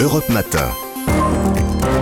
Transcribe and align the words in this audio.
Europe 0.00 0.28
Matin. 0.28 0.68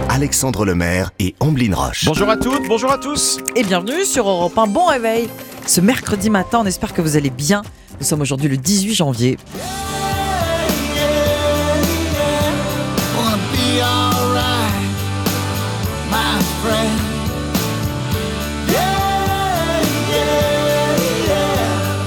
Alexandre 0.09 0.65
Lemaire 0.65 1.13
et 1.21 1.37
Amblin 1.39 1.73
Roche. 1.73 2.05
Bonjour 2.07 2.29
à 2.29 2.37
toutes, 2.37 2.67
bonjour 2.67 2.91
à 2.91 2.99
tous. 2.99 3.39
Et 3.55 3.63
bienvenue 3.63 4.05
sur 4.05 4.29
Europe 4.29 4.59
1. 4.59 4.67
Bon 4.67 4.87
réveil. 4.87 5.29
Ce 5.67 5.81
mercredi 5.81 6.29
matin, 6.29 6.61
on 6.63 6.67
espère 6.67 6.93
que 6.93 7.01
vous 7.01 7.17
allez 7.17 7.31
bien. 7.31 7.63
Nous 8.01 8.05
sommes 8.05 8.21
aujourd'hui 8.21 8.49
le 8.49 8.57
18 8.57 8.95
janvier. 8.95 9.39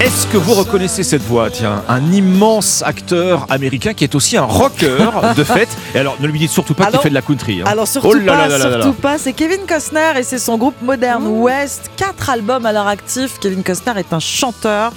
Est-ce 0.08 0.26
que 0.28 0.38
vous 0.38 0.54
reconnaissez 0.54 1.02
cette 1.02 1.20
voix 1.20 1.50
Tiens, 1.50 1.82
un 1.86 2.02
immense 2.12 2.82
acteur 2.86 3.44
américain 3.50 3.92
qui 3.92 4.04
est 4.04 4.14
aussi 4.14 4.38
un 4.38 4.44
rocker 4.44 5.10
de 5.36 5.44
fait. 5.44 5.68
Et 5.94 5.98
alors, 5.98 6.16
ne 6.18 6.26
lui 6.26 6.38
dites 6.38 6.50
surtout 6.50 6.72
pas 6.72 6.86
qu'il 6.90 6.98
fait 7.00 7.10
de 7.10 7.14
la 7.14 7.20
country. 7.20 7.60
hein. 7.60 7.64
Alors 7.66 7.86
surtout 7.86 8.08
Oh 8.12 8.14
là 8.14 8.32
pas, 8.32 8.48
là 8.48 8.48
là 8.48 8.58
là 8.58 8.76
là. 8.78 8.82
surtout 8.84 8.98
pas. 8.98 9.18
C'est 9.18 9.34
Kevin 9.34 9.66
Costner 9.68 10.12
et 10.18 10.22
c'est 10.22 10.38
son 10.38 10.56
groupe 10.56 10.76
Modern 10.80 11.26
West. 11.26 11.90
Quatre 11.98 12.30
albums 12.30 12.64
à 12.64 12.72
leur 12.72 12.86
actif. 12.86 13.38
Kevin 13.38 13.62
Costner 13.62 13.92
est 13.98 14.10
un 14.14 14.18
chanteur. 14.18 14.92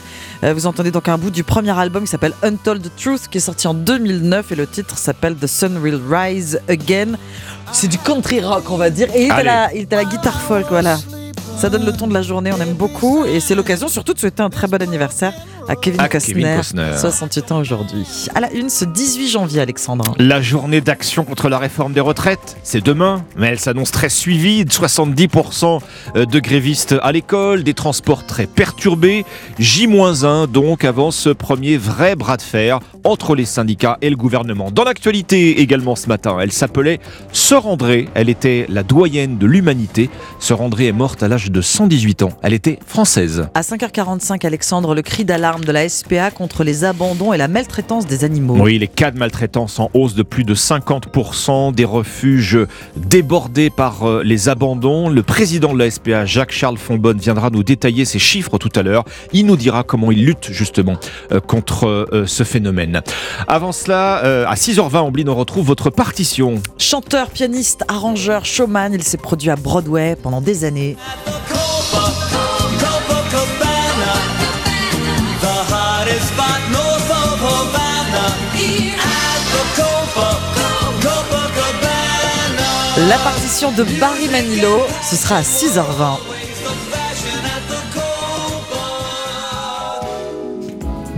Euh, 0.46 0.54
vous 0.54 0.66
entendez 0.66 0.92
donc 0.92 1.10
un 1.10 1.18
bout 1.18 1.30
du 1.30 1.44
premier 1.44 1.78
album 1.78 2.06
qui 2.06 2.10
s'appelle 2.10 2.34
Untold 2.42 2.90
Truth 2.96 3.28
qui 3.30 3.40
est 3.40 3.42
sorti 3.42 3.68
en 3.68 3.74
2009 3.74 4.54
et 4.54 4.56
le 4.56 4.66
titre 4.66 4.98
s'appelle 4.98 5.36
The 5.36 5.46
Sun 5.48 5.78
Will 5.80 6.00
Rise 6.10 6.62
Again. 6.70 7.18
C'est 7.74 7.90
du 7.90 7.98
country 7.98 8.40
rock 8.42 8.64
on 8.72 8.78
va 8.78 8.90
dire 8.90 9.10
et 9.14 9.24
il 9.24 9.28
est, 9.28 9.32
à 9.32 9.44
la, 9.44 9.74
il 9.74 9.82
est 9.82 9.94
à 9.94 9.98
la 9.98 10.06
guitare 10.06 10.40
folk 10.42 10.66
voilà. 10.70 10.98
Ça 11.62 11.70
donne 11.70 11.86
le 11.86 11.94
ton 11.94 12.08
de 12.08 12.14
la 12.16 12.24
journée, 12.24 12.52
on 12.52 12.60
aime 12.60 12.74
beaucoup. 12.74 13.24
Et 13.24 13.40
c'est 13.40 13.54
l'occasion 13.54 13.88
surtout 13.88 14.16
de 14.16 14.20
souhaiter 14.20 14.42
un 14.42 14.50
très 14.50 14.66
bon 14.66 14.82
anniversaire 14.82 15.32
à 15.68 15.76
Kevin 15.76 16.00
À 16.02 16.10
Costner, 16.10 16.34
Kevin 16.34 16.58
Costner. 16.58 16.92
68 16.98 17.52
ans 17.52 17.60
aujourd'hui. 17.60 18.28
À 18.36 18.40
la 18.40 18.52
une 18.52 18.70
ce 18.70 18.86
18 18.86 19.28
janvier 19.30 19.62
Alexandre. 19.62 20.16
La 20.18 20.42
journée 20.42 20.82
d'action 20.82 21.24
contre 21.24 21.50
la 21.50 21.58
réforme 21.58 21.94
des 21.94 22.00
retraites, 22.00 22.58
c'est 22.64 22.84
demain, 22.84 23.24
mais 23.36 23.48
elle 23.48 23.60
s'annonce 23.60 23.92
très 23.92 24.10
suivie. 24.10 24.64
70% 24.64 25.80
de 26.16 26.40
grévistes 26.40 26.96
à 27.02 27.12
l'école, 27.12 27.64
des 27.64 27.74
transports 27.74 28.26
très 28.26 28.48
perturbés. 28.48 29.26
J-1 29.60 30.48
donc 30.48 30.86
avant 30.86 31.12
ce 31.12 31.30
premier 31.30 31.78
vrai 31.78 32.16
bras 32.16 32.38
de 32.38 32.42
fer 32.42 32.80
entre 33.04 33.36
les 33.36 33.46
syndicats 33.46 33.98
et 34.02 34.10
le 34.10 34.16
gouvernement. 34.16 34.72
Dans 34.72 34.84
l'actualité 34.84 35.62
également 35.62 35.96
ce 35.96 36.08
matin, 36.08 36.38
elle 36.40 36.52
s'appelait 36.52 37.00
Sœur 37.34 37.68
André. 37.68 38.10
Elle 38.14 38.30
était 38.30 38.66
la 38.70 38.84
doyenne 38.84 39.38
de 39.38 39.46
l'humanité. 39.46 40.10
Sœur 40.40 40.62
André 40.62 40.88
est 40.88 40.92
morte 40.92 41.24
à 41.24 41.28
l'âge 41.28 41.52
de 41.52 41.62
118 41.62 42.24
ans. 42.24 42.30
Elle 42.42 42.54
était 42.54 42.80
française. 42.86 43.48
À 43.54 43.62
5h45, 43.62 44.46
Alexandre, 44.46 44.96
le 44.96 45.02
cri 45.02 45.26
d'alarme 45.26 45.61
de 45.66 45.72
la 45.72 45.88
SPA 45.88 46.32
contre 46.32 46.64
les 46.64 46.84
abandons 46.84 47.34
et 47.34 47.38
la 47.38 47.48
maltraitance 47.48 48.06
des 48.06 48.24
animaux. 48.24 48.58
Oui, 48.60 48.78
les 48.78 48.88
cas 48.88 49.12
de 49.12 49.18
maltraitance 49.18 49.80
en 49.80 49.90
hausse 49.94 50.16
de 50.16 50.24
plus 50.24 50.44
de 50.44 50.56
50%, 50.56 51.74
des 51.74 51.86
refuges 51.86 52.58
débordés 52.96 53.70
par 53.70 54.08
euh, 54.08 54.24
les 54.24 54.50
abandons. 54.50 55.10
Le 55.10 55.24
président 55.24 55.74
de 55.74 55.80
la 55.80 55.90
SPA, 55.90 56.26
Jacques-Charles 56.26 56.78
Fonbonne, 56.78 57.18
viendra 57.18 57.50
nous 57.50 57.64
détailler 57.64 58.06
ces 58.06 58.20
chiffres 58.20 58.58
tout 58.58 58.72
à 58.76 58.84
l'heure. 58.84 59.04
Il 59.34 59.46
nous 59.46 59.58
dira 59.58 59.84
comment 59.84 60.12
il 60.12 60.26
lutte 60.26 60.50
justement 60.52 60.98
euh, 61.32 61.40
contre 61.40 61.88
euh, 61.88 62.26
ce 62.26 62.44
phénomène. 62.44 63.02
Avant 63.48 63.72
cela, 63.72 64.18
à 64.48 64.56
6h20, 64.56 64.98
Ambline, 64.98 65.30
on 65.30 65.36
retrouve 65.36 65.66
votre 65.66 65.90
partition. 65.90 66.62
Chanteur, 66.78 67.30
pianiste, 67.30 67.84
arrangeur, 67.88 68.46
showman, 68.46 68.94
il 68.94 69.04
s'est 69.04 69.18
produit 69.18 69.50
à 69.50 69.56
Broadway 69.56 70.16
pendant 70.16 70.42
des 70.42 70.64
années. 70.64 70.98
La 83.12 83.18
partition 83.18 83.74
de 83.74 83.84
Barry 84.00 84.30
Manilow, 84.30 84.80
ce 85.04 85.18
sera 85.18 85.38
à 85.38 85.42
6h20. 85.42 86.18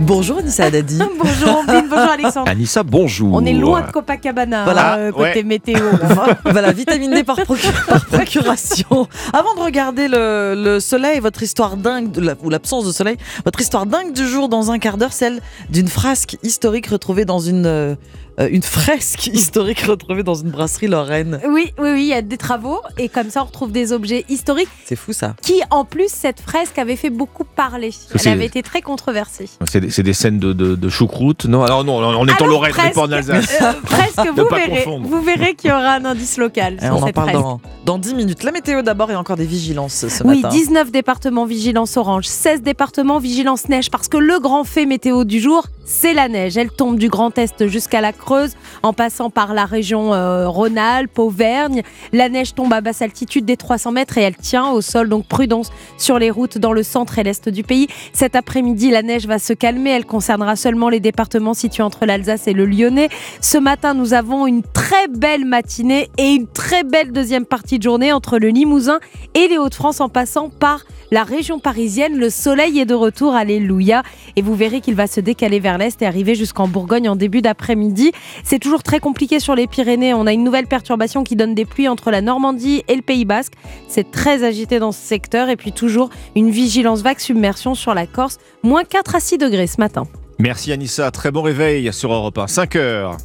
Bonjour 0.00 0.38
Anissa 0.38 0.64
Haddadi. 0.64 0.98
Bonjour 1.18 1.56
Ambline, 1.58 1.86
bonjour 1.88 2.10
Alexandre. 2.10 2.50
Anissa, 2.50 2.82
bonjour. 2.82 3.30
On 3.32 3.44
est 3.46 3.52
loin 3.52 3.82
de 3.82 3.92
Copacabana, 3.92 4.64
Voilà. 4.64 4.96
euh, 4.96 5.12
côté 5.12 5.36
Ouais. 5.36 5.42
météo. 5.44 5.78
voilà, 6.44 6.72
vitamine 6.72 7.12
D 7.12 7.22
par, 7.22 7.38
procu- 7.38 7.86
par 7.88 8.04
procuration. 8.06 9.06
Avant 9.32 9.54
de 9.54 9.60
regarder 9.60 10.08
le, 10.08 10.54
le 10.56 10.80
soleil, 10.80 11.20
votre 11.20 11.42
histoire 11.44 11.76
dingue, 11.76 12.10
de 12.10 12.20
la- 12.20 12.34
ou 12.42 12.50
l'absence 12.50 12.84
de 12.86 12.92
soleil, 12.92 13.16
votre 13.44 13.60
histoire 13.60 13.86
dingue 13.86 14.12
du 14.12 14.26
jour 14.26 14.48
dans 14.48 14.72
un 14.72 14.78
quart 14.80 14.96
d'heure, 14.98 15.12
celle 15.12 15.40
d'une 15.70 15.88
frasque 15.88 16.36
historique 16.42 16.88
retrouvée 16.88 17.24
dans 17.24 17.38
une, 17.38 17.64
euh, 17.66 17.94
euh, 18.40 18.48
une 18.50 18.62
fresque 18.62 19.26
historique 19.32 19.80
retrouvée 19.80 20.22
dans 20.22 20.34
une 20.34 20.50
brasserie 20.50 20.88
lorraine. 20.88 21.40
Oui, 21.48 21.72
oui, 21.78 21.90
oui, 21.92 22.00
il 22.02 22.06
y 22.08 22.12
a 22.14 22.22
des 22.22 22.36
travaux 22.36 22.80
et 22.98 23.08
comme 23.08 23.30
ça 23.30 23.42
on 23.42 23.46
retrouve 23.46 23.72
des 23.72 23.92
objets 23.92 24.24
historiques 24.28 24.68
C'est 24.84 24.96
fou 24.96 25.12
ça. 25.12 25.34
qui, 25.42 25.62
en 25.70 25.84
plus, 25.84 26.08
cette 26.08 26.40
fresque 26.40 26.78
avait 26.78 26.96
fait 26.96 27.10
beaucoup 27.10 27.44
parler. 27.44 27.90
Elle 28.24 28.28
avait 28.32 28.46
été 28.46 28.62
très 28.62 28.82
controversée. 28.82 29.48
C'est 29.66 30.02
des, 30.02 30.12
scènes 30.12 30.38
de, 30.38 30.52
de, 30.52 30.74
de 30.74 30.88
choucroute 30.88 31.44
Non, 31.46 31.62
alors 31.62 31.84
non, 31.84 31.96
on 31.98 32.26
est 32.26 32.32
en 32.32 32.34
Alors, 32.36 32.48
Lorraine, 32.48 32.72
on 32.76 32.82
n'est 32.82 32.90
presque. 32.90 32.94
pas 32.94 33.02
en 33.02 33.12
Alsace. 33.12 33.58
Euh, 33.62 33.72
presque, 33.84 34.18
Ne 34.18 34.30
vous 34.42 34.48
verrez. 34.48 34.70
confondre. 34.84 35.06
Vous 35.08 35.22
verrez 35.22 35.54
qu'il 35.54 35.70
y 35.70 35.72
aura 35.72 35.94
un 35.94 36.04
indice 36.04 36.36
local 36.36 36.78
Et 36.80 36.84
sur 36.86 36.96
on 36.96 37.02
en 37.02 37.12
parle 37.12 37.32
dans, 37.32 37.60
dans 37.84 37.98
10 37.98 38.14
minutes. 38.14 38.42
La 38.42 38.52
météo 38.52 38.82
d'abord 38.82 39.10
et 39.10 39.16
encore 39.16 39.36
des 39.36 39.46
vigilances 39.46 40.06
ce 40.08 40.22
Oui, 40.24 40.42
matin. 40.42 40.48
19 40.54 40.90
départements 40.90 41.46
vigilance 41.46 41.96
orange, 41.96 42.26
16 42.26 42.62
départements 42.62 43.18
vigilance 43.18 43.68
neige 43.68 43.90
parce 43.90 44.08
que 44.08 44.16
le 44.16 44.38
grand 44.40 44.64
fait 44.64 44.86
météo 44.86 45.24
du 45.24 45.40
jour, 45.40 45.66
c'est 45.84 46.14
la 46.14 46.28
neige. 46.28 46.56
Elle 46.56 46.70
tombe 46.70 46.98
du 46.98 47.08
Grand 47.08 47.36
Est 47.38 47.66
jusqu'à 47.66 48.00
la 48.00 48.12
Creuse 48.12 48.54
en 48.82 48.92
passant 48.92 49.30
par 49.30 49.54
la 49.54 49.64
région 49.64 50.14
euh, 50.14 50.48
Rhône-Alpes, 50.48 51.18
Auvergne. 51.18 51.82
La 52.12 52.28
neige 52.28 52.54
tombe 52.54 52.72
à 52.72 52.80
basse 52.80 53.02
altitude 53.02 53.44
des 53.44 53.56
300 53.56 53.92
mètres 53.92 54.18
et 54.18 54.22
elle 54.22 54.36
tient 54.36 54.70
au 54.70 54.80
sol, 54.80 55.08
donc 55.08 55.26
prudence 55.26 55.70
sur 55.98 56.18
les 56.18 56.30
routes 56.30 56.58
dans 56.58 56.72
le 56.72 56.82
centre 56.82 57.18
et 57.18 57.22
l'est 57.22 57.48
du 57.48 57.62
pays. 57.62 57.88
Cet 58.12 58.36
après-midi, 58.36 58.90
la 58.90 59.02
neige 59.02 59.26
va 59.26 59.38
se 59.38 59.52
calmer. 59.52 59.90
Elle 59.90 60.06
concernera 60.06 60.56
seulement 60.56 60.88
les 60.88 61.00
départements 61.00 61.54
situés 61.54 61.82
entre 61.82 62.06
l'Alsace 62.06 62.48
et 62.48 62.52
le 62.52 62.66
Lyonnais. 62.66 63.08
Ce 63.40 63.58
matin, 63.58 63.94
nous 63.94 64.14
avons 64.14 64.46
une 64.46 64.62
très 64.62 65.08
belle 65.08 65.44
matinée 65.44 66.10
et 66.18 66.30
une 66.30 66.46
très 66.46 66.84
belle 66.84 67.12
deuxième 67.12 67.46
partie 67.46 67.78
de 67.78 67.82
journée 67.82 68.12
entre 68.12 68.38
le 68.38 68.48
Limousin 68.48 69.00
et 69.34 69.48
les 69.48 69.58
Hauts-de-France 69.58 70.00
en 70.00 70.08
passant 70.08 70.48
par 70.48 70.84
la 71.10 71.22
région 71.22 71.58
parisienne. 71.60 72.18
Le 72.18 72.30
soleil 72.30 72.80
est 72.80 72.86
de 72.86 72.94
retour, 72.94 73.34
alléluia. 73.34 74.02
Et 74.36 74.42
vous 74.42 74.54
verrez 74.54 74.80
qu'il 74.80 74.94
va 74.94 75.06
se 75.06 75.20
décaler 75.20 75.60
vers 75.60 75.73
l'est 75.78 76.00
et 76.02 76.06
arriver 76.06 76.34
jusqu'en 76.34 76.68
Bourgogne 76.68 77.08
en 77.08 77.16
début 77.16 77.42
d'après-midi. 77.42 78.12
C'est 78.42 78.58
toujours 78.58 78.82
très 78.82 79.00
compliqué 79.00 79.40
sur 79.40 79.54
les 79.54 79.66
Pyrénées. 79.66 80.14
On 80.14 80.26
a 80.26 80.32
une 80.32 80.44
nouvelle 80.44 80.66
perturbation 80.66 81.24
qui 81.24 81.36
donne 81.36 81.54
des 81.54 81.64
pluies 81.64 81.88
entre 81.88 82.10
la 82.10 82.20
Normandie 82.20 82.82
et 82.88 82.96
le 82.96 83.02
Pays 83.02 83.24
Basque. 83.24 83.54
C'est 83.88 84.10
très 84.10 84.44
agité 84.44 84.78
dans 84.78 84.92
ce 84.92 85.00
secteur. 85.00 85.48
Et 85.48 85.56
puis 85.56 85.72
toujours 85.72 86.10
une 86.36 86.50
vigilance 86.50 87.02
vague 87.02 87.20
submersion 87.20 87.74
sur 87.74 87.94
la 87.94 88.06
Corse. 88.06 88.38
Moins 88.62 88.84
4 88.84 89.14
à 89.16 89.20
6 89.20 89.38
degrés 89.38 89.66
ce 89.66 89.80
matin. 89.80 90.06
Merci 90.38 90.72
Anissa, 90.72 91.10
très 91.10 91.30
bon 91.30 91.42
réveil 91.42 91.92
sur 91.92 92.12
Europe 92.12 92.38
1, 92.38 92.46
5 92.48 92.76
heures. 92.76 93.16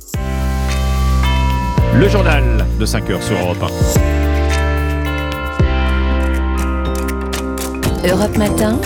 Le 1.95 2.07
journal 2.07 2.65
de 2.79 2.85
5 2.85 3.09
heures 3.09 3.23
sur 3.23 3.37
Europe 3.39 3.63
1. 8.05 8.07
Europe 8.07 8.37
Matin, 8.37 8.79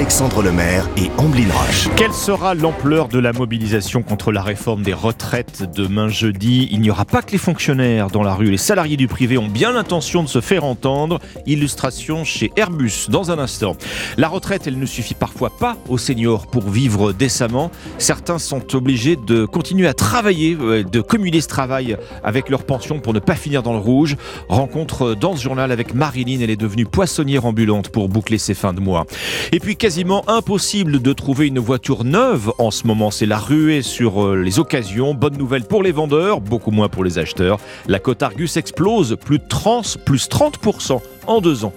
Alexandre 0.00 0.42
Lemaire 0.42 0.88
et 0.96 1.10
Amblin 1.18 1.52
Roche. 1.52 1.90
Quelle 1.94 2.14
sera 2.14 2.54
l'ampleur 2.54 3.08
de 3.08 3.18
la 3.18 3.34
mobilisation 3.34 4.00
contre 4.02 4.32
la 4.32 4.40
réforme 4.40 4.82
des 4.82 4.94
retraites 4.94 5.70
demain 5.76 6.08
jeudi? 6.08 6.70
Il 6.72 6.80
n'y 6.80 6.90
aura 6.90 7.04
pas 7.04 7.20
que 7.20 7.32
les 7.32 7.38
fonctionnaires 7.38 8.06
dans 8.06 8.22
la 8.22 8.32
rue. 8.32 8.50
Les 8.50 8.56
salariés 8.56 8.96
du 8.96 9.08
privé 9.08 9.36
ont 9.36 9.46
bien 9.46 9.72
l'intention 9.72 10.22
de 10.22 10.28
se 10.28 10.40
faire 10.40 10.64
entendre. 10.64 11.20
Illustration 11.44 12.24
chez 12.24 12.50
Airbus 12.56 13.10
dans 13.10 13.30
un 13.30 13.38
instant. 13.38 13.76
La 14.16 14.28
retraite, 14.28 14.66
elle 14.66 14.78
ne 14.78 14.86
suffit 14.86 15.12
parfois 15.12 15.50
pas 15.50 15.76
aux 15.86 15.98
seniors 15.98 16.46
pour 16.46 16.70
vivre 16.70 17.12
décemment. 17.12 17.70
Certains 17.98 18.38
sont 18.38 18.74
obligés 18.74 19.16
de 19.16 19.44
continuer 19.44 19.86
à 19.86 19.92
travailler, 19.92 20.56
euh, 20.58 20.82
de 20.82 21.02
cumuler 21.02 21.42
ce 21.42 21.48
travail 21.48 21.98
avec 22.24 22.48
leur 22.48 22.64
pension 22.64 23.00
pour 23.00 23.12
ne 23.12 23.18
pas 23.18 23.34
finir 23.34 23.62
dans 23.62 23.74
le 23.74 23.80
rouge. 23.80 24.16
Rencontre 24.48 25.14
dans 25.14 25.36
ce 25.36 25.42
journal 25.42 25.70
avec 25.70 25.92
Marilyn. 25.92 26.40
Elle 26.40 26.48
est 26.48 26.56
devenue 26.56 26.86
poissonnière 26.86 27.44
ambulante 27.44 27.90
pour 27.90 28.08
boucler 28.08 28.38
ses 28.38 28.54
fins 28.54 28.72
de 28.72 28.80
mois. 28.80 29.04
Et 29.52 29.60
puis 29.60 29.76
quasiment 29.90 30.22
impossible 30.28 31.02
de 31.02 31.12
trouver 31.12 31.48
une 31.48 31.58
voiture 31.58 32.04
neuve 32.04 32.52
en 32.58 32.70
ce 32.70 32.86
moment. 32.86 33.10
C'est 33.10 33.26
la 33.26 33.38
ruée 33.38 33.82
sur 33.82 34.24
euh, 34.24 34.36
les 34.36 34.60
occasions. 34.60 35.14
Bonne 35.14 35.36
nouvelle 35.36 35.64
pour 35.64 35.82
les 35.82 35.90
vendeurs, 35.90 36.40
beaucoup 36.40 36.70
moins 36.70 36.88
pour 36.88 37.02
les 37.02 37.18
acheteurs. 37.18 37.58
La 37.88 37.98
cote 37.98 38.22
Argus 38.22 38.56
explose, 38.56 39.16
plus 39.16 39.40
de 39.40 39.48
30, 39.48 39.98
plus 40.04 40.28
30% 40.28 41.00
en 41.26 41.40
deux 41.40 41.64
ans. 41.64 41.72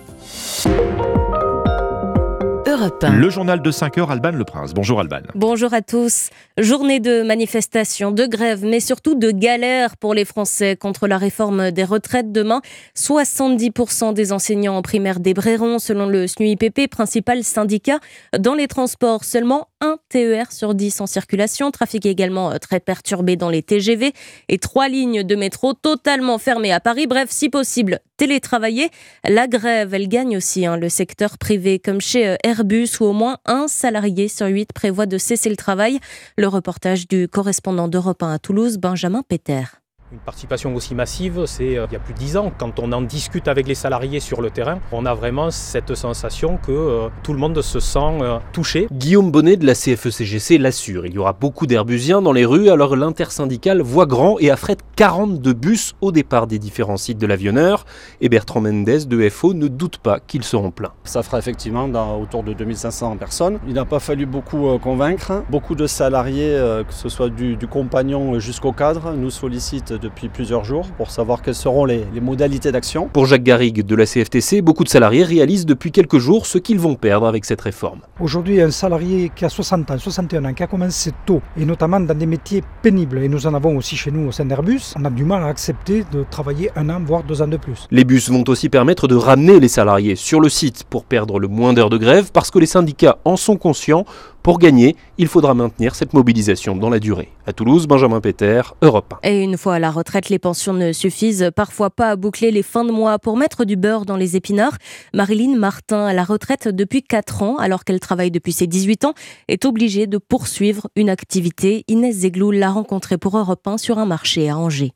Europe 2.83 3.01
1. 3.01 3.13
Le 3.13 3.29
journal 3.29 3.61
de 3.61 3.71
5 3.71 3.97
heures, 3.97 4.11
Alban 4.11 4.31
Le 4.31 4.43
Prince. 4.43 4.73
Bonjour 4.73 4.99
Alban. 4.99 5.21
Bonjour 5.35 5.73
à 5.73 5.81
tous. 5.81 6.31
Journée 6.57 6.99
de 6.99 7.23
manifestation, 7.23 8.11
de 8.11 8.25
grève, 8.25 8.65
mais 8.65 8.81
surtout 8.81 9.15
de 9.15 9.31
galère 9.31 9.95
pour 9.95 10.13
les 10.13 10.25
Français 10.25 10.75
contre 10.75 11.07
la 11.07 11.17
réforme 11.17 11.71
des 11.71 11.85
retraites 11.85 12.33
demain. 12.33 12.61
70% 12.97 14.13
des 14.13 14.33
enseignants 14.33 14.75
en 14.75 14.81
primaire 14.81 15.21
débraieront 15.21 15.79
selon 15.79 16.07
le 16.07 16.27
SNUIPP, 16.27 16.89
principal 16.89 17.45
syndicat. 17.45 17.99
Dans 18.37 18.53
les 18.53 18.67
transports, 18.67 19.23
seulement 19.23 19.69
un 19.83 19.97
TER 20.07 20.51
sur 20.51 20.73
10 20.73 21.01
en 21.01 21.07
circulation, 21.07 21.69
trafic 21.69 22.05
également 22.05 22.51
euh, 22.51 22.57
très 22.57 22.79
perturbé 22.79 23.35
dans 23.35 23.49
les 23.49 23.61
TGV 23.61 24.13
et 24.47 24.57
trois 24.57 24.87
lignes 24.87 25.23
de 25.23 25.35
métro 25.35 25.73
totalement 25.73 26.37
fermées 26.37 26.71
à 26.71 26.79
Paris. 26.79 27.05
Bref, 27.05 27.29
si 27.29 27.49
possible, 27.49 27.99
télétravailler. 28.15 28.89
La 29.27 29.47
grève, 29.47 29.93
elle 29.93 30.07
gagne 30.07 30.37
aussi 30.37 30.65
hein, 30.65 30.77
le 30.77 30.87
secteur 30.87 31.37
privé, 31.37 31.79
comme 31.79 31.99
chez 31.99 32.29
euh, 32.29 32.35
Airbus, 32.43 32.87
où 33.01 33.05
au 33.05 33.13
moins 33.13 33.39
un 33.45 33.67
salarié 33.67 34.29
sur 34.29 34.47
huit 34.47 34.71
prévoit 34.71 35.05
de 35.05 35.17
cesser 35.17 35.49
le 35.49 35.57
travail. 35.57 35.99
Le 36.37 36.47
reportage 36.47 37.07
du 37.09 37.27
correspondant 37.27 37.89
d'Europe 37.89 38.23
1 38.23 38.33
à 38.33 38.39
Toulouse, 38.39 38.77
Benjamin 38.77 39.21
Péter. 39.21 39.82
Une 40.13 40.19
participation 40.19 40.75
aussi 40.75 40.93
massive, 40.93 41.45
c'est 41.47 41.75
euh, 41.75 41.87
il 41.89 41.93
y 41.93 41.95
a 41.95 41.99
plus 41.99 42.13
de 42.13 42.19
10 42.19 42.37
ans. 42.37 42.51
Quand 42.59 42.77
on 42.77 42.91
en 42.91 43.01
discute 43.01 43.47
avec 43.47 43.67
les 43.67 43.73
salariés 43.73 44.19
sur 44.19 44.43
le 44.43 44.51
terrain, 44.51 44.77
on 44.91 45.07
a 45.07 45.15
vraiment 45.15 45.49
cette 45.49 45.95
sensation 45.95 46.57
que 46.57 46.71
euh, 46.71 47.07
tout 47.23 47.33
le 47.33 47.39
monde 47.39 47.59
se 47.63 47.79
sent 47.79 48.19
euh, 48.21 48.37
touché. 48.51 48.87
Guillaume 48.91 49.31
Bonnet 49.31 49.57
de 49.57 49.65
la 49.65 49.73
CFE-CGC 49.73 50.59
l'assure. 50.59 51.07
Il 51.07 51.13
y 51.13 51.17
aura 51.17 51.33
beaucoup 51.33 51.65
d'Airbusiens 51.65 52.21
dans 52.21 52.31
les 52.31 52.45
rues, 52.45 52.69
alors 52.69 52.95
l'intersyndicale 52.95 53.81
voit 53.81 54.05
grand 54.05 54.37
et 54.39 54.51
affrète 54.51 54.81
42 54.97 55.53
bus 55.53 55.95
au 56.01 56.11
départ 56.11 56.45
des 56.45 56.59
différents 56.59 56.97
sites 56.97 57.17
de 57.17 57.25
l'avionneur. 57.25 57.85
Et 58.21 58.29
Bertrand 58.29 58.61
Mendes 58.61 58.85
de 58.85 59.29
FO 59.29 59.55
ne 59.55 59.67
doute 59.67 59.97
pas 59.97 60.19
qu'ils 60.19 60.43
seront 60.43 60.69
pleins. 60.69 60.93
Ça 61.05 61.23
fera 61.23 61.39
effectivement 61.39 61.87
dans, 61.87 62.19
autour 62.19 62.43
de 62.43 62.53
2500 62.53 63.17
personnes. 63.17 63.57
Il 63.67 63.73
n'a 63.73 63.85
pas 63.85 63.99
fallu 63.99 64.27
beaucoup 64.27 64.67
euh, 64.67 64.77
convaincre. 64.77 65.43
Beaucoup 65.49 65.73
de 65.73 65.87
salariés, 65.87 66.53
euh, 66.53 66.83
que 66.83 66.93
ce 66.93 67.09
soit 67.09 67.29
du, 67.29 67.55
du 67.55 67.65
compagnon 67.65 68.37
jusqu'au 68.39 68.73
cadre, 68.73 69.13
nous 69.13 69.31
sollicitent 69.31 70.02
depuis 70.03 70.29
plusieurs 70.29 70.63
jours 70.63 70.87
pour 70.97 71.09
savoir 71.09 71.41
quelles 71.41 71.55
seront 71.55 71.85
les, 71.85 72.05
les 72.13 72.21
modalités 72.21 72.71
d'action. 72.71 73.09
Pour 73.11 73.25
Jacques 73.25 73.43
Garrigue 73.43 73.85
de 73.85 73.95
la 73.95 74.05
CFTC, 74.05 74.61
beaucoup 74.61 74.83
de 74.83 74.89
salariés 74.89 75.23
réalisent 75.23 75.65
depuis 75.65 75.91
quelques 75.91 76.19
jours 76.19 76.45
ce 76.45 76.57
qu'ils 76.57 76.79
vont 76.79 76.95
perdre 76.95 77.25
avec 77.25 77.45
cette 77.45 77.61
réforme. 77.61 78.01
Aujourd'hui, 78.19 78.61
un 78.61 78.71
salarié 78.71 79.31
qui 79.35 79.45
a 79.45 79.49
60 79.49 79.89
ans, 79.91 79.97
61 79.97 80.45
ans, 80.45 80.53
qui 80.53 80.63
a 80.63 80.67
commencé 80.67 81.11
tôt, 81.25 81.41
et 81.57 81.65
notamment 81.65 81.99
dans 81.99 82.17
des 82.17 82.25
métiers 82.25 82.63
pénibles, 82.81 83.19
et 83.19 83.29
nous 83.29 83.47
en 83.47 83.53
avons 83.53 83.75
aussi 83.77 83.95
chez 83.95 84.11
nous 84.11 84.27
au 84.27 84.31
sein 84.31 84.45
d'Airbus, 84.45 84.93
on 84.97 85.05
a 85.05 85.09
du 85.09 85.23
mal 85.23 85.43
à 85.43 85.47
accepter 85.47 86.03
de 86.11 86.25
travailler 86.29 86.69
un 86.75 86.89
an, 86.89 87.01
voire 87.03 87.23
deux 87.23 87.41
ans 87.41 87.47
de 87.47 87.57
plus. 87.57 87.87
Les 87.91 88.03
bus 88.03 88.29
vont 88.29 88.43
aussi 88.47 88.69
permettre 88.69 89.07
de 89.07 89.15
ramener 89.15 89.59
les 89.59 89.67
salariés 89.67 90.15
sur 90.15 90.39
le 90.39 90.49
site 90.49 90.83
pour 90.89 91.05
perdre 91.05 91.39
le 91.39 91.47
moins 91.47 91.73
d'heures 91.73 91.89
de 91.89 91.97
grève 91.97 92.31
parce 92.31 92.51
que 92.51 92.59
les 92.59 92.65
syndicats 92.65 93.17
en 93.25 93.37
sont 93.37 93.57
conscients. 93.57 94.05
Pour 94.43 94.59
gagner, 94.59 94.97
il 95.17 95.27
faudra 95.27 95.53
maintenir 95.53 95.95
cette 95.95 96.11
mobilisation 96.11 96.75
dans 96.75 96.89
la 96.89 96.99
durée. 96.99 97.29
À 97.47 97.53
Toulouse, 97.53 97.87
Benjamin 97.87 98.19
Péter, 98.19 98.61
Europe 98.81 99.13
1. 99.23 99.29
Et 99.29 99.41
une 99.41 99.57
fois 99.57 99.75
à 99.75 99.79
la 99.79 99.89
retraite, 99.89 100.27
les 100.27 100.37
pensions 100.37 100.73
ne 100.73 100.91
suffisent 100.91 101.49
parfois 101.55 101.89
pas 101.89 102.09
à 102.09 102.15
boucler 102.17 102.51
les 102.51 102.61
fins 102.61 102.83
de 102.83 102.91
mois 102.91 103.19
pour 103.19 103.37
mettre 103.37 103.63
du 103.63 103.77
beurre 103.77 104.05
dans 104.05 104.17
les 104.17 104.35
épinards. 104.35 104.77
Marilyn 105.13 105.57
Martin, 105.57 106.05
à 106.05 106.11
la 106.11 106.25
retraite 106.25 106.67
depuis 106.67 107.03
4 107.03 107.41
ans, 107.41 107.55
alors 107.55 107.85
qu'elle 107.85 108.01
travaille 108.01 108.31
depuis 108.31 108.51
ses 108.51 108.67
18 108.67 109.05
ans, 109.05 109.13
est 109.47 109.63
obligée 109.63 110.07
de 110.07 110.17
poursuivre 110.17 110.89
une 110.97 111.09
activité. 111.09 111.85
Inès 111.87 112.13
Zeglou 112.13 112.51
l'a 112.51 112.69
rencontrée 112.69 113.17
pour 113.17 113.37
Europe 113.37 113.65
1 113.65 113.77
sur 113.77 113.97
un 113.97 114.05
marché 114.05 114.49
à 114.49 114.57
Angers. 114.57 114.91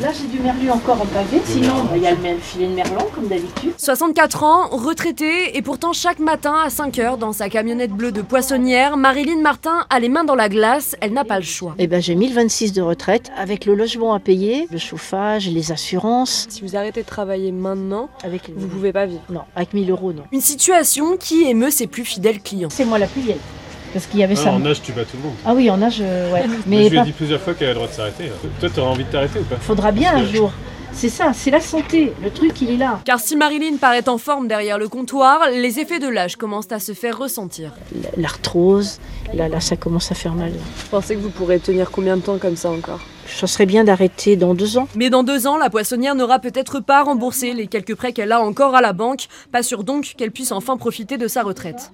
Là, 0.00 0.10
j'ai 0.12 0.28
du 0.28 0.38
merlu 0.38 0.70
encore 0.70 1.02
en 1.02 1.06
pavé. 1.06 1.40
Sinon, 1.44 1.88
il 1.96 2.02
y 2.02 2.06
a 2.06 2.12
le 2.12 2.18
même 2.22 2.38
filet 2.38 2.68
de 2.68 2.72
merlan, 2.72 3.08
comme 3.12 3.26
d'habitude. 3.26 3.72
64 3.78 4.44
ans, 4.44 4.68
retraité, 4.68 5.56
et 5.56 5.62
pourtant 5.62 5.92
chaque 5.92 6.20
matin 6.20 6.54
à 6.64 6.70
5 6.70 7.00
heures, 7.00 7.18
dans 7.18 7.32
sa 7.32 7.48
camionnette 7.48 7.90
bleue 7.90 8.12
de 8.12 8.22
poissonnière, 8.22 8.96
Marilyn 8.96 9.40
Martin 9.40 9.86
a 9.90 9.98
les 9.98 10.08
mains 10.08 10.22
dans 10.22 10.36
la 10.36 10.48
glace, 10.48 10.94
elle 11.00 11.12
n'a 11.12 11.24
pas 11.24 11.38
le 11.38 11.44
choix. 11.44 11.74
Eh 11.78 11.88
ben, 11.88 12.00
j'ai 12.00 12.14
1026 12.14 12.72
de 12.74 12.82
retraite, 12.82 13.32
avec 13.36 13.64
le 13.64 13.74
logement 13.74 14.14
à 14.14 14.20
payer, 14.20 14.68
le 14.70 14.78
chauffage, 14.78 15.48
les 15.48 15.72
assurances. 15.72 16.46
Si 16.48 16.62
vous 16.62 16.76
arrêtez 16.76 17.02
de 17.02 17.08
travailler 17.08 17.50
maintenant, 17.50 18.08
Avec 18.22 18.50
vous 18.54 18.68
pouvez 18.68 18.92
pas 18.92 19.06
vivre. 19.06 19.22
Non, 19.30 19.42
avec 19.56 19.74
1000 19.74 19.90
euros, 19.90 20.12
non. 20.12 20.22
Une 20.30 20.40
situation 20.40 21.16
qui 21.16 21.42
émeut 21.42 21.72
ses 21.72 21.88
plus 21.88 22.04
fidèles 22.04 22.40
clients. 22.40 22.70
C'est 22.70 22.84
moi 22.84 22.98
la 23.00 23.08
plus 23.08 23.22
vieille. 23.22 23.40
Parce 23.92 24.06
qu'il 24.06 24.20
y 24.20 24.24
avait 24.24 24.36
ça. 24.36 24.52
en 24.52 24.64
âge, 24.66 24.82
tu 24.82 24.92
bats 24.92 25.04
tout 25.04 25.16
le 25.16 25.22
monde. 25.24 25.34
Ah 25.46 25.54
oui, 25.54 25.70
en 25.70 25.80
âge, 25.82 25.98
euh, 26.00 26.32
ouais. 26.32 26.44
Mais 26.66 26.84
je 26.84 26.88
lui 26.90 26.96
ai 26.96 26.98
pas- 27.00 27.04
dit 27.06 27.12
plusieurs 27.12 27.40
fois 27.40 27.54
qu'elle 27.54 27.68
a 27.68 27.70
le 27.70 27.76
droit 27.76 27.88
de 27.88 27.92
s'arrêter. 27.92 28.24
hein. 28.26 28.48
Toi, 28.60 28.68
t'aurais 28.74 28.88
envie 28.90 29.04
de 29.04 29.10
t'arrêter 29.10 29.38
ou 29.38 29.44
pas? 29.44 29.56
Faudra 29.56 29.92
bien 29.92 30.14
un 30.16 30.24
jour. 30.26 30.52
C'est 30.92 31.10
ça, 31.10 31.32
c'est 31.34 31.50
la 31.50 31.60
santé. 31.60 32.12
Le 32.22 32.30
truc, 32.30 32.60
il 32.62 32.70
est 32.70 32.76
là. 32.76 32.98
Car 33.04 33.20
si 33.20 33.36
Marilyn 33.36 33.76
paraît 33.76 34.08
en 34.08 34.18
forme 34.18 34.48
derrière 34.48 34.78
le 34.78 34.88
comptoir, 34.88 35.40
les 35.52 35.78
effets 35.78 35.98
de 36.00 36.08
l'âge 36.08 36.36
commencent 36.36 36.72
à 36.72 36.80
se 36.80 36.92
faire 36.92 37.16
ressentir. 37.18 37.72
L'arthrose, 38.16 38.98
là, 39.34 39.48
là, 39.48 39.60
ça 39.60 39.76
commence 39.76 40.10
à 40.10 40.14
faire 40.14 40.34
mal. 40.34 40.50
Vous 40.52 40.88
pensez 40.90 41.14
que 41.14 41.20
vous 41.20 41.30
pourrez 41.30 41.58
tenir 41.60 41.90
combien 41.90 42.16
de 42.16 42.22
temps 42.22 42.38
comme 42.38 42.56
ça 42.56 42.70
encore? 42.70 43.00
Ça 43.26 43.46
serait 43.46 43.66
bien 43.66 43.84
d'arrêter 43.84 44.36
dans 44.36 44.54
deux 44.54 44.76
ans. 44.78 44.88
Mais 44.96 45.08
dans 45.10 45.22
deux 45.22 45.46
ans, 45.46 45.56
la 45.56 45.70
poissonnière 45.70 46.14
n'aura 46.14 46.38
peut-être 46.40 46.80
pas 46.80 47.02
remboursé 47.02 47.52
les 47.52 47.66
quelques 47.66 47.94
prêts 47.94 48.12
qu'elle 48.12 48.32
a 48.32 48.40
encore 48.40 48.74
à 48.74 48.80
la 48.80 48.92
banque. 48.92 49.28
Pas 49.52 49.62
sûr 49.62 49.84
donc 49.84 50.14
qu'elle 50.16 50.32
puisse 50.32 50.50
enfin 50.52 50.76
profiter 50.76 51.16
de 51.18 51.28
sa 51.28 51.42
retraite. 51.42 51.92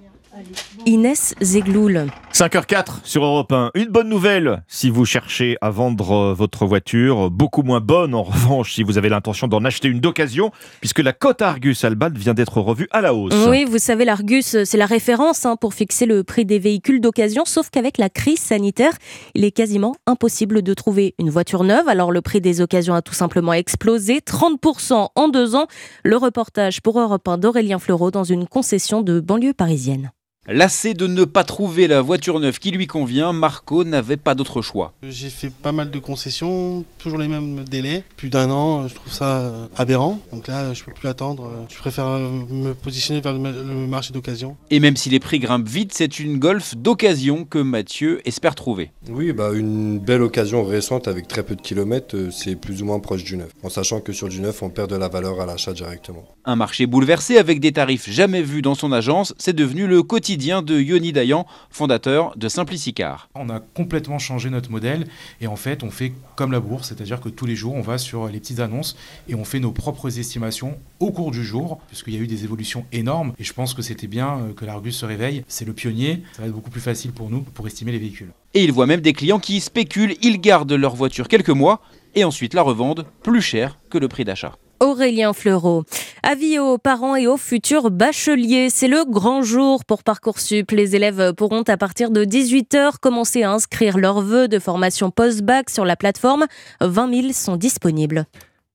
Inès 0.85 1.33
Zegloul. 1.41 2.07
5h04 2.33 2.99
sur 3.03 3.23
Europe 3.23 3.51
1. 3.51 3.71
Une 3.75 3.87
bonne 3.87 4.09
nouvelle 4.09 4.63
si 4.67 4.89
vous 4.89 5.05
cherchez 5.05 5.57
à 5.61 5.69
vendre 5.69 6.11
euh, 6.11 6.33
votre 6.33 6.65
voiture. 6.65 7.31
Beaucoup 7.31 7.63
moins 7.63 7.79
bonne 7.79 8.13
en 8.13 8.23
revanche 8.23 8.73
si 8.73 8.83
vous 8.83 8.97
avez 8.97 9.09
l'intention 9.09 9.47
d'en 9.47 9.63
acheter 9.63 9.87
une 9.87 9.99
d'occasion, 10.01 10.51
puisque 10.81 10.99
la 10.99 11.13
cote 11.13 11.41
Argus 11.41 11.83
Albat 11.85 12.09
vient 12.09 12.33
d'être 12.33 12.59
revue 12.59 12.87
à 12.91 13.01
la 13.01 13.13
hausse. 13.13 13.33
Oui, 13.47 13.63
vous 13.63 13.77
savez, 13.77 14.03
l'Argus, 14.03 14.63
c'est 14.63 14.77
la 14.77 14.85
référence 14.85 15.45
hein, 15.45 15.55
pour 15.55 15.73
fixer 15.73 16.05
le 16.05 16.23
prix 16.23 16.45
des 16.45 16.59
véhicules 16.59 16.99
d'occasion, 16.99 17.43
sauf 17.45 17.69
qu'avec 17.69 17.97
la 17.97 18.09
crise 18.09 18.39
sanitaire, 18.39 18.93
il 19.33 19.45
est 19.45 19.51
quasiment 19.51 19.95
impossible 20.05 20.61
de 20.61 20.73
trouver 20.73 21.15
une 21.19 21.29
voiture 21.29 21.63
neuve. 21.63 21.87
Alors 21.87 22.11
le 22.11 22.21
prix 22.21 22.41
des 22.41 22.61
occasions 22.61 22.93
a 22.93 23.01
tout 23.01 23.13
simplement 23.13 23.53
explosé, 23.53 24.19
30% 24.19 25.09
en 25.15 25.27
deux 25.29 25.55
ans. 25.55 25.67
Le 26.03 26.17
reportage 26.17 26.81
pour 26.81 26.99
Europe 26.99 27.27
1 27.27 27.37
d'Aurélien 27.37 27.79
Fleureau 27.79 28.11
dans 28.11 28.25
une 28.25 28.47
concession 28.47 29.01
de 29.01 29.19
banlieue 29.19 29.53
parisienne. 29.53 30.11
Lassé 30.47 30.93
de 30.93 31.07
ne 31.07 31.25
pas 31.25 31.43
trouver 31.43 31.87
la 31.87 32.01
voiture 32.03 32.39
neuve 32.39 32.59
qui 32.59 32.69
lui 32.69 32.85
convient, 32.85 33.33
Marco 33.33 33.83
n'avait 33.83 34.15
pas 34.15 34.35
d'autre 34.35 34.61
choix. 34.61 34.93
J'ai 35.01 35.31
fait 35.31 35.49
pas 35.49 35.71
mal 35.71 35.89
de 35.89 35.97
concessions, 35.97 36.85
toujours 36.99 37.17
les 37.17 37.27
mêmes 37.27 37.63
délais. 37.63 38.03
Plus 38.15 38.29
d'un 38.29 38.51
an, 38.51 38.87
je 38.87 38.93
trouve 38.93 39.11
ça 39.11 39.39
euh, 39.39 39.65
aberrant. 39.75 40.19
Donc 40.31 40.47
là, 40.47 40.71
je 40.75 40.83
peux 40.83 40.91
plus 40.91 41.07
attendre. 41.09 41.49
Je 41.67 41.75
préfère 41.79 42.05
euh, 42.05 42.29
me 42.51 42.73
positionner 42.75 43.21
vers 43.21 43.33
le 43.33 43.39
ma- 43.39 43.49
le 43.51 43.87
marché 43.87 44.13
d'occasion. 44.13 44.55
Et 44.69 44.79
même 44.79 44.97
si 44.97 45.09
les 45.09 45.19
prix 45.19 45.39
grimpent 45.39 45.67
vite, 45.67 45.93
c'est 45.95 46.19
une 46.19 46.37
Golf 46.37 46.75
d'occasion 46.77 47.43
que 47.43 47.57
Mathieu 47.57 48.21
espère 48.25 48.53
trouver. 48.53 48.91
Oui, 49.09 49.33
bah 49.33 49.49
une 49.51 49.97
belle 49.97 50.21
occasion 50.21 50.63
récente 50.63 51.07
avec 51.07 51.27
très 51.27 51.41
peu 51.41 51.55
de 51.55 51.61
kilomètres, 51.61 52.15
euh, 52.15 52.29
c'est 52.29 52.55
plus 52.55 52.83
ou 52.83 52.85
moins 52.85 52.99
proche 52.99 53.23
du 53.23 53.35
neuf. 53.35 53.49
En 53.63 53.69
sachant 53.69 53.99
que 53.99 54.13
sur 54.13 54.29
du 54.29 54.41
neuf, 54.41 54.61
on 54.61 54.69
perd 54.69 54.91
de 54.91 54.95
la 54.95 55.07
valeur 55.07 55.41
à 55.41 55.47
l'achat 55.47 55.73
directement. 55.73 56.23
Un 56.45 56.55
marché 56.55 56.85
bouleversé 56.85 57.39
avec 57.39 57.59
des 57.59 57.71
tarifs 57.71 58.07
jamais 58.07 58.43
vus 58.43 58.61
dans 58.61 58.75
son 58.75 58.91
agence, 58.91 59.33
c'est 59.39 59.55
devenu 59.55 59.87
le 59.87 60.03
quotidien 60.03 60.34
de 60.37 60.79
Yoni 60.79 61.13
Dayan, 61.13 61.45
fondateur 61.69 62.35
de 62.35 62.49
Simplicicar. 62.49 63.29
On 63.35 63.49
a 63.49 63.61
complètement 63.61 64.19
changé 64.19 64.49
notre 64.49 64.69
modèle 64.69 65.07
et 65.39 65.47
en 65.47 65.55
fait 65.55 65.81
on 65.81 65.91
fait 65.91 66.11
comme 66.35 66.51
la 66.51 66.59
bourse, 66.59 66.89
c'est-à-dire 66.89 67.21
que 67.21 67.29
tous 67.29 67.45
les 67.45 67.55
jours 67.55 67.73
on 67.73 67.81
va 67.81 67.97
sur 67.97 68.27
les 68.27 68.39
petites 68.39 68.59
annonces 68.59 68.97
et 69.29 69.35
on 69.35 69.45
fait 69.45 69.59
nos 69.59 69.71
propres 69.71 70.19
estimations 70.19 70.77
au 70.99 71.11
cours 71.11 71.31
du 71.31 71.43
jour, 71.43 71.79
puisqu'il 71.87 72.15
y 72.15 72.17
a 72.17 72.19
eu 72.19 72.27
des 72.27 72.43
évolutions 72.43 72.85
énormes 72.91 73.33
et 73.39 73.45
je 73.45 73.53
pense 73.53 73.73
que 73.73 73.81
c'était 73.81 74.07
bien 74.07 74.39
euh, 74.39 74.53
que 74.53 74.65
l'Argus 74.65 74.97
se 74.97 75.05
réveille. 75.05 75.43
C'est 75.47 75.65
le 75.65 75.73
pionnier, 75.73 76.21
ça 76.33 76.41
va 76.41 76.49
être 76.49 76.53
beaucoup 76.53 76.69
plus 76.69 76.81
facile 76.81 77.13
pour 77.13 77.29
nous 77.29 77.41
pour 77.41 77.65
estimer 77.65 77.93
les 77.93 77.99
véhicules. 77.99 78.31
Et 78.53 78.63
il 78.63 78.73
voit 78.73 78.87
même 78.87 79.01
des 79.01 79.13
clients 79.13 79.39
qui 79.39 79.61
spéculent, 79.61 80.15
ils 80.21 80.41
gardent 80.41 80.73
leur 80.73 80.95
voiture 80.95 81.29
quelques 81.29 81.49
mois 81.49 81.81
et 82.13 82.25
ensuite 82.25 82.53
la 82.53 82.61
revendent 82.61 83.05
plus 83.23 83.41
cher 83.41 83.79
que 83.89 83.97
le 83.97 84.09
prix 84.09 84.25
d'achat. 84.25 84.57
Aurélien 84.85 85.33
Fleureau. 85.33 85.83
Avis 86.21 86.59
aux 86.59 86.77
parents 86.77 87.15
et 87.15 87.25
aux 87.25 87.37
futurs 87.37 87.89
bacheliers, 87.89 88.69
c'est 88.69 88.87
le 88.87 89.03
grand 89.03 89.41
jour 89.41 89.83
pour 89.83 90.03
Parcoursup. 90.03 90.69
Les 90.69 90.95
élèves 90.95 91.33
pourront 91.33 91.63
à 91.63 91.75
partir 91.75 92.11
de 92.11 92.23
18h 92.23 92.99
commencer 93.01 93.41
à 93.41 93.51
inscrire 93.51 93.97
leurs 93.97 94.21
vœux 94.21 94.47
de 94.47 94.59
formation 94.59 95.09
post-bac 95.09 95.71
sur 95.71 95.85
la 95.85 95.95
plateforme. 95.95 96.45
20 96.81 97.21
000 97.21 97.33
sont 97.33 97.57
disponibles. 97.57 98.25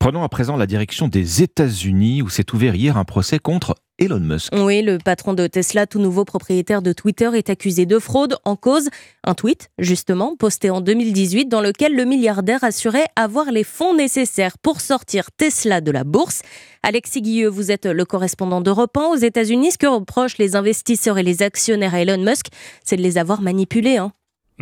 Prenons 0.00 0.24
à 0.24 0.28
présent 0.28 0.56
la 0.56 0.66
direction 0.66 1.06
des 1.06 1.42
États-Unis 1.42 2.22
où 2.22 2.28
s'est 2.28 2.52
ouvert 2.52 2.74
hier 2.74 2.96
un 2.96 3.04
procès 3.04 3.38
contre 3.38 3.76
Elon 4.00 4.20
Musk. 4.20 4.52
Oui, 4.56 4.80
le 4.80 4.96
patron 4.96 5.34
de 5.34 5.46
Tesla, 5.46 5.86
tout 5.86 5.98
nouveau 5.98 6.24
propriétaire 6.24 6.80
de 6.80 6.92
Twitter, 6.92 7.30
est 7.34 7.50
accusé 7.50 7.84
de 7.84 7.98
fraude 7.98 8.36
en 8.44 8.56
cause. 8.56 8.88
Un 9.24 9.34
tweet, 9.34 9.70
justement, 9.78 10.36
posté 10.36 10.70
en 10.70 10.80
2018 10.80 11.46
dans 11.46 11.60
lequel 11.60 11.94
le 11.94 12.06
milliardaire 12.06 12.64
assurait 12.64 13.06
avoir 13.14 13.52
les 13.52 13.62
fonds 13.62 13.94
nécessaires 13.94 14.56
pour 14.56 14.80
sortir 14.80 15.30
Tesla 15.30 15.82
de 15.82 15.90
la 15.90 16.04
bourse. 16.04 16.40
Alexis 16.82 17.20
Guilleux, 17.20 17.48
vous 17.48 17.70
êtes 17.70 17.84
le 17.84 18.04
correspondant 18.06 18.62
d'Europe 18.62 18.96
1 18.96 19.00
aux 19.08 19.16
États-Unis. 19.16 19.72
Ce 19.72 19.78
que 19.78 19.86
reprochent 19.86 20.38
les 20.38 20.56
investisseurs 20.56 21.18
et 21.18 21.22
les 21.22 21.42
actionnaires 21.42 21.94
à 21.94 22.00
Elon 22.00 22.24
Musk, 22.24 22.46
c'est 22.82 22.96
de 22.96 23.02
les 23.02 23.18
avoir 23.18 23.42
manipulés. 23.42 23.98
Hein. 23.98 24.12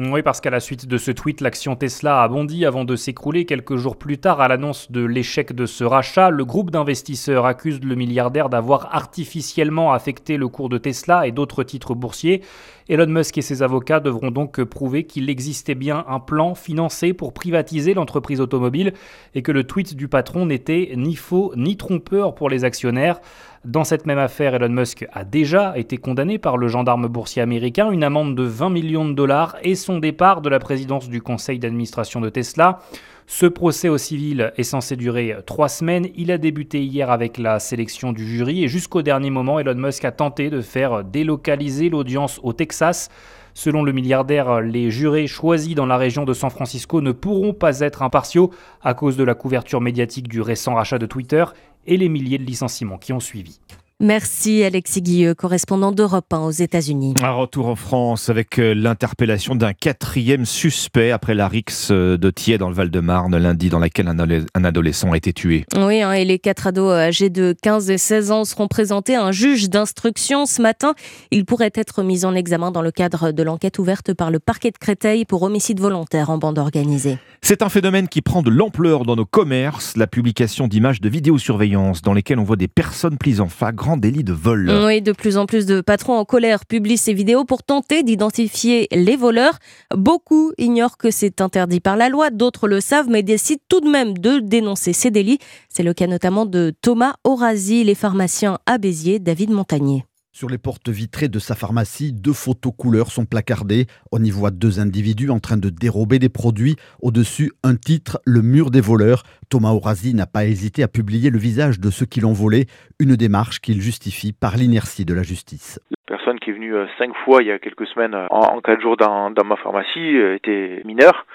Oui, 0.01 0.23
parce 0.23 0.41
qu'à 0.41 0.51
la 0.51 0.61
suite 0.61 0.87
de 0.87 0.97
ce 0.97 1.11
tweet, 1.11 1.41
l'action 1.41 1.75
Tesla 1.75 2.23
a 2.23 2.29
bondi 2.29 2.65
avant 2.65 2.85
de 2.85 2.95
s'écrouler 2.95 3.47
quelques 3.47 3.75
jours 3.75 3.97
plus 3.97 4.17
tard 4.19 4.41
à 4.41 4.47
l'annonce 4.47 4.93
de 4.93 5.05
l'échec 5.05 5.53
de 5.53 5.67
ce 5.67 5.83
rachat. 5.83 6.31
Le 6.31 6.45
groupe 6.45 6.71
d'investisseurs 6.71 7.47
accuse 7.47 7.81
le 7.83 7.97
milliardaire 7.97 8.49
d'avoir 8.49 8.95
artificiellement 8.95 9.93
affecté 9.93 10.37
le 10.37 10.47
cours 10.47 10.69
de 10.69 10.79
Tesla 10.79 11.27
et 11.27 11.33
d'autres 11.33 11.65
titres 11.65 11.95
boursiers. 11.97 12.43
Elon 12.89 13.09
Musk 13.09 13.39
et 13.39 13.43
ses 13.43 13.65
avocats 13.65 13.99
devront 13.99 14.31
donc 14.31 14.63
prouver 14.63 15.03
qu'il 15.03 15.29
existait 15.29 15.75
bien 15.75 16.05
un 16.07 16.21
plan 16.21 16.55
financé 16.55 17.13
pour 17.13 17.35
privatiser 17.35 17.93
l'entreprise 17.93 18.41
automobile 18.41 18.93
et 19.35 19.43
que 19.43 19.51
le 19.51 19.65
tweet 19.65 19.97
du 19.97 20.07
patron 20.07 20.47
n'était 20.47 20.93
ni 20.95 21.17
faux 21.17 21.53
ni 21.57 21.77
trompeur 21.77 22.37
pour 22.37 22.49
les 22.49 22.63
actionnaires. 22.63 23.21
Dans 23.65 23.83
cette 23.83 24.07
même 24.07 24.19
affaire, 24.19 24.55
Elon 24.55 24.69
Musk 24.69 25.07
a 25.13 25.25
déjà 25.25 25.77
été 25.77 25.97
condamné 25.97 26.39
par 26.39 26.57
le 26.57 26.69
gendarme 26.69 27.09
boursier 27.09 27.43
américain, 27.43 27.91
une 27.91 28.05
amende 28.05 28.37
de 28.37 28.45
20 28.45 28.71
millions 28.71 29.09
de 29.09 29.15
dollars 29.15 29.57
et 29.63 29.75
son 29.75 29.99
départ 29.99 30.43
de 30.43 30.49
la 30.49 30.61
présidence 30.61 31.09
du 31.09 31.21
conseil 31.21 31.59
d'administration 31.59 32.21
de 32.21 32.29
Tesla. 32.29 32.79
Ce 33.27 33.47
procès 33.47 33.89
au 33.89 33.99
civil 33.99 34.53
est 34.57 34.63
censé 34.63 34.95
durer 34.95 35.37
trois 35.45 35.69
semaines. 35.69 36.07
Il 36.15 36.31
a 36.31 36.39
débuté 36.39 36.83
hier 36.83 37.11
avec 37.11 37.37
la 37.37 37.59
sélection 37.59 38.13
du 38.13 38.27
jury 38.27 38.63
et 38.63 38.69
jusqu'au 38.69 39.03
dernier 39.03 39.31
moment, 39.31 39.59
Elon 39.59 39.75
Musk 39.75 40.05
a 40.05 40.13
tenté 40.13 40.51
de 40.51 40.61
faire 40.61 41.03
délocaliser 41.03 41.91
l'audience 41.91 42.41
au 42.45 42.53
Texas. 42.53 43.11
Selon 43.55 43.83
le 43.83 43.91
milliardaire, 43.91 44.61
les 44.61 44.93
jurés 44.93 45.27
choisis 45.27 45.75
dans 45.75 45.85
la 45.85 45.97
région 45.97 46.25
de 46.25 46.33
San 46.33 46.49
Francisco 46.49 47.01
ne 47.01 47.11
pourront 47.11 47.53
pas 47.53 47.81
être 47.81 48.03
impartiaux 48.03 48.51
à 48.83 48.95
cause 48.95 49.17
de 49.17 49.25
la 49.25 49.35
couverture 49.35 49.81
médiatique 49.81 50.29
du 50.29 50.41
récent 50.41 50.77
rachat 50.77 50.99
de 50.99 51.07
Twitter 51.07 51.45
et 51.89 51.97
les 51.97 52.09
milliers 52.09 52.39
de 52.39 52.45
licenciements 52.45 52.99
qui 52.99 53.13
ont 53.13 53.21
suivi. 53.21 53.59
Merci 54.01 54.63
Alexis 54.63 55.03
Guilleux, 55.03 55.35
correspondant 55.35 55.91
d'Europe 55.91 56.33
1 56.33 56.39
aux 56.39 56.51
États-Unis. 56.53 57.15
Un 57.21 57.33
retour 57.33 57.67
en 57.67 57.75
France 57.75 58.29
avec 58.29 58.61
euh, 58.61 58.73
l'interpellation 58.73 59.57
d'un 59.57 59.73
quatrième 59.73 60.47
suspect 60.47 61.11
après 61.11 61.35
la 61.35 61.49
rixe 61.49 61.89
euh, 61.91 62.17
de 62.17 62.31
Thiers 62.31 62.59
dans 62.59 62.69
le 62.69 62.77
Val-de-Marne 62.77 63.37
lundi 63.37 63.71
dans 63.71 63.81
laquelle 63.81 64.07
un 64.07 64.65
adolescent 64.65 65.11
a 65.11 65.17
été 65.17 65.33
tué. 65.33 65.65
Oui, 65.77 66.01
hein, 66.01 66.13
et 66.13 66.25
les 66.25 66.39
quatre 66.39 66.69
ados 66.69 66.93
âgés 66.93 67.29
de 67.29 67.57
15 67.61 67.91
et 67.91 67.99
16 67.99 68.31
ans 68.31 68.45
seront 68.45 68.69
présentés 68.69 69.17
à 69.17 69.25
un 69.25 69.33
juge 69.33 69.69
d'instruction 69.69 70.47
ce 70.47 70.63
matin. 70.63 70.95
Ils 71.33 71.45
pourraient 71.45 71.73
être 71.75 72.05
mis 72.05 72.25
en 72.25 72.37
examen 72.37 72.71
dans 72.71 72.83
le 72.83 72.93
cadre 72.93 73.33
de 73.33 73.43
l'enquête 73.43 73.81
ouverte 73.81 74.15
par 74.15 74.31
le 74.31 74.39
parquet 74.39 74.71
de 74.71 74.79
Créteil 74.79 75.25
pour 75.25 75.43
homicide 75.43 75.81
volontaire 75.81 76.31
en 76.31 76.39
bande 76.39 76.61
organisée. 76.61 77.19
C'est 77.43 77.63
un 77.63 77.69
phénomène 77.69 78.07
qui 78.07 78.23
prend 78.23 78.43
de 78.43 78.51
l'ampleur 78.51 79.05
dans 79.05 79.17
nos 79.17 79.27
commerces, 79.27 79.97
la 79.97 80.07
publication 80.07 80.69
d'images 80.69 81.01
de 81.01 81.09
vidéosurveillance 81.09 82.03
dans 82.03 82.13
lesquelles 82.13 82.39
on 82.39 82.45
voit 82.45 82.55
des 82.55 82.69
personnes 82.69 83.19
prises 83.19 83.41
en 83.41 83.49
flagrant 83.49 83.88
délit 83.97 84.25
de 84.25 84.33
vol. 84.33 84.71
Oui, 84.85 85.01
de 85.01 85.13
plus 85.13 85.37
en 85.37 85.47
plus 85.47 85.67
de 85.67 85.81
patrons 85.81 86.19
en 86.19 86.25
colère 86.25 86.67
publient 86.67 86.99
ces 86.99 87.15
vidéos 87.15 87.45
pour 87.45 87.63
tenter 87.63 88.03
d'identifier 88.03 88.89
les 88.93 89.17
voleurs. 89.17 89.59
Beaucoup 89.95 90.53
ignorent 90.59 90.99
que 90.99 91.11
c'est 91.11 91.41
interdit 91.41 91.81
par 91.81 91.97
la 91.97 92.09
loi, 92.09 92.31
d'autres 92.31 92.69
le 92.69 92.81
savent 92.81 93.09
mais 93.09 93.23
décident 93.23 93.63
tout 93.69 93.81
de 93.81 93.89
même 93.89 94.17
de 94.19 94.41
dénoncer 94.41 94.93
ces 94.93 95.11
délits. 95.11 95.39
C'est 95.69 95.83
le 95.83 95.95
cas 95.95 96.07
notamment 96.07 96.47
de 96.47 96.75
Thomas 96.83 97.15
Orasi, 97.25 97.85
les 97.85 97.95
pharmaciens 97.95 98.59
à 98.67 98.79
Béziers, 98.79 99.19
David 99.19 99.51
Montagnier. 99.51 100.08
Sur 100.39 100.49
les 100.49 100.57
portes 100.57 100.89
vitrées 100.89 101.27
de 101.27 101.41
sa 101.41 101.57
pharmacie, 101.57 102.13
deux 102.13 102.33
photos 102.33 102.73
couleurs 102.79 103.09
sont 103.09 103.27
placardées. 103.27 103.87
On 104.13 104.23
y 104.23 104.31
voit 104.31 104.53
deux 104.53 104.79
individus 104.79 105.31
en 105.31 105.41
train 105.41 105.57
de 105.57 105.69
dérober 105.69 106.21
des 106.21 106.29
produits. 106.29 106.77
Au-dessus, 107.03 107.51
un 107.65 107.75
titre, 107.75 108.21
Le 108.25 108.41
mur 108.41 108.71
des 108.71 108.81
voleurs. 108.81 109.25
Thomas 109.51 109.73
Orasi 109.73 110.15
n'a 110.15 110.27
pas 110.27 110.45
hésité 110.45 110.85
à 110.85 110.87
publier 110.87 111.31
le 111.31 111.39
visage 111.39 111.81
de 111.81 111.91
ceux 111.91 112.07
qui 112.07 112.21
l'ont 112.21 112.35
volé, 112.35 112.67
une 113.01 113.17
démarche 113.17 113.59
qu'il 113.59 113.81
justifie 113.81 114.33
par 114.33 114.57
l'inertie 114.57 115.05
de 115.05 115.13
la 115.13 115.25
justice. 115.25 115.81
La 115.91 116.17
personne 116.17 116.39
qui 116.39 116.51
est 116.51 116.53
venue 116.53 116.73
euh, 116.73 116.87
cinq 116.99 117.11
fois 117.25 117.43
il 117.43 117.49
y 117.49 117.51
a 117.51 117.59
quelques 117.59 117.89
semaines 117.89 118.15
euh, 118.15 118.29
en, 118.31 118.61
quatre 118.61 118.81
jours 118.81 118.97
dans, 118.97 119.33
dans 119.33 119.45
ma 119.45 119.57
pharmacie 119.57 120.17
euh, 120.19 120.37
était 120.37 120.83
mineure. 120.85 121.27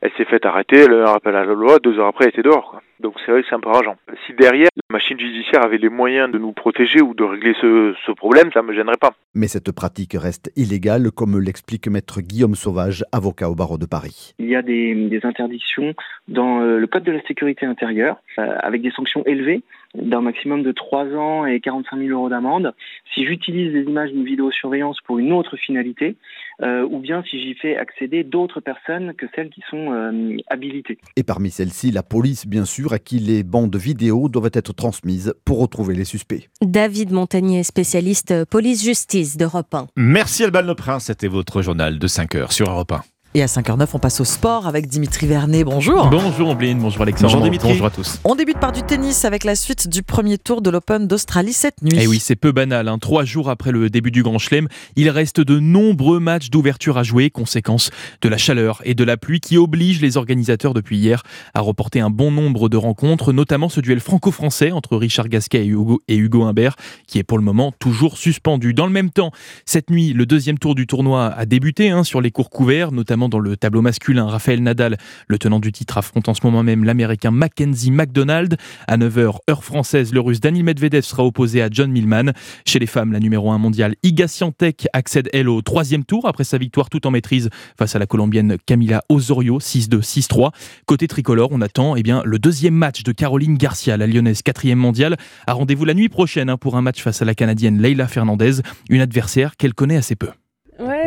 Elle 0.00 0.12
s'est 0.16 0.24
faite 0.24 0.46
arrêter, 0.46 0.78
elle 0.78 0.94
a 0.94 1.08
un 1.08 1.12
rappel 1.12 1.34
à 1.34 1.44
la 1.44 1.54
loi, 1.54 1.78
deux 1.78 1.98
heures 1.98 2.06
après 2.06 2.26
elle 2.26 2.30
était 2.30 2.42
dehors. 2.42 2.70
Quoi. 2.70 2.82
Donc 3.00 3.14
c'est 3.24 3.30
vrai 3.30 3.42
que 3.42 3.48
c'est 3.48 3.54
un 3.54 3.60
peu 3.60 3.70
rageant. 3.70 3.96
Si 4.26 4.32
derrière, 4.34 4.68
la 4.76 4.94
machine 4.94 5.18
judiciaire 5.18 5.64
avait 5.64 5.78
les 5.78 5.88
moyens 5.88 6.30
de 6.30 6.38
nous 6.38 6.52
protéger 6.52 7.00
ou 7.00 7.14
de 7.14 7.22
régler 7.24 7.54
ce, 7.60 7.94
ce 8.06 8.12
problème, 8.12 8.50
ça 8.52 8.62
ne 8.62 8.68
me 8.68 8.74
gênerait 8.74 8.96
pas. 8.96 9.12
Mais 9.34 9.46
cette 9.46 9.70
pratique 9.72 10.14
reste 10.14 10.52
illégale, 10.56 11.10
comme 11.10 11.38
l'explique 11.38 11.88
maître 11.88 12.20
Guillaume 12.20 12.54
Sauvage, 12.54 13.04
avocat 13.12 13.50
au 13.50 13.54
barreau 13.54 13.78
de 13.78 13.86
Paris. 13.86 14.34
Il 14.38 14.48
y 14.48 14.56
a 14.56 14.62
des, 14.62 14.94
des 14.94 15.20
interdictions 15.24 15.94
dans 16.26 16.60
euh, 16.60 16.78
le 16.78 16.86
Code 16.86 17.04
de 17.04 17.12
la 17.12 17.22
sécurité 17.22 17.66
intérieure, 17.66 18.16
euh, 18.38 18.56
avec 18.60 18.82
des 18.82 18.90
sanctions 18.90 19.22
élevées 19.26 19.62
d'un 19.94 20.20
maximum 20.20 20.62
de 20.62 20.72
3 20.72 21.06
ans 21.14 21.46
et 21.46 21.60
45 21.60 21.98
000 21.98 22.10
euros 22.10 22.28
d'amende. 22.28 22.74
Si 23.14 23.24
j'utilise 23.24 23.72
des 23.72 23.82
images 23.82 24.10
d'une 24.10 24.24
vidéosurveillance 24.24 25.00
pour 25.04 25.18
une 25.18 25.32
autre 25.32 25.56
finalité, 25.56 26.16
euh, 26.62 26.86
ou 26.90 26.98
bien 26.98 27.22
si 27.28 27.40
j'y 27.40 27.54
fais 27.54 27.76
accéder 27.76 28.24
d'autres 28.24 28.60
personnes 28.60 29.14
que 29.14 29.26
celles 29.34 29.50
qui 29.50 29.62
sont 29.70 29.92
euh, 29.92 30.36
habilitées. 30.48 30.98
Et 31.16 31.22
parmi 31.22 31.50
celles-ci, 31.50 31.90
la 31.90 32.02
police, 32.02 32.46
bien 32.46 32.64
sûr, 32.64 32.92
à 32.92 32.98
qui 32.98 33.18
les 33.18 33.42
bandes 33.42 33.76
vidéo 33.76 34.28
doivent 34.28 34.50
être 34.52 34.72
transmises 34.72 35.34
pour 35.44 35.60
retrouver 35.60 35.94
les 35.94 36.04
suspects. 36.04 36.48
David 36.60 37.12
Montagnier, 37.12 37.62
spécialiste 37.62 38.44
police-justice 38.46 39.36
d'Europe 39.36 39.72
1. 39.72 39.86
Merci 39.96 40.44
Alban 40.44 40.62
Le 40.62 40.74
Prince, 40.74 41.04
c'était 41.06 41.28
votre 41.28 41.62
journal 41.62 41.98
de 41.98 42.06
5 42.06 42.34
heures 42.34 42.52
sur 42.52 42.70
Europe 42.70 42.92
1. 42.92 43.00
Et 43.34 43.42
à 43.42 43.46
5h09, 43.46 43.88
on 43.92 43.98
passe 43.98 44.22
au 44.22 44.24
sport 44.24 44.66
avec 44.66 44.86
Dimitri 44.86 45.26
Vernet. 45.26 45.62
Bonjour. 45.62 46.08
Bonjour 46.08 46.48
Ambline, 46.48 46.78
bonjour 46.78 47.02
Alexandre. 47.02 47.30
Bonjour 47.34 47.44
Dimitri. 47.44 47.68
Bonjour 47.68 47.86
à 47.86 47.90
tous. 47.90 48.18
On 48.24 48.34
débute 48.34 48.58
par 48.58 48.72
du 48.72 48.82
tennis 48.82 49.26
avec 49.26 49.44
la 49.44 49.54
suite 49.54 49.86
du 49.86 50.02
premier 50.02 50.38
tour 50.38 50.62
de 50.62 50.70
l'Open 50.70 51.06
d'Australie 51.06 51.52
cette 51.52 51.82
nuit. 51.82 51.98
Et 51.98 52.06
oui, 52.06 52.20
c'est 52.20 52.36
peu 52.36 52.52
banal. 52.52 52.88
Hein. 52.88 52.96
Trois 52.98 53.26
jours 53.26 53.50
après 53.50 53.70
le 53.70 53.90
début 53.90 54.10
du 54.10 54.22
Grand 54.22 54.38
Chelem, 54.38 54.66
il 54.96 55.10
reste 55.10 55.42
de 55.42 55.58
nombreux 55.58 56.20
matchs 56.20 56.48
d'ouverture 56.48 56.96
à 56.96 57.02
jouer, 57.02 57.28
conséquence 57.28 57.90
de 58.22 58.30
la 58.30 58.38
chaleur 58.38 58.80
et 58.84 58.94
de 58.94 59.04
la 59.04 59.18
pluie 59.18 59.40
qui 59.40 59.58
obligent 59.58 60.00
les 60.00 60.16
organisateurs 60.16 60.72
depuis 60.72 60.96
hier 60.96 61.22
à 61.52 61.60
reporter 61.60 62.00
un 62.00 62.10
bon 62.10 62.30
nombre 62.30 62.70
de 62.70 62.78
rencontres, 62.78 63.34
notamment 63.34 63.68
ce 63.68 63.82
duel 63.82 64.00
franco-français 64.00 64.72
entre 64.72 64.96
Richard 64.96 65.28
Gasquet 65.28 65.66
et 65.66 65.66
Hugo, 65.66 66.00
et 66.08 66.16
Hugo 66.16 66.44
Humbert, 66.44 66.76
qui 67.06 67.18
est 67.18 67.24
pour 67.24 67.36
le 67.36 67.44
moment 67.44 67.72
toujours 67.78 68.16
suspendu. 68.16 68.72
Dans 68.72 68.86
le 68.86 68.92
même 68.92 69.10
temps, 69.10 69.32
cette 69.66 69.90
nuit, 69.90 70.14
le 70.14 70.24
deuxième 70.24 70.58
tour 70.58 70.74
du 70.74 70.86
tournoi 70.86 71.26
a 71.26 71.44
débuté 71.44 71.90
hein, 71.90 72.04
sur 72.04 72.22
les 72.22 72.30
cours 72.30 72.48
couverts, 72.48 72.90
notamment 72.90 73.17
dans 73.26 73.40
le 73.40 73.56
tableau 73.56 73.82
masculin. 73.82 74.26
Raphaël 74.26 74.62
Nadal, 74.62 74.98
le 75.26 75.38
tenant 75.38 75.58
du 75.58 75.72
titre, 75.72 75.98
affronte 75.98 76.28
en 76.28 76.34
ce 76.34 76.42
moment 76.44 76.62
même 76.62 76.84
l'américain 76.84 77.32
Mackenzie 77.32 77.90
McDonald. 77.90 78.56
À 78.86 78.96
9h, 78.96 79.38
heure 79.50 79.64
française, 79.64 80.12
le 80.12 80.20
russe 80.20 80.38
Daniil 80.38 80.62
Medvedev 80.62 81.02
sera 81.02 81.24
opposé 81.24 81.62
à 81.62 81.68
John 81.70 81.90
Millman. 81.90 82.32
Chez 82.64 82.78
les 82.78 82.86
femmes, 82.86 83.12
la 83.12 83.18
numéro 83.18 83.50
1 83.50 83.58
mondiale 83.58 83.96
Iga 84.04 84.28
Swiatek 84.28 84.86
accède 84.92 85.28
elle 85.32 85.48
au 85.48 85.62
troisième 85.62 86.04
tour 86.04 86.28
après 86.28 86.44
sa 86.44 86.58
victoire 86.58 86.90
tout 86.90 87.06
en 87.06 87.10
maîtrise 87.10 87.50
face 87.76 87.96
à 87.96 87.98
la 87.98 88.06
colombienne 88.06 88.56
Camila 88.66 89.02
Osorio 89.08 89.58
6-2 89.58 90.02
6-3. 90.02 90.50
Côté 90.86 91.08
tricolore, 91.08 91.48
on 91.52 91.60
attend 91.60 91.96
eh 91.96 92.02
bien, 92.02 92.22
le 92.24 92.38
deuxième 92.38 92.74
match 92.74 93.02
de 93.02 93.12
Caroline 93.12 93.56
Garcia, 93.56 93.96
la 93.96 94.06
lyonnaise 94.06 94.42
quatrième 94.42 94.78
mondiale. 94.78 95.16
A 95.46 95.54
rendez-vous 95.54 95.84
la 95.84 95.94
nuit 95.94 96.08
prochaine 96.08 96.50
hein, 96.50 96.56
pour 96.56 96.76
un 96.76 96.82
match 96.82 97.02
face 97.02 97.22
à 97.22 97.24
la 97.24 97.34
canadienne 97.34 97.80
Leila 97.80 98.08
Fernandez, 98.08 98.60
une 98.90 99.00
adversaire 99.00 99.56
qu'elle 99.56 99.74
connaît 99.74 99.96
assez 99.96 100.16
peu. 100.16 100.28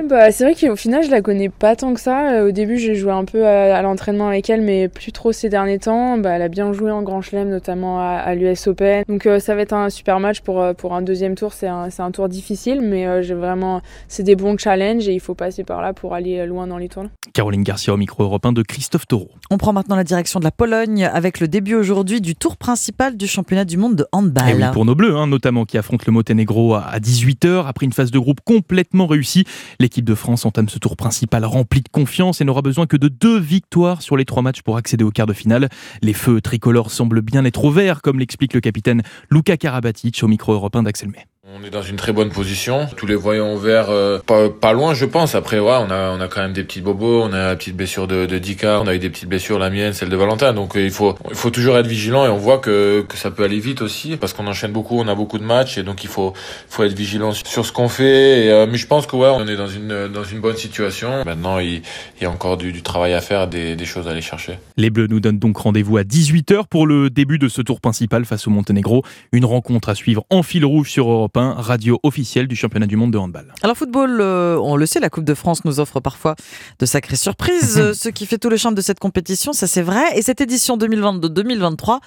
Ouais, 0.01 0.07
bah 0.07 0.31
c'est 0.31 0.43
vrai 0.43 0.55
qu'au 0.55 0.75
final, 0.75 1.03
je 1.03 1.11
la 1.11 1.21
connais 1.21 1.49
pas 1.49 1.75
tant 1.75 1.93
que 1.93 1.99
ça. 1.99 2.31
Euh, 2.31 2.47
Au 2.47 2.51
début, 2.51 2.77
j'ai 2.77 2.95
joué 2.95 3.11
un 3.11 3.25
peu 3.25 3.45
à, 3.45 3.75
à 3.77 3.81
l'entraînement 3.81 4.27
avec 4.27 4.49
elle, 4.49 4.61
mais 4.61 4.87
plus 4.87 5.11
trop 5.11 5.31
ces 5.31 5.49
derniers 5.49 5.79
temps. 5.79 6.17
Bah, 6.17 6.31
elle 6.31 6.41
a 6.41 6.47
bien 6.47 6.73
joué 6.73 6.91
en 6.91 7.03
Grand 7.03 7.21
Chelem, 7.21 7.49
notamment 7.49 7.99
à, 7.99 8.13
à 8.15 8.33
l'US 8.35 8.67
Open. 8.67 9.03
Donc 9.07 9.25
euh, 9.25 9.39
ça 9.39 9.53
va 9.55 9.61
être 9.61 9.73
un 9.73 9.89
super 9.89 10.19
match 10.19 10.41
pour, 10.41 10.61
euh, 10.61 10.73
pour 10.73 10.93
un 10.95 11.01
deuxième 11.01 11.35
tour. 11.35 11.53
C'est 11.53 11.67
un, 11.67 11.89
c'est 11.89 12.01
un 12.01 12.11
tour 12.11 12.29
difficile, 12.29 12.81
mais 12.81 13.05
euh, 13.05 13.21
j'ai 13.21 13.33
vraiment, 13.35 13.81
c'est 14.07 14.23
des 14.23 14.35
bons 14.35 14.57
challenges 14.57 15.07
et 15.07 15.13
il 15.13 15.19
faut 15.19 15.35
passer 15.35 15.63
par 15.63 15.81
là 15.81 15.93
pour 15.93 16.13
aller 16.15 16.45
loin 16.45 16.67
dans 16.67 16.77
les 16.77 16.89
tournois. 16.89 17.11
Caroline 17.33 17.63
Garcia 17.63 17.93
au 17.93 17.97
micro 17.97 18.23
européen 18.23 18.53
de 18.53 18.63
Christophe 18.63 19.07
Taureau. 19.07 19.29
On 19.51 19.57
prend 19.57 19.73
maintenant 19.73 19.95
la 19.95 20.03
direction 20.03 20.39
de 20.39 20.45
la 20.45 20.51
Pologne 20.51 21.05
avec 21.05 21.39
le 21.39 21.47
début 21.47 21.75
aujourd'hui 21.75 22.21
du 22.21 22.35
tour 22.35 22.57
principal 22.57 23.17
du 23.17 23.27
championnat 23.27 23.65
du 23.65 23.77
monde 23.77 23.95
de 23.95 24.05
handball. 24.11 24.49
Et 24.49 24.53
oui, 24.55 24.63
pour 24.73 24.85
nos 24.85 24.95
bleus, 24.95 25.15
hein, 25.15 25.27
notamment 25.27 25.65
qui 25.65 25.77
affrontent 25.77 26.03
le 26.07 26.11
Monténégro 26.13 26.73
à 26.75 26.97
18h. 26.99 27.67
Après 27.67 27.85
une 27.85 27.93
phase 27.93 28.11
de 28.11 28.19
groupe 28.19 28.41
complètement 28.43 29.05
réussie, 29.07 29.45
l'équipe 29.91 30.05
de 30.05 30.15
France 30.15 30.45
entame 30.45 30.69
ce 30.69 30.79
tour 30.79 30.95
principal 30.95 31.43
rempli 31.43 31.81
de 31.81 31.89
confiance 31.89 32.39
et 32.39 32.45
n'aura 32.45 32.61
besoin 32.61 32.87
que 32.87 32.95
de 32.95 33.09
deux 33.09 33.37
victoires 33.37 34.01
sur 34.01 34.15
les 34.15 34.23
trois 34.23 34.41
matchs 34.41 34.61
pour 34.61 34.77
accéder 34.77 35.03
au 35.03 35.11
quart 35.11 35.25
de 35.25 35.33
finale. 35.33 35.67
Les 36.01 36.13
feux 36.13 36.39
tricolores 36.39 36.91
semblent 36.91 37.19
bien 37.19 37.43
être 37.43 37.65
au 37.65 37.71
vert, 37.71 38.01
comme 38.01 38.17
l'explique 38.17 38.53
le 38.53 38.61
capitaine 38.61 39.01
Luka 39.29 39.57
Karabatic 39.57 40.21
au 40.23 40.29
micro 40.29 40.53
européen 40.53 40.83
d'Axel 40.83 41.09
May. 41.09 41.30
On 41.53 41.65
est 41.65 41.69
dans 41.69 41.81
une 41.81 41.97
très 41.97 42.13
bonne 42.13 42.29
position. 42.29 42.87
Tous 42.95 43.05
les 43.05 43.15
voyants 43.15 43.57
verts, 43.57 43.89
euh, 43.89 44.19
pas, 44.19 44.71
loin, 44.71 44.93
je 44.93 45.03
pense. 45.03 45.35
Après, 45.35 45.59
ouais, 45.59 45.73
on 45.81 45.91
a, 45.91 46.11
on 46.11 46.21
a 46.21 46.29
quand 46.29 46.39
même 46.41 46.53
des 46.53 46.63
petits 46.63 46.79
bobos. 46.79 47.23
On 47.23 47.33
a 47.33 47.47
la 47.47 47.55
petite 47.57 47.75
blessure 47.75 48.07
de, 48.07 48.25
Dika. 48.25 48.79
On 48.79 48.87
a 48.87 48.95
eu 48.95 48.99
des 48.99 49.09
petites 49.09 49.27
blessures, 49.27 49.59
la 49.59 49.69
mienne, 49.69 49.91
celle 49.91 50.07
de 50.07 50.15
Valentin. 50.15 50.53
Donc, 50.53 50.77
euh, 50.77 50.81
il 50.81 50.91
faut, 50.91 51.13
il 51.29 51.35
faut 51.35 51.49
toujours 51.49 51.77
être 51.77 51.87
vigilant 51.87 52.25
et 52.25 52.29
on 52.29 52.37
voit 52.37 52.59
que, 52.59 53.01
que 53.01 53.17
ça 53.17 53.31
peut 53.31 53.43
aller 53.43 53.59
vite 53.59 53.81
aussi 53.81 54.15
parce 54.15 54.31
qu'on 54.31 54.47
enchaîne 54.47 54.71
beaucoup. 54.71 54.97
On 54.97 55.09
a 55.09 55.15
beaucoup 55.15 55.39
de 55.39 55.43
matchs 55.43 55.77
et 55.77 55.83
donc 55.83 56.05
il 56.05 56.09
faut, 56.09 56.33
faut 56.69 56.83
être 56.83 56.93
vigilant 56.93 57.33
sur 57.33 57.65
ce 57.65 57.73
qu'on 57.73 57.89
fait. 57.89 58.49
Euh, 58.49 58.65
mais 58.69 58.77
je 58.77 58.87
pense 58.87 59.05
que 59.05 59.17
ouais, 59.17 59.29
on 59.29 59.45
est 59.45 59.57
dans 59.57 59.67
une, 59.67 60.07
dans 60.07 60.23
une 60.23 60.39
bonne 60.39 60.57
situation. 60.57 61.25
Maintenant, 61.25 61.59
il, 61.59 61.81
il 62.19 62.23
y 62.23 62.25
a 62.25 62.31
encore 62.31 62.55
du, 62.55 62.71
du 62.71 62.81
travail 62.81 63.13
à 63.13 63.19
faire, 63.19 63.49
des, 63.49 63.75
des 63.75 63.85
choses 63.85 64.07
à 64.07 64.11
aller 64.11 64.21
chercher. 64.21 64.57
Les 64.77 64.89
Bleus 64.89 65.07
nous 65.07 65.19
donnent 65.19 65.39
donc 65.39 65.57
rendez-vous 65.57 65.97
à 65.97 66.03
18h 66.03 66.67
pour 66.69 66.87
le 66.87 67.09
début 67.09 67.39
de 67.39 67.49
ce 67.49 67.61
tour 67.61 67.81
principal 67.81 68.23
face 68.23 68.47
au 68.47 68.51
Monténégro. 68.51 69.03
Une 69.33 69.43
rencontre 69.43 69.89
à 69.89 69.95
suivre 69.95 70.23
en 70.29 70.43
fil 70.43 70.63
rouge 70.63 70.89
sur 70.89 71.09
Europe 71.09 71.35
1 71.35 71.40
1, 71.41 71.53
radio 71.53 71.99
officielle 72.03 72.47
du 72.47 72.55
championnat 72.55 72.87
du 72.87 72.95
monde 72.95 73.11
de 73.11 73.17
handball. 73.17 73.53
Alors 73.63 73.75
football, 73.75 74.19
euh, 74.21 74.57
on 74.61 74.75
le 74.75 74.85
sait, 74.85 74.99
la 74.99 75.09
Coupe 75.09 75.25
de 75.25 75.33
France 75.33 75.65
nous 75.65 75.79
offre 75.79 75.99
parfois 75.99 76.35
de 76.79 76.85
sacrées 76.85 77.15
surprises. 77.15 77.77
Euh, 77.81 77.93
ce 77.93 78.09
qui 78.09 78.25
fait 78.25 78.37
tout 78.37 78.49
le 78.49 78.57
charme 78.57 78.75
de 78.75 78.81
cette 78.81 78.99
compétition, 78.99 79.53
ça 79.53 79.65
c'est 79.65 79.81
vrai. 79.81 80.03
Et 80.15 80.21
cette 80.21 80.41
édition 80.41 80.77
2022-2023 80.77 81.99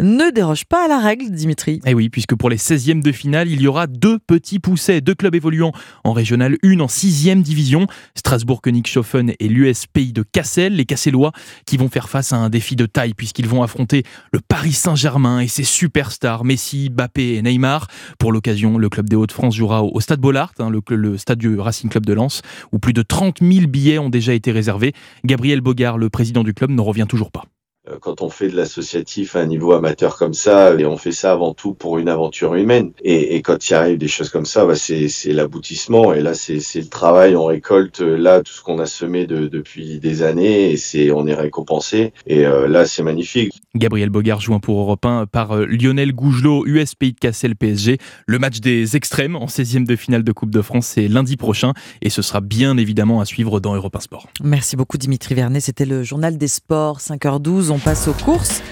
ne 0.00 0.30
déroge 0.30 0.64
pas 0.64 0.86
à 0.86 0.88
la 0.88 0.98
règle, 0.98 1.30
Dimitri. 1.30 1.74
Et 1.84 1.90
Eh 1.90 1.94
oui, 1.94 2.08
puisque 2.08 2.34
pour 2.34 2.50
les 2.50 2.56
16e 2.56 3.02
de 3.02 3.12
finale, 3.12 3.48
il 3.48 3.60
y 3.60 3.68
aura 3.68 3.86
deux 3.86 4.18
petits 4.18 4.58
poussets, 4.58 5.00
deux 5.02 5.14
clubs 5.14 5.34
évoluant 5.34 5.72
en 6.04 6.12
régional 6.12 6.56
1 6.64 6.80
en 6.80 6.86
6e 6.86 7.42
division, 7.42 7.86
Strasbourg-Königshofen 8.16 9.34
et 9.38 9.48
l'US 9.48 9.86
Pays 9.92 10.12
de 10.12 10.22
Cassel, 10.22 10.74
les 10.74 10.84
Cassellois 10.84 11.32
qui 11.66 11.76
vont 11.76 11.88
faire 11.88 12.08
face 12.08 12.32
à 12.32 12.36
un 12.36 12.48
défi 12.48 12.76
de 12.76 12.86
taille 12.86 13.14
puisqu'ils 13.14 13.46
vont 13.46 13.62
affronter 13.62 14.02
le 14.32 14.40
Paris 14.40 14.72
Saint-Germain 14.72 15.40
et 15.40 15.48
ses 15.48 15.64
superstars 15.64 16.44
Messi, 16.44 16.88
Bappé 16.88 17.34
et 17.34 17.42
Neymar. 17.42 17.86
Pour 18.18 18.32
l'occasion, 18.32 18.69
le 18.78 18.88
club 18.88 19.08
des 19.08 19.16
Hauts-de-France 19.16 19.54
jouera 19.54 19.82
au 19.82 20.00
Stade 20.00 20.20
Bollard, 20.20 20.52
hein, 20.58 20.70
le, 20.70 20.80
le 20.96 21.18
stade 21.18 21.38
du 21.38 21.58
Racing 21.58 21.90
Club 21.90 22.06
de 22.06 22.12
Lens, 22.12 22.42
où 22.72 22.78
plus 22.78 22.92
de 22.92 23.02
30 23.02 23.38
000 23.40 23.66
billets 23.66 23.98
ont 23.98 24.10
déjà 24.10 24.34
été 24.34 24.52
réservés. 24.52 24.92
Gabriel 25.24 25.60
Bogard, 25.60 25.98
le 25.98 26.10
président 26.10 26.44
du 26.44 26.54
club, 26.54 26.70
ne 26.70 26.80
revient 26.80 27.06
toujours 27.08 27.30
pas. 27.30 27.44
Euh, 27.90 27.96
Quand 28.00 28.22
on 28.22 28.30
fait 28.30 28.48
de 28.48 28.56
l'associatif 28.56 29.36
à 29.36 29.40
un 29.40 29.46
niveau 29.46 29.72
amateur 29.72 30.16
comme 30.16 30.34
ça, 30.34 30.74
et 30.78 30.86
on 30.86 30.96
fait 30.96 31.12
ça 31.12 31.32
avant 31.32 31.54
tout 31.54 31.74
pour 31.74 31.98
une 31.98 32.08
aventure 32.08 32.54
humaine. 32.54 32.92
Et, 33.02 33.36
et 33.36 33.42
quand 33.42 33.68
il 33.68 33.74
arrive 33.74 33.98
des 33.98 34.08
choses 34.08 34.30
comme 34.30 34.46
ça, 34.46 34.64
bah 34.66 34.74
c'est 34.74 35.08
c'est 35.08 35.32
l'aboutissement. 35.32 36.12
Et 36.12 36.20
là, 36.20 36.34
c'est 36.34 36.60
c'est 36.60 36.80
le 36.80 36.88
travail. 36.88 37.36
On 37.36 37.46
récolte 37.46 38.00
euh, 38.00 38.16
là 38.16 38.42
tout 38.42 38.52
ce 38.52 38.62
qu'on 38.62 38.78
a 38.78 38.86
semé 38.86 39.26
de, 39.26 39.46
depuis 39.46 39.98
des 39.98 40.22
années, 40.22 40.72
et 40.72 40.76
c'est 40.76 41.10
on 41.10 41.26
est 41.26 41.34
récompensé. 41.34 42.12
Et 42.26 42.46
euh, 42.46 42.68
là, 42.68 42.86
c'est 42.86 43.02
magnifique. 43.02 43.60
Gabriel 43.74 44.10
Bogard 44.10 44.40
joint 44.40 44.60
pour 44.60 44.80
Europe 44.80 45.04
1 45.04 45.26
par 45.26 45.56
Lionel 45.56 46.12
Gougelot, 46.12 46.66
US 46.66 46.94
Pays 46.94 47.12
de 47.12 47.18
Cassel 47.18 47.56
PSG. 47.56 47.98
Le 48.26 48.38
match 48.38 48.60
des 48.60 48.96
extrêmes 48.96 49.36
en 49.36 49.46
16e 49.46 49.84
de 49.84 49.96
finale 49.96 50.24
de 50.24 50.32
Coupe 50.32 50.50
de 50.50 50.62
France, 50.62 50.86
c'est 50.86 51.08
lundi 51.08 51.36
prochain 51.36 51.72
et 52.02 52.10
ce 52.10 52.22
sera 52.22 52.40
bien 52.40 52.76
évidemment 52.76 53.20
à 53.20 53.24
suivre 53.24 53.60
dans 53.60 53.74
Europe 53.74 53.96
1 53.96 54.00
Sport. 54.00 54.28
Merci 54.42 54.76
beaucoup 54.76 54.98
Dimitri 54.98 55.34
Vernet, 55.34 55.60
c'était 55.60 55.86
le 55.86 56.02
journal 56.02 56.38
des 56.38 56.48
sports, 56.48 56.98
5h12, 57.00 57.70
on 57.70 57.78
passe 57.80 58.08
aux 58.08 58.14
courses. 58.14 58.62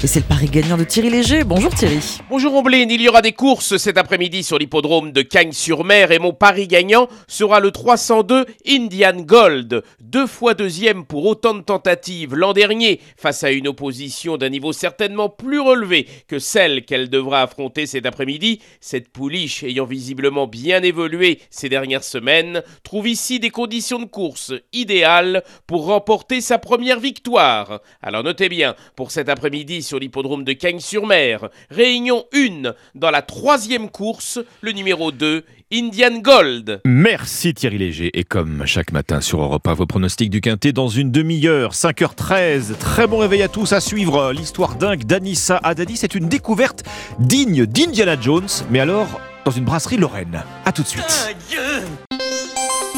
Et 0.00 0.06
c'est 0.06 0.20
le 0.20 0.26
pari 0.26 0.46
gagnant 0.46 0.76
de 0.76 0.84
Thierry 0.84 1.10
Léger. 1.10 1.42
Bonjour 1.42 1.74
Thierry. 1.74 2.20
Bonjour 2.30 2.54
Omblin, 2.54 2.86
il 2.88 3.02
y 3.02 3.08
aura 3.08 3.20
des 3.20 3.32
courses 3.32 3.78
cet 3.78 3.98
après-midi 3.98 4.44
sur 4.44 4.56
l'hippodrome 4.56 5.10
de 5.10 5.22
Cagnes-sur-Mer 5.22 6.12
et 6.12 6.20
mon 6.20 6.32
pari 6.32 6.68
gagnant 6.68 7.08
sera 7.26 7.58
le 7.58 7.72
302 7.72 8.46
Indian 8.68 9.16
Gold. 9.16 9.82
Deux 9.98 10.28
fois 10.28 10.54
deuxième 10.54 11.04
pour 11.04 11.26
autant 11.26 11.54
de 11.54 11.62
tentatives 11.62 12.36
l'an 12.36 12.52
dernier 12.52 13.00
face 13.16 13.42
à 13.42 13.50
une 13.50 13.66
opposition 13.66 14.36
d'un 14.36 14.50
niveau 14.50 14.72
certainement 14.72 15.28
plus 15.28 15.58
relevé 15.58 16.06
que 16.28 16.38
celle 16.38 16.84
qu'elle 16.84 17.10
devra 17.10 17.42
affronter 17.42 17.86
cet 17.86 18.06
après-midi. 18.06 18.60
Cette 18.80 19.08
pouliche 19.08 19.64
ayant 19.64 19.84
visiblement 19.84 20.46
bien 20.46 20.80
évolué 20.84 21.40
ces 21.50 21.68
dernières 21.68 22.04
semaines 22.04 22.62
trouve 22.84 23.08
ici 23.08 23.40
des 23.40 23.50
conditions 23.50 23.98
de 23.98 24.04
course 24.04 24.52
idéales 24.72 25.42
pour 25.66 25.86
remporter 25.86 26.40
sa 26.40 26.58
première 26.58 27.00
victoire. 27.00 27.80
Alors 28.00 28.22
notez 28.22 28.48
bien, 28.48 28.76
pour 28.94 29.10
cet 29.10 29.28
après-midi 29.28 29.87
sur 29.88 29.98
l'hippodrome 29.98 30.44
de 30.44 30.52
Cagnes-sur-Mer, 30.52 31.48
réunion 31.70 32.24
1 32.34 32.74
dans 32.94 33.10
la 33.10 33.22
troisième 33.22 33.88
course, 33.88 34.38
le 34.60 34.72
numéro 34.72 35.12
2, 35.12 35.44
Indian 35.72 36.18
Gold. 36.18 36.82
Merci 36.84 37.54
Thierry 37.54 37.78
Léger. 37.78 38.10
Et 38.12 38.22
comme 38.22 38.66
chaque 38.66 38.92
matin 38.92 39.22
sur 39.22 39.40
Europe 39.40 39.66
1, 39.66 39.72
vos 39.72 39.86
pronostics 39.86 40.28
du 40.28 40.42
Quintet 40.42 40.72
dans 40.72 40.88
une 40.88 41.10
demi-heure, 41.10 41.72
5h13. 41.72 42.76
Très 42.78 43.06
bon 43.06 43.18
réveil 43.18 43.42
à 43.42 43.48
tous 43.48 43.72
à 43.72 43.80
suivre. 43.80 44.32
L'histoire 44.32 44.74
dingue 44.74 45.04
d'Anissa 45.04 45.58
Haddadi, 45.62 45.96
c'est 45.96 46.14
une 46.14 46.28
découverte 46.28 46.84
digne 47.18 47.64
d'Indiana 47.64 48.20
Jones, 48.20 48.48
mais 48.70 48.80
alors 48.80 49.20
dans 49.46 49.50
une 49.50 49.64
brasserie 49.64 49.96
lorraine. 49.96 50.42
A 50.66 50.72
tout 50.72 50.82
de 50.82 50.88
suite. 50.88 51.34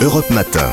Europe 0.02 0.28
Matin. 0.30 0.72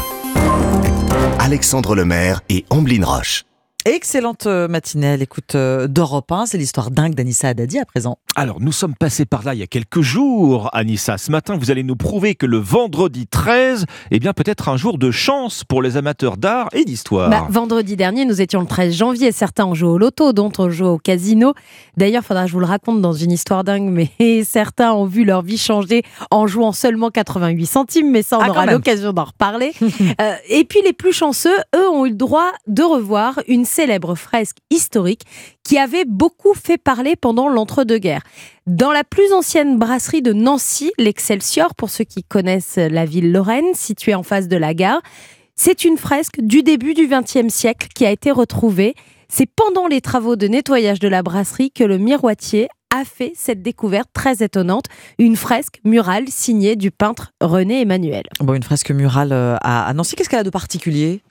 Alexandre 1.38 1.94
Lemaire 1.94 2.42
et 2.50 2.66
Amblin 2.72 3.06
Roche. 3.06 3.47
Excellente 3.88 4.48
euh, 4.48 4.68
matinée 4.68 5.08
à 5.08 5.16
l'écoute 5.16 5.56
euh, 5.56 5.88
d'Europe 5.88 6.30
1. 6.30 6.48
C'est 6.48 6.58
l'histoire 6.58 6.92
dingue 6.92 7.16
d'Anissa 7.16 7.48
Haddadi 7.48 7.80
à 7.80 7.86
présent. 7.86 8.18
Alors, 8.36 8.60
nous 8.60 8.74
sommes 8.74 8.96
passés 8.96 9.24
par 9.24 9.46
là 9.46 9.54
il 9.54 9.62
y 9.62 9.64
a 9.64 9.68
quelques 9.68 10.02
jours, 10.02 10.70
Anissa. 10.74 11.18
Ce 11.18 11.32
matin, 11.32 11.56
vous 11.58 11.72
allez 11.72 11.84
nous 11.84 11.96
prouver 11.96 12.36
que 12.36 12.46
le 12.46 12.58
vendredi 12.58 13.28
13, 13.28 13.86
eh 14.12 14.20
bien, 14.20 14.34
peut-être 14.34 14.68
un 14.68 14.76
jour 14.76 14.98
de 14.98 15.10
chance 15.10 15.64
pour 15.64 15.82
les 15.82 15.96
amateurs 15.96 16.36
d'art 16.36 16.68
et 16.74 16.84
d'histoire. 16.84 17.30
Bah, 17.30 17.48
vendredi 17.50 17.96
dernier, 17.96 18.26
nous 18.26 18.42
étions 18.42 18.60
le 18.60 18.68
13 18.68 18.94
janvier. 18.94 19.32
Certains 19.32 19.66
ont 19.66 19.74
joué 19.74 19.88
au 19.88 19.98
loto, 19.98 20.34
d'autres 20.34 20.66
ont 20.66 20.70
joué 20.70 20.90
au 20.90 20.98
casino. 20.98 21.54
D'ailleurs, 21.96 22.24
faudra 22.26 22.44
que 22.44 22.50
je 22.50 22.54
vous 22.56 22.60
le 22.60 22.66
raconte 22.66 23.02
dans 23.02 23.14
une 23.14 23.32
histoire 23.32 23.64
dingue, 23.64 23.90
mais 23.90 24.12
certains 24.44 24.92
ont 24.92 25.06
vu 25.06 25.24
leur 25.24 25.44
vie 25.44 25.58
changer 25.58 26.04
en 26.30 26.46
jouant 26.46 26.74
seulement 26.74 27.10
88 27.10 27.66
centimes. 27.66 28.12
Mais 28.12 28.22
ça, 28.22 28.38
on 28.38 28.42
Ah, 28.42 28.50
aura 28.50 28.66
l'occasion 28.66 29.14
d'en 29.14 29.24
reparler. 29.24 29.72
Euh, 30.22 30.34
et 30.50 30.64
puis, 30.64 30.80
les 30.84 30.94
plus 30.94 31.12
chanceux, 31.12 31.56
eux, 31.76 31.90
ont 31.90 32.06
eu 32.06 32.10
le 32.10 32.16
droit 32.16 32.52
de 32.68 32.82
revoir 32.82 33.40
une 33.48 33.66
célèbre 33.78 34.16
fresque 34.16 34.58
historique 34.72 35.22
qui 35.64 35.78
avait 35.78 36.06
beaucoup 36.06 36.56
fait 36.56 36.80
parler 36.80 37.16
pendant 37.16 37.48
l'entre-deux-guerres. 37.48 38.24
Dans 38.66 38.92
la 38.92 39.04
plus 39.04 39.32
ancienne 39.34 39.78
brasserie 39.78 40.24
de 40.24 40.34
Nancy, 40.34 40.92
l'Excelsior, 40.98 41.76
pour 41.76 41.92
ceux 41.92 42.04
qui 42.04 42.24
connaissent 42.24 42.78
la 42.78 43.06
ville 43.06 43.32
lorraine, 43.32 43.76
située 43.76 44.16
en 44.16 44.24
face 44.24 44.48
de 44.48 44.58
la 44.58 44.74
gare, 44.74 45.02
c'est 45.56 45.86
une 45.86 45.98
fresque 45.98 46.40
du 46.40 46.64
début 46.64 46.96
du 46.96 47.08
XXe 47.08 47.54
siècle 47.54 47.90
qui 47.94 48.04
a 48.08 48.10
été 48.10 48.32
retrouvée. 48.32 48.96
C'est 49.30 49.46
pendant 49.56 49.86
les 49.86 50.02
travaux 50.02 50.36
de 50.36 50.48
nettoyage 50.48 51.00
de 51.00 51.08
la 51.08 51.22
brasserie 51.22 51.70
que 51.70 51.84
le 51.84 52.00
miroitier 52.00 52.70
a 52.96 53.06
fait 53.06 53.34
cette 53.36 53.62
découverte 53.62 54.10
très 54.12 54.44
étonnante, 54.44 54.86
une 55.20 55.36
fresque 55.36 55.82
murale 55.84 56.30
signée 56.30 56.76
du 56.76 56.90
peintre 56.90 57.32
René 57.42 57.82
Emmanuel. 57.82 58.24
Bon, 58.40 58.56
une 58.56 58.64
fresque 58.64 58.90
murale 58.90 59.34
euh, 59.34 59.56
à, 59.62 59.88
à 59.88 59.94
Nancy, 59.94 60.16
qu'est-ce 60.16 60.30
qu'elle 60.30 60.40
a 60.40 60.44
de 60.44 60.50
particulier? 60.50 61.22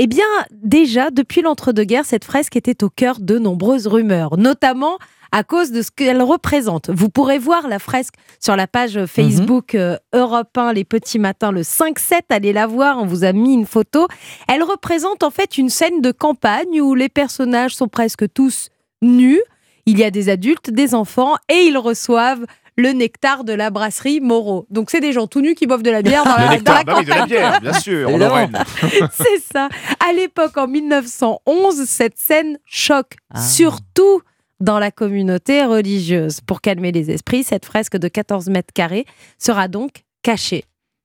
Eh 0.00 0.06
bien, 0.06 0.24
déjà, 0.52 1.10
depuis 1.10 1.42
l'entre-deux-guerres, 1.42 2.04
cette 2.04 2.24
fresque 2.24 2.54
était 2.54 2.84
au 2.84 2.88
cœur 2.88 3.18
de 3.18 3.36
nombreuses 3.36 3.88
rumeurs, 3.88 4.36
notamment 4.38 4.96
à 5.32 5.42
cause 5.42 5.72
de 5.72 5.82
ce 5.82 5.90
qu'elle 5.90 6.22
représente. 6.22 6.88
Vous 6.88 7.08
pourrez 7.08 7.40
voir 7.40 7.66
la 7.66 7.80
fresque 7.80 8.14
sur 8.38 8.54
la 8.54 8.68
page 8.68 9.06
Facebook 9.06 9.74
euh, 9.74 9.96
Europe 10.14 10.56
1 10.56 10.72
Les 10.72 10.84
Petits 10.84 11.18
Matins 11.18 11.50
le 11.50 11.62
5-7. 11.62 12.20
Allez 12.28 12.52
la 12.52 12.68
voir, 12.68 12.98
on 12.98 13.06
vous 13.06 13.24
a 13.24 13.32
mis 13.32 13.52
une 13.52 13.66
photo. 13.66 14.06
Elle 14.46 14.62
représente 14.62 15.24
en 15.24 15.30
fait 15.30 15.58
une 15.58 15.68
scène 15.68 16.00
de 16.00 16.12
campagne 16.12 16.80
où 16.80 16.94
les 16.94 17.08
personnages 17.08 17.74
sont 17.74 17.88
presque 17.88 18.32
tous 18.32 18.68
nus. 19.02 19.42
Il 19.84 19.98
y 19.98 20.04
a 20.04 20.12
des 20.12 20.28
adultes, 20.28 20.70
des 20.70 20.94
enfants 20.94 21.34
et 21.48 21.64
ils 21.66 21.76
reçoivent 21.76 22.46
le 22.78 22.92
nectar 22.92 23.42
de 23.44 23.52
la 23.52 23.68
brasserie 23.70 24.20
Moreau. 24.20 24.66
Donc 24.70 24.90
c'est 24.90 25.00
des 25.00 25.12
gens 25.12 25.26
tout 25.26 25.40
nus 25.42 25.54
qui 25.56 25.66
boivent 25.66 25.82
de 25.82 25.90
la 25.90 26.00
bière 26.00 26.24
dans 26.24 26.36
Le 26.38 26.44
la, 26.44 26.50
nectar, 26.52 26.84
dans 26.84 26.92
la 26.92 26.94
bah 26.94 27.00
oui, 27.00 27.04
de 27.04 27.10
la 27.10 27.26
bière, 27.26 27.60
bien 27.60 27.72
sûr, 27.74 28.06
en 28.08 28.12
Évidemment. 28.12 28.34
Lorraine. 28.36 28.58
C'est 29.12 29.42
ça. 29.52 29.68
À 30.08 30.12
l'époque, 30.12 30.56
en 30.56 30.68
1911, 30.68 31.84
cette 31.86 32.16
scène 32.16 32.58
choque, 32.64 33.16
Ah. 33.34 33.40
surtout 33.42 34.22
dans 34.60 34.78
la 34.78 34.90
communauté 34.92 35.64
religieuse. 35.64 36.40
Pour 36.40 36.60
calmer 36.60 36.92
les 36.92 37.10
esprits, 37.10 37.42
cette 37.44 37.64
fresque 37.66 37.96
de 37.96 38.06
14 38.08 38.48
mètres 38.48 38.72
carrés 38.72 39.06
sera 39.38 39.66
donc 39.68 40.04
cachée. 40.22 40.64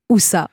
Où 0.09 0.19
ça? 0.19 0.47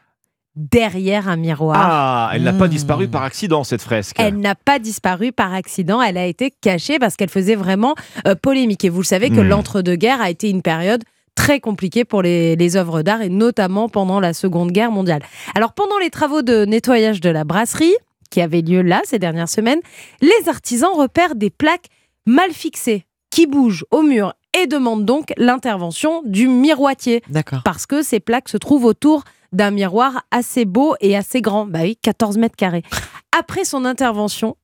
Derrière 0.56 1.28
un 1.28 1.36
miroir. 1.36 1.78
Ah, 1.80 2.30
elle 2.34 2.42
n'a 2.42 2.52
pas 2.52 2.66
disparu 2.66 3.06
par 3.08 3.22
accident, 3.22 3.62
cette 3.62 3.82
fresque. 3.82 4.16
Elle 4.18 4.38
n'a 4.38 4.54
pas 4.56 4.78
disparu 4.80 5.30
par 5.30 5.54
accident, 5.54 6.02
elle 6.02 6.18
a 6.18 6.26
été 6.26 6.50
cachée 6.50 6.98
parce 6.98 7.16
qu'elle 7.16 7.30
faisait 7.30 7.54
vraiment 7.54 7.94
euh, 8.26 8.34
polémique. 8.34 8.84
Et 8.84 8.88
vous 8.88 9.00
le 9.00 9.04
savez 9.04 9.30
que 9.30 9.40
Hmm. 9.40 9.48
l'entre-deux-guerres 9.48 10.20
a 10.20 10.28
été 10.28 10.50
une 10.50 10.62
période 10.62 11.04
très 11.36 11.60
compliquée 11.60 12.04
pour 12.04 12.20
les, 12.20 12.56
les 12.56 12.76
œuvres 12.76 13.02
d'art 13.02 13.22
et 13.22 13.28
notamment 13.28 13.88
pendant 13.88 14.18
la 14.18 14.32
Seconde 14.34 14.72
Guerre 14.72 14.90
mondiale. 14.90 15.22
Alors 15.54 15.72
pendant 15.72 15.98
les 15.98 16.10
travaux 16.10 16.42
de 16.42 16.64
nettoyage 16.64 17.20
de 17.20 17.30
la 17.30 17.44
brasserie, 17.44 17.94
qui 18.30 18.40
avaient 18.40 18.60
lieu 18.60 18.82
là 18.82 19.00
ces 19.04 19.18
dernières 19.20 19.48
semaines, 19.48 19.80
les 20.20 20.48
artisans 20.48 20.90
repèrent 20.94 21.36
des 21.36 21.50
plaques 21.50 21.86
mal 22.26 22.50
fixées 22.50 23.04
qui 23.30 23.46
bougent 23.46 23.84
au 23.92 24.02
mur 24.02 24.34
et 24.60 24.66
demandent 24.66 25.04
donc 25.04 25.32
l'intervention 25.36 26.22
du 26.26 26.48
miroitier. 26.48 27.22
D'accord. 27.28 27.60
Parce 27.64 27.86
que 27.86 28.02
ces 28.02 28.18
plaques 28.20 28.48
se 28.48 28.56
trouvent 28.56 28.84
autour 28.84 29.22
d'un 29.52 29.70
miroir 29.70 30.22
assez 30.30 30.64
beau 30.64 30.94
et 31.00 31.16
assez 31.16 31.40
grand. 31.40 31.66
Bah 31.66 31.80
oui, 31.82 31.96
14 31.96 32.38
mètres 32.38 32.56
carrés. 32.56 32.82
Après 33.38 33.64
son 33.64 33.84
intervention, 33.84 34.56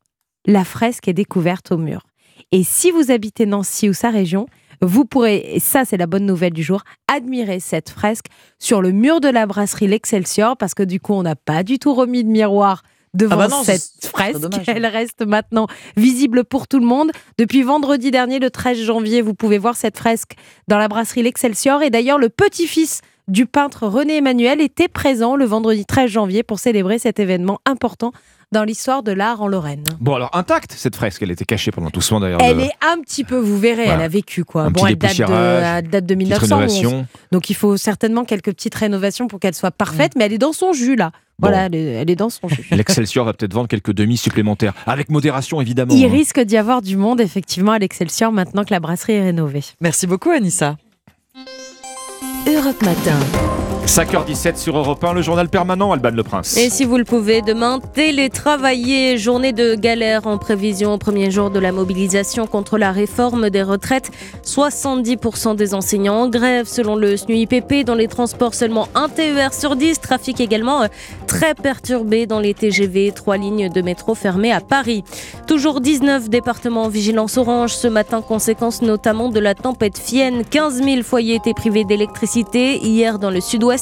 la 0.47 0.65
fresque 0.65 1.09
est 1.09 1.13
découverte 1.13 1.73
au 1.73 1.77
mur. 1.79 2.03
Et 2.53 2.63
si 2.63 2.91
vous 2.91 3.11
habitez 3.11 3.47
Nancy 3.47 3.89
ou 3.89 3.93
sa 3.93 4.11
région, 4.11 4.47
vous 4.83 5.05
pourrez, 5.05 5.55
et 5.55 5.61
ça 5.61 5.85
c'est 5.85 5.97
la 5.97 6.07
bonne 6.07 6.27
nouvelle 6.27 6.53
du 6.53 6.63
jour, 6.63 6.83
admirer 7.09 7.61
cette 7.61 7.89
fresque 7.91 8.27
sur 8.59 8.83
le 8.83 8.93
mur 8.93 9.21
de 9.21 9.29
la 9.29 9.47
brasserie 9.47 9.87
L'Excelsior, 9.87 10.57
parce 10.57 10.75
que 10.75 10.83
du 10.83 11.01
coup 11.01 11.15
on 11.15 11.23
n'a 11.23 11.35
pas 11.37 11.63
du 11.63 11.79
tout 11.79 11.95
remis 11.95 12.25
de 12.25 12.29
miroir 12.29 12.83
devant 13.15 13.37
Ah 13.41 13.49
bah 13.49 13.49
non, 13.49 13.63
cette 13.65 14.07
fresque. 14.07 14.39
dommage. 14.41 14.69
Elle 14.69 14.87
reste 14.87 15.27
maintenant 15.27 15.67
visible 15.97 16.45
pour 16.45 16.69
tout 16.69 16.79
le 16.79 16.87
monde. 16.87 17.11
Depuis 17.39 17.63
vendredi 17.63 18.11
dernier, 18.11 18.39
le 18.39 18.51
13 18.51 18.79
janvier, 18.83 19.23
vous 19.23 19.33
pouvez 19.35 19.57
voir 19.57 19.77
cette 19.77 19.97
fresque 19.97 20.33
dans 20.69 20.77
la 20.77 20.89
brasserie 20.89 21.23
L'Excelsior. 21.23 21.83
Et 21.83 21.89
d'ailleurs, 21.89 22.19
le 22.19 22.29
petit-fils 22.29 23.01
du 23.29 23.47
peintre 23.47 23.87
René 23.89 24.19
Emmanuel 24.19 24.61
était 24.61 24.89
présent 24.89 25.35
le 25.37 25.45
vendredi 25.45 25.85
13 25.85 26.11
janvier 26.11 26.43
pour 26.43 26.59
célébrer 26.61 26.99
cet 26.99 27.19
événement 27.19 27.59
important 27.67 28.13
dans 28.53 28.63
l'histoire 28.63 29.03
de 29.03 29.11
l'art 29.11 29.43
en 29.43 29.49
Lorraine. 29.49 29.83
Bon, 30.01 30.15
alors 30.15 30.31
intacte 30.33 30.73
cette 30.73 30.95
fresque, 30.95 31.21
elle 31.23 31.33
était 31.33 31.45
cachée 31.45 31.73
pendant 31.73 31.91
tout 31.91 32.01
ce 32.01 32.11
temps 32.11 32.21
d'ailleurs. 32.21 32.41
Elle 32.41 32.59
de- 32.59 32.63
est 32.63 32.73
un 32.81 33.01
petit 33.01 33.25
peu, 33.25 33.37
vous 33.37 33.59
verrez, 33.59 33.87
Voilà. 33.87 33.95
elle 33.95 34.03
a 34.03 34.09
vécu 34.09 34.45
quoi. 34.45 34.63
Un 34.63 34.71
bon, 34.71 34.83
petit 34.83 34.93
elle 34.93 34.99
date 34.99 35.19
de, 35.19 35.25
elle 35.25 35.89
date 35.91 36.07
de 36.07 36.15
petite 36.15 36.19
1911. 36.29 36.53
rénovation. 36.53 37.07
Donc 37.33 37.51
il 37.51 37.55
faut 37.55 37.77
certainement 37.77 38.25
quelques 38.25 38.53
petites 38.53 38.77
rénovations 38.77 39.27
pour 39.27 39.41
qu'elle 39.41 39.55
soit 39.55 39.73
parfaite, 39.73 40.13
mais 40.17 40.27
elle 40.27 40.33
est 40.33 40.39
dans 40.39 40.53
son 40.53 40.73
jus 40.73 40.95
là. 40.95 41.11
Bon. 41.41 41.49
Voilà, 41.49 41.67
elle 41.67 41.75
est, 41.75 41.85
elle 41.95 42.11
est 42.11 42.17
dans 42.17 42.31
son 42.31 42.47
jus. 42.49 42.67
L'Excelsior 42.71 43.25
va 43.27 43.33
peut-être 43.33 43.53
vendre 43.53 43.69
quelques 43.69 43.93
demi 43.93 44.17
supplémentaires, 44.17 44.73
avec 44.87 45.11
modération 45.11 45.61
évidemment. 45.61 45.93
Il 45.93 46.05
hein. 46.05 46.09
risque 46.09 46.41
d'y 46.41 46.57
avoir 46.57 46.81
du 46.83 46.97
monde 46.97 47.21
effectivement 47.21 47.73
à 47.73 47.79
l'Excelsior 47.81 48.31
maintenant 48.31 48.65
que 48.65 48.73
la 48.73 48.79
brasserie 48.79 49.15
est 49.15 49.25
rénovée. 49.25 49.65
Merci 49.81 50.07
beaucoup 50.07 50.31
Anissa. 50.31 50.77
Europe 52.47 52.81
Matin. 52.85 53.76
5h17 53.87 54.57
sur 54.57 54.77
Europe 54.77 55.05
1, 55.05 55.13
le 55.13 55.23
journal 55.23 55.49
permanent, 55.49 55.93
Alban 55.93 56.11
Le 56.11 56.25
Prince. 56.25 56.57
Et 56.57 56.71
si 56.71 56.85
vous 56.85 56.97
le 56.97 57.05
pouvez, 57.05 57.41
demain, 57.41 57.79
télétravailler, 57.95 59.17
journée 59.17 59.53
de 59.53 59.77
galère 59.77 60.27
en 60.27 60.39
prévision 60.39 60.93
au 60.95 60.99
premier 60.99 61.31
jour 61.31 61.51
de 61.51 61.61
la 61.61 61.71
mobilisation 61.71 62.49
contre 62.49 62.79
la 62.79 62.91
réforme 62.91 63.49
des 63.49 63.63
retraites. 63.63 64.11
70% 64.45 65.55
des 65.55 65.73
enseignants 65.73 66.23
en 66.23 66.29
grève 66.29 66.67
selon 66.67 66.97
le 66.97 67.17
SNUIPP. 67.17 67.85
Dans 67.85 67.95
les 67.95 68.09
transports, 68.09 68.55
seulement 68.55 68.89
un 68.97 69.09
TER 69.09 69.55
sur 69.55 69.77
10. 69.77 70.01
Trafic 70.01 70.41
également 70.41 70.83
euh, 70.83 70.89
très 71.29 71.55
perturbé 71.55 72.27
dans 72.27 72.41
les 72.41 72.55
TGV. 72.55 73.13
Trois 73.13 73.37
lignes 73.37 73.69
de 73.69 73.83
métro 73.83 74.17
fermées 74.17 74.53
à 74.53 74.61
Paris. 74.61 75.05
Toujours 75.47 75.81
19 75.81 76.29
départements 76.29 76.85
en 76.85 76.89
vigilance 76.89 77.37
orange 77.37 77.75
ce 77.77 77.87
matin, 77.87 78.21
conséquence 78.21 78.83
notamment 78.83 79.29
de 79.29 79.39
la 79.39 79.55
tempête 79.55 79.97
Fienne. 79.97 80.43
15 80.45 80.83
000 80.83 81.03
foyers 81.05 81.37
étaient 81.37 81.55
privés 81.55 81.85
d'électricité 81.85 82.79
hier 82.79 83.21
dans 83.21 83.31
le 83.31 83.41
sud-ouest, 83.41 83.76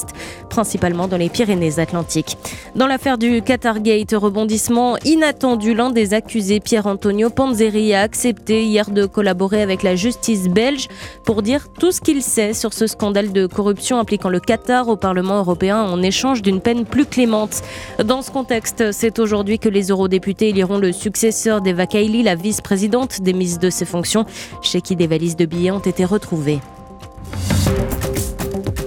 principalement 0.49 1.07
dans 1.07 1.17
les 1.17 1.29
Pyrénées-Atlantiques. 1.29 2.37
Dans 2.75 2.87
l'affaire 2.87 3.17
du 3.17 3.41
Qatargate, 3.41 4.13
rebondissement 4.13 4.97
inattendu, 5.05 5.73
l'un 5.73 5.89
des 5.89 6.13
accusés, 6.13 6.59
Pierre-Antonio 6.59 7.29
Panzeri, 7.29 7.93
a 7.93 8.01
accepté 8.01 8.63
hier 8.63 8.89
de 8.89 9.05
collaborer 9.05 9.61
avec 9.61 9.83
la 9.83 9.95
justice 9.95 10.47
belge 10.47 10.87
pour 11.23 11.41
dire 11.41 11.67
tout 11.79 11.91
ce 11.91 12.01
qu'il 12.01 12.21
sait 12.21 12.53
sur 12.53 12.73
ce 12.73 12.87
scandale 12.87 13.31
de 13.31 13.47
corruption 13.47 13.99
impliquant 13.99 14.29
le 14.29 14.39
Qatar 14.39 14.87
au 14.87 14.95
Parlement 14.95 15.37
européen 15.37 15.81
en 15.81 16.01
échange 16.01 16.41
d'une 16.41 16.61
peine 16.61 16.85
plus 16.85 17.05
clémente. 17.05 17.61
Dans 18.03 18.21
ce 18.21 18.31
contexte, 18.31 18.91
c'est 18.91 19.19
aujourd'hui 19.19 19.59
que 19.59 19.69
les 19.69 19.89
eurodéputés 19.89 20.49
éliront 20.49 20.77
le 20.77 20.91
successeur 20.91 21.61
d'Eva 21.61 21.87
Kaili, 21.87 22.23
la 22.23 22.35
vice-présidente 22.35 23.21
démise 23.21 23.59
de 23.59 23.69
ses 23.69 23.85
fonctions, 23.85 24.25
chez 24.61 24.81
qui 24.81 24.95
des 24.95 25.07
valises 25.07 25.35
de 25.35 25.45
billets 25.45 25.71
ont 25.71 25.79
été 25.79 26.05
retrouvées. 26.05 26.59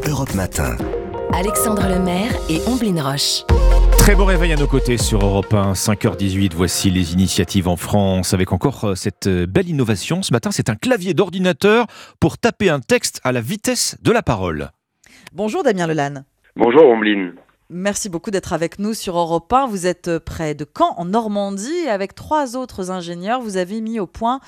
Europe 0.07 0.35
Matin. 0.35 0.77
Alexandre 1.39 1.87
Lemaire 1.87 2.33
et 2.51 2.59
Omblin 2.67 3.01
Roche. 3.01 3.45
Très 3.97 4.17
bon 4.17 4.25
réveil 4.25 4.53
à 4.53 4.57
nos 4.57 4.67
côtés 4.67 4.99
sur 4.99 5.25
Europe 5.25 5.55
1, 5.55 5.75
5h18. 5.75 6.53
Voici 6.57 6.91
les 6.91 7.13
initiatives 7.13 7.69
en 7.69 7.77
France 7.77 8.35
avec 8.35 8.51
encore 8.51 8.85
euh, 8.87 8.95
cette 8.97 9.29
euh, 9.29 9.47
belle 9.47 9.69
innovation. 9.69 10.23
Ce 10.23 10.33
matin, 10.33 10.51
c'est 10.51 10.69
un 10.69 10.75
clavier 10.75 11.15
d'ordinateur 11.15 11.87
pour 12.19 12.39
taper 12.39 12.71
un 12.71 12.81
texte 12.81 13.21
à 13.23 13.31
la 13.31 13.41
vitesse 13.41 13.97
de 14.03 14.11
la 14.11 14.25
parole. 14.25 14.71
Bonjour 15.33 15.63
Damien 15.63 15.87
Lelanne. 15.87 16.25
Bonjour 16.57 16.85
Ombline. 16.89 17.35
Merci 17.71 18.09
beaucoup 18.09 18.33
d'être 18.33 18.53
avec 18.53 18.81
nous 18.81 18.93
sur 18.93 19.17
Europe 19.17 19.53
1. 19.53 19.69
Vous 19.69 19.87
êtes 19.87 20.09
euh, 20.09 20.19
près 20.19 20.57
de 20.57 20.67
Caen, 20.77 20.95
en 20.97 21.05
Normandie, 21.05 21.85
et 21.85 21.89
avec 21.89 22.17
trois 22.17 22.57
autres 22.57 22.91
ingénieurs, 22.91 23.41
vous 23.41 23.59
avez 23.59 23.81
mis 23.81 24.01
au 24.01 24.09
point 24.09 24.41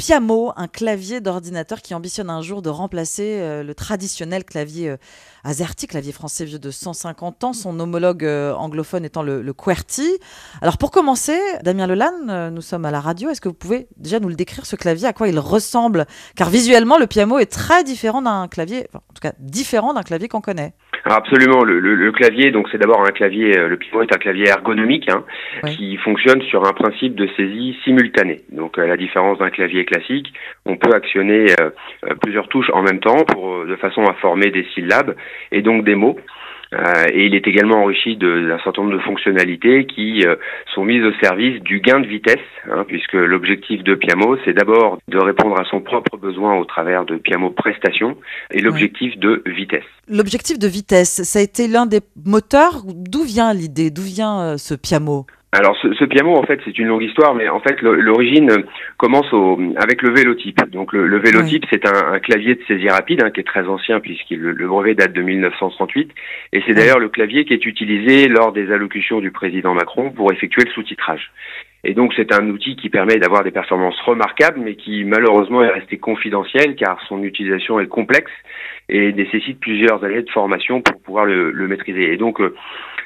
Piamo, 0.00 0.50
un 0.56 0.66
clavier 0.66 1.20
d'ordinateur 1.20 1.82
qui 1.82 1.94
ambitionne 1.94 2.30
un 2.30 2.40
jour 2.40 2.62
de 2.62 2.70
remplacer 2.70 3.38
euh, 3.38 3.62
le 3.62 3.74
traditionnel 3.74 4.44
clavier 4.44 4.88
euh, 4.88 4.96
AZERTY, 5.44 5.88
clavier 5.88 6.10
français 6.10 6.46
vieux 6.46 6.58
de 6.58 6.70
150 6.70 7.44
ans, 7.44 7.52
son 7.52 7.78
homologue 7.78 8.24
euh, 8.24 8.54
anglophone 8.54 9.04
étant 9.04 9.22
le, 9.22 9.52
QWERTY. 9.52 10.08
Alors 10.62 10.78
pour 10.78 10.90
commencer, 10.90 11.38
Damien 11.64 11.86
Lelanne, 11.86 12.48
nous 12.48 12.62
sommes 12.62 12.86
à 12.86 12.90
la 12.90 13.00
radio, 13.02 13.28
est-ce 13.28 13.42
que 13.42 13.50
vous 13.50 13.54
pouvez 13.54 13.88
déjà 13.98 14.20
nous 14.20 14.30
le 14.30 14.36
décrire, 14.36 14.64
ce 14.64 14.74
clavier, 14.74 15.06
à 15.06 15.12
quoi 15.12 15.28
il 15.28 15.38
ressemble? 15.38 16.06
Car 16.34 16.48
visuellement, 16.48 16.96
le 16.96 17.06
Piamo 17.06 17.38
est 17.38 17.52
très 17.52 17.84
différent 17.84 18.22
d'un 18.22 18.48
clavier, 18.48 18.88
en 18.94 19.00
tout 19.00 19.20
cas 19.20 19.34
différent 19.38 19.92
d'un 19.92 20.02
clavier 20.02 20.28
qu'on 20.28 20.40
connaît. 20.40 20.72
Alors 21.04 21.18
absolument, 21.18 21.64
le, 21.64 21.80
le- 21.80 21.94
le 21.94 22.12
clavier, 22.12 22.50
donc 22.50 22.68
c'est 22.70 22.78
d'abord 22.78 23.00
un 23.02 23.10
clavier, 23.12 23.56
euh, 23.58 23.68
le 23.68 23.76
Piamo 23.76 24.02
est 24.02 24.14
un 24.14 24.18
clavier 24.18 24.48
ergonomique 24.48 25.08
hein, 25.10 25.24
qui 25.70 25.96
fonctionne 25.96 26.42
sur 26.42 26.66
un 26.66 26.72
principe 26.72 27.14
de 27.14 27.26
saisie 27.36 27.76
simultanée. 27.84 28.42
Donc 28.52 28.78
à 28.78 28.86
la 28.86 28.96
différence 28.96 29.38
d'un 29.38 29.50
clavier 29.50 29.84
classique, 29.84 30.32
on 30.66 30.76
peut 30.76 30.92
actionner 30.94 31.46
euh, 31.60 31.70
euh, 32.04 32.14
plusieurs 32.20 32.48
touches 32.48 32.70
en 32.72 32.82
même 32.82 33.00
temps 33.00 33.24
pour 33.24 33.54
euh, 33.54 33.66
de 33.66 33.76
façon 33.76 34.02
à 34.04 34.14
former 34.14 34.50
des 34.50 34.64
syllabes 34.74 35.14
et 35.52 35.62
donc 35.62 35.84
des 35.84 35.94
mots. 35.94 36.18
Euh, 36.72 37.06
et 37.12 37.26
il 37.26 37.34
est 37.34 37.46
également 37.48 37.82
enrichi 37.82 38.16
d'un 38.16 38.58
certain 38.62 38.82
nombre 38.82 38.94
de 38.94 39.02
fonctionnalités 39.02 39.86
qui 39.86 40.24
euh, 40.24 40.36
sont 40.74 40.84
mises 40.84 41.04
au 41.04 41.12
service 41.20 41.60
du 41.62 41.80
gain 41.80 42.00
de 42.00 42.06
vitesse, 42.06 42.38
hein, 42.70 42.84
puisque 42.86 43.14
l'objectif 43.14 43.82
de 43.82 43.94
Piamo, 43.94 44.36
c'est 44.44 44.52
d'abord 44.52 44.98
de 45.08 45.18
répondre 45.18 45.58
à 45.58 45.64
son 45.64 45.80
propre 45.80 46.16
besoin 46.16 46.56
au 46.56 46.64
travers 46.64 47.04
de 47.04 47.16
Piamo 47.16 47.50
Prestation 47.50 48.16
et 48.52 48.60
l'objectif 48.60 49.18
de 49.18 49.42
vitesse. 49.46 49.84
L'objectif 50.08 50.58
de 50.58 50.68
vitesse, 50.68 51.22
ça 51.22 51.38
a 51.40 51.42
été 51.42 51.66
l'un 51.66 51.86
des 51.86 52.00
moteurs. 52.24 52.82
D'où 52.86 53.22
vient 53.22 53.52
l'idée? 53.52 53.90
D'où 53.90 54.02
vient 54.02 54.40
euh, 54.40 54.56
ce 54.56 54.74
Piamo? 54.74 55.26
Alors 55.52 55.76
ce, 55.82 55.92
ce 55.94 56.04
piano 56.04 56.36
en 56.36 56.44
fait 56.44 56.60
c'est 56.64 56.78
une 56.78 56.86
longue 56.86 57.02
histoire 57.02 57.34
mais 57.34 57.48
en 57.48 57.58
fait 57.58 57.82
l'origine 57.82 58.50
euh, 58.50 58.62
commence 58.98 59.32
au, 59.32 59.58
avec 59.76 60.00
le 60.00 60.14
vélotype. 60.14 60.60
Donc 60.70 60.92
le, 60.92 61.08
le 61.08 61.18
vélotype 61.18 61.64
c'est 61.70 61.84
un, 61.88 62.12
un 62.12 62.20
clavier 62.20 62.54
de 62.54 62.62
saisie 62.68 62.88
rapide 62.88 63.24
hein, 63.24 63.30
qui 63.30 63.40
est 63.40 63.44
très 63.44 63.66
ancien 63.66 63.98
puisque 63.98 64.30
le, 64.30 64.52
le 64.52 64.68
brevet 64.68 64.94
date 64.94 65.12
de 65.12 65.22
1938 65.22 66.12
et 66.52 66.62
c'est 66.64 66.74
d'ailleurs 66.74 67.00
le 67.00 67.08
clavier 67.08 67.44
qui 67.44 67.54
est 67.54 67.66
utilisé 67.66 68.28
lors 68.28 68.52
des 68.52 68.70
allocutions 68.70 69.18
du 69.20 69.32
président 69.32 69.74
Macron 69.74 70.12
pour 70.12 70.32
effectuer 70.32 70.62
le 70.64 70.70
sous-titrage. 70.70 71.32
Et 71.82 71.94
donc 71.94 72.12
c'est 72.14 72.32
un 72.32 72.48
outil 72.48 72.76
qui 72.76 72.88
permet 72.88 73.16
d'avoir 73.16 73.42
des 73.42 73.50
performances 73.50 74.00
remarquables 74.02 74.60
mais 74.60 74.76
qui 74.76 75.02
malheureusement 75.02 75.64
est 75.64 75.70
resté 75.70 75.98
confidentiel 75.98 76.76
car 76.76 77.00
son 77.08 77.24
utilisation 77.24 77.80
est 77.80 77.88
complexe 77.88 78.30
et 78.88 79.12
nécessite 79.12 79.58
plusieurs 79.58 80.04
années 80.04 80.22
de 80.22 80.30
formation 80.30 80.80
pour 80.80 81.00
pouvoir 81.00 81.24
le, 81.24 81.50
le 81.50 81.66
maîtriser. 81.66 82.12
Et 82.12 82.16
donc 82.16 82.40
euh, 82.40 82.54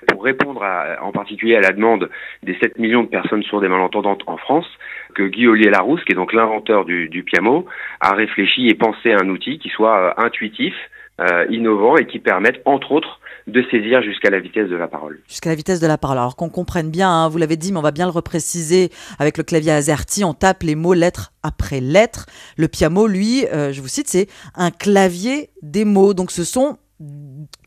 pour 0.07 0.25
répondre 0.25 0.63
en 1.01 1.13
particulier 1.13 1.57
à 1.57 1.61
la 1.61 1.71
demande 1.71 2.11
des 2.43 2.57
7 2.61 2.79
millions 2.79 3.03
de 3.03 3.09
personnes 3.09 3.43
sourdes 3.43 3.65
et 3.65 3.69
malentendantes 3.69 4.23
en 4.27 4.37
France, 4.37 4.67
que 5.15 5.27
Guy 5.29 5.47
Ollier-Larousse, 5.47 6.05
qui 6.05 6.13
est 6.13 6.17
donc 6.17 6.33
l'inventeur 6.33 6.85
du, 6.85 7.25
piano, 7.25 7.67
a 8.01 8.15
réfléchi 8.15 8.69
et 8.69 8.75
pensé 8.75 9.13
à 9.13 9.19
un 9.23 9.29
outil 9.29 9.59
qui 9.59 9.69
soit 9.69 9.99
euh, 9.99 10.13
intuitif, 10.25 10.75
euh, 11.21 11.47
innovant 11.49 11.97
et 11.97 12.07
qui 12.07 12.19
permette, 12.19 12.61
entre 12.65 12.93
autres, 12.93 13.21
de 13.47 13.63
saisir 13.71 14.03
jusqu'à 14.03 14.31
la 14.31 14.41
vitesse 14.41 14.69
de 14.69 14.77
la 14.77 14.89
parole. 14.89 15.21
Jusqu'à 15.29 15.51
la 15.51 15.55
vitesse 15.55 15.81
de 15.81 15.87
la 15.87 15.99
parole. 15.99 16.19
Alors 16.19 16.35
qu'on 16.35 16.49
comprenne 16.49 16.91
bien, 16.91 17.09
hein, 17.09 17.29
vous 17.29 17.39
l'avez 17.39 17.57
dit, 17.57 17.73
mais 17.73 17.79
on 17.79 17.83
va 17.83 17.93
bien 17.93 18.07
le 18.07 18.11
repréciser 18.11 18.91
avec 19.19 19.39
le 19.39 19.45
clavier 19.45 19.73
AZERTY, 19.73 20.25
on 20.25 20.35
tape 20.35 20.63
les 20.63 20.75
mots 20.75 20.95
lettre 20.95 21.33
après 21.43 21.81
lettre. 21.81 22.27
Le 22.57 22.69
Piamo, 22.69 23.07
lui, 23.07 23.47
euh, 23.53 23.73
je 23.73 23.81
vous 23.81 23.89
cite, 23.89 24.09
c'est 24.09 24.29
un 24.55 24.71
clavier 24.71 25.51
des 25.63 25.85
mots. 25.85 26.15
Donc 26.15 26.31
ce 26.31 26.43
sont 26.43 26.79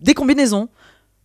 des 0.02 0.14
combinaisons. 0.14 0.70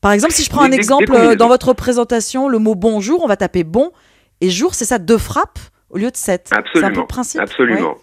Par 0.02 0.12
exemple, 0.12 0.32
si 0.32 0.42
je 0.44 0.50
prends 0.50 0.64
un 0.64 0.72
exemple 0.72 1.12
euh, 1.14 1.36
dans 1.36 1.46
votre 1.48 1.72
présentation, 1.74 2.48
le 2.48 2.58
mot 2.58 2.74
bonjour, 2.74 3.22
on 3.22 3.28
va 3.28 3.36
taper 3.36 3.62
bon 3.62 3.92
et 4.40 4.50
jour, 4.50 4.74
c'est 4.74 4.84
ça, 4.84 4.98
deux 4.98 5.16
frappes 5.18 5.60
au 5.90 5.96
lieu 5.96 6.10
de 6.10 6.16
sept. 6.16 6.48
C'est 6.48 6.56
un 6.56 6.62
peu 6.62 6.68
Absolument. 6.68 7.00
le 7.02 7.06
principe. 7.06 7.40
Absolument. 7.40 7.90
Ouais. 7.92 7.96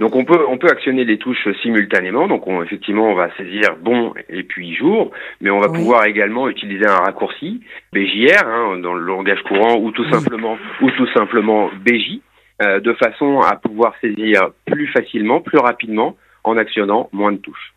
Donc 0.00 0.16
on 0.16 0.24
peut 0.24 0.38
on 0.48 0.56
peut 0.56 0.68
actionner 0.68 1.04
les 1.04 1.18
touches 1.18 1.46
simultanément. 1.60 2.26
Donc 2.26 2.46
on, 2.46 2.62
effectivement 2.62 3.04
on 3.10 3.14
va 3.14 3.28
saisir 3.36 3.76
bon 3.82 4.14
et 4.30 4.42
puis 4.44 4.74
jour, 4.74 5.10
mais 5.42 5.50
on 5.50 5.60
va 5.60 5.68
Oui. 5.68 5.78
pouvoir 5.78 6.06
également 6.06 6.48
utiliser 6.48 6.86
un 6.86 6.96
raccourci 6.96 7.60
BJR 7.92 8.46
hein, 8.46 8.78
dans 8.78 8.94
le 8.94 9.04
langage 9.04 9.42
courant 9.42 9.76
ou 9.76 9.90
tout 9.90 10.08
simplement 10.10 10.56
ou 10.80 10.90
tout 10.92 11.06
simplement 11.12 11.68
BJ 11.84 12.20
euh, 12.62 12.80
de 12.80 12.94
façon 12.94 13.40
à 13.40 13.56
pouvoir 13.56 13.92
saisir 14.00 14.48
plus 14.64 14.86
facilement, 14.88 15.40
plus 15.42 15.58
rapidement 15.58 16.16
en 16.44 16.56
actionnant 16.56 17.10
moins 17.12 17.32
de 17.32 17.38
touches. 17.38 17.74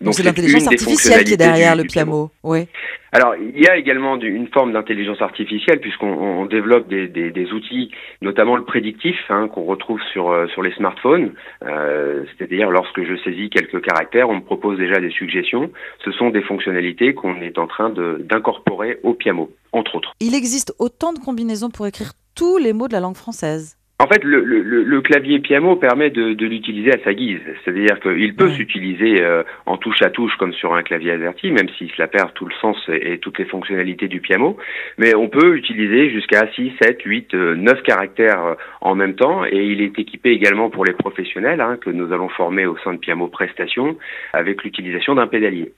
Donc 0.00 0.14
c'est 0.14 0.22
l'intelligence 0.22 0.66
artificielle 0.66 1.24
qui 1.24 1.34
est 1.34 1.36
derrière 1.36 1.76
du- 1.76 1.82
le. 1.82 1.88
Piamo. 1.88 2.30
Oui. 2.42 2.66
Alors, 3.12 3.34
il 3.34 3.60
y 3.60 3.66
a 3.68 3.76
également 3.76 4.16
du- 4.16 4.28
une 4.32 4.46
forme 4.48 4.72
d'intelligence 4.72 5.20
artificielle 5.20 5.80
puisqu'on 5.80 6.06
on 6.12 6.46
développe 6.46 6.88
des, 6.88 7.08
des- 7.08 7.30
des 7.32 7.52
outils, 7.52 7.90
notamment 8.22 8.56
le 8.56 8.64
prédictif, 8.64 9.16
hein, 9.28 9.48
qu'on 9.48 9.64
retrouve 9.64 10.00
sur, 10.12 10.30
euh, 10.30 10.46
sur 10.48 10.62
les 10.62 10.72
smartphones. 10.74 11.32
Euh, 11.64 12.24
C'est-à-dire, 12.38 12.70
lorsque 12.70 13.02
je 13.02 13.16
saisis 13.24 13.50
quelques 13.50 13.82
caractères, 13.82 14.30
on 14.30 14.36
me 14.36 14.40
propose 14.42 14.78
déjà 14.78 15.00
des 15.00 15.10
suggestions. 15.10 15.70
Ce 16.04 16.12
sont 16.12 16.30
des 16.30 16.42
fonctionnalités 16.42 17.12
qu'on 17.14 17.40
est 17.42 17.58
en 17.58 17.66
train 17.66 17.90
d'incorporer 17.90 18.98
au 19.02 19.14
piano, 19.14 19.50
entre 19.72 19.96
autres. 19.96 20.12
Il 20.20 20.34
existe 20.34 20.72
autant 20.78 21.12
de 21.12 21.18
combinaisons 21.18 21.68
pour 21.70 21.86
écrire 21.86 22.12
tous 22.36 22.58
les 22.58 22.72
mots 22.72 22.88
de 22.88 22.92
la 22.92 23.00
langue 23.00 23.16
française. 23.16 23.76
En 24.00 24.06
fait, 24.06 24.24
le, 24.24 24.40
le- 24.40 25.00
clavier 25.02 25.40
piano 25.40 25.76
permet 25.76 26.08
de, 26.08 26.32
de 26.32 26.46
l'utiliser 26.46 26.90
à 26.90 27.04
sa 27.04 27.12
guise. 27.12 27.40
C'est-à-dire 27.62 28.00
qu'il 28.00 28.34
peut 28.34 28.48
s'utiliser 28.50 29.20
euh, 29.20 29.42
en 29.66 29.76
touche 29.76 30.00
à 30.00 30.08
touche 30.08 30.34
comme 30.36 30.54
sur 30.54 30.72
un 30.72 30.82
clavier 30.82 31.12
AZERTY, 31.12 31.50
même 31.50 31.68
si 31.76 31.90
cela 31.94 32.08
perd 32.08 32.32
tout 32.32 32.46
le 32.46 32.54
sens 32.62 32.78
et, 32.88 33.12
et 33.12 33.18
toutes 33.18 33.38
les 33.38 33.44
fonctionnalités 33.44 34.08
du 34.08 34.20
piano. 34.20 34.56
Mais 34.96 35.14
on 35.14 35.28
peut 35.28 35.54
utiliser 35.54 36.08
jusqu'à 36.10 36.50
6, 36.54 36.72
7, 36.80 37.02
8, 37.02 37.34
euh, 37.34 37.56
9 37.56 37.82
caractères 37.82 38.42
euh, 38.42 38.54
en 38.80 38.94
même 38.94 39.16
temps. 39.16 39.44
Et 39.44 39.64
il 39.66 39.82
est 39.82 39.98
équipé 39.98 40.30
également 40.30 40.70
pour 40.70 40.86
les 40.86 40.94
professionnels 40.94 41.60
hein, 41.60 41.76
que 41.78 41.90
nous 41.90 42.10
allons 42.12 42.30
former 42.30 42.64
au 42.64 42.78
sein 42.78 42.94
de 42.94 42.98
Piano 42.98 43.28
Prestation 43.28 43.96
avec 44.32 44.62
l'utilisation 44.64 45.14
d'un 45.14 45.26
pédalier. 45.26 45.72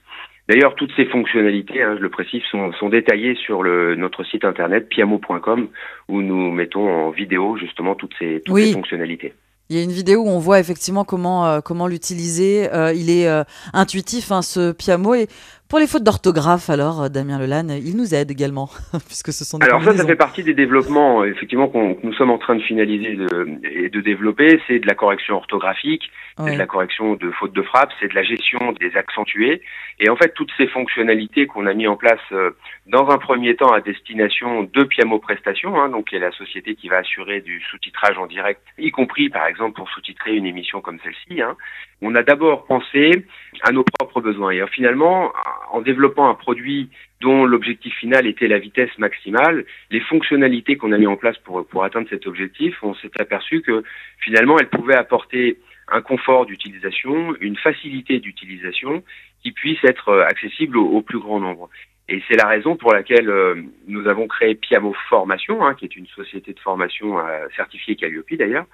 D'ailleurs, 0.49 0.75
toutes 0.75 0.91
ces 0.95 1.05
fonctionnalités, 1.05 1.81
hein, 1.81 1.95
je 1.97 2.01
le 2.01 2.09
précise, 2.09 2.41
sont, 2.51 2.73
sont 2.73 2.89
détaillées 2.89 3.35
sur 3.35 3.63
le, 3.63 3.95
notre 3.95 4.23
site 4.25 4.43
internet 4.43 4.89
piamo.com 4.89 5.69
où 6.09 6.21
nous 6.21 6.51
mettons 6.51 6.89
en 6.89 7.11
vidéo 7.11 7.55
justement 7.57 7.95
toutes 7.95 8.13
ces, 8.19 8.41
toutes 8.45 8.55
Oui. 8.55 8.67
ces 8.67 8.73
fonctionnalités. 8.73 9.33
Il 9.69 9.77
y 9.77 9.79
a 9.79 9.83
une 9.83 9.91
vidéo 9.91 10.21
où 10.21 10.27
on 10.27 10.39
voit 10.39 10.59
effectivement 10.59 11.05
comment, 11.05 11.47
euh, 11.47 11.61
comment 11.61 11.87
l'utiliser. 11.87 12.71
Euh, 12.73 12.93
il 12.93 13.09
est 13.09 13.27
euh, 13.27 13.43
intuitif, 13.71 14.31
hein, 14.31 14.41
ce 14.41 14.73
Piamo. 14.73 15.15
Et 15.15 15.27
pour 15.69 15.79
les 15.79 15.87
fautes 15.87 16.03
d'orthographe, 16.03 16.69
alors, 16.69 17.03
euh, 17.03 17.09
Damien 17.09 17.39
Lelanne, 17.39 17.71
il 17.83 17.97
nous 17.97 18.13
aide 18.13 18.29
également, 18.29 18.69
puisque 19.07 19.33
ce 19.33 19.43
sont 19.43 19.57
des 19.57 19.65
Alors 19.65 19.81
ça, 19.83 19.91
ça 19.97 20.05
fait 20.05 20.15
partie 20.15 20.43
des 20.43 20.53
développements 20.53 21.23
effectivement 21.23 21.67
qu'on- 21.67 21.95
que 21.95 22.05
nous 22.05 22.13
sommes 22.13 22.29
en 22.29 22.37
train 22.37 22.55
de 22.55 22.61
finaliser 22.61 23.15
de- 23.15 23.59
et 23.63 23.89
de 23.89 24.01
développer. 24.01 24.61
C'est 24.67 24.77
de 24.79 24.85
la 24.87 24.93
correction 24.93 25.35
orthographique, 25.35 26.11
c'est 26.37 26.53
de 26.53 26.59
la 26.59 26.67
correction 26.67 27.15
de 27.15 27.31
fautes 27.31 27.53
de 27.53 27.61
frappe, 27.63 27.89
c'est 27.99 28.07
de 28.07 28.13
la 28.15 28.23
gestion 28.23 28.71
des 28.79 28.95
accentués. 28.95 29.61
Et 29.99 30.09
en 30.09 30.15
fait, 30.15 30.33
toutes 30.35 30.51
ces 30.57 30.67
fonctionnalités 30.67 31.47
qu'on 31.47 31.65
a 31.65 31.73
mis 31.73 31.87
en 31.87 31.95
place 31.95 32.19
euh, 32.31 32.51
dans 32.87 33.09
un 33.09 33.17
premier 33.17 33.55
temps 33.55 33.71
à 33.71 33.81
destination 33.81 34.63
de 34.63 34.83
Piamo 34.83 35.17
Prestations, 35.19 35.79
hein, 35.81 35.89
donc 35.89 36.09
qui 36.09 36.15
est 36.15 36.19
la 36.19 36.31
société 36.31 36.75
qui 36.75 36.87
va 36.89 36.97
assurer 36.97 37.41
du 37.41 37.61
sous-titrage 37.71 38.17
en 38.19 38.27
direct, 38.27 38.61
y 38.77 38.91
compris 38.91 39.29
par 39.29 39.47
exemple 39.47 39.73
pour 39.75 39.89
sous-titrer 39.89 40.35
une 40.35 40.45
émission 40.45 40.81
comme 40.81 40.99
celle-ci. 41.03 41.41
hein. 41.41 41.55
On 42.05 42.15
a 42.15 42.23
d'abord 42.23 42.65
pensé 42.65 43.25
à 43.61 43.71
nos 43.71 43.85
propres 43.85 44.19
besoins. 44.19 44.51
Et 44.51 44.61
euh, 44.61 44.67
finalement, 44.67 45.31
en 45.71 45.81
développant 45.81 46.29
un 46.29 46.35
produit 46.35 46.89
dont 47.21 47.45
l'objectif 47.45 47.95
final 47.95 48.27
était 48.27 48.49
la 48.49 48.59
vitesse 48.59 48.95
maximale, 48.97 49.63
les 49.89 50.01
fonctionnalités 50.01 50.75
qu'on 50.75 50.91
a 50.91 50.97
mis 50.97 51.07
en 51.07 51.15
place 51.15 51.37
pour, 51.37 51.83
atteindre 51.83 52.09
cet 52.09 52.27
objectif, 52.27 52.75
on 52.83 52.93
s'est 52.95 53.11
aperçu 53.19 53.61
que 53.61 53.83
finalement, 54.19 54.59
elles 54.59 54.69
pouvaient 54.69 54.97
apporter 54.97 55.59
un 55.87 56.01
confort 56.01 56.45
d'utilisation, 56.45 57.35
une 57.39 57.55
facilité 57.55 58.19
d'utilisation 58.19 59.01
qui 59.41 59.53
puisse 59.53 59.83
être 59.85 60.09
euh, 60.09 60.25
accessible 60.25 60.77
au 60.77 61.01
plus 61.01 61.19
grand 61.19 61.39
nombre. 61.39 61.69
Et 62.13 62.21
c'est 62.27 62.35
la 62.37 62.47
raison 62.47 62.75
pour 62.75 62.93
laquelle 62.93 63.27
euh, 63.27 63.55
nous 63.87 64.07
avons 64.07 64.27
créé 64.27 64.53
Piamo 64.53 64.93
Formation, 65.09 65.65
hein, 65.65 65.73
qui 65.73 65.85
est 65.85 65.95
une 65.95 66.05
société 66.05 66.53
de 66.53 66.59
formation 66.59 67.17
euh, 67.17 67.47
certifiée 67.55 67.95
Calliope 67.95 68.31
d'ailleurs, 68.33 68.67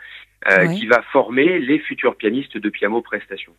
euh, 0.51 0.65
Oui. 0.67 0.77
qui 0.77 0.87
va 0.87 1.01
former 1.13 1.57
les 1.57 1.79
futurs 1.79 2.17
pianistes 2.17 2.57
de 2.57 2.69
Piamo 2.69 3.01
Prestation. 3.01 3.53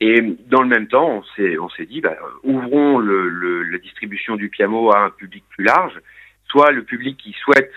Et 0.00 0.20
dans 0.48 0.62
le 0.62 0.66
même 0.68 0.88
temps, 0.88 1.22
on 1.38 1.68
s'est 1.68 1.86
dit, 1.86 2.00
bah, 2.00 2.16
ouvrons 2.42 2.98
le, 2.98 3.28
le- 3.28 3.62
la 3.62 3.78
distribution 3.78 4.34
du 4.34 4.48
piano 4.48 4.90
à 4.92 4.98
un 5.04 5.10
public 5.10 5.44
plus 5.50 5.64
large, 5.64 5.96
soit 6.48 6.72
le 6.72 6.82
public 6.82 7.16
qui 7.16 7.32
souhaite 7.34 7.70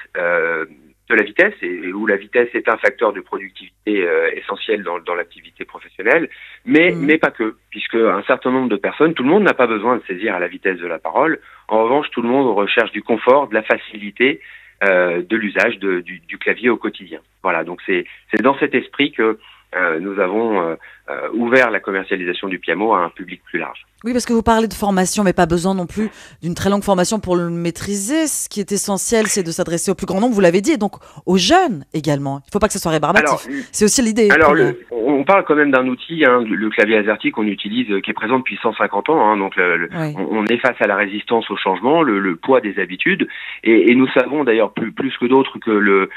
de 1.09 1.15
la 1.15 1.23
vitesse 1.23 1.53
et, 1.61 1.91
où 1.91 2.05
la 2.05 2.15
vitesse 2.15 2.49
est 2.53 2.69
un 2.69 2.77
facteur 2.77 3.13
de 3.13 3.19
productivité 3.21 4.07
euh, 4.07 4.29
essentiel 4.35 4.83
dans, 4.83 4.99
dans 4.99 5.15
l'activité 5.15 5.65
professionnelle, 5.65 6.29
mais 6.65 6.93
mais 6.95 7.17
pas 7.17 7.31
que, 7.31 7.55
puisque 7.69 7.95
un 7.95 8.23
certain 8.23 8.51
nombre 8.51 8.69
de 8.69 8.77
personnes, 8.77 9.13
tout 9.13 9.23
le 9.23 9.29
monde 9.29 9.43
n'a 9.43 9.53
pas 9.53 9.67
besoin 9.67 9.97
de 9.97 10.03
saisir 10.03 10.35
à 10.35 10.39
la 10.39 10.47
vitesse 10.47 10.79
de 10.79 10.87
la 10.87 10.99
parole. 10.99 11.39
En 11.67 11.83
revanche, 11.83 12.09
tout 12.11 12.21
le 12.21 12.29
monde 12.29 12.55
recherche 12.55 12.91
du 12.91 13.03
confort, 13.03 13.49
de 13.49 13.53
la 13.53 13.63
facilité 13.63 14.39
euh, 14.83 15.21
de 15.21 15.35
l'usage 15.35 15.77
du, 15.79 16.01
du 16.03 16.37
clavier 16.37 16.69
au 16.69 16.77
quotidien. 16.77 17.19
Voilà, 17.41 17.63
donc 17.63 17.81
c'est 17.85 18.05
c'est 18.31 18.41
dans 18.41 18.57
cet 18.57 18.73
esprit 18.73 19.11
que 19.11 19.37
euh, 19.75 19.99
nous 19.99 20.19
avons 20.19 20.77
euh, 21.09 21.27
ouvert 21.33 21.69
la 21.69 21.81
commercialisation 21.81 22.47
du 22.47 22.59
piano 22.59 22.93
à 22.93 22.99
un 22.99 23.09
public 23.09 23.41
plus 23.43 23.59
large. 23.59 23.85
Oui, 24.05 24.13
parce 24.13 24.25
que 24.25 24.31
vous 24.31 24.41
parlez 24.41 24.69
de 24.69 24.73
formation, 24.73 25.25
mais 25.25 25.33
pas 25.33 25.45
besoin 25.45 25.75
non 25.75 25.85
plus 25.85 26.09
d'une 26.41 26.55
très 26.55 26.69
longue 26.69 26.83
formation 26.83 27.19
pour 27.19 27.35
le 27.35 27.49
maîtriser. 27.49 28.25
Ce 28.27 28.47
qui 28.47 28.61
est 28.61 28.71
essentiel, 28.71 29.27
c'est 29.27 29.43
de 29.43 29.51
s'adresser 29.51 29.91
au 29.91 29.95
plus 29.95 30.05
grand 30.05 30.21
nombre, 30.21 30.33
vous 30.33 30.39
l'avez 30.39 30.61
dit, 30.61 30.71
et 30.71 30.77
donc 30.77 30.93
aux 31.25 31.37
jeunes 31.37 31.83
également. 31.93 32.39
Il 32.45 32.47
ne 32.47 32.51
faut 32.53 32.59
pas 32.59 32.67
que 32.67 32.73
ce 32.73 32.79
soit 32.79 32.91
rébarbatif. 32.91 33.47
Euh, 33.49 33.63
c'est 33.73 33.83
aussi 33.83 34.01
l'idée. 34.01 34.29
Alors, 34.31 34.55
on 34.91 35.25
parle 35.25 35.43
quand 35.43 35.55
même 35.55 35.71
d'un 35.71 35.87
outil, 35.87 36.23
hein, 36.25 36.41
le 36.49 36.69
clavier 36.69 36.97
AZERTY 36.97 37.31
qu'on 37.31 37.47
utilise, 37.47 37.91
euh, 37.91 37.99
qui 37.99 38.11
est 38.11 38.13
présent 38.13 38.39
depuis 38.39 38.57
150 38.61 39.09
ans. 39.09 39.25
Hein, 39.25 39.37
donc, 39.37 39.55
on, 39.57 40.45
est 40.45 40.57
face 40.59 40.77
à 40.79 40.87
la 40.87 40.95
résistance 40.95 41.51
au 41.51 41.57
changement, 41.57 42.01
le, 42.01 42.35
poids 42.37 42.61
des 42.61 42.79
habitudes. 42.79 43.27
Et, 43.63 43.93
nous 43.95 44.07
savons 44.09 44.45
d'ailleurs 44.45 44.71
plus, 44.71 45.17
que 45.17 45.25
d'autres 45.25 45.59
que 45.59 45.71
le, 45.71 46.09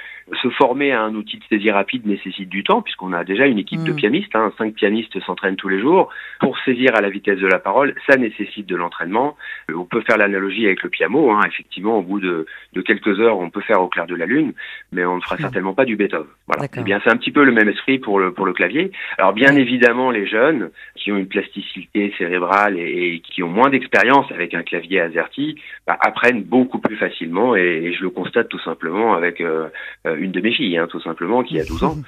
se 0.42 0.48
former 0.50 0.92
à 0.92 1.02
un 1.02 1.14
outil 1.14 1.38
de 1.38 1.44
saisie 1.48 1.70
rapide 1.70 2.06
nécessite 2.06 2.48
du 2.48 2.64
temps, 2.64 2.82
puisqu'on 2.82 3.12
a 3.12 3.24
déjà 3.24 3.46
une 3.46 3.58
équipe 3.58 3.84
de 3.84 3.92
mm. 3.92 3.96
pianistes, 3.96 4.34
hein, 4.34 4.52
pianiste 4.76 5.18
s'entraîne 5.24 5.56
tous 5.56 5.68
les 5.68 5.80
jours. 5.80 6.10
Pour 6.40 6.56
saisir 6.60 6.94
à 6.94 7.00
la 7.00 7.10
vitesse 7.10 7.38
de 7.38 7.46
la 7.46 7.58
parole, 7.58 7.94
ça 8.08 8.16
nécessite 8.16 8.66
de 8.66 8.76
l'entraînement. 8.76 9.36
Euh, 9.70 9.74
on 9.74 9.84
peut 9.84 10.02
faire 10.02 10.16
l'analogie 10.16 10.66
avec 10.66 10.82
le 10.82 10.90
piano. 10.90 11.30
Hein. 11.30 11.40
Effectivement, 11.46 11.98
au 11.98 12.02
bout 12.02 12.20
de, 12.20 12.46
quelques 12.84 13.18
heures, 13.20 13.38
on 13.38 13.50
peut 13.50 13.62
faire 13.62 13.82
au 13.82 13.88
clair 13.88 14.06
de 14.06 14.14
la 14.14 14.26
lune, 14.26 14.52
mais 14.92 15.04
on 15.04 15.16
ne 15.16 15.20
fera 15.20 15.36
hmm. 15.36 15.40
certainement 15.40 15.74
pas 15.74 15.84
du 15.84 15.96
Beethoven. 15.96 16.26
Voilà. 16.46 16.68
Eh 16.76 16.82
bien, 16.82 17.00
c'est 17.02 17.10
un 17.10 17.16
petit 17.16 17.32
peu 17.32 17.42
le 17.42 17.52
même 17.52 17.68
esprit 17.68 17.98
pour 17.98 18.20
le, 18.20 18.32
pour 18.32 18.46
le 18.46 18.52
clavier. 18.52 18.92
Alors, 19.18 19.32
bien 19.32 19.56
évidemment, 19.56 20.10
les 20.10 20.26
jeunes 20.26 20.70
qui 20.94 21.10
ont 21.10 21.16
une 21.16 21.26
plasticité 21.26 22.14
cérébrale 22.18 22.78
et, 22.78 23.20
qui 23.24 23.42
ont 23.42 23.48
moins 23.48 23.70
d'expérience 23.70 24.30
avec 24.30 24.54
un 24.54 24.62
clavier 24.62 25.00
AZERTY 25.00 25.56
bah, 25.86 25.96
apprennent 26.00 26.42
beaucoup 26.42 26.78
plus 26.78 26.96
facilement 26.96 27.56
et, 27.56 27.92
je 27.96 28.02
le 28.02 28.10
constate 28.10 28.48
tout 28.48 28.58
simplement 28.60 29.14
avec 29.14 29.40
euh, 29.40 29.68
euh, 30.06 30.16
une 30.18 30.32
de 30.32 30.40
mes 30.40 30.52
filles, 30.52 30.76
hein, 30.76 30.86
tout 30.90 31.00
simplement, 31.00 31.42
qui 31.42 31.58
a 31.58 31.64
12 31.64 31.84
ans. 31.84 31.96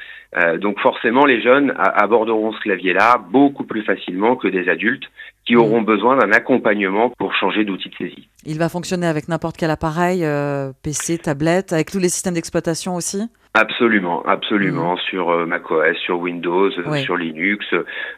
Donc 0.60 0.78
forcément, 0.80 1.24
les 1.24 1.40
jeunes 1.40 1.72
aborderont 1.78 2.52
ce 2.58 2.62
clavier-là 2.62 3.18
beaucoup 3.30 3.64
plus 3.64 3.82
facilement 3.82 4.36
que 4.36 4.48
des 4.48 4.68
adultes 4.68 5.04
qui 5.46 5.56
auront 5.56 5.80
besoin 5.80 6.18
d'un 6.18 6.32
accompagnement 6.32 7.10
pour 7.18 7.34
changer 7.34 7.64
d'outil 7.64 7.88
de 7.88 7.94
saisie. 7.94 8.28
Il 8.44 8.58
va 8.58 8.68
fonctionner 8.68 9.06
avec 9.06 9.28
n'importe 9.28 9.56
quel 9.56 9.70
appareil, 9.70 10.24
euh, 10.24 10.72
PC, 10.82 11.18
tablette, 11.18 11.72
avec 11.72 11.90
tous 11.90 11.98
les 11.98 12.10
systèmes 12.10 12.34
d'exploitation 12.34 12.94
aussi? 12.96 13.22
Absolument, 13.54 14.22
absolument. 14.26 14.96
Sur 14.98 15.30
euh, 15.30 15.46
macOS, 15.46 15.96
sur 16.04 16.20
Windows, 16.20 16.70
euh, 16.78 16.82
Oui. 16.86 17.00
sur 17.02 17.16
Linux, 17.16 17.64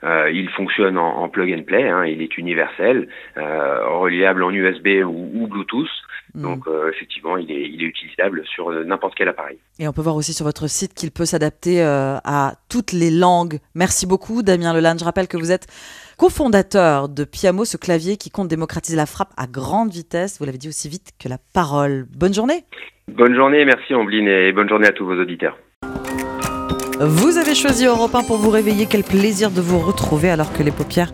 euh, 0.03 0.31
il 0.33 0.49
fonctionne 0.51 0.99
en, 0.99 1.23
en 1.23 1.29
plug 1.29 1.53
and 1.57 1.63
play. 1.63 1.89
hein, 1.89 2.05
il 2.05 2.21
est 2.21 2.37
universel, 2.37 3.09
reliable 3.37 4.43
en 4.43 4.51
USB 4.51 4.89
ou, 5.05 5.31
ou 5.35 5.47
Bluetooth. 5.47 5.89
Donc 6.35 6.67
euh, 6.67 6.91
effectivement, 6.91 7.37
il 7.37 7.51
est, 7.51 7.69
il 7.69 7.83
est 7.83 7.87
utilisable 7.87 8.45
sur 8.47 8.71
euh, 8.71 8.85
n'importe 8.85 9.15
quel 9.17 9.29
appareil. 9.29 9.59
Et 9.79 9.89
on 9.89 9.93
peut 9.93 10.03
voir 10.03 10.17
aussi 10.17 10.33
sur 10.33 10.45
votre 10.45 10.69
site 10.69 10.95
qu'il 10.95 11.11
peut 11.11 11.25
s'adapter 11.25 11.83
euh, 11.83 12.17
à 12.25 12.55
toutes 12.69 12.93
les 12.93 13.11
langues. 13.11 13.59
Merci 13.75 14.07
beaucoup, 14.07 14.43
Damien 14.43 14.73
Lelanne. 14.73 14.99
Je 14.99 15.05
rappelle 15.05 15.29
que 15.29 15.37
vous 15.37 15.53
êtes 15.53 15.67
cofondateur 16.19 17.09
de 17.09 17.25
Piamo, 17.25 17.65
ce 17.65 17.77
clavier 17.77 18.17
qui 18.17 18.31
compte 18.31 18.49
démocratiser 18.49 18.97
la 18.97 19.07
frappe 19.07 19.33
à 19.37 19.47
grande 19.47 19.91
vitesse. 19.91 20.39
Vous 20.39 20.47
l'avez 20.47 20.59
dit 20.59 20.69
aussi 20.69 20.89
vite 20.89 21.11
que 21.19 21.29
la 21.29 21.39
parole. 21.55 22.07
Bonne 22.17 22.35
journée. 22.35 22.65
Bonne 23.09 23.35
journée, 23.35 23.65
merci 23.65 23.95
Ambline 23.95 24.29
et 24.29 24.53
bonne 24.53 24.69
journée 24.69 24.87
à 24.87 24.93
tous 24.93 25.05
vos 25.05 25.21
auditeurs. 25.21 25.59
Vous 27.01 27.39
avez 27.39 27.55
choisi 27.55 27.87
Europe 27.87 28.15
1 28.15 28.25
pour 28.25 28.37
vous 28.37 28.51
réveiller. 28.51 28.87
Quel 28.89 29.03
plaisir 29.05 29.51
de 29.51 29.63
vous 29.63 29.79
retrouver 29.79 30.29
alors 30.29 30.53
que 30.53 30.63
les 30.63 30.71
paupières 30.71 31.13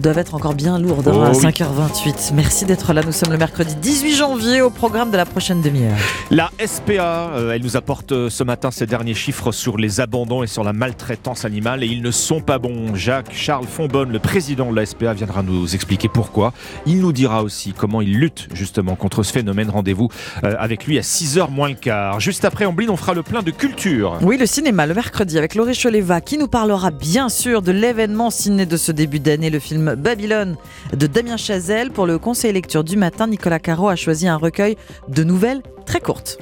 doivent 0.00 0.18
être 0.18 0.34
encore 0.34 0.54
bien 0.54 0.78
lourdes 0.78 1.08
hein, 1.08 1.12
Oh 1.14 1.22
à 1.22 1.30
oui. 1.30 1.36
5h28. 1.36 2.32
Merci 2.34 2.64
d'être 2.64 2.92
là. 2.92 3.02
Nous 3.04 3.12
sommes 3.12 3.32
le 3.32 3.38
mercredi 3.38 3.74
18 3.76 4.16
janvier 4.16 4.60
au 4.62 4.70
programme 4.70 5.10
de 5.10 5.16
la 5.16 5.26
prochaine 5.26 5.60
demi-heure. 5.60 5.96
La 6.30 6.50
SPA, 6.64 7.30
euh, 7.34 7.52
elle 7.52 7.62
nous 7.62 7.76
apporte 7.76 8.12
euh, 8.12 8.30
ce 8.30 8.42
matin 8.44 8.70
ces 8.70 8.86
derniers 8.86 9.14
chiffres 9.14 9.52
sur 9.52 9.76
les 9.76 10.00
abandons 10.00 10.42
et 10.42 10.46
sur 10.46 10.64
la 10.64 10.72
maltraitance 10.72 11.44
animale 11.44 11.82
et 11.84 11.86
ils 11.86 12.02
ne 12.02 12.10
sont 12.10 12.40
pas 12.40 12.58
bons. 12.58 12.94
Jacques 12.94 13.32
Charles 13.32 13.66
Fonbonne, 13.66 14.10
le 14.10 14.18
président 14.18 14.70
de 14.70 14.76
la 14.76 14.86
SPA, 14.86 15.12
viendra 15.12 15.42
nous 15.42 15.74
expliquer 15.74 16.08
pourquoi. 16.08 16.52
Il 16.86 17.00
nous 17.00 17.12
dira 17.12 17.42
aussi 17.42 17.72
comment 17.76 18.00
il 18.00 18.18
lutte 18.18 18.48
justement 18.54 18.94
contre 18.96 19.22
ce 19.22 19.32
phénomène. 19.32 19.70
Rendez-vous 19.70 20.08
euh, 20.44 20.54
avec 20.58 20.86
lui 20.86 20.98
à 20.98 21.02
6h 21.02 21.50
moins 21.50 21.68
le 21.68 21.74
quart. 21.74 22.20
Juste 22.20 22.44
après 22.44 22.64
Ambline, 22.64 22.90
on 22.90 22.96
fera 22.96 23.14
le 23.14 23.22
plein 23.22 23.42
de 23.42 23.50
culture. 23.50 24.18
Oui, 24.22 24.38
le 24.38 24.46
cinéma, 24.46 24.86
le 24.86 24.94
mercredi, 24.94 25.36
avec 25.38 25.54
Laurie 25.54 25.76
Choleva, 25.76 26.20
qui 26.20 26.38
nous 26.38 26.48
parlera 26.48 26.90
bien 26.90 27.28
sûr 27.28 27.62
de 27.62 27.72
l'événement 27.72 28.30
ciné 28.30 28.66
de 28.66 28.76
ce 28.76 28.92
début 28.92 29.20
d'année, 29.20 29.50
le 29.50 29.58
film 29.58 29.89
Babylone 29.96 30.56
de 30.96 31.06
Damien 31.06 31.36
Chazelle. 31.36 31.90
Pour 31.90 32.06
le 32.06 32.18
conseil 32.18 32.52
lecture 32.52 32.84
du 32.84 32.96
matin, 32.96 33.26
Nicolas 33.26 33.58
Caro 33.58 33.88
a 33.88 33.96
choisi 33.96 34.28
un 34.28 34.36
recueil 34.36 34.76
de 35.08 35.24
nouvelles 35.24 35.62
très 35.86 36.00
courtes. 36.00 36.38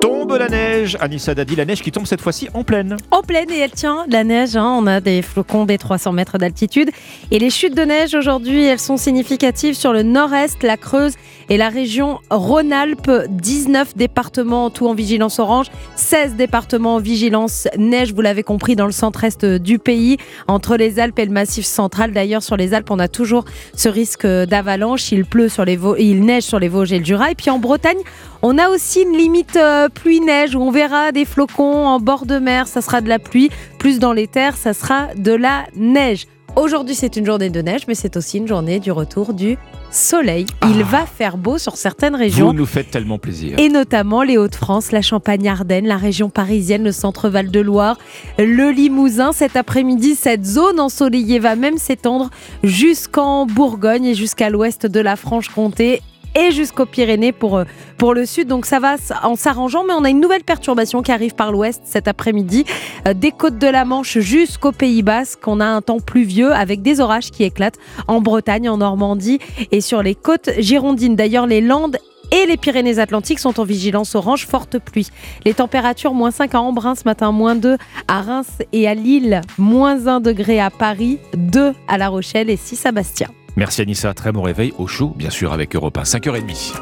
Tombe 0.00 0.36
la 0.38 0.48
neige, 0.48 0.98
Anissa 1.00 1.34
Dadi, 1.34 1.56
la 1.56 1.64
neige 1.64 1.80
qui 1.82 1.90
tombe 1.90 2.06
cette 2.06 2.20
fois-ci 2.20 2.48
en 2.52 2.62
pleine. 2.62 2.96
En 3.10 3.22
pleine 3.22 3.50
et 3.50 3.58
elle 3.58 3.70
tient 3.70 4.04
la 4.10 4.22
neige. 4.22 4.54
hein. 4.54 4.76
On 4.78 4.86
a 4.86 5.00
des 5.00 5.22
flocons 5.22 5.64
des 5.64 5.78
300 5.78 6.12
mètres 6.12 6.36
d'altitude. 6.36 6.90
Et 7.30 7.38
les 7.38 7.48
chutes 7.48 7.74
de 7.74 7.82
neige 7.82 8.14
aujourd'hui, 8.14 8.64
elles 8.64 8.80
sont 8.80 8.98
significatives 8.98 9.74
sur 9.74 9.92
le 9.94 10.02
nord-est, 10.02 10.62
la 10.62 10.76
Creuse 10.76 11.14
et 11.48 11.56
la 11.56 11.68
région 11.68 12.20
Rhône-Alpes. 12.30 13.10
19 13.28 13.96
départements 13.96 14.66
en 14.66 14.70
tout 14.70 14.86
en 14.86 14.94
vigilance 14.94 15.38
orange, 15.38 15.66
16 15.96 16.34
départements 16.34 16.96
en 16.96 17.00
vigilance 17.00 17.68
neige, 17.76 18.12
vous 18.12 18.20
l'avez 18.20 18.42
compris, 18.42 18.76
dans 18.76 18.86
le 18.86 18.92
centre-est 18.92 19.44
du 19.44 19.78
pays, 19.78 20.16
entre 20.48 20.76
les 20.76 20.98
Alpes 20.98 21.18
et 21.18 21.24
le 21.24 21.32
Massif 21.32 21.64
central. 21.64 22.12
D'ailleurs, 22.12 22.42
sur 22.42 22.56
les 22.56 22.74
Alpes, 22.74 22.90
on 22.90 22.98
a 22.98 23.08
toujours 23.08 23.44
ce 23.74 23.88
risque 23.88 24.26
d'avalanche. 24.26 25.12
Il 25.12 25.24
pleut 25.24 25.48
sur 25.48 25.64
les 25.64 25.76
Vosges, 25.76 26.00
il 26.00 26.24
neige 26.24 26.44
sur 26.44 26.58
les 26.58 26.68
Vosges 26.68 26.92
et 26.92 26.98
le 26.98 27.04
Jura. 27.04 27.30
Et 27.30 27.34
puis 27.34 27.50
en 27.50 27.58
Bretagne, 27.58 27.98
on 28.42 28.58
a 28.58 28.68
aussi 28.68 29.02
une 29.02 29.16
limite 29.16 29.56
euh, 29.56 29.88
pluie-neige 29.88 30.54
où 30.54 30.60
on 30.60 30.70
verra 30.70 31.12
des 31.12 31.24
flocons 31.24 31.86
en 31.86 32.00
bord 32.00 32.26
de 32.26 32.38
mer, 32.38 32.68
ça 32.68 32.82
sera 32.82 33.00
de 33.00 33.08
la 33.08 33.18
pluie. 33.18 33.50
Plus 33.78 33.98
dans 33.98 34.12
les 34.12 34.26
terres, 34.26 34.56
ça 34.56 34.74
sera 34.74 35.08
de 35.16 35.32
la 35.32 35.64
neige. 35.76 36.26
Aujourd'hui, 36.56 36.94
c'est 36.94 37.16
une 37.16 37.26
journée 37.26 37.50
de 37.50 37.60
neige, 37.60 37.82
mais 37.88 37.96
c'est 37.96 38.16
aussi 38.16 38.38
une 38.38 38.46
journée 38.46 38.78
du 38.78 38.92
retour 38.92 39.34
du 39.34 39.58
soleil. 39.90 40.46
Il 40.68 40.84
va 40.84 41.04
faire 41.04 41.36
beau 41.36 41.58
sur 41.58 41.76
certaines 41.76 42.14
régions. 42.14 42.46
Vous 42.46 42.52
nous 42.52 42.64
faites 42.64 42.92
tellement 42.92 43.18
plaisir. 43.18 43.58
Et 43.58 43.68
notamment 43.68 44.22
les 44.22 44.38
Hauts-de-France, 44.38 44.92
la 44.92 45.02
Champagne-Ardenne, 45.02 45.86
la 45.86 45.96
région 45.96 46.30
parisienne, 46.30 46.84
le 46.84 46.92
centre 46.92 47.28
Val-de-Loire, 47.28 47.98
le 48.38 48.70
Limousin. 48.70 49.32
Cet 49.32 49.56
après-midi, 49.56 50.14
cette 50.14 50.44
zone 50.44 50.78
ensoleillée 50.78 51.40
va 51.40 51.56
même 51.56 51.76
s'étendre 51.76 52.30
jusqu'en 52.62 53.46
Bourgogne 53.46 54.06
et 54.06 54.14
jusqu'à 54.14 54.48
l'ouest 54.48 54.86
de 54.86 55.00
la 55.00 55.16
Franche-Comté 55.16 56.02
et 56.34 56.50
jusqu'aux 56.50 56.86
Pyrénées 56.86 57.32
pour, 57.32 57.58
euh, 57.58 57.64
pour 57.98 58.14
le 58.14 58.26
sud. 58.26 58.48
Donc 58.48 58.66
ça 58.66 58.80
va 58.80 58.96
en 59.22 59.36
s'arrangeant, 59.36 59.84
mais 59.84 59.94
on 59.94 60.04
a 60.04 60.10
une 60.10 60.20
nouvelle 60.20 60.44
perturbation 60.44 61.02
qui 61.02 61.12
arrive 61.12 61.34
par 61.34 61.52
l'ouest 61.52 61.82
cet 61.84 62.08
après-midi. 62.08 62.64
Euh, 63.06 63.14
des 63.14 63.32
côtes 63.32 63.58
de 63.58 63.66
la 63.66 63.84
Manche 63.84 64.18
jusqu'au 64.18 64.72
Pays 64.72 65.02
Basque, 65.02 65.46
on 65.46 65.60
a 65.60 65.66
un 65.66 65.82
temps 65.82 66.00
pluvieux 66.00 66.52
avec 66.52 66.82
des 66.82 67.00
orages 67.00 67.30
qui 67.30 67.44
éclatent 67.44 67.78
en 68.08 68.20
Bretagne, 68.20 68.68
en 68.68 68.78
Normandie 68.78 69.38
et 69.70 69.80
sur 69.80 70.02
les 70.02 70.14
côtes 70.14 70.50
girondines. 70.58 71.16
D'ailleurs, 71.16 71.46
les 71.46 71.60
Landes 71.60 71.98
et 72.30 72.46
les 72.46 72.56
Pyrénées-Atlantiques 72.56 73.38
sont 73.38 73.60
en 73.60 73.64
vigilance 73.64 74.14
orange 74.14 74.46
forte 74.46 74.78
pluie. 74.78 75.08
Les 75.44 75.54
températures 75.54 76.14
moins 76.14 76.30
5 76.30 76.54
à 76.54 76.60
Embrun 76.60 76.94
ce 76.94 77.04
matin, 77.04 77.32
moins 77.32 77.54
2 77.54 77.76
à 78.08 78.22
Reims 78.22 78.58
et 78.72 78.88
à 78.88 78.94
Lille, 78.94 79.40
moins 79.58 80.06
1 80.06 80.20
degré 80.20 80.60
à 80.60 80.70
Paris, 80.70 81.18
2 81.34 81.72
à 81.86 81.98
La 81.98 82.08
Rochelle 82.08 82.50
et 82.50 82.56
6 82.56 82.86
à 82.86 82.92
Bastia. 82.92 83.28
Merci 83.56 83.82
Anissa, 83.82 84.14
très 84.14 84.32
bon 84.32 84.42
réveil 84.42 84.72
au 84.78 84.86
chaud, 84.86 85.12
bien 85.16 85.30
sûr, 85.30 85.52
avec 85.52 85.76
Europe 85.76 85.96
1, 85.96 86.02
5h30. 86.02 86.72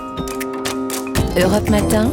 Europe 1.38 1.68
Matin. 1.68 2.10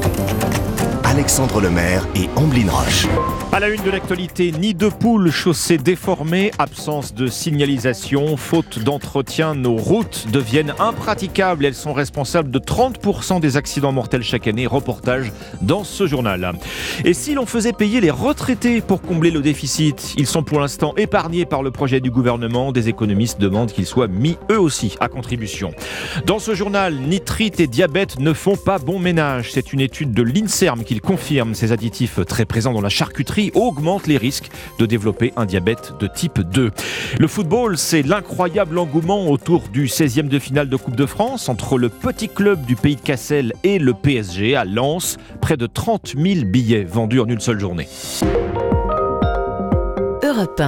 Alexandre 1.10 1.60
Lemaire 1.60 2.08
et 2.13 2.30
Amblin 2.36 2.69
Roche. 2.69 3.08
À 3.52 3.60
la 3.60 3.69
une 3.69 3.82
de 3.82 3.89
l'actualité, 3.89 4.52
nid 4.52 4.76
de 4.76 4.89
poule, 4.89 5.32
chaussées 5.32 5.80
déformées, 5.80 6.52
absence 6.60 7.15
de 7.15 7.26
signalisation, 7.26 8.38
faute 8.38 8.78
d'entretien, 8.78 9.56
nos 9.56 9.76
routes 9.76 10.28
deviennent 10.32 10.76
impraticables. 10.78 11.65
Elles 11.65 11.74
sont 11.74 11.93
responsables 11.93 12.52
de 12.52 12.60
30% 12.60 13.39
des 13.39 13.58
accidents 13.58 13.91
mortels 13.91 14.22
chaque 14.22 14.48
année. 14.48 14.67
Reportage 14.67 15.32
dans 15.63 15.84
ce 15.84 16.06
journal. 16.06 16.52
Et 17.04 17.15
si 17.15 17.34
l'on 17.34 17.48
faisait 17.48 17.74
payer 17.74 18.02
les 18.02 18.12
retraités 18.12 18.80
pour 18.80 19.02
combler 19.02 19.32
le 19.32 19.41
déficit? 19.41 20.13
Ils 20.15 20.28
sont 20.28 20.43
pour 20.43 20.60
l'instant 20.60 20.93
épargnés 20.95 21.45
par 21.48 21.63
le 21.63 21.72
projet 21.72 22.02
du 22.02 22.12
gouvernement. 22.12 22.72
Des 22.72 22.88
économistes 22.88 23.41
demandent 23.41 23.72
qu'ils 23.72 23.88
soient 23.88 24.08
mis 24.08 24.38
eux 24.52 24.60
aussi 24.60 24.95
à 25.00 25.08
contribution. 25.08 25.72
Dans 26.28 26.38
ce 26.38 26.54
journal, 26.54 26.93
nitrite 26.93 27.60
et 27.60 27.67
diabète 27.67 28.19
ne 28.19 28.32
font 28.32 28.58
pas 28.58 28.78
bon 28.78 29.00
ménage. 29.00 29.52
C'est 29.54 29.74
une 29.74 29.82
étude 29.82 30.12
de 30.12 30.22
l'INSERM 30.22 30.84
qui 30.84 30.99
confirme. 31.00 31.54
Ces 31.54 31.72
additifs 31.72 32.20
très 32.26 32.46
présents 32.46 32.74
dans 32.74 32.82
la 32.82 32.90
charcuterie 32.90 33.52
augmentent 33.54 34.08
les 34.08 34.18
risques 34.18 34.50
de 34.78 34.86
développer 34.86 35.34
un 35.36 35.46
diabète 35.46 35.94
de 36.00 36.08
type 36.08 36.40
2. 36.40 36.72
Le 37.20 37.28
football, 37.28 37.78
c'est 37.78 38.04
l'incroyable 38.04 38.78
engouement 38.78 39.28
autour 39.28 39.64
du 39.70 39.88
16e 39.88 40.28
de 40.28 40.40
finale 40.40 40.70
de 40.70 40.76
Coupe 40.76 40.96
de 40.96 41.06
France 41.06 41.50
entre 41.50 41.78
le 41.78 41.90
petit 41.90 42.30
club 42.30 42.66
du 42.66 42.76
pays 42.76 42.96
de 42.96 43.02
Cassel 43.02 43.54
et 43.64 43.80
le 43.80 43.94
PSG 43.94 44.56
à 44.56 44.66
Lens. 44.66 45.18
Près 45.42 45.58
de 45.58 45.66
30 45.66 46.16
000 46.18 46.46
billets 46.46 46.84
vendus 46.84 47.20
en 47.20 47.28
une 47.28 47.40
seule 47.40 47.60
journée. 47.60 47.88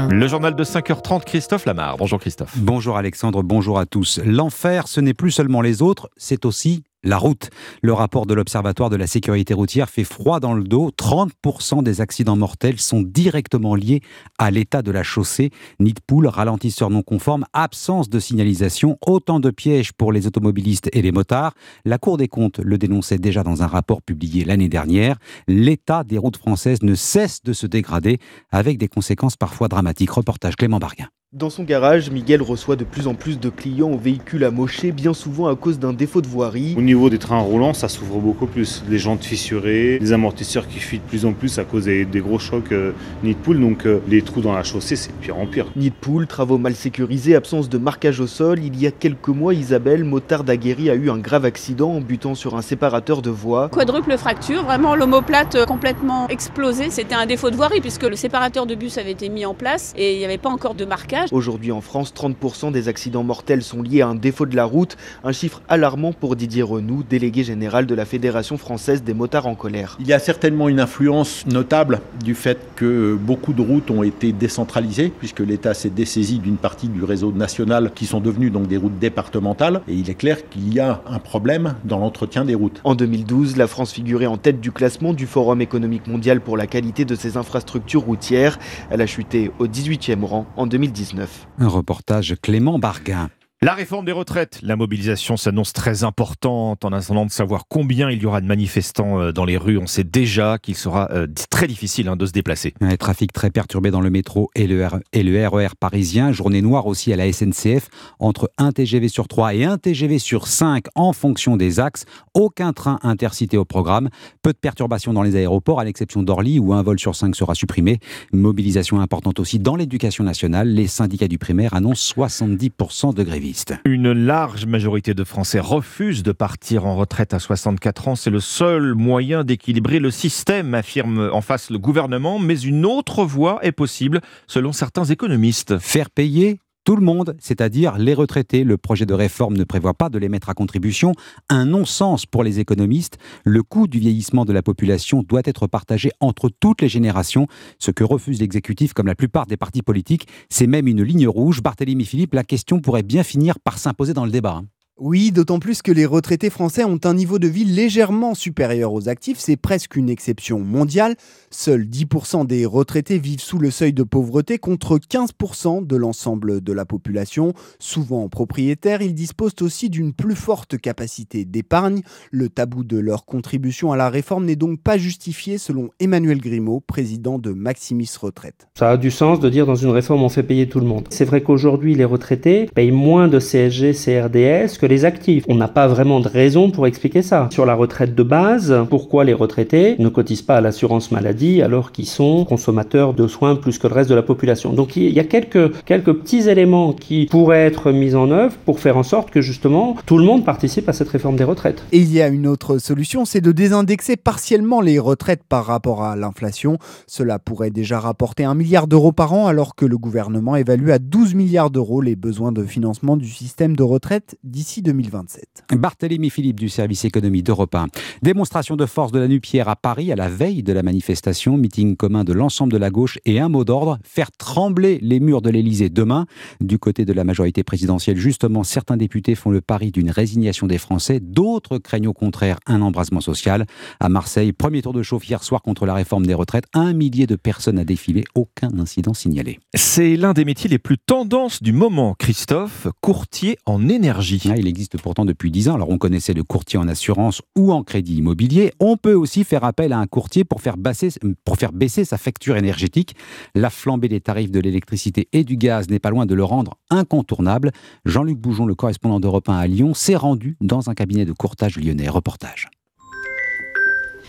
Le 0.10 0.28
journal 0.28 0.54
de 0.54 0.63
5h30, 0.65 1.24
Christophe 1.24 1.65
Lamar. 1.65 1.96
Bonjour 1.96 2.20
Christophe. 2.20 2.52
Bonjour 2.58 2.98
Alexandre, 2.98 3.41
bonjour 3.41 3.80
à 3.80 3.86
tous. 3.86 4.20
L'enfer, 4.26 4.89
ce 4.89 5.00
n'est 5.00 5.13
plus 5.13 5.32
seulement 5.32 5.62
les 5.62 5.82
autres, 5.82 6.10
c'est 6.17 6.44
aussi 6.44 6.84
la 7.03 7.17
route. 7.17 7.49
Le 7.81 7.93
rapport 7.93 8.25
de 8.25 8.33
l'Observatoire 8.33 8.89
de 8.89 8.95
la 8.95 9.07
sécurité 9.07 9.53
routière 9.53 9.89
fait 9.89 10.03
froid 10.03 10.39
dans 10.39 10.53
le 10.53 10.63
dos. 10.63 10.91
30% 10.95 11.83
des 11.83 12.01
accidents 12.01 12.35
mortels 12.35 12.79
sont 12.79 13.01
directement 13.01 13.75
liés 13.75 14.01
à 14.37 14.51
l'état 14.51 14.81
de 14.81 14.91
la 14.91 15.03
chaussée. 15.03 15.51
Nid 15.79 15.93
de 15.93 16.01
poule, 16.05 16.27
ralentisseur 16.27 16.89
non 16.89 17.01
conforme, 17.01 17.45
absence 17.53 18.09
de 18.09 18.19
signalisation, 18.19 18.97
autant 19.05 19.39
de 19.39 19.49
pièges 19.49 19.93
pour 19.93 20.11
les 20.11 20.27
automobilistes 20.27 20.89
et 20.93 21.01
les 21.01 21.11
motards. 21.11 21.53
La 21.85 21.97
Cour 21.97 22.17
des 22.17 22.27
comptes 22.27 22.59
le 22.59 22.77
dénonçait 22.77 23.17
déjà 23.17 23.43
dans 23.43 23.63
un 23.63 23.67
rapport 23.67 24.01
publié 24.01 24.45
l'année 24.45 24.69
dernière. 24.69 25.17
L'état 25.47 26.03
des 26.03 26.17
routes 26.17 26.37
françaises 26.37 26.83
ne 26.83 26.95
cesse 26.95 27.43
de 27.43 27.53
se 27.53 27.67
dégrader 27.67 28.19
avec 28.51 28.77
des 28.77 28.87
conséquences 28.87 29.37
parfois 29.37 29.67
dramatiques. 29.67 30.11
Reportage 30.11 30.55
Clément 30.55 30.79
Barguin. 30.79 31.07
Dans 31.34 31.50
son 31.50 31.63
garage, 31.63 32.12
Miguel 32.12 32.41
reçoit 32.41 32.76
de 32.76 32.84
plus 32.84 33.08
en 33.08 33.13
plus 33.13 33.39
de 33.39 33.48
clients 33.48 33.89
aux 33.89 33.98
véhicules 33.98 34.44
amochés, 34.44 34.91
bien 34.91 35.13
souvent 35.13 35.48
à 35.48 35.56
cause 35.56 35.80
d'un 35.80 35.94
défaut 35.94 36.20
de 36.20 36.28
voirie. 36.28 36.76
Au 36.78 36.82
niveau 36.82 37.10
des 37.10 37.20
trains 37.20 37.39
roulants, 37.39 37.74
ça 37.74 37.88
s'ouvre 37.88 38.20
beaucoup 38.20 38.48
plus. 38.48 38.84
Les 38.89 39.00
jantes 39.00 39.24
fissurées, 39.24 39.98
les 40.00 40.12
amortisseurs 40.12 40.67
qui 40.67 40.80
fuient 40.80 41.00
de 41.00 41.04
plus 41.04 41.26
en 41.26 41.32
plus 41.32 41.58
à 41.58 41.63
cause 41.63 41.86
des, 41.86 42.06
gros 42.15 42.38
chocs 42.38 42.74
euh, 42.74 42.91
nid 43.24 43.34
de 43.34 43.39
poule. 43.39 43.62
Donc 43.62 43.86
euh, 43.86 44.02
les 44.10 44.24
trous 44.24 44.41
dans 44.41 44.52
la 44.52 44.63
chaussée, 44.63 44.98
c'est 44.98 45.13
de 45.13 45.17
pire 45.22 45.38
en 45.38 45.46
pire. 45.46 45.67
Nid 45.78 45.91
de 45.91 45.96
poule, 45.96 46.28
travaux 46.28 46.58
mal 46.58 46.76
sécurisés, 46.76 47.34
absence 47.34 47.70
de 47.70 47.78
marquage 47.78 48.20
au 48.20 48.28
sol. 48.28 48.60
Il 48.62 48.78
y 48.78 48.86
a 48.86 48.91
quelques 48.91 49.30
mois, 49.30 49.54
Isabelle, 49.54 50.04
motard 50.04 50.44
aguerri, 50.50 50.89
a 50.89 50.96
eu 50.96 51.10
un 51.10 51.17
grave 51.17 51.46
accident 51.46 51.91
en 51.91 52.02
butant 52.02 52.36
sur 52.36 52.58
un 52.58 52.62
séparateur 52.62 53.22
de 53.22 53.30
voie. 53.30 53.70
Quadruple 53.70 54.17
fracture, 54.17 54.65
vraiment 54.65 54.96
l'omoplate 54.96 55.56
euh, 55.56 55.65
complètement 55.65 56.28
explosée. 56.28 56.89
C'était 56.89 57.15
un 57.15 57.26
défaut 57.26 57.52
de 57.52 57.56
voirie 57.56 57.80
puisque 57.80 58.04
le 58.04 58.17
séparateur 58.17 58.65
de 58.65 58.76
bus 58.76 58.98
avait 58.98 59.12
été 59.12 59.30
mis 59.30 59.46
en 59.46 59.54
place 59.54 59.94
et 59.96 60.15
il 60.15 60.20
n'y 60.20 60.26
avait 60.26 60.38
pas 60.38 60.50
encore 60.50 60.76
de 60.76 60.84
marquage. 60.84 61.20
Aujourd'hui 61.31 61.71
en 61.71 61.81
France, 61.81 62.13
30% 62.13 62.71
des 62.71 62.88
accidents 62.88 63.23
mortels 63.23 63.62
sont 63.62 63.81
liés 63.81 64.01
à 64.01 64.07
un 64.07 64.15
défaut 64.15 64.45
de 64.45 64.55
la 64.55 64.65
route, 64.65 64.97
un 65.23 65.31
chiffre 65.31 65.62
alarmant 65.69 66.13
pour 66.13 66.36
Didier 66.36 66.63
Renoux, 66.63 67.03
délégué 67.07 67.43
général 67.43 67.86
de 67.86 67.95
la 67.95 68.05
Fédération 68.05 68.57
française 68.57 69.03
des 69.03 69.13
motards 69.13 69.47
en 69.47 69.55
colère. 69.55 69.97
Il 69.99 70.07
y 70.07 70.13
a 70.13 70.19
certainement 70.19 70.69
une 70.69 70.79
influence 70.79 71.45
notable 71.45 72.01
du 72.23 72.36
fait 72.36 72.57
que 72.75 73.15
beaucoup 73.15 73.53
de 73.53 73.62
routes 73.62 73.91
ont 73.91 74.03
été 74.03 74.31
décentralisées, 74.31 75.12
puisque 75.19 75.39
l'État 75.39 75.73
s'est 75.73 75.89
dessaisi 75.89 76.39
d'une 76.39 76.57
partie 76.57 76.88
du 76.88 77.03
réseau 77.03 77.31
national 77.31 77.91
qui 77.93 78.05
sont 78.05 78.19
devenues 78.19 78.49
donc 78.49 78.67
des 78.67 78.77
routes 78.77 78.99
départementales, 78.99 79.81
et 79.88 79.93
il 79.93 80.10
est 80.10 80.15
clair 80.15 80.49
qu'il 80.49 80.73
y 80.73 80.79
a 80.79 81.01
un 81.07 81.19
problème 81.19 81.75
dans 81.84 81.99
l'entretien 81.99 82.45
des 82.45 82.55
routes. 82.55 82.81
En 82.84 82.95
2012, 82.95 83.57
la 83.57 83.67
France 83.67 83.91
figurait 83.91 84.25
en 84.25 84.38
tête 84.38 84.60
du 84.60 84.71
classement 84.71 85.13
du 85.13 85.27
Forum 85.27 85.62
économique 85.62 86.07
mondial 86.07 86.41
pour 86.41 86.57
la 86.57 86.67
qualité 86.67 87.05
de 87.05 87.15
ses 87.15 87.38
infrastructures 87.38 88.01
routières. 88.01 88.60
Elle 88.89 89.01
a 89.01 89.07
chuté 89.07 89.51
au 89.60 89.67
18e 89.67 90.23
rang 90.23 90.45
en 90.55 90.67
2019. 91.15 91.47
Un 91.60 91.67
reportage 91.67 92.36
Clément 92.41 92.80
Barguin. 92.80 93.30
La 93.63 93.76
réforme 93.76 94.06
des 94.06 94.12
retraites, 94.12 94.58
la 94.63 94.76
mobilisation 94.76 95.38
s'annonce 95.38 95.71
très 95.71 96.04
importante. 96.04 96.84
En 96.84 96.91
attendant 96.91 97.28
de 97.28 97.32
savoir 97.32 97.65
combien 97.69 98.10
il 98.10 98.19
y 98.19 98.26
aura 98.26 98.41
de 98.41 98.47
manifestants 98.47 99.21
euh, 99.21 99.32
dans 99.32 99.45
les 99.45 99.56
rues, 99.56 99.78
on 99.78 99.86
sait 99.86 100.04
déjà 100.04 100.58
qu'il 100.58 100.76
sera 100.76 101.12
euh, 101.12 101.28
très 101.52 101.67
difficile 101.67 102.08
hein, 102.08 102.15
de 102.15 102.26
se 102.26 102.32
déplacer. 102.32 102.74
Un 102.82 102.97
trafic 102.97 103.32
très 103.32 103.52
perturbé 103.52 103.91
dans 103.91 104.02
le 104.02 104.10
métro 104.10 104.50
et 104.56 104.65
le, 104.65 104.84
RER 104.84 104.97
e 105.13 105.76
parisien. 105.80 106.32
Journée 106.32 106.63
noire 106.63 106.88
aussi 106.88 107.13
à 107.13 107.15
la 107.15 107.32
SNCF, 107.32 107.89
entre 108.17 108.50
un 108.58 108.71
TGV 108.71 109.10
sur 109.10 109.28
3 109.28 109.54
et 109.54 109.63
un 109.63 109.78
TGV 109.78 110.17
sur 110.17 110.47
5 110.47 110.86
en 110.95 111.13
fonction 111.13 111.56
des 111.56 111.80
axes. 111.80 112.06
Aucun 112.34 112.74
train 112.74 112.97
intercité 113.04 113.58
au 113.58 113.65
programme. 113.65 114.10
Peu 114.41 114.54
de 114.54 114.58
perturbations 114.58 115.13
dans 115.13 115.21
les 115.21 115.36
aéroports, 115.36 115.80
à 115.80 115.84
l'exception 115.84 116.24
d'Orly, 116.24 116.58
où 116.58 116.74
un 116.74 116.82
vol 116.82 117.00
sur 117.00 117.15
5 117.15 117.36
sera 117.36 117.54
supprimé. 117.54 118.00
Mobilisation 118.34 119.02
importante 119.02 119.39
aussi 119.39 119.60
dans 119.60 119.76
l'éducation 119.76 120.24
nationale. 120.24 120.67
Les 120.69 120.88
syndicats 120.88 121.28
du 121.28 121.38
primaire 121.38 121.76
annoncent 121.76 122.15
70% 122.15 123.13
de 123.13 123.21
grévistes. 123.21 123.50
Une 123.85 124.11
large 124.11 124.65
majorité 124.65 125.13
de 125.13 125.23
Français 125.23 125.59
refusent 125.59 126.23
de 126.23 126.31
partir 126.31 126.85
en 126.85 126.95
retraite 126.95 127.33
à 127.33 127.39
64 127.39 128.07
ans. 128.07 128.15
C'est 128.15 128.29
le 128.29 128.39
seul 128.39 128.93
moyen 128.93 129.43
d'équilibrer 129.43 129.99
le 129.99 130.11
système, 130.11 130.73
affirme 130.73 131.29
en 131.31 131.41
face 131.41 131.69
le 131.69 131.77
gouvernement. 131.77 132.39
Mais 132.39 132.59
une 132.59 132.85
autre 132.85 133.23
voie 133.23 133.59
est 133.61 133.71
possible, 133.71 134.21
selon 134.47 134.71
certains 134.71 135.05
économistes. 135.05 135.77
Faire 135.79 136.09
payer 136.09 136.59
tout 136.84 136.96
le 136.96 137.04
monde, 137.04 137.36
c'est-à-dire 137.39 137.98
les 137.98 138.13
retraités. 138.13 138.63
Le 138.63 138.78
projet 138.78 139.06
de 139.06 139.13
réforme 139.13 139.56
ne 139.56 139.63
prévoit 139.63 139.94
pas 139.94 140.10
de 140.10 140.17
les 140.17 140.30
mettre 140.30 140.50
à 140.50 140.54
contribution. 140.54 141.13
Un 141.50 141.65
non-sens 141.65 142.26
pour 142.26 142.44
les 142.44 142.60
économistes. 142.60 143.17
Le 143.44 143.63
coût 143.63 143.88
du 143.88 144.00
vieillissement 144.00 144.46
de 144.46 144.54
la 144.54 144.62
population 144.62 145.24
doit 145.24 145.41
être 145.46 145.67
partagé 145.67 146.12
entre 146.20 146.50
toutes 146.50 146.82
les 146.82 146.89
générations, 146.89 147.48
ce 147.80 147.91
que 147.91 148.04
refuse 148.04 148.39
l'exécutif 148.39 148.94
comme 148.94 149.08
la 149.08 149.15
plupart 149.15 149.46
des 149.46 149.58
partis 149.58 149.84
politiques. 149.84 150.28
C'est 150.50 150.67
même 150.67 150.88
une 150.88 151.04
ligne 151.04 151.28
rouge. 151.28 151.62
Barthélémy 151.62 152.06
Philippe, 152.06 152.34
la 152.34 152.44
question 152.44 152.80
pourrait 152.80 153.04
bien 153.04 153.24
finir 153.24 153.60
par 153.60 153.78
s'imposer 153.78 154.13
dans 154.13 154.26
le 154.26 154.32
débat. 154.32 154.63
Oui, 155.04 155.32
d'autant 155.32 155.58
plus 155.58 155.82
que 155.82 155.91
les 155.91 156.06
retraités 156.06 156.51
français 156.51 156.84
ont 156.84 156.99
un 157.06 157.15
niveau 157.15 157.39
de 157.39 157.47
vie 157.47 157.65
légèrement 157.65 158.36
supérieur 158.36 158.93
aux 158.93 159.10
actifs, 159.10 159.39
c'est 159.39 159.58
presque 159.58 159.95
une 159.95 160.12
exception 160.12 160.60
mondiale. 160.60 161.15
Seuls 161.49 161.86
10% 161.86 162.45
des 162.45 162.67
retraités 162.67 163.17
vivent 163.17 163.41
sous 163.41 163.58
le 163.58 163.71
seuil 163.71 163.93
de 163.93 164.04
pauvreté 164.04 164.60
contre 164.60 164.99
15% 164.99 165.88
de 165.88 165.95
l'ensemble 165.95 166.62
de 166.62 166.71
la 166.71 166.86
population. 166.86 167.54
Souvent 167.80 168.30
propriétaires, 168.30 169.01
ils 169.01 169.15
disposent 169.15 169.56
aussi 169.62 169.89
d'une 169.89 170.13
plus 170.13 170.36
forte 170.36 170.77
capacité 170.77 171.45
d'épargne. 171.45 172.01
Le 172.30 172.49
tabou 172.49 172.84
de 172.84 172.99
leur 172.99 173.25
contribution 173.25 173.91
à 173.91 173.97
la 173.97 174.10
réforme 174.10 174.45
n'est 174.45 174.56
donc 174.56 174.82
pas 174.82 174.99
justifié 174.99 175.58
selon 175.58 175.89
Emmanuel 175.99 176.39
Grimaud, 176.39 176.80
président 176.80 177.39
de 177.39 177.54
Maximis 177.54 178.12
Retraite. 178.21 178.67
Ça 178.77 178.91
a 178.91 178.97
du 178.97 179.10
sens 179.10 179.39
de 179.39 179.49
dire 179.49 179.65
dans 179.65 179.75
une 179.75 179.89
réforme 179.89 180.21
on 180.21 180.30
fait 180.30 180.43
payer 180.43 180.69
tout 180.69 180.80
le 180.80 180.86
monde. 180.86 181.08
C'est 181.10 181.25
vrai 181.25 181.41
qu'aujourd'hui 181.41 181.95
les 181.95 182.06
retraités 182.06 182.67
payent 182.75 182.91
moins 182.91 183.27
de 183.27 183.39
CSG, 183.39 183.93
CRDS 183.93 184.77
que 184.82 184.88
les 184.88 185.06
actifs. 185.06 185.46
On 185.48 185.54
n'a 185.54 185.67
pas 185.67 185.88
vraiment 185.88 186.20
de 186.20 186.28
raison 186.28 186.72
pour 186.72 186.88
expliquer 186.88 187.22
ça. 187.22 187.48
Sur 187.52 187.67
la 187.67 187.76
retraite 187.76 188.15
de 188.15 188.24
base, 188.24 188.76
pourquoi 188.89 189.24
les 189.24 189.34
retraités 189.34 189.96
ne 190.00 190.10
cotisent 190.10 190.41
pas 190.41 190.58
à 190.58 190.62
l'assurance 190.62 191.12
maladie 191.12 191.62
alors 191.62 191.91
qu'ils 191.91 192.08
sont 192.08 192.46
consommateurs 192.46 193.13
de 193.13 193.28
soins 193.28 193.56
plus 193.56 193.78
que 193.78 193.88
le 193.88 193.94
reste 193.94 194.10
de 194.10 194.15
la 194.15 194.24
population? 194.24 194.74
Donc 194.74 194.96
il 194.96 195.12
y 195.12 195.20
a 195.20 195.24
quelques, 195.24 195.84
quelques 195.86 196.13
petits 196.13 196.50
éléments 196.50 196.94
qui 196.94 197.28
pourraient 197.28 197.67
être 197.67 197.91
mis 197.91 198.15
en 198.15 198.32
œuvre 198.32 198.56
pour 198.65 198.80
faire 198.80 198.98
en 198.98 199.04
sorte 199.04 199.30
que 199.30 199.39
justement 199.39 199.96
tout 200.08 200.17
le 200.17 200.24
monde 200.24 200.44
participe 200.44 200.89
à 200.89 200.94
cette 200.94 201.10
réforme 201.10 201.36
des 201.36 201.44
retraites. 201.44 201.84
Et 201.91 202.00
il 202.00 202.12
y 202.12 202.20
a 202.20 202.28
une 202.28 202.48
autre 202.48 202.80
solution, 202.80 203.24
c'est 203.24 203.41
de 203.41 203.52
désindexer 203.52 204.17
partiellement 204.17 204.82
les 204.82 204.98
retraites 204.98 205.44
par 205.48 205.65
rapport 205.65 206.04
à 206.04 206.15
l'inflation. 206.15 206.80
Cela 207.06 207.38
pourrait 207.38 207.70
déjà 207.70 208.00
rapporter 208.00 208.46
un 208.46 208.56
milliard 208.56 208.88
d'euros 208.88 209.12
par 209.12 209.34
an 209.34 209.46
alors 209.46 209.76
que 209.76 209.86
le 209.86 210.00
gouvernement 210.00 210.56
évalue 210.56 210.89
à 210.89 210.98
12 210.98 211.36
milliards 211.36 211.70
d'euros 211.70 212.02
les 212.02 212.15
besoins 212.15 212.52
de 212.52 212.63
financement 212.63 213.15
du 213.15 213.30
système 213.30 213.76
de 213.76 213.84
retraite 213.84 214.39
d'ici 214.44 214.70
2027. 214.79 215.65
Barthélémy 215.73 216.29
Philippe 216.29 216.60
du 216.60 216.69
service 216.69 217.04
économie 217.04 217.43
d'Europe 217.43 217.75
1. 217.75 217.87
Démonstration 218.21 218.77
de 218.77 218.85
force 218.85 219.12
de 219.12 219.19
la 219.19 219.27
Nupière 219.27 219.67
à 219.67 219.75
Paris 219.75 220.12
à 220.12 220.15
la 220.15 220.29
veille 220.29 220.63
de 220.63 220.71
la 220.71 220.83
manifestation, 220.83 221.58
meeting 221.58 221.98
commun 221.98 222.23
de 222.23 222.31
l'ensemble 222.31 222.71
de 222.71 222.77
la 222.77 222.89
gauche 222.89 223.19
et 223.25 223.39
un 223.39 223.50
mot 223.50 223.65
d'ordre, 223.65 223.98
faire 224.04 224.31
trembler 224.31 225.00
les 225.02 225.19
murs 225.19 225.41
de 225.41 225.50
l'Elysée 225.50 225.89
demain. 225.89 226.25
Du 226.62 226.79
côté 226.79 227.04
de 227.04 227.12
la 227.12 227.25
majorité 227.25 227.63
présidentielle, 227.63 228.17
justement, 228.17 228.63
certains 228.63 228.96
députés 228.98 229.35
font 229.35 229.50
le 229.50 229.60
pari 229.62 229.91
d'une 229.91 230.12
résignation 230.12 230.67
des 230.67 230.77
Français, 230.77 231.19
d'autres 231.19 231.77
craignent 231.77 232.08
au 232.08 232.13
contraire 232.13 232.60
un 232.67 232.81
embrasement 232.81 233.21
social. 233.21 233.65
À 234.00 234.08
Marseille, 234.08 234.54
premier 234.54 234.81
tour 234.81 234.93
de 234.93 235.04
chauffe 235.04 235.27
hier 235.27 235.43
soir 235.43 235.62
contre 235.62 235.85
la 235.85 235.93
réforme 235.93 236.25
des 236.25 236.33
retraites, 236.33 236.65
un 236.73 236.93
millier 236.93 237.27
de 237.27 237.35
personnes 237.35 237.79
a 237.79 237.83
défilé, 237.83 238.23
aucun 238.35 238.77
incident 238.79 239.13
signalé. 239.13 239.60
C'est 239.73 240.15
l'un 240.15 240.33
des 240.33 240.46
métiers 240.46 240.69
les 240.69 240.79
plus 240.79 240.98
tendances 240.98 241.63
du 241.63 241.73
moment, 241.73 242.15
Christophe, 242.17 242.87
courtier 243.02 243.58
en 243.65 243.89
énergie. 243.89 244.41
Ah, 244.50 244.60
il 244.62 244.67
existe 244.67 244.99
pourtant 245.01 245.25
depuis 245.25 245.51
10 245.51 245.69
ans. 245.69 245.75
Alors 245.75 245.89
on 245.89 245.97
connaissait 245.97 246.33
le 246.33 246.43
courtier 246.43 246.79
en 246.79 246.87
assurance 246.87 247.41
ou 247.57 247.71
en 247.71 247.83
crédit 247.83 248.15
immobilier. 248.15 248.71
On 248.79 248.95
peut 248.95 249.13
aussi 249.13 249.43
faire 249.43 249.63
appel 249.63 249.91
à 249.91 249.99
un 249.99 250.07
courtier 250.07 250.43
pour 250.43 250.62
faire, 250.62 250.77
baisser, 250.77 251.09
pour 251.43 251.57
faire 251.57 251.71
baisser 251.73 252.05
sa 252.05 252.17
facture 252.17 252.55
énergétique. 252.55 253.15
La 253.55 253.69
flambée 253.69 254.07
des 254.07 254.21
tarifs 254.21 254.51
de 254.51 254.59
l'électricité 254.59 255.27
et 255.33 255.43
du 255.43 255.57
gaz 255.57 255.89
n'est 255.89 255.99
pas 255.99 256.09
loin 256.09 256.25
de 256.25 256.35
le 256.35 256.43
rendre 256.43 256.77
incontournable. 256.89 257.71
Jean-Luc 258.05 258.37
Boujon, 258.37 258.65
le 258.65 258.75
correspondant 258.75 259.19
d'Europe 259.19 259.49
1 259.49 259.57
à 259.57 259.67
Lyon, 259.67 259.93
s'est 259.93 260.15
rendu 260.15 260.57
dans 260.62 260.89
un 260.89 260.93
cabinet 260.93 261.25
de 261.25 261.33
courtage 261.33 261.77
lyonnais. 261.77 262.09
Reportage. 262.09 262.67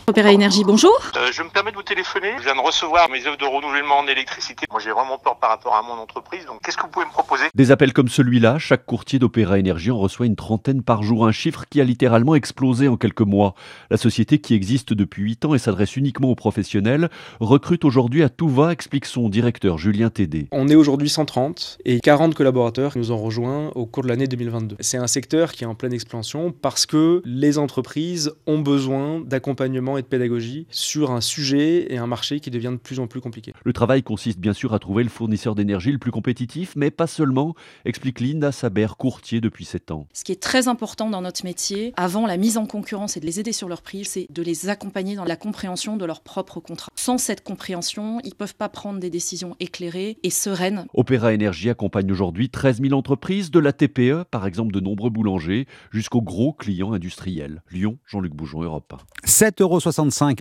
Opéra 0.09 0.33
Énergie, 0.33 0.65
bonjour. 0.65 0.99
Euh, 1.17 1.31
je 1.31 1.43
me 1.45 1.49
permets 1.49 1.71
de 1.71 1.77
vous 1.77 1.85
téléphoner. 1.85 2.33
Je 2.39 2.43
viens 2.43 2.57
de 2.57 2.61
recevoir 2.61 3.09
mes 3.09 3.25
œuvres 3.25 3.37
de 3.37 3.45
renouvellement 3.45 3.99
en 3.99 4.07
électricité. 4.09 4.67
Moi, 4.69 4.81
j'ai 4.81 4.91
vraiment 4.91 5.17
peur 5.17 5.37
par 5.39 5.51
rapport 5.51 5.77
à 5.77 5.83
mon 5.83 5.93
entreprise. 5.93 6.45
Donc, 6.45 6.61
qu'est-ce 6.63 6.77
que 6.77 6.83
vous 6.83 6.89
pouvez 6.89 7.07
me 7.07 7.11
proposer? 7.13 7.45
Des 7.55 7.71
appels 7.71 7.93
comme 7.93 8.09
celui-là, 8.09 8.59
chaque 8.59 8.85
courtier 8.85 9.21
d'Opéra 9.21 9.61
Énergie 9.61 9.93
en 9.93 9.99
reçoit 9.99 10.27
une 10.27 10.35
trentaine 10.35 10.83
par 10.83 11.05
jour, 11.05 11.25
un 11.25 11.31
chiffre 11.31 11.67
qui 11.71 11.81
a 11.81 11.85
littéralement 11.85 12.35
explosé 12.35 12.89
en 12.89 12.97
quelques 12.97 13.21
mois. 13.21 13.55
La 13.91 13.97
société, 13.97 14.41
qui 14.41 14.55
existe 14.55 14.93
depuis 14.93 15.23
8 15.23 15.45
ans 15.45 15.55
et 15.55 15.59
s'adresse 15.59 15.97
uniquement 15.97 16.31
aux 16.31 16.35
professionnels, 16.35 17.09
recrute 17.39 17.85
aujourd'hui 17.85 18.25
à 18.25 18.29
tout 18.29 18.49
va, 18.49 18.73
explique 18.73 19.07
son 19.07 19.29
directeur 19.29 19.79
Julien 19.79 20.11
Tédé. 20.11 20.49
On 20.51 20.69
est 20.69 20.75
aujourd'hui 20.75 21.11
130 21.11 21.79
et 21.85 22.01
40 22.01 22.35
collaborateurs 22.35 22.93
nous 22.97 23.13
ont 23.13 23.19
rejoints 23.19 23.71
au 23.77 23.87
cours 23.87 24.03
de 24.03 24.09
l'année 24.09 24.27
2022. 24.27 24.77
C'est 24.81 24.99
un 24.99 25.07
secteur 25.07 25.53
qui 25.53 25.63
est 25.63 25.69
en 25.69 25.77
pleine 25.77 25.93
expansion 25.93 26.53
parce 26.53 26.87
que 26.87 27.23
les 27.25 27.59
entreprises 27.59 28.33
ont 28.49 28.59
besoin 28.59 29.21
d'accompagnement 29.21 29.93
et 29.97 30.02
de 30.03 30.07
pédagogie 30.07 30.67
sur 30.71 31.11
un 31.11 31.21
sujet 31.21 31.93
et 31.93 31.99
un 31.99 32.07
marché 32.07 32.41
qui 32.41 32.51
devient 32.51 32.73
de 32.73 32.77
plus 32.77 33.01
en 33.01 33.07
plus 33.07 33.21
compliqué. 33.21 33.53
Le 33.65 33.73
travail 33.73 34.03
consiste 34.03 34.39
bien 34.39 34.53
sûr 34.53 34.75
à 34.75 34.79
trouver 34.79 35.03
le 35.03 35.09
fournisseur 35.09 35.55
d'énergie 35.55 35.93
le 35.93 35.99
plus 35.99 36.11
compétitif, 36.11 36.75
mais 36.77 36.91
pas 36.91 37.07
seulement, 37.07 37.55
explique 37.85 38.21
Linda 38.21 38.53
Saber, 38.53 38.89
courtier 38.99 39.41
depuis 39.41 39.65
7 39.65 39.91
ans. 39.91 40.07
Ce 40.13 40.25
qui 40.25 40.33
est 40.33 40.43
très 40.43 40.69
important 40.69 41.09
dans 41.09 41.23
notre 41.23 41.45
métier, 41.45 41.93
avant 41.97 42.27
la 42.27 42.37
mise 42.37 42.59
en 42.59 42.67
concurrence 42.67 43.17
et 43.17 43.21
de 43.21 43.27
les 43.27 43.41
aider 43.41 43.53
sur 43.53 43.69
leur 43.69 43.83
prix, 43.83 44.05
c'est 44.05 44.27
de 44.31 44.43
les 44.43 44.69
accompagner 44.69 45.17
dans 45.17 45.25
la 45.25 45.37
compréhension 45.37 45.97
de 45.97 46.05
leur 46.05 46.21
propre 46.21 46.61
contrat. 46.61 46.93
Sans 46.97 47.19
cette 47.19 47.43
compréhension, 47.43 48.21
ils 48.25 48.31
ne 48.31 48.35
peuvent 48.35 48.55
pas 48.55 48.69
prendre 48.69 49.01
des 49.01 49.11
décisions 49.11 49.57
éclairées 49.61 50.19
et 50.23 50.31
sereines. 50.31 50.87
Opéra 50.95 51.33
Énergie 51.33 51.71
accompagne 51.71 52.11
aujourd'hui 52.11 52.51
13 52.51 52.83
000 52.83 52.93
entreprises, 52.95 53.51
de 53.51 53.59
la 53.59 53.73
TPE, 53.73 54.25
par 54.31 54.47
exemple 54.47 54.73
de 54.73 54.81
nombreux 54.81 55.11
boulangers, 55.11 55.67
jusqu'aux 55.91 56.23
gros 56.23 56.53
clients 56.53 56.93
industriels. 56.93 57.63
Lyon, 57.71 57.99
Jean-Luc 58.07 58.35
Boujon, 58.35 58.63
Europe 58.63 58.95
7,65 59.25 59.63
euros 59.63 59.81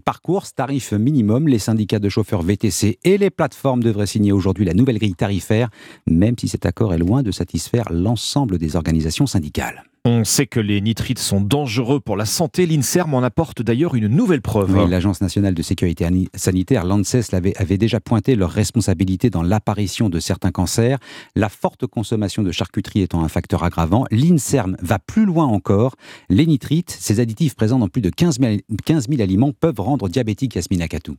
par 0.04 0.22
course, 0.22 0.54
tarif 0.54 0.94
minimum. 0.94 1.48
Les 1.48 1.60
syndicats 1.60 2.00
de 2.00 2.10
chauffeurs 2.10 2.42
VTC 2.42 3.00
et 3.04 3.18
les 3.18 3.30
plateformes 3.30 3.84
devraient 3.84 4.08
signer 4.08 4.32
aujourd'hui 4.32 4.66
la 4.66 4.74
nouvelle 4.74 4.98
grille 4.98 5.16
tarifaire, 5.16 5.70
même 6.08 6.36
si 6.38 6.48
cet 6.48 6.66
accord 6.66 6.94
est 6.94 6.98
loin 6.98 7.24
de 7.24 7.32
satisfaire 7.32 7.86
l'ensemble 7.92 8.58
des 8.58 8.76
organisations 8.76 9.28
syndicales. 9.28 9.84
On 10.04 10.24
sait 10.24 10.48
que 10.48 10.60
les 10.60 10.82
nitrites 10.82 11.20
sont 11.20 11.42
dangereux 11.42 12.00
pour 12.00 12.18
la 12.18 12.26
santé. 12.26 12.66
L'INSERM 12.66 13.14
en 13.14 13.22
apporte 13.22 13.62
d'ailleurs 13.62 13.94
une 13.94 14.08
nouvelle 14.08 14.42
preuve. 14.42 14.90
L'Agence 14.90 15.22
nationale 15.22 15.54
de 15.54 15.62
sécurité 15.62 16.08
sanitaire, 16.34 16.86
l'ANSES, 16.86 17.34
avait, 17.34 17.78
déjà 17.78 18.00
pointé 18.00 18.36
leur 18.36 18.50
responsabilité 18.50 19.30
dans 19.30 19.44
l'apparition 19.44 20.10
de 20.10 20.20
certains 20.20 20.50
cancers. 20.50 20.98
La 21.36 21.50
forte 21.50 21.86
consommation 21.86 22.42
de 22.42 22.52
charcuterie 22.52 23.02
étant 23.02 23.24
un 23.24 23.28
facteur 23.28 23.64
aggravant, 23.64 24.06
l'INSERM 24.10 24.76
va 24.82 24.98
plus 24.98 25.26
loin 25.26 25.46
encore. 25.46 25.96
Les 26.30 26.48
nitrites, 26.48 26.90
ces 26.90 27.20
additifs 27.20 27.54
présents 27.54 27.78
dans 27.78 27.88
plus 27.88 28.02
de 28.02 28.10
15 28.10 28.40
000, 28.40 28.58
15 28.84 29.08
000 29.08 29.22
aliments, 29.22 29.52
peuvent 29.52 29.80
rendre 29.80 30.10
diabétique 30.10 30.56
Yasmina 30.56 30.88
Katou. 30.88 31.16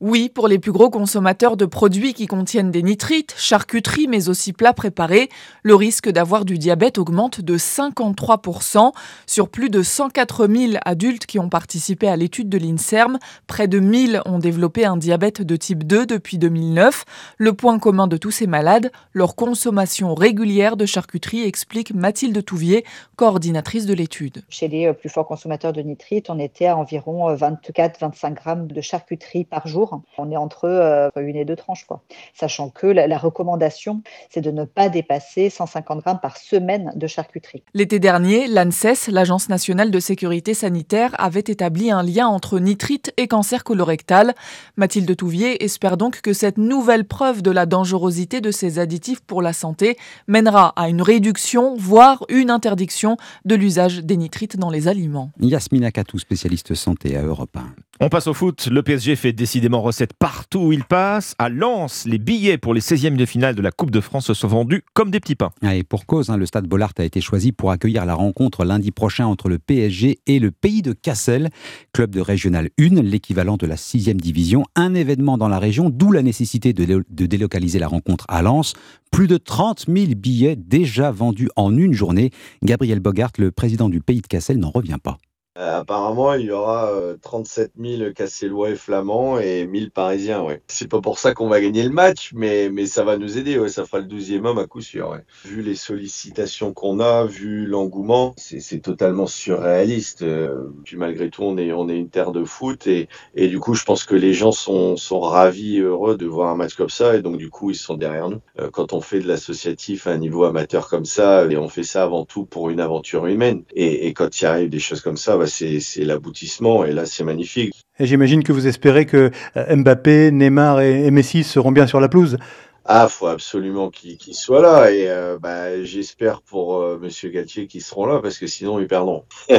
Oui, 0.00 0.28
pour 0.28 0.48
les 0.48 0.58
plus 0.58 0.72
gros 0.72 0.90
consommateurs 0.90 1.56
de 1.56 1.66
produits 1.66 2.14
qui 2.14 2.26
contiennent 2.26 2.72
des 2.72 2.82
nitrites, 2.82 3.32
charcuterie, 3.38 4.08
mais 4.08 4.28
aussi 4.28 4.52
plats 4.52 4.72
préparés, 4.72 5.28
le 5.62 5.76
risque 5.76 6.10
d'avoir 6.10 6.44
du 6.44 6.58
diabète 6.58 6.98
augmente 6.98 7.40
de 7.40 7.56
53%. 7.56 8.90
Sur 9.26 9.48
plus 9.48 9.70
de 9.70 9.84
104 9.84 10.48
000 10.48 10.72
adultes 10.84 11.26
qui 11.26 11.38
ont 11.38 11.48
participé 11.48 12.08
à 12.08 12.16
l'étude 12.16 12.48
de 12.48 12.58
l'INSERM, 12.58 13.20
près 13.46 13.68
de 13.68 13.78
1000 13.78 14.20
ont 14.26 14.40
développé 14.40 14.84
un 14.84 14.96
diabète 14.96 15.42
de 15.42 15.54
type 15.54 15.84
2 15.84 16.06
depuis 16.06 16.38
2009. 16.38 17.04
Le 17.38 17.52
point 17.52 17.78
commun 17.78 18.08
de 18.08 18.16
tous 18.16 18.32
ces 18.32 18.48
malades, 18.48 18.90
leur 19.12 19.36
consommation 19.36 20.16
régulière 20.16 20.76
de 20.76 20.86
charcuterie, 20.86 21.44
explique 21.44 21.94
Mathilde 21.94 22.44
Touvier, 22.44 22.84
coordinatrice 23.14 23.86
de 23.86 23.94
l'étude. 23.94 24.42
Chez 24.48 24.66
les 24.66 24.92
plus 24.92 25.08
forts 25.08 25.28
consommateurs 25.28 25.72
de 25.72 25.82
nitrites, 25.82 26.30
on 26.30 26.40
était 26.40 26.66
à 26.66 26.76
environ 26.76 27.32
24-25 27.32 28.34
grammes 28.34 28.66
de 28.66 28.80
charcuterie 28.80 29.44
par 29.44 29.68
jour. 29.68 29.83
On 30.18 30.30
est 30.30 30.36
entre 30.36 30.64
euh, 30.64 31.10
une 31.16 31.36
et 31.36 31.44
deux 31.44 31.56
tranches, 31.56 31.84
quoi. 31.86 32.02
Sachant 32.34 32.70
que 32.70 32.86
la, 32.86 33.06
la 33.06 33.18
recommandation, 33.18 34.02
c'est 34.30 34.40
de 34.40 34.50
ne 34.50 34.64
pas 34.64 34.88
dépasser 34.88 35.50
150 35.50 36.00
grammes 36.00 36.20
par 36.20 36.36
semaine 36.36 36.92
de 36.94 37.06
charcuterie. 37.06 37.62
L'été 37.74 37.98
dernier, 37.98 38.46
l'ANSES, 38.46 39.08
l'Agence 39.08 39.48
nationale 39.48 39.90
de 39.90 40.00
sécurité 40.00 40.54
sanitaire, 40.54 41.14
avait 41.18 41.40
établi 41.40 41.90
un 41.90 42.02
lien 42.02 42.26
entre 42.26 42.58
nitrite 42.58 43.12
et 43.16 43.28
cancer 43.28 43.64
colorectal. 43.64 44.34
Mathilde 44.76 45.16
Touvier 45.16 45.64
espère 45.64 45.96
donc 45.96 46.20
que 46.20 46.32
cette 46.32 46.58
nouvelle 46.58 47.04
preuve 47.04 47.42
de 47.42 47.50
la 47.50 47.66
dangerosité 47.66 48.40
de 48.40 48.50
ces 48.50 48.78
additifs 48.78 49.20
pour 49.20 49.42
la 49.42 49.52
santé 49.52 49.96
mènera 50.28 50.72
à 50.76 50.88
une 50.88 51.02
réduction, 51.02 51.74
voire 51.76 52.24
une 52.28 52.50
interdiction 52.50 53.16
de 53.44 53.54
l'usage 53.54 54.00
des 54.00 54.16
nitrites 54.16 54.56
dans 54.56 54.70
les 54.70 54.88
aliments. 54.88 55.30
Yasmina 55.40 55.90
Katou, 55.90 56.18
spécialiste 56.18 56.74
santé 56.74 57.16
à 57.16 57.22
Europe 57.22 57.56
1. 57.56 57.74
On 58.00 58.08
passe 58.08 58.26
au 58.26 58.34
foot. 58.34 58.66
Le 58.66 58.82
PSG 58.82 59.14
fait 59.14 59.32
décidément 59.32 59.80
recette 59.80 60.14
partout 60.14 60.58
où 60.58 60.72
il 60.72 60.82
passe. 60.82 61.36
À 61.38 61.48
Lens, 61.48 62.06
les 62.06 62.18
billets 62.18 62.58
pour 62.58 62.74
les 62.74 62.80
16e 62.80 63.14
de 63.14 63.24
finale 63.24 63.54
de 63.54 63.62
la 63.62 63.70
Coupe 63.70 63.92
de 63.92 64.00
France 64.00 64.26
se 64.26 64.34
sont 64.34 64.48
vendus 64.48 64.82
comme 64.94 65.12
des 65.12 65.20
petits 65.20 65.36
pains. 65.36 65.52
Ah, 65.62 65.76
et 65.76 65.84
pour 65.84 66.04
cause, 66.04 66.28
hein, 66.28 66.36
le 66.36 66.44
stade 66.44 66.66
Bollard 66.66 66.92
a 66.98 67.04
été 67.04 67.20
choisi 67.20 67.52
pour 67.52 67.70
accueillir 67.70 68.04
la 68.04 68.14
rencontre 68.14 68.64
lundi 68.64 68.90
prochain 68.90 69.26
entre 69.26 69.48
le 69.48 69.60
PSG 69.60 70.18
et 70.26 70.40
le 70.40 70.50
pays 70.50 70.82
de 70.82 70.92
Cassel, 70.92 71.50
club 71.92 72.10
de 72.10 72.20
Régional 72.20 72.68
1, 72.80 73.00
l'équivalent 73.00 73.56
de 73.56 73.66
la 73.66 73.76
6e 73.76 74.16
division. 74.16 74.64
Un 74.74 74.94
événement 74.94 75.38
dans 75.38 75.48
la 75.48 75.60
région, 75.60 75.88
d'où 75.88 76.10
la 76.10 76.22
nécessité 76.22 76.72
de, 76.72 77.04
de 77.08 77.26
délocaliser 77.26 77.78
la 77.78 77.86
rencontre 77.86 78.24
à 78.28 78.42
Lens. 78.42 78.74
Plus 79.12 79.28
de 79.28 79.36
30 79.36 79.84
000 79.86 80.14
billets 80.16 80.56
déjà 80.56 81.12
vendus 81.12 81.48
en 81.54 81.76
une 81.76 81.92
journée. 81.92 82.32
Gabriel 82.64 82.98
Bogart, 82.98 83.30
le 83.38 83.52
président 83.52 83.88
du 83.88 84.00
pays 84.00 84.20
de 84.20 84.26
Cassel, 84.26 84.58
n'en 84.58 84.70
revient 84.70 84.98
pas. 85.00 85.18
Euh, 85.56 85.78
apparemment, 85.78 86.34
il 86.34 86.46
y 86.46 86.50
aura 86.50 86.90
euh, 86.90 87.16
37 87.22 87.72
000 87.78 88.12
Cassellois 88.12 88.70
et 88.70 88.74
Flamands 88.74 89.38
et 89.38 89.68
1000 89.68 89.92
Parisiens. 89.92 90.42
Ouais. 90.42 90.60
C'est 90.66 90.88
pas 90.88 91.00
pour 91.00 91.20
ça 91.20 91.32
qu'on 91.32 91.48
va 91.48 91.60
gagner 91.60 91.84
le 91.84 91.90
match, 91.90 92.32
mais, 92.34 92.70
mais 92.70 92.86
ça 92.86 93.04
va 93.04 93.16
nous 93.18 93.38
aider. 93.38 93.56
Ouais. 93.56 93.68
Ça 93.68 93.84
fera 93.84 94.00
le 94.00 94.06
12e 94.06 94.46
homme 94.46 94.58
à 94.58 94.66
coup 94.66 94.80
sûr. 94.80 95.10
Ouais. 95.10 95.20
Vu 95.44 95.62
les 95.62 95.76
sollicitations 95.76 96.72
qu'on 96.72 96.98
a, 96.98 97.24
vu 97.24 97.66
l'engouement, 97.66 98.34
c'est 98.36 98.80
totalement 98.80 99.28
surréaliste. 99.28 100.22
Euh, 100.22 100.70
puis 100.84 100.96
malgré 100.96 101.30
tout, 101.30 101.44
on 101.44 101.56
est, 101.56 101.72
on 101.72 101.88
est 101.88 101.96
une 101.98 102.10
terre 102.10 102.32
de 102.32 102.44
foot 102.44 102.88
et, 102.88 103.08
et 103.36 103.46
du 103.46 103.60
coup, 103.60 103.74
je 103.74 103.84
pense 103.84 104.02
que 104.02 104.16
les 104.16 104.34
gens 104.34 104.50
sont, 104.50 104.96
sont 104.96 105.20
ravis, 105.20 105.78
heureux 105.78 106.16
de 106.16 106.26
voir 106.26 106.50
un 106.50 106.56
match 106.56 106.74
comme 106.74 106.88
ça 106.88 107.14
et 107.14 107.22
donc 107.22 107.36
du 107.36 107.48
coup, 107.48 107.70
ils 107.70 107.76
sont 107.76 107.94
derrière 107.96 108.28
nous. 108.28 108.40
Euh, 108.58 108.70
quand 108.70 108.92
on 108.92 109.00
fait 109.00 109.20
de 109.20 109.28
l'associatif 109.28 110.08
à 110.08 110.10
un 110.10 110.18
niveau 110.18 110.42
amateur 110.42 110.88
comme 110.88 111.04
ça, 111.04 111.44
et 111.48 111.56
on 111.56 111.68
fait 111.68 111.84
ça 111.84 112.02
avant 112.02 112.24
tout 112.24 112.44
pour 112.44 112.70
une 112.70 112.80
aventure 112.80 113.26
humaine, 113.26 113.62
et, 113.72 114.08
et 114.08 114.14
quand 114.14 114.40
il 114.40 114.46
arrive 114.46 114.68
des 114.68 114.80
choses 114.80 115.00
comme 115.00 115.16
ça, 115.16 115.36
c'est 115.46 115.80
l'aboutissement 115.98 116.84
et 116.84 116.92
là, 116.92 117.06
c'est 117.06 117.24
magnifique. 117.24 117.72
Et 117.98 118.06
j'imagine 118.06 118.42
que 118.42 118.52
vous 118.52 118.66
espérez 118.66 119.06
que 119.06 119.30
Mbappé, 119.54 120.30
Neymar 120.32 120.80
et 120.80 121.10
Messi 121.10 121.44
seront 121.44 121.72
bien 121.72 121.86
sur 121.86 122.00
la 122.00 122.08
pelouse. 122.08 122.38
Ah, 122.86 123.08
faut 123.08 123.28
absolument 123.28 123.88
qu'ils 123.88 124.18
qu'ils 124.18 124.34
soient 124.34 124.60
là 124.60 124.90
et 124.90 125.08
euh, 125.08 125.38
bah, 125.40 125.82
j'espère 125.84 126.42
pour 126.42 126.76
euh, 126.76 126.98
Monsieur 127.00 127.30
Galtier 127.30 127.66
qu'ils 127.66 127.80
seront 127.80 128.04
là 128.04 128.20
parce 128.20 128.36
que 128.36 128.46
sinon 128.46 128.78
ils 128.78 128.86
perdront. 128.86 129.24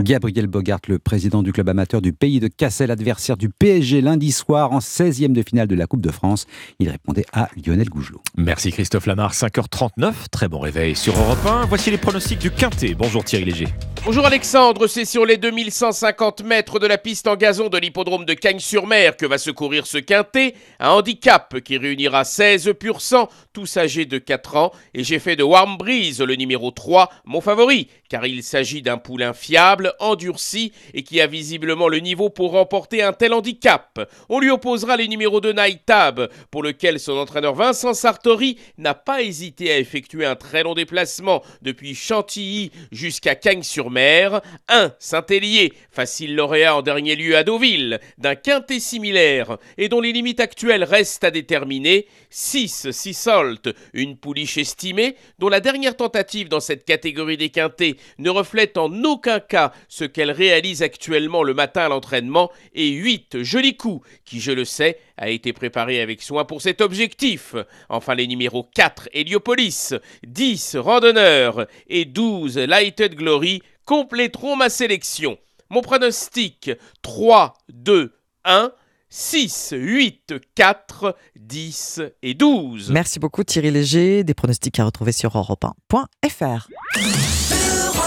Gabriel 0.00 0.46
Bogart, 0.46 0.80
le 0.88 0.98
président 0.98 1.42
du 1.42 1.52
club 1.52 1.68
amateur 1.68 2.00
du 2.00 2.14
pays 2.14 2.40
de 2.40 2.48
Cassel, 2.48 2.90
adversaire 2.90 3.36
du 3.36 3.50
PSG 3.50 4.00
lundi 4.00 4.32
soir 4.32 4.72
en 4.72 4.78
16e 4.78 5.32
de 5.32 5.42
finale 5.42 5.68
de 5.68 5.74
la 5.74 5.86
Coupe 5.86 6.00
de 6.00 6.10
France. 6.10 6.46
Il 6.78 6.88
répondait 6.88 7.26
à 7.34 7.50
Lionel 7.54 7.90
Gougelot. 7.90 8.22
Merci 8.38 8.72
Christophe 8.72 9.04
Lamar, 9.04 9.34
5h39, 9.34 10.12
très 10.30 10.48
bon 10.48 10.60
réveil 10.60 10.96
sur 10.96 11.18
Europe 11.18 11.44
1. 11.44 11.66
Voici 11.66 11.90
les 11.90 11.98
pronostics 11.98 12.38
du 12.38 12.50
Quintet. 12.50 12.94
Bonjour 12.94 13.24
Thierry 13.24 13.44
Léger. 13.44 13.68
Bonjour 14.04 14.24
Alexandre, 14.24 14.86
c'est 14.86 15.04
sur 15.04 15.26
les 15.26 15.36
2150 15.36 16.42
mètres 16.44 16.78
de 16.78 16.86
la 16.86 16.96
piste 16.96 17.26
en 17.26 17.36
gazon 17.36 17.68
de 17.68 17.76
l'hippodrome 17.76 18.24
de 18.24 18.32
Cagnes-sur-Mer 18.32 19.18
que 19.18 19.26
va 19.26 19.36
se 19.36 19.50
courir 19.50 19.86
ce 19.86 19.98
quintet, 19.98 20.54
un 20.80 20.90
handicap 20.90 21.60
qui 21.60 21.76
réunira 21.76 22.24
16 22.38 22.74
pur 22.78 23.00
sang, 23.00 23.28
tous 23.52 23.78
âgés 23.78 24.04
de 24.06 24.18
4 24.18 24.54
ans, 24.54 24.72
et 24.94 25.02
j'ai 25.02 25.18
fait 25.18 25.34
de 25.34 25.42
Warm 25.42 25.76
Breeze 25.76 26.20
le 26.20 26.36
numéro 26.36 26.70
3, 26.70 27.10
mon 27.24 27.40
favori, 27.40 27.88
car 28.08 28.26
il 28.26 28.44
s'agit 28.44 28.80
d'un 28.80 28.96
poulain 28.96 29.32
fiable, 29.32 29.92
endurci, 29.98 30.72
et 30.94 31.02
qui 31.02 31.20
a 31.20 31.26
visiblement 31.26 31.88
le 31.88 31.98
niveau 31.98 32.30
pour 32.30 32.52
remporter 32.52 33.02
un 33.02 33.12
tel 33.12 33.32
handicap. 33.32 34.08
On 34.28 34.38
lui 34.38 34.50
opposera 34.50 34.96
les 34.96 35.08
numéros 35.08 35.40
de 35.40 35.52
Night 35.52 35.80
Tab, 35.84 36.30
pour 36.52 36.62
lequel 36.62 37.00
son 37.00 37.18
entraîneur 37.18 37.56
Vincent 37.56 37.92
Sartori 37.92 38.56
n'a 38.78 38.94
pas 38.94 39.20
hésité 39.22 39.72
à 39.72 39.78
effectuer 39.78 40.24
un 40.24 40.36
très 40.36 40.62
long 40.62 40.74
déplacement 40.74 41.42
depuis 41.60 41.96
Chantilly 41.96 42.70
jusqu'à 42.92 43.34
Cagnes-sur-Mer. 43.34 44.42
1. 44.68 44.92
Saint-Hélier, 45.00 45.72
facile 45.90 46.36
lauréat 46.36 46.76
en 46.76 46.82
dernier 46.82 47.16
lieu 47.16 47.36
à 47.36 47.42
Deauville, 47.42 47.98
d'un 48.16 48.36
quintet 48.36 48.78
similaire, 48.78 49.58
et 49.76 49.88
dont 49.88 50.00
les 50.00 50.12
limites 50.12 50.38
actuelles 50.38 50.84
restent 50.84 51.24
à 51.24 51.32
déterminer. 51.32 52.06
6. 52.30 52.90
Sissolt, 52.90 53.74
une 53.92 54.16
pouliche 54.16 54.58
estimée, 54.58 55.16
dont 55.38 55.48
la 55.48 55.60
dernière 55.60 55.96
tentative 55.96 56.48
dans 56.48 56.60
cette 56.60 56.84
catégorie 56.84 57.36
des 57.36 57.50
quintets 57.50 57.96
ne 58.18 58.30
reflète 58.30 58.76
en 58.76 58.92
aucun 59.04 59.40
cas 59.40 59.72
ce 59.88 60.04
qu'elle 60.04 60.30
réalise 60.30 60.82
actuellement 60.82 61.42
le 61.42 61.54
matin 61.54 61.82
à 61.82 61.88
l'entraînement. 61.88 62.50
Et 62.74 62.90
8. 62.90 63.42
Joli 63.42 63.76
coup, 63.76 64.02
qui 64.24 64.40
je 64.40 64.52
le 64.52 64.64
sais, 64.64 64.98
a 65.16 65.30
été 65.30 65.52
préparé 65.52 66.00
avec 66.00 66.22
soin 66.22 66.44
pour 66.44 66.62
cet 66.62 66.80
objectif. 66.80 67.54
Enfin 67.88 68.14
les 68.14 68.26
numéros 68.26 68.68
4 68.74 69.08
Heliopolis, 69.12 69.94
10 70.26 70.76
Randonneur 70.76 71.66
et 71.88 72.04
12 72.04 72.58
Lighted 72.58 73.14
Glory 73.14 73.62
compléteront 73.84 74.56
ma 74.56 74.68
sélection. 74.68 75.38
Mon 75.70 75.82
pronostic 75.82 76.70
3, 77.02 77.54
2, 77.68 78.14
1. 78.44 78.72
6, 79.10 79.72
8, 79.76 80.34
4, 80.54 81.16
10 81.40 82.02
et 82.22 82.34
12. 82.34 82.90
Merci 82.90 83.18
beaucoup 83.18 83.42
Thierry 83.42 83.70
Léger. 83.70 84.22
Des 84.22 84.34
pronostics 84.34 84.78
à 84.78 84.84
retrouver 84.84 85.12
sur 85.12 85.30
europe1.fr. 85.30 86.68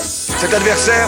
Cet 0.03 0.55
adversaire, 0.55 1.07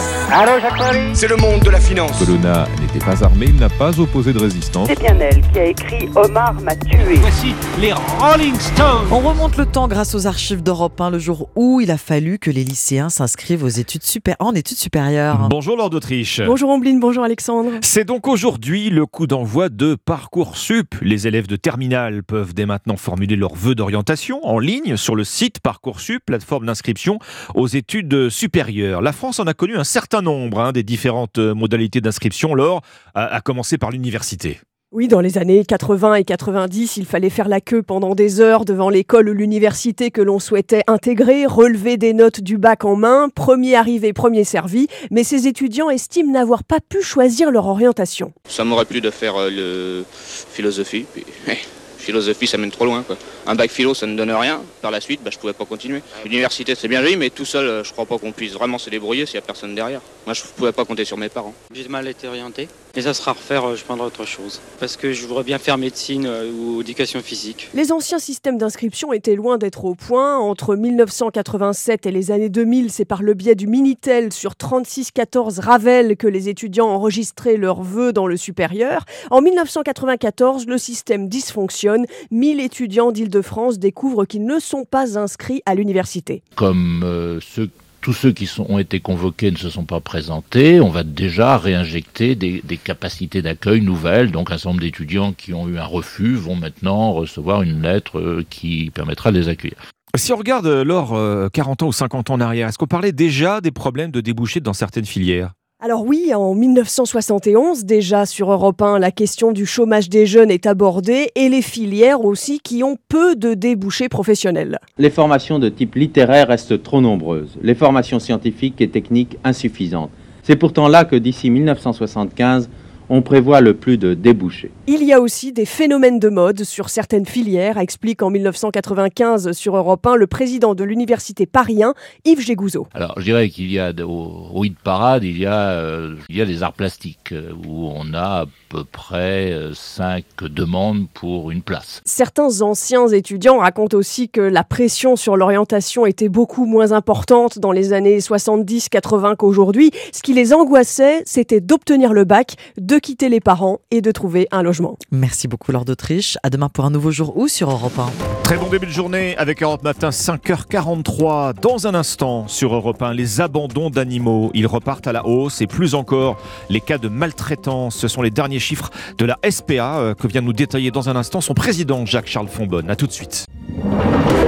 c'est 1.12 1.26
le 1.26 1.34
monde 1.36 1.60
de 1.62 1.70
la 1.70 1.80
finance. 1.80 2.16
Colonna 2.20 2.68
n'était 2.80 3.04
pas 3.04 3.24
armé, 3.24 3.46
il 3.48 3.56
n'a 3.56 3.68
pas 3.68 3.98
opposé 3.98 4.32
de 4.32 4.38
résistance. 4.38 4.86
C'est 4.88 4.98
bien 5.00 5.18
elle 5.18 5.40
qui 5.50 5.58
a 5.58 5.64
écrit 5.64 6.08
Omar 6.14 6.54
m'a 6.54 6.76
tué. 6.76 7.16
Voici 7.16 7.52
les 7.80 7.92
Rolling 7.92 8.54
Stones. 8.60 9.08
On 9.10 9.18
remonte 9.18 9.56
le 9.56 9.66
temps 9.66 9.88
grâce 9.88 10.14
aux 10.14 10.28
archives 10.28 10.62
d'Europe 10.62 11.00
1, 11.00 11.10
le 11.10 11.18
jour 11.18 11.48
où 11.56 11.80
il 11.80 11.90
a 11.90 11.98
fallu 11.98 12.38
que 12.38 12.52
les 12.52 12.62
lycéens 12.62 13.08
s'inscrivent 13.10 13.64
aux 13.64 13.68
études 13.68 14.02
supé- 14.02 14.36
en 14.38 14.54
études 14.54 14.78
supérieures. 14.78 15.48
Bonjour 15.48 15.76
Lord 15.76 15.90
d'Autriche. 15.90 16.40
Bonjour 16.46 16.70
Ombline, 16.70 17.00
bonjour 17.00 17.24
Alexandre. 17.24 17.72
C'est 17.82 18.04
donc 18.04 18.28
aujourd'hui 18.28 18.88
le 18.88 19.04
coup 19.06 19.26
d'envoi 19.26 19.68
de 19.68 19.83
Parcoursup. 19.92 20.94
Les 21.02 21.26
élèves 21.26 21.46
de 21.46 21.56
terminale 21.56 22.22
peuvent 22.22 22.54
dès 22.54 22.64
maintenant 22.64 22.96
formuler 22.96 23.36
leurs 23.36 23.54
vœux 23.54 23.74
d'orientation 23.74 24.40
en 24.44 24.58
ligne 24.58 24.96
sur 24.96 25.14
le 25.14 25.24
site 25.24 25.60
Parcoursup, 25.60 26.24
plateforme 26.24 26.66
d'inscription 26.66 27.18
aux 27.54 27.66
études 27.66 28.30
supérieures. 28.30 29.02
La 29.02 29.12
France 29.12 29.38
en 29.38 29.46
a 29.46 29.54
connu 29.54 29.76
un 29.76 29.84
certain 29.84 30.22
nombre 30.22 30.60
hein, 30.60 30.72
des 30.72 30.82
différentes 30.82 31.38
modalités 31.38 32.00
d'inscription, 32.00 32.54
à, 32.54 32.80
à 33.14 33.40
commencer 33.40 33.78
par 33.78 33.90
l'université. 33.90 34.60
Oui, 34.96 35.08
dans 35.08 35.20
les 35.20 35.38
années 35.38 35.64
80 35.64 36.14
et 36.14 36.24
90, 36.24 36.98
il 36.98 37.04
fallait 37.04 37.28
faire 37.28 37.48
la 37.48 37.60
queue 37.60 37.82
pendant 37.82 38.14
des 38.14 38.40
heures 38.40 38.64
devant 38.64 38.88
l'école 38.88 39.28
ou 39.28 39.32
l'université 39.32 40.12
que 40.12 40.22
l'on 40.22 40.38
souhaitait 40.38 40.82
intégrer, 40.86 41.46
relever 41.46 41.96
des 41.96 42.12
notes 42.12 42.40
du 42.40 42.58
bac 42.58 42.84
en 42.84 42.94
main, 42.94 43.28
premier 43.28 43.74
arrivé, 43.74 44.12
premier 44.12 44.44
servi, 44.44 44.86
mais 45.10 45.24
ces 45.24 45.48
étudiants 45.48 45.90
estiment 45.90 46.30
n'avoir 46.30 46.62
pas 46.62 46.78
pu 46.78 47.02
choisir 47.02 47.50
leur 47.50 47.66
orientation. 47.66 48.32
Ça 48.48 48.62
m'aurait 48.62 48.84
plu 48.84 49.00
de 49.00 49.10
faire 49.10 49.34
euh, 49.36 49.50
le 49.50 50.04
philosophie, 50.08 51.06
puis 51.12 51.24
eh, 51.48 51.56
philosophie 52.04 52.46
ça 52.46 52.58
mène 52.58 52.70
trop 52.70 52.84
loin 52.84 53.02
quoi. 53.02 53.16
Un 53.46 53.54
bac 53.54 53.70
philo 53.70 53.94
ça 53.94 54.06
ne 54.06 54.16
donne 54.16 54.30
rien, 54.30 54.62
par 54.82 54.90
la 54.90 55.00
suite 55.00 55.20
bah, 55.24 55.30
je 55.32 55.38
pouvais 55.38 55.52
pas 55.52 55.64
continuer. 55.64 56.02
L'université 56.24 56.74
c'est 56.74 56.88
bien 56.88 57.02
joli 57.02 57.16
mais 57.16 57.30
tout 57.30 57.44
seul 57.44 57.66
euh, 57.66 57.84
je 57.84 57.92
crois 57.92 58.06
pas 58.06 58.18
qu'on 58.18 58.32
puisse 58.32 58.52
vraiment 58.52 58.78
se 58.78 58.90
débrouiller 58.90 59.26
s'il 59.26 59.36
y 59.36 59.38
a 59.38 59.42
personne 59.42 59.74
derrière. 59.74 60.00
Moi 60.26 60.34
je 60.34 60.42
pouvais 60.56 60.72
pas 60.72 60.84
compter 60.84 61.04
sur 61.04 61.16
mes 61.16 61.28
parents. 61.28 61.54
J'ai 61.72 61.88
mal 61.88 62.06
été 62.06 62.28
orienté 62.28 62.68
et 62.96 63.02
ça 63.02 63.12
sera 63.12 63.32
à 63.32 63.34
refaire, 63.34 63.64
euh, 63.64 63.76
je 63.76 63.84
prendrai 63.84 64.06
autre 64.06 64.24
chose. 64.24 64.60
Parce 64.78 64.96
que 64.96 65.12
je 65.12 65.26
voudrais 65.26 65.42
bien 65.42 65.58
faire 65.58 65.78
médecine 65.78 66.26
euh, 66.26 66.52
ou 66.52 66.80
éducation 66.80 67.20
physique. 67.20 67.68
Les 67.74 67.90
anciens 67.90 68.20
systèmes 68.20 68.56
d'inscription 68.56 69.12
étaient 69.12 69.34
loin 69.34 69.58
d'être 69.58 69.84
au 69.84 69.96
point. 69.96 70.38
Entre 70.38 70.76
1987 70.76 72.06
et 72.06 72.12
les 72.12 72.30
années 72.30 72.50
2000, 72.50 72.92
c'est 72.92 73.04
par 73.04 73.22
le 73.22 73.34
biais 73.34 73.56
du 73.56 73.66
Minitel 73.66 74.32
sur 74.32 74.54
3614 74.54 75.58
Ravel 75.58 76.16
que 76.16 76.28
les 76.28 76.48
étudiants 76.48 76.86
enregistraient 76.86 77.56
leurs 77.56 77.82
vœux 77.82 78.12
dans 78.12 78.28
le 78.28 78.36
supérieur. 78.36 79.04
En 79.32 79.40
1994, 79.40 80.66
le 80.66 80.78
système 80.78 81.28
dysfonctionne. 81.28 81.93
1000 82.30 82.60
étudiants 82.60 83.12
d'Île-de-France 83.12 83.78
découvrent 83.78 84.24
qu'ils 84.24 84.44
ne 84.44 84.58
sont 84.58 84.84
pas 84.84 85.18
inscrits 85.18 85.62
à 85.66 85.74
l'université. 85.74 86.42
Comme 86.56 87.02
euh, 87.04 87.38
ceux- 87.40 87.70
tous 88.00 88.12
ceux 88.12 88.32
qui 88.32 88.44
sont- 88.46 88.66
ont 88.68 88.78
été 88.78 89.00
convoqués 89.00 89.50
ne 89.50 89.56
se 89.56 89.70
sont 89.70 89.84
pas 89.86 90.00
présentés, 90.00 90.80
on 90.80 90.90
va 90.90 91.04
déjà 91.04 91.56
réinjecter 91.56 92.34
des, 92.34 92.60
des 92.62 92.76
capacités 92.76 93.40
d'accueil 93.40 93.80
nouvelles. 93.80 94.30
Donc 94.30 94.50
un 94.50 94.58
certain 94.58 94.70
nombre 94.70 94.82
d'étudiants 94.82 95.32
qui 95.32 95.54
ont 95.54 95.68
eu 95.68 95.78
un 95.78 95.86
refus 95.86 96.34
vont 96.34 96.54
maintenant 96.56 97.12
recevoir 97.14 97.62
une 97.62 97.80
lettre 97.82 98.18
euh, 98.18 98.44
qui 98.50 98.90
permettra 98.94 99.32
de 99.32 99.38
les 99.38 99.48
accueillir. 99.48 99.78
Si 100.16 100.32
on 100.32 100.36
regarde, 100.36 100.66
euh, 100.66 100.84
Laure, 100.84 101.14
euh, 101.14 101.48
40 101.52 101.82
ans 101.82 101.86
ou 101.88 101.92
50 101.92 102.30
ans 102.30 102.34
en 102.34 102.40
arrière, 102.40 102.68
est-ce 102.68 102.78
qu'on 102.78 102.86
parlait 102.86 103.10
déjà 103.12 103.60
des 103.60 103.70
problèmes 103.72 104.10
de 104.12 104.20
débouchés 104.20 104.60
dans 104.60 104.72
certaines 104.74 105.06
filières? 105.06 105.52
Alors 105.84 106.06
oui, 106.06 106.32
en 106.34 106.54
1971, 106.54 107.84
déjà 107.84 108.24
sur 108.24 108.50
Europe 108.50 108.80
1, 108.80 108.98
la 108.98 109.10
question 109.10 109.52
du 109.52 109.66
chômage 109.66 110.08
des 110.08 110.24
jeunes 110.24 110.50
est 110.50 110.64
abordée 110.64 111.30
et 111.34 111.50
les 111.50 111.60
filières 111.60 112.24
aussi 112.24 112.58
qui 112.58 112.82
ont 112.82 112.96
peu 113.10 113.36
de 113.36 113.52
débouchés 113.52 114.08
professionnels. 114.08 114.78
Les 114.96 115.10
formations 115.10 115.58
de 115.58 115.68
type 115.68 115.96
littéraire 115.96 116.48
restent 116.48 116.82
trop 116.82 117.02
nombreuses, 117.02 117.58
les 117.60 117.74
formations 117.74 118.18
scientifiques 118.18 118.80
et 118.80 118.88
techniques 118.88 119.36
insuffisantes. 119.44 120.08
C'est 120.42 120.56
pourtant 120.56 120.88
là 120.88 121.04
que 121.04 121.16
d'ici 121.16 121.50
1975, 121.50 122.70
on 123.08 123.22
prévoit 123.22 123.60
le 123.60 123.74
plus 123.74 123.98
de 123.98 124.14
débouchés. 124.14 124.70
Il 124.86 125.02
y 125.04 125.12
a 125.12 125.20
aussi 125.20 125.52
des 125.52 125.64
phénomènes 125.66 126.18
de 126.18 126.28
mode 126.28 126.64
sur 126.64 126.88
certaines 126.88 127.26
filières, 127.26 127.78
explique 127.78 128.22
en 128.22 128.30
1995 128.30 129.52
sur 129.52 129.76
Europe 129.76 130.06
1 130.06 130.16
le 130.16 130.26
président 130.26 130.74
de 130.74 130.84
l'université 130.84 131.46
Paris 131.46 131.82
1, 131.82 131.94
Yves 132.24 132.40
Gégouzeau. 132.40 132.86
Alors, 132.94 133.14
je 133.18 133.24
dirais 133.24 133.48
qu'il 133.48 133.70
y 133.70 133.78
a 133.78 133.92
de- 133.92 134.02
au, 134.02 134.48
au 134.52 134.64
hit 134.64 134.76
parade, 134.78 135.24
il 135.24 135.38
y 135.38 135.46
a, 135.46 135.70
euh, 135.70 136.14
il 136.28 136.36
y 136.36 136.40
a 136.42 136.46
des 136.46 136.62
arts 136.62 136.72
plastiques 136.72 137.32
euh, 137.32 137.52
où 137.66 137.88
on 137.94 138.12
a 138.14 138.42
à 138.42 138.46
peu 138.68 138.84
près 138.84 139.52
euh, 139.52 139.72
cinq 139.74 140.24
demandes 140.42 141.06
pour 141.14 141.50
une 141.50 141.62
place. 141.62 142.00
Certains 142.04 142.60
anciens 142.62 143.08
étudiants 143.08 143.58
racontent 143.58 143.96
aussi 143.96 144.28
que 144.28 144.40
la 144.40 144.64
pression 144.64 145.16
sur 145.16 145.36
l'orientation 145.36 146.06
était 146.06 146.28
beaucoup 146.28 146.66
moins 146.66 146.92
importante 146.92 147.58
dans 147.58 147.72
les 147.72 147.92
années 147.92 148.18
70-80 148.18 149.36
qu'aujourd'hui. 149.36 149.90
Ce 150.12 150.22
qui 150.22 150.32
les 150.34 150.52
angoissait, 150.52 151.22
c'était 151.24 151.60
d'obtenir 151.60 152.12
le 152.12 152.24
bac, 152.24 152.54
de 152.78 152.93
quitter 152.98 153.28
les 153.28 153.40
parents 153.40 153.80
et 153.90 154.00
de 154.00 154.10
trouver 154.12 154.48
un 154.50 154.62
logement. 154.62 154.98
Merci 155.10 155.48
beaucoup 155.48 155.72
Lord 155.72 155.84
d'Autriche. 155.84 156.38
À 156.42 156.50
demain 156.50 156.68
pour 156.68 156.84
un 156.84 156.90
nouveau 156.90 157.10
jour 157.10 157.36
où 157.36 157.48
sur 157.48 157.70
Europe 157.70 157.98
1 157.98 158.42
Très 158.44 158.58
bon 158.58 158.68
début 158.68 158.86
de 158.86 158.92
journée 158.92 159.36
avec 159.38 159.62
Europe 159.62 159.82
Matin, 159.82 160.10
5h43. 160.10 161.54
Dans 161.60 161.86
un 161.86 161.94
instant, 161.94 162.46
sur 162.46 162.74
Europe 162.74 163.00
1, 163.02 163.14
les 163.14 163.40
abandons 163.40 163.90
d'animaux. 163.90 164.50
Ils 164.54 164.66
repartent 164.66 165.06
à 165.06 165.12
la 165.12 165.26
hausse 165.26 165.60
et 165.60 165.66
plus 165.66 165.94
encore, 165.94 166.36
les 166.68 166.80
cas 166.80 166.98
de 166.98 167.08
maltraitance. 167.08 167.96
Ce 167.96 168.08
sont 168.08 168.22
les 168.22 168.30
derniers 168.30 168.58
chiffres 168.58 168.90
de 169.18 169.24
la 169.24 169.38
SPA 169.48 169.98
euh, 169.98 170.14
que 170.14 170.26
vient 170.26 170.42
de 170.42 170.46
nous 170.46 170.52
détailler 170.52 170.90
dans 170.90 171.08
un 171.08 171.16
instant 171.16 171.40
son 171.40 171.54
président 171.54 172.04
Jacques-Charles 172.04 172.48
Fonbonne. 172.48 172.90
A 172.90 172.96
tout 172.96 173.06
de 173.06 173.12
suite. 173.12 173.46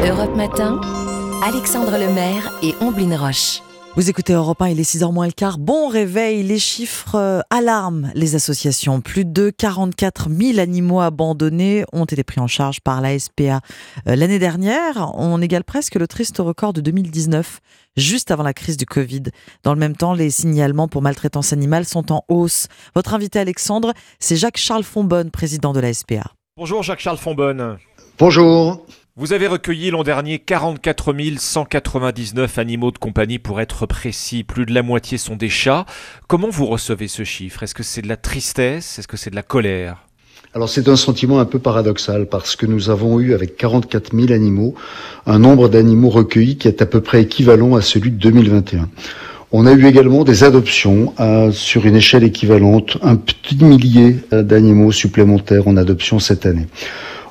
Europe 0.07 0.37
Matin, 0.37 0.81
Alexandre 1.45 1.93
Lemaire 1.93 2.53
et 2.63 2.75
Omblin 2.81 3.17
Roche. 3.17 3.63
Vous 3.97 4.11
écoutez 4.11 4.35
Europe 4.35 4.61
1, 4.61 4.69
il 4.69 4.79
est 4.79 4.83
6h 4.83 5.11
moins 5.11 5.25
le 5.25 5.33
quart. 5.33 5.57
Bon 5.57 5.89
réveil, 5.89 6.43
les 6.43 6.59
chiffres 6.59 7.15
euh, 7.15 7.41
alarment 7.49 8.13
les 8.15 8.35
associations. 8.35 9.01
Plus 9.01 9.25
de 9.25 9.49
44 9.49 10.29
000 10.29 10.59
animaux 10.59 11.01
abandonnés 11.01 11.87
ont 11.95 12.05
été 12.05 12.23
pris 12.23 12.39
en 12.39 12.47
charge 12.47 12.83
par 12.83 13.01
la 13.01 13.19
SPA 13.19 13.63
euh, 14.07 14.15
l'année 14.15 14.39
dernière. 14.39 15.13
On 15.15 15.41
égale 15.41 15.65
presque 15.65 15.95
le 15.95 16.07
triste 16.07 16.37
record 16.41 16.75
de 16.75 16.83
2019, 16.83 17.61
juste 17.97 18.31
avant 18.31 18.43
la 18.43 18.53
crise 18.53 18.77
du 18.77 18.85
Covid. 18.85 19.23
Dans 19.63 19.73
le 19.73 19.81
même 19.81 19.97
temps, 19.97 20.13
les 20.13 20.29
signalements 20.29 20.89
pour 20.89 21.01
maltraitance 21.01 21.55
animale 21.55 21.87
sont 21.87 22.13
en 22.13 22.23
hausse. 22.29 22.69
Votre 22.95 23.15
invité 23.15 23.39
Alexandre, 23.39 23.95
c'est 24.19 24.37
Jacques-Charles 24.37 24.85
Fonbonne, 24.85 25.31
président 25.31 25.73
de 25.73 25.81
la 25.81 25.95
SPA. 25.95 26.35
Bonjour 26.59 26.83
Jacques-Charles 26.83 27.17
Fonbonne. 27.17 27.79
Bonjour. 28.19 28.85
Vous 29.19 29.33
avez 29.33 29.47
recueilli 29.47 29.91
l'an 29.91 30.03
dernier 30.03 30.39
44 30.39 31.15
199 31.39 32.59
animaux 32.59 32.91
de 32.91 32.99
compagnie 32.99 33.39
pour 33.39 33.63
être 33.63 33.87
précis. 33.87 34.45
Plus 34.45 34.67
de 34.67 34.75
la 34.75 34.83
moitié 34.83 35.17
sont 35.17 35.37
des 35.37 35.49
chats. 35.49 35.87
Comment 36.29 36.51
vous 36.51 36.67
recevez 36.67 37.09
ce 37.09 37.25
chiffre? 37.25 37.63
Est-ce 37.63 37.75
que 37.75 37.83
c'est 37.83 38.03
de 38.03 38.09
la 38.09 38.19
tristesse? 38.19 38.99
Est-ce 38.99 39.09
que 39.09 39.17
c'est 39.17 39.31
de 39.31 39.35
la 39.35 39.43
colère? 39.43 40.07
Alors 40.53 40.69
c'est 40.69 40.87
un 40.91 40.97
sentiment 40.97 41.41
un 41.41 41.47
peu 41.47 41.59
paradoxal 41.59 42.27
parce 42.27 42.57
que 42.57 42.67
nous 42.67 42.91
avons 42.91 43.19
eu 43.19 43.33
avec 43.33 43.57
44 43.57 44.15
000 44.15 44.33
animaux 44.35 44.75
un 45.25 45.39
nombre 45.39 45.71
d'animaux 45.71 46.11
recueillis 46.11 46.59
qui 46.59 46.69
est 46.69 46.83
à 46.83 46.87
peu 46.87 47.01
près 47.01 47.23
équivalent 47.23 47.75
à 47.75 47.81
celui 47.81 48.11
de 48.11 48.19
2021. 48.19 48.91
On 49.51 49.65
a 49.65 49.73
eu 49.73 49.87
également 49.87 50.25
des 50.25 50.45
adoptions 50.45 51.15
euh, 51.21 51.53
sur 51.53 51.87
une 51.87 51.97
échelle 51.97 52.25
équivalente, 52.25 52.99
un 53.01 53.17
petit 53.17 53.57
millier 53.65 54.17
euh, 54.35 54.43
d'animaux 54.43 54.93
supplémentaires 54.93 55.69
en 55.69 55.79
adoption 55.79 56.19
cette 56.19 56.45
année. 56.45 56.67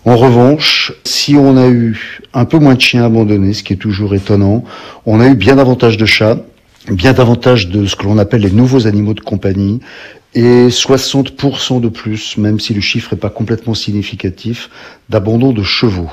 En 0.07 0.17
revanche, 0.17 0.93
si 1.03 1.35
on 1.35 1.57
a 1.57 1.67
eu 1.67 2.21
un 2.35 2.45
peu 2.45 2.59
moins 2.59 2.75
de 2.75 2.81
chiens 2.81 3.05
abandonnés, 3.05 3.53
ce 3.53 3.63
qui 3.63 3.73
est 3.73 3.77
toujours 3.77 4.13
étonnant, 4.13 4.63
on 5.07 5.19
a 5.19 5.27
eu 5.27 5.33
bien 5.33 5.55
davantage 5.55 5.97
de 5.97 6.05
chats, 6.05 6.37
bien 6.91 7.13
davantage 7.13 7.69
de 7.69 7.87
ce 7.87 7.95
que 7.95 8.03
l'on 8.03 8.19
appelle 8.19 8.41
les 8.41 8.51
nouveaux 8.51 8.85
animaux 8.85 9.15
de 9.15 9.21
compagnie, 9.21 9.79
et 10.35 10.67
60% 10.67 11.81
de 11.81 11.89
plus, 11.89 12.37
même 12.37 12.59
si 12.59 12.75
le 12.75 12.81
chiffre 12.81 13.15
n'est 13.15 13.19
pas 13.19 13.31
complètement 13.31 13.73
significatif, 13.73 14.69
d'abandon 15.09 15.53
de 15.53 15.63
chevaux. 15.63 16.11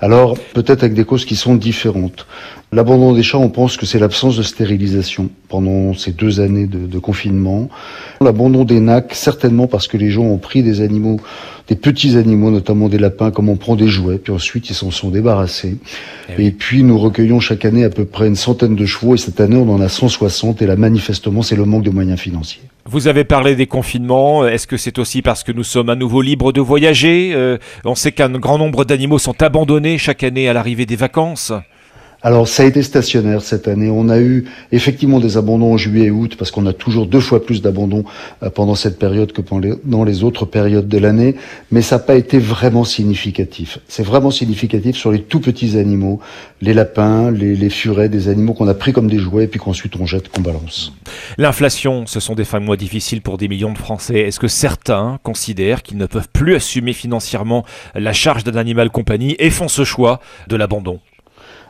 Alors, 0.00 0.36
peut-être 0.52 0.82
avec 0.82 0.94
des 0.94 1.04
causes 1.04 1.24
qui 1.24 1.36
sont 1.36 1.54
différentes. 1.54 2.26
L'abandon 2.72 3.12
des 3.12 3.22
chats, 3.22 3.38
on 3.38 3.48
pense 3.48 3.76
que 3.76 3.86
c'est 3.86 4.00
l'absence 4.00 4.36
de 4.36 4.42
stérilisation 4.42 5.30
pendant 5.54 5.94
ces 5.94 6.10
deux 6.10 6.40
années 6.40 6.66
de, 6.66 6.98
confinement. 6.98 7.68
L'abandon 8.20 8.64
des 8.64 8.80
nacs, 8.80 9.14
certainement 9.14 9.68
parce 9.68 9.86
que 9.86 9.96
les 9.96 10.10
gens 10.10 10.24
ont 10.24 10.36
pris 10.36 10.64
des 10.64 10.80
animaux, 10.80 11.20
des 11.68 11.76
petits 11.76 12.16
animaux, 12.16 12.50
notamment 12.50 12.88
des 12.88 12.98
lapins, 12.98 13.30
comme 13.30 13.48
on 13.48 13.54
prend 13.54 13.76
des 13.76 13.86
jouets, 13.86 14.18
puis 14.18 14.32
ensuite 14.32 14.68
ils 14.68 14.74
s'en 14.74 14.90
sont 14.90 15.10
débarrassés. 15.10 15.76
Eh 16.36 16.46
et, 16.46 16.50
puis 16.50 16.82
nous 16.82 16.98
recueillons 16.98 17.38
chaque 17.38 17.64
année 17.64 17.84
à 17.84 17.90
peu 17.90 18.04
près 18.04 18.26
une 18.26 18.34
centaine 18.34 18.74
de 18.74 18.84
chevaux, 18.84 19.14
et 19.14 19.18
cette 19.18 19.40
année 19.40 19.54
on 19.54 19.72
en 19.72 19.80
a 19.80 19.88
160, 19.88 20.60
et 20.60 20.66
là 20.66 20.74
manifestement 20.74 21.42
c'est 21.42 21.54
le 21.54 21.66
manque 21.66 21.84
de 21.84 21.90
moyens 21.90 22.18
financiers. 22.18 22.62
Vous 22.84 23.06
avez 23.06 23.22
parlé 23.22 23.54
des 23.54 23.68
confinements. 23.68 24.44
Est-ce 24.48 24.66
que 24.66 24.76
c'est 24.76 24.98
aussi 24.98 25.22
parce 25.22 25.44
que 25.44 25.52
nous 25.52 25.62
sommes 25.62 25.88
à 25.88 25.94
nouveau 25.94 26.20
libres 26.20 26.52
de 26.52 26.60
voyager? 26.60 27.30
Euh, 27.32 27.58
On 27.84 27.94
sait 27.94 28.10
qu'un 28.10 28.28
grand 28.30 28.58
nombre 28.58 28.84
d'animaux 28.84 29.20
sont 29.20 29.40
abandonnés 29.40 29.98
chaque 29.98 30.24
année 30.24 30.48
à 30.48 30.52
l'arrivée 30.52 30.84
des 30.84 30.96
vacances. 30.96 31.52
Alors 32.24 32.48
ça 32.48 32.62
a 32.62 32.66
été 32.66 32.82
stationnaire 32.82 33.42
cette 33.42 33.68
année. 33.68 33.90
On 33.90 34.08
a 34.08 34.18
eu 34.18 34.46
effectivement 34.72 35.20
des 35.20 35.36
abandons 35.36 35.74
en 35.74 35.76
juillet 35.76 36.06
et 36.06 36.10
août 36.10 36.36
parce 36.38 36.50
qu'on 36.50 36.64
a 36.64 36.72
toujours 36.72 37.06
deux 37.06 37.20
fois 37.20 37.44
plus 37.44 37.60
d'abandons 37.60 38.04
euh, 38.42 38.48
pendant 38.48 38.74
cette 38.74 38.98
période 38.98 39.30
que 39.32 39.42
dans 39.84 40.04
les 40.04 40.24
autres 40.24 40.46
périodes 40.46 40.88
de 40.88 40.96
l'année, 40.96 41.36
mais 41.70 41.82
ça 41.82 41.96
n'a 41.96 42.02
pas 42.02 42.14
été 42.14 42.38
vraiment 42.38 42.84
significatif. 42.84 43.78
C'est 43.88 44.02
vraiment 44.02 44.30
significatif 44.30 44.96
sur 44.96 45.12
les 45.12 45.20
tout 45.20 45.38
petits 45.38 45.76
animaux, 45.76 46.18
les 46.62 46.72
lapins, 46.72 47.30
les, 47.30 47.54
les 47.54 47.68
furets, 47.68 48.08
des 48.08 48.28
animaux 48.28 48.54
qu'on 48.54 48.68
a 48.68 48.74
pris 48.74 48.94
comme 48.94 49.10
des 49.10 49.18
jouets 49.18 49.44
et 49.44 49.48
puis 49.48 49.60
qu'ensuite 49.60 49.94
on 50.00 50.06
jette, 50.06 50.30
qu'on 50.30 50.40
balance. 50.40 50.94
L'inflation, 51.36 52.06
ce 52.06 52.20
sont 52.20 52.34
des 52.34 52.44
fins 52.44 52.60
de 52.60 52.64
mois 52.64 52.78
difficiles 52.78 53.20
pour 53.20 53.36
des 53.36 53.48
millions 53.48 53.74
de 53.74 53.78
Français. 53.78 54.20
Est-ce 54.20 54.40
que 54.40 54.48
certains 54.48 55.18
considèrent 55.22 55.82
qu'ils 55.82 55.98
ne 55.98 56.06
peuvent 56.06 56.30
plus 56.32 56.54
assumer 56.54 56.94
financièrement 56.94 57.66
la 57.94 58.14
charge 58.14 58.44
d'un 58.44 58.56
animal 58.56 58.88
compagnie 58.88 59.36
et 59.38 59.50
font 59.50 59.68
ce 59.68 59.84
choix 59.84 60.20
de 60.48 60.56
l'abandon? 60.56 61.00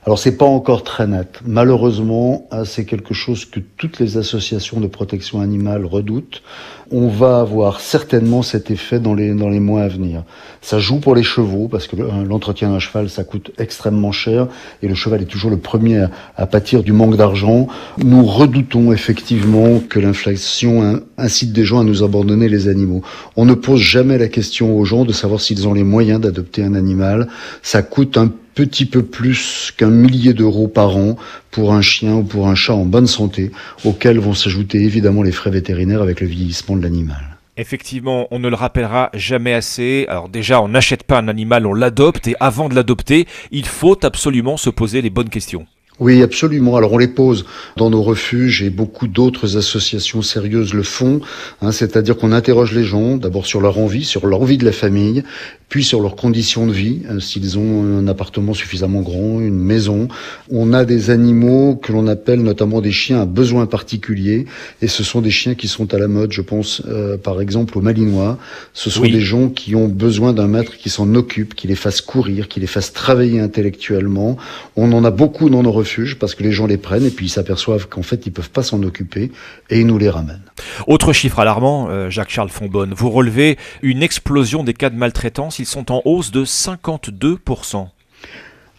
Alors 0.07 0.19
c'est 0.19 0.37
pas 0.37 0.45
encore 0.45 0.85
très 0.85 1.07
net. 1.07 1.41
Malheureusement, 1.47 2.47
hein, 2.51 2.65
c'est 2.67 2.85
quelque 2.85 3.15
chose 3.15 3.47
que 3.47 3.59
toutes 3.59 3.99
les 3.99 4.19
associations 4.19 4.79
de 4.79 4.87
protection 4.87 5.41
animale 5.41 5.87
redoutent. 5.87 6.43
On 6.91 7.09
va 7.09 7.41
avoir 7.41 7.81
certainement 7.81 8.43
cet 8.43 8.71
effet 8.71 9.01
dans 9.01 9.15
les 9.15 9.33
dans 9.33 9.49
les 9.49 9.61
mois 9.61 9.83
à 9.83 9.89
venir. 9.89 10.25
Ça 10.61 10.79
joue 10.79 11.01
pour 11.01 11.15
les 11.15 11.23
chevaux 11.23 11.69
parce 11.69 11.87
que 11.87 11.97
l'entretien 11.97 12.69
d'un 12.71 12.81
cheval 12.81 13.09
ça 13.09 13.25
coûte 13.25 13.53
extrêmement 13.57 14.13
cher 14.13 14.49
et 14.83 14.89
le 14.89 14.95
cheval 14.95 15.23
est 15.23 15.27
toujours 15.27 15.51
le 15.51 15.57
premier 15.57 16.07
à, 16.37 16.47
pâtir 16.47 16.83
du 16.83 16.93
manque 16.93 17.17
d'argent. 17.17 17.67
Nous 17.97 18.27
redoutons 18.27 18.93
effectivement 18.93 19.81
que 19.81 19.99
l'inflation 19.99 21.01
incite 21.17 21.55
des 21.55 21.65
gens 21.65 21.81
à 21.81 21.85
nous 21.85 22.03
abandonner 22.03 22.51
les 22.51 22.69
animaux. 22.69 23.01
On 23.37 23.47
ne 23.47 23.55
pose 23.55 23.81
jamais 23.81 24.19
la 24.19 24.29
question 24.29 24.77
aux 24.77 24.85
gens 24.85 25.07
de 25.07 25.13
savoir 25.13 25.41
s'ils 25.41 25.67
ont 25.67 25.73
les 25.73 25.85
moyens 25.85 26.21
d'adopter 26.21 26.63
un 26.63 26.75
animal. 26.75 27.29
Ça 27.63 27.81
coûte 27.81 28.19
un 28.19 28.31
petit 28.55 28.87
peu 28.87 29.03
plus 29.03 29.73
qu'un 29.77 29.91
millier 29.91 30.33
d'euros 30.33 30.69
par 30.69 30.97
an 30.97 31.17
pour 31.51 31.73
un 31.73 31.83
chien 31.83 32.15
ou 32.17 32.23
pour 32.23 32.49
un 32.49 32.55
chat 32.55 32.75
en 32.75 32.85
bonne 32.85 33.07
santé, 33.07 33.51
auxquels 33.85 34.19
vont 34.19 34.35
s'ajouter 34.35 34.83
évidemment 34.83 35.23
les 35.23 35.33
frais 35.33 35.51
vétérinaires 35.51 36.03
avec 36.03 36.21
le 36.21 36.27
vieillissement 36.27 36.77
de 36.77 36.83
l'animal. 36.83 37.35
Effectivement, 37.57 38.27
on 38.33 38.41
ne 38.41 38.49
le 38.49 38.57
rappellera 38.57 39.11
jamais 39.15 39.55
assez. 39.55 40.07
Alors 40.09 40.29
déjà, 40.29 40.61
on 40.61 40.69
n'achète 40.69 41.05
pas 41.05 41.19
un 41.19 41.29
animal, 41.29 41.67
on 41.67 41.75
l'adopte, 41.75 42.27
et 42.27 42.35
avant 42.41 42.69
de 42.69 42.75
l'adopter, 42.75 43.27
il 43.53 43.67
faut 43.67 44.05
absolument 44.05 44.57
se 44.57 44.71
poser 44.71 45.03
les 45.03 45.11
bonnes 45.11 45.29
questions. 45.29 45.67
Oui, 46.01 46.23
absolument. 46.23 46.75
Alors 46.75 46.93
on 46.93 46.99
les 46.99 47.07
pose 47.07 47.45
dans 47.77 47.89
nos 47.89 48.03
refuges 48.03 48.65
et 48.65 48.71
beaucoup 48.71 49.07
d'autres 49.07 49.57
associations 49.57 50.23
sérieuses 50.23 50.75
le 50.75 50.83
font. 50.83 51.21
Hein, 51.63 51.71
C'est-à-dire 51.71 52.17
qu'on 52.17 52.33
interroge 52.33 52.75
les 52.75 52.83
gens 52.83 53.17
d'abord 53.17 53.47
sur 53.47 53.61
leur 53.61 53.79
envie, 53.79 54.03
sur 54.03 54.27
l'envie 54.27 54.59
de 54.59 54.65
la 54.65 54.73
famille, 54.73 55.23
puis 55.69 55.85
sur 55.85 56.01
leurs 56.01 56.17
conditions 56.17 56.67
de 56.67 56.73
vie, 56.73 57.03
hein, 57.09 57.21
s'ils 57.21 57.59
ont 57.59 57.85
un 57.85 58.09
appartement 58.09 58.55
suffisamment 58.55 59.03
grand, 59.03 59.41
une 59.41 59.55
maison. 59.55 60.09
On 60.51 60.73
a 60.73 60.85
des 60.85 61.11
animaux 61.11 61.77
que 61.77 61.93
l'on 61.93 62.09
appelle 62.09 62.43
notamment 62.43 62.81
des 62.81 62.91
chiens 62.91 63.21
à 63.21 63.25
besoins 63.25 63.67
particuliers, 63.67 64.47
et 64.83 64.89
ce 64.89 65.05
sont 65.05 65.21
des 65.21 65.31
chiens 65.31 65.55
qui 65.55 65.69
sont 65.69 65.95
à 65.95 65.99
la 65.99 66.09
mode. 66.09 66.33
Je 66.33 66.43
pense 66.43 66.83
euh, 66.89 67.17
par 67.17 67.41
exemple 67.41 67.79
aux 67.79 67.83
Malinois. 67.83 68.37
Ce 68.73 68.91
sont 68.91 69.03
des 69.03 69.21
gens 69.21 69.49
qui 69.49 69.77
ont 69.77 69.87
besoin 69.87 70.33
d'un 70.33 70.49
maître 70.49 70.77
qui 70.77 70.91
s'en 70.91 71.15
occupe, 71.15 71.55
qui 71.55 71.69
les 71.69 71.77
fasse 71.77 72.01
courir, 72.01 72.49
qui 72.49 72.59
les 72.59 72.67
fasse 72.67 72.93
travailler 72.93 73.39
intellectuellement. 73.39 74.37
On 74.75 74.91
en 74.93 75.05
a 75.05 75.13
beaucoup 75.13 75.51
dans 75.51 75.63
nos 75.63 75.71
refuges 75.71 75.84
parce 76.19 76.35
que 76.35 76.43
les 76.43 76.53
gens 76.53 76.67
les 76.67 76.77
prennent 76.77 77.05
et 77.05 77.11
puis 77.11 77.27
ils 77.27 77.31
s'aperçoivent 77.31 77.89
qu'en 77.89 78.03
fait 78.03 78.27
ils 78.27 78.33
peuvent 78.33 78.51
pas 78.51 78.63
s'en 78.63 78.83
occuper 78.83 79.31
et 79.71 79.81
ils 79.81 79.87
nous 79.87 79.99
les 79.99 80.11
ramènent. 80.11 80.43
Autre 80.87 81.13
chiffre 81.13 81.39
alarmant, 81.39 81.89
euh, 81.89 82.11
Jacques-Charles 82.11 82.51
Fonbonne, 82.51 82.95
vous 82.95 83.11
relevez 83.11 83.59
une 83.83 84.03
explosion 84.03 84.65
des 84.65 84.75
cas 84.75 84.91
de 84.91 84.97
maltraitance, 84.97 85.59
ils 85.59 85.67
sont 85.67 85.93
en 85.93 86.03
hausse 86.05 86.31
de 86.31 86.45
52%. 86.45 87.89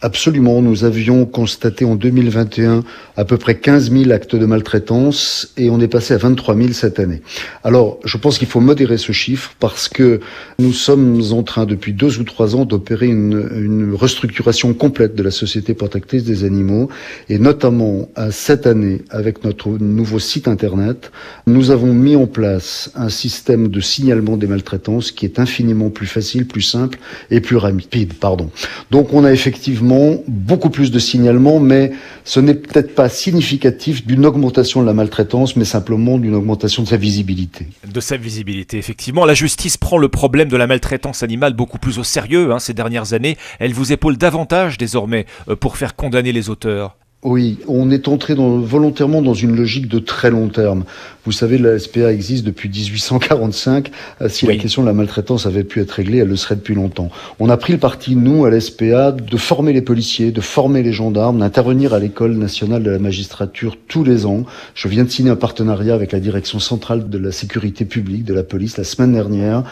Absolument. 0.02 0.60
Nous 0.60 0.84
avions 0.84 1.24
constaté 1.24 1.86
en 1.86 1.94
2021 1.94 2.84
à 3.16 3.24
peu 3.24 3.38
près 3.38 3.58
15 3.58 3.90
000 3.90 4.10
actes 4.10 4.36
de 4.36 4.44
maltraitance 4.44 5.54
et 5.56 5.70
on 5.70 5.80
est 5.80 5.88
passé 5.88 6.12
à 6.12 6.18
23 6.18 6.54
000 6.54 6.68
cette 6.74 7.00
année. 7.00 7.22
Alors, 7.64 7.98
je 8.04 8.18
pense 8.18 8.36
qu'il 8.36 8.46
faut 8.46 8.60
modérer 8.60 8.98
ce 8.98 9.12
chiffre 9.12 9.54
parce 9.58 9.88
que 9.88 10.20
nous 10.58 10.74
sommes 10.74 11.22
en 11.32 11.42
train 11.42 11.64
depuis 11.64 11.94
deux 11.94 12.18
ou 12.18 12.24
trois 12.24 12.54
ans 12.56 12.66
d'opérer 12.66 13.06
une, 13.06 13.48
une, 13.56 13.94
restructuration 13.94 14.74
complète 14.74 15.14
de 15.14 15.22
la 15.22 15.30
société 15.30 15.72
protectrice 15.72 16.24
des 16.24 16.44
animaux 16.44 16.90
et 17.30 17.38
notamment 17.38 18.10
cette 18.30 18.66
année 18.66 19.00
avec 19.08 19.44
notre 19.44 19.70
nouveau 19.70 20.18
site 20.18 20.46
internet, 20.46 21.10
nous 21.46 21.70
avons 21.70 21.94
mis 21.94 22.16
en 22.16 22.26
place 22.26 22.90
un 22.96 23.08
système 23.08 23.68
de 23.68 23.80
signalement 23.80 24.36
des 24.36 24.46
maltraitances 24.46 25.10
qui 25.10 25.24
est 25.24 25.38
infiniment 25.38 25.88
plus 25.88 26.06
facile, 26.06 26.46
plus 26.46 26.60
simple 26.60 26.98
et 27.30 27.40
plus 27.40 27.56
rapide, 27.56 28.12
pardon. 28.14 28.50
Donc, 28.90 29.14
on 29.14 29.24
a 29.24 29.32
effectivement 29.32 29.85
beaucoup 30.28 30.70
plus 30.70 30.90
de 30.90 30.98
signalements, 30.98 31.60
mais 31.60 31.92
ce 32.24 32.40
n'est 32.40 32.54
peut-être 32.54 32.94
pas 32.94 33.08
significatif 33.08 34.06
d'une 34.06 34.26
augmentation 34.26 34.80
de 34.80 34.86
la 34.86 34.92
maltraitance, 34.92 35.56
mais 35.56 35.64
simplement 35.64 36.18
d'une 36.18 36.34
augmentation 36.34 36.82
de 36.82 36.88
sa 36.88 36.96
visibilité. 36.96 37.66
De 37.86 38.00
sa 38.00 38.16
visibilité, 38.16 38.78
effectivement. 38.78 39.24
La 39.24 39.34
justice 39.34 39.76
prend 39.76 39.98
le 39.98 40.08
problème 40.08 40.48
de 40.48 40.56
la 40.56 40.66
maltraitance 40.66 41.22
animale 41.22 41.54
beaucoup 41.54 41.78
plus 41.78 41.98
au 41.98 42.04
sérieux 42.04 42.52
hein, 42.52 42.58
ces 42.58 42.74
dernières 42.74 43.12
années. 43.12 43.36
Elle 43.58 43.72
vous 43.72 43.92
épaule 43.92 44.16
davantage 44.16 44.78
désormais 44.78 45.26
euh, 45.48 45.56
pour 45.56 45.76
faire 45.76 45.96
condamner 45.96 46.32
les 46.32 46.50
auteurs. 46.50 46.96
Oui, 47.26 47.58
on 47.66 47.90
est 47.90 48.06
entré 48.06 48.36
volontairement 48.36 49.20
dans 49.20 49.34
une 49.34 49.56
logique 49.56 49.88
de 49.88 49.98
très 49.98 50.30
long 50.30 50.46
terme. 50.46 50.84
Vous 51.24 51.32
savez, 51.32 51.58
la 51.58 51.76
SPA 51.76 52.12
existe 52.12 52.44
depuis 52.44 52.68
1845. 52.68 53.90
Euh, 54.22 54.28
si 54.28 54.46
la 54.46 54.54
question 54.54 54.82
de 54.82 54.86
la 54.86 54.92
maltraitance 54.92 55.44
avait 55.44 55.64
pu 55.64 55.80
être 55.80 55.90
réglée, 55.90 56.18
elle 56.18 56.28
le 56.28 56.36
serait 56.36 56.54
depuis 56.54 56.76
longtemps. 56.76 57.10
On 57.40 57.48
a 57.48 57.56
pris 57.56 57.72
le 57.72 57.80
parti, 57.80 58.14
nous, 58.14 58.44
à 58.44 58.50
l'SPA, 58.50 59.10
de 59.10 59.36
former 59.36 59.72
les 59.72 59.82
policiers, 59.82 60.30
de 60.30 60.40
former 60.40 60.84
les 60.84 60.92
gendarmes, 60.92 61.40
d'intervenir 61.40 61.94
à 61.94 61.98
l'école 61.98 62.36
nationale 62.36 62.84
de 62.84 62.92
la 62.92 63.00
magistrature 63.00 63.76
tous 63.88 64.04
les 64.04 64.24
ans. 64.24 64.44
Je 64.76 64.86
viens 64.86 65.02
de 65.02 65.10
signer 65.10 65.30
un 65.32 65.36
partenariat 65.36 65.94
avec 65.94 66.12
la 66.12 66.20
direction 66.20 66.60
centrale 66.60 67.10
de 67.10 67.18
la 67.18 67.32
sécurité 67.32 67.86
publique 67.86 68.24
de 68.24 68.34
la 68.34 68.44
police 68.44 68.76
la 68.78 68.84
semaine 68.84 69.14
dernière. 69.14 69.64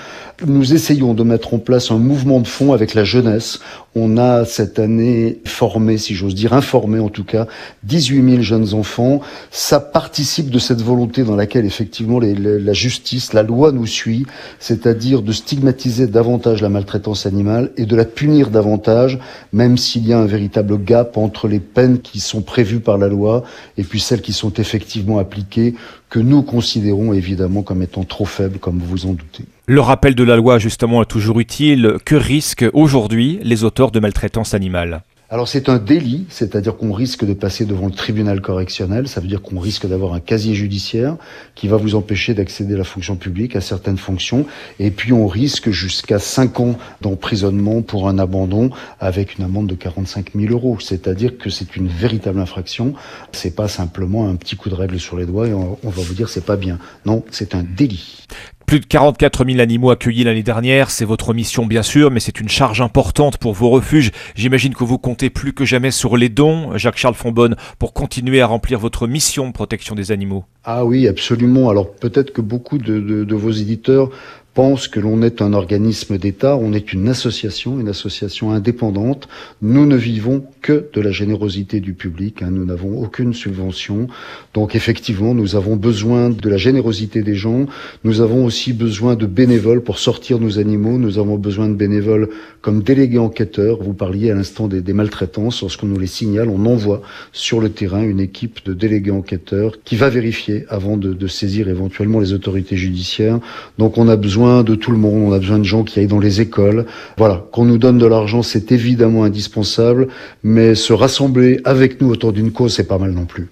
Nous 0.44 0.74
essayons 0.74 1.14
de 1.14 1.22
mettre 1.22 1.54
en 1.54 1.58
place 1.58 1.92
un 1.92 1.98
mouvement 1.98 2.40
de 2.40 2.48
fond 2.48 2.72
avec 2.72 2.94
la 2.94 3.04
jeunesse. 3.04 3.60
On 3.94 4.18
a 4.18 4.44
cette 4.44 4.80
année 4.80 5.38
formé, 5.44 5.98
si 5.98 6.16
j'ose 6.16 6.34
dire, 6.34 6.52
informé 6.52 6.98
en 6.98 7.10
tout 7.10 7.22
cas, 7.22 7.43
jusqu'à 7.44 7.84
18 7.84 8.30
000 8.30 8.42
jeunes 8.42 8.74
enfants. 8.74 9.20
Ça 9.50 9.80
participe 9.80 10.50
de 10.50 10.58
cette 10.58 10.82
volonté 10.82 11.22
dans 11.22 11.36
laquelle 11.36 11.64
effectivement 11.64 12.18
la 12.20 12.72
justice, 12.72 13.32
la 13.32 13.42
loi 13.42 13.72
nous 13.72 13.86
suit, 13.86 14.26
c'est-à-dire 14.58 15.22
de 15.22 15.32
stigmatiser 15.32 16.06
davantage 16.06 16.62
la 16.62 16.68
maltraitance 16.68 17.26
animale 17.26 17.70
et 17.76 17.86
de 17.86 17.96
la 17.96 18.04
punir 18.04 18.50
davantage, 18.50 19.18
même 19.52 19.76
s'il 19.76 20.06
y 20.06 20.12
a 20.12 20.18
un 20.18 20.26
véritable 20.26 20.82
gap 20.82 21.16
entre 21.16 21.48
les 21.48 21.60
peines 21.60 22.00
qui 22.00 22.20
sont 22.20 22.42
prévues 22.42 22.80
par 22.80 22.98
la 22.98 23.08
loi 23.08 23.44
et 23.78 23.84
puis 23.84 24.00
celles 24.00 24.22
qui 24.22 24.32
sont 24.32 24.52
effectivement 24.54 25.18
appliquées, 25.18 25.74
que 26.10 26.18
nous 26.20 26.42
considérons 26.42 27.12
évidemment 27.12 27.62
comme 27.62 27.82
étant 27.82 28.04
trop 28.04 28.24
faibles, 28.24 28.58
comme 28.58 28.78
vous 28.78 28.86
vous 28.86 29.06
en 29.06 29.14
doutez. 29.14 29.44
Le 29.66 29.80
rappel 29.80 30.14
de 30.14 30.22
la 30.22 30.36
loi, 30.36 30.58
justement, 30.58 31.02
est 31.02 31.06
toujours 31.06 31.40
utile. 31.40 31.94
Que 32.04 32.14
risquent 32.14 32.66
aujourd'hui 32.72 33.40
les 33.42 33.64
auteurs 33.64 33.90
de 33.90 33.98
maltraitance 33.98 34.54
animale? 34.54 35.02
Alors 35.34 35.48
c'est 35.48 35.68
un 35.68 35.78
délit, 35.78 36.26
c'est-à-dire 36.28 36.76
qu'on 36.76 36.92
risque 36.92 37.24
de 37.24 37.34
passer 37.34 37.64
devant 37.64 37.86
le 37.86 37.92
tribunal 37.92 38.40
correctionnel, 38.40 39.08
ça 39.08 39.20
veut 39.20 39.26
dire 39.26 39.42
qu'on 39.42 39.58
risque 39.58 39.84
d'avoir 39.84 40.14
un 40.14 40.20
casier 40.20 40.54
judiciaire 40.54 41.16
qui 41.56 41.66
va 41.66 41.76
vous 41.76 41.96
empêcher 41.96 42.34
d'accéder 42.34 42.74
à 42.74 42.78
la 42.78 42.84
fonction 42.84 43.16
publique, 43.16 43.56
à 43.56 43.60
certaines 43.60 43.98
fonctions, 43.98 44.46
et 44.78 44.92
puis 44.92 45.12
on 45.12 45.26
risque 45.26 45.72
jusqu'à 45.72 46.20
5 46.20 46.60
ans 46.60 46.78
d'emprisonnement 47.00 47.82
pour 47.82 48.08
un 48.08 48.20
abandon 48.20 48.70
avec 49.00 49.36
une 49.36 49.42
amende 49.42 49.66
de 49.66 49.74
45 49.74 50.34
000 50.36 50.52
euros, 50.52 50.78
c'est-à-dire 50.78 51.36
que 51.36 51.50
c'est 51.50 51.74
une 51.74 51.88
véritable 51.88 52.38
infraction, 52.38 52.94
c'est 53.32 53.56
pas 53.56 53.66
simplement 53.66 54.28
un 54.28 54.36
petit 54.36 54.54
coup 54.54 54.68
de 54.68 54.76
règle 54.76 55.00
sur 55.00 55.16
les 55.16 55.26
doigts 55.26 55.48
et 55.48 55.52
on, 55.52 55.76
va 55.82 56.02
vous 56.02 56.14
dire 56.14 56.28
c'est 56.28 56.46
pas 56.46 56.56
bien, 56.56 56.78
non, 57.06 57.24
c'est 57.32 57.56
un 57.56 57.64
délit. 57.64 58.24
Plus 58.66 58.80
de 58.80 58.86
44 58.86 59.44
000 59.44 59.60
animaux 59.60 59.90
accueillis 59.90 60.24
l'année 60.24 60.42
dernière, 60.42 60.90
c'est 60.90 61.04
votre 61.04 61.34
mission 61.34 61.66
bien 61.66 61.82
sûr, 61.82 62.10
mais 62.10 62.20
c'est 62.20 62.40
une 62.40 62.48
charge 62.48 62.80
importante 62.80 63.36
pour 63.36 63.52
vos 63.52 63.70
refuges. 63.70 64.10
J'imagine 64.34 64.74
que 64.74 64.84
vous 64.84 64.98
comptez 64.98 65.28
plus 65.30 65.52
que 65.52 65.64
jamais 65.64 65.90
sur 65.90 66.16
les 66.16 66.28
dons, 66.28 66.76
Jacques-Charles 66.76 67.14
Fonbonne, 67.14 67.56
pour 67.78 67.92
continuer 67.92 68.40
à 68.40 68.46
remplir 68.46 68.78
votre 68.78 69.06
mission 69.06 69.46
de 69.46 69.52
protection 69.52 69.94
des 69.94 70.12
animaux. 70.12 70.44
Ah 70.64 70.84
oui, 70.84 71.06
absolument. 71.08 71.68
Alors 71.68 71.92
peut-être 71.92 72.32
que 72.32 72.40
beaucoup 72.40 72.78
de, 72.78 73.00
de 73.00 73.34
vos 73.34 73.50
éditeurs 73.50 74.10
pense 74.54 74.86
que 74.86 75.00
l'on 75.00 75.20
est 75.22 75.42
un 75.42 75.52
organisme 75.52 76.16
d'État, 76.16 76.56
on 76.56 76.72
est 76.72 76.92
une 76.92 77.08
association, 77.08 77.80
une 77.80 77.88
association 77.88 78.52
indépendante. 78.52 79.28
Nous 79.60 79.84
ne 79.84 79.96
vivons 79.96 80.44
que 80.62 80.88
de 80.92 81.00
la 81.00 81.10
générosité 81.10 81.80
du 81.80 81.92
public, 81.92 82.40
hein. 82.40 82.50
nous 82.52 82.64
n'avons 82.64 83.02
aucune 83.02 83.34
subvention. 83.34 84.06
Donc 84.54 84.76
effectivement, 84.76 85.34
nous 85.34 85.56
avons 85.56 85.74
besoin 85.74 86.30
de 86.30 86.48
la 86.48 86.56
générosité 86.56 87.22
des 87.22 87.34
gens, 87.34 87.66
nous 88.04 88.20
avons 88.20 88.44
aussi 88.44 88.72
besoin 88.72 89.16
de 89.16 89.26
bénévoles 89.26 89.82
pour 89.82 89.98
sortir 89.98 90.38
nos 90.38 90.60
animaux, 90.60 90.98
nous 90.98 91.18
avons 91.18 91.36
besoin 91.36 91.68
de 91.68 91.74
bénévoles 91.74 92.28
comme 92.60 92.82
délégués 92.82 93.18
enquêteurs. 93.18 93.82
Vous 93.82 93.92
parliez 93.92 94.30
à 94.30 94.34
l'instant 94.34 94.68
des, 94.68 94.92
maltraitances, 94.92 95.62
lorsqu'on 95.62 95.88
nous 95.88 95.98
les 95.98 96.06
signale, 96.06 96.48
on 96.48 96.64
envoie 96.66 97.02
sur 97.32 97.60
le 97.60 97.70
terrain 97.70 98.02
une 98.02 98.20
équipe 98.20 98.64
de 98.64 98.72
délégués 98.72 99.10
enquêteurs 99.10 99.78
qui 99.84 99.96
va 99.96 100.10
vérifier 100.10 100.64
avant 100.68 100.96
de, 100.96 101.12
de 101.12 101.26
saisir 101.26 101.68
éventuellement 101.68 102.20
les 102.20 102.32
autorités 102.32 102.76
judiciaires. 102.76 103.40
Donc 103.78 103.98
on 103.98 104.08
a 104.08 104.14
besoin 104.14 104.43
de 104.44 104.74
tout 104.74 104.90
le 104.90 104.98
monde, 104.98 105.22
on 105.28 105.32
a 105.32 105.38
besoin 105.38 105.58
de 105.58 105.64
gens 105.64 105.84
qui 105.84 105.98
aillent 105.98 106.06
dans 106.06 106.20
les 106.20 106.40
écoles. 106.40 106.86
Voilà, 107.16 107.44
qu'on 107.52 107.64
nous 107.64 107.78
donne 107.78 107.98
de 107.98 108.06
l'argent, 108.06 108.42
c'est 108.42 108.72
évidemment 108.72 109.24
indispensable, 109.24 110.08
mais 110.42 110.74
se 110.74 110.92
rassembler 110.92 111.60
avec 111.64 112.00
nous 112.00 112.10
autour 112.10 112.32
d'une 112.32 112.52
cause, 112.52 112.74
c'est 112.74 112.88
pas 112.88 112.98
mal 112.98 113.12
non 113.12 113.26
plus. 113.26 113.48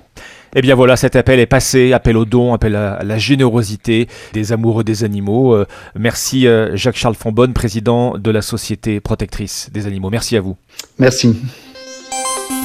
Eh 0.54 0.60
bien 0.60 0.74
voilà, 0.74 0.96
cet 0.96 1.16
appel 1.16 1.40
est 1.40 1.46
passé, 1.46 1.94
appel 1.94 2.16
au 2.16 2.26
don, 2.26 2.52
appel 2.52 2.76
à 2.76 3.02
la 3.02 3.16
générosité 3.16 4.06
des 4.34 4.52
amoureux 4.52 4.84
des 4.84 5.02
animaux. 5.02 5.54
Euh, 5.54 5.64
merci 5.98 6.46
euh, 6.46 6.76
Jacques-Charles 6.76 7.14
Fonbonne, 7.14 7.54
président 7.54 8.18
de 8.18 8.30
la 8.30 8.42
Société 8.42 9.00
protectrice 9.00 9.70
des 9.72 9.86
animaux. 9.86 10.10
Merci 10.10 10.36
à 10.36 10.42
vous. 10.42 10.56
Merci. 10.98 11.34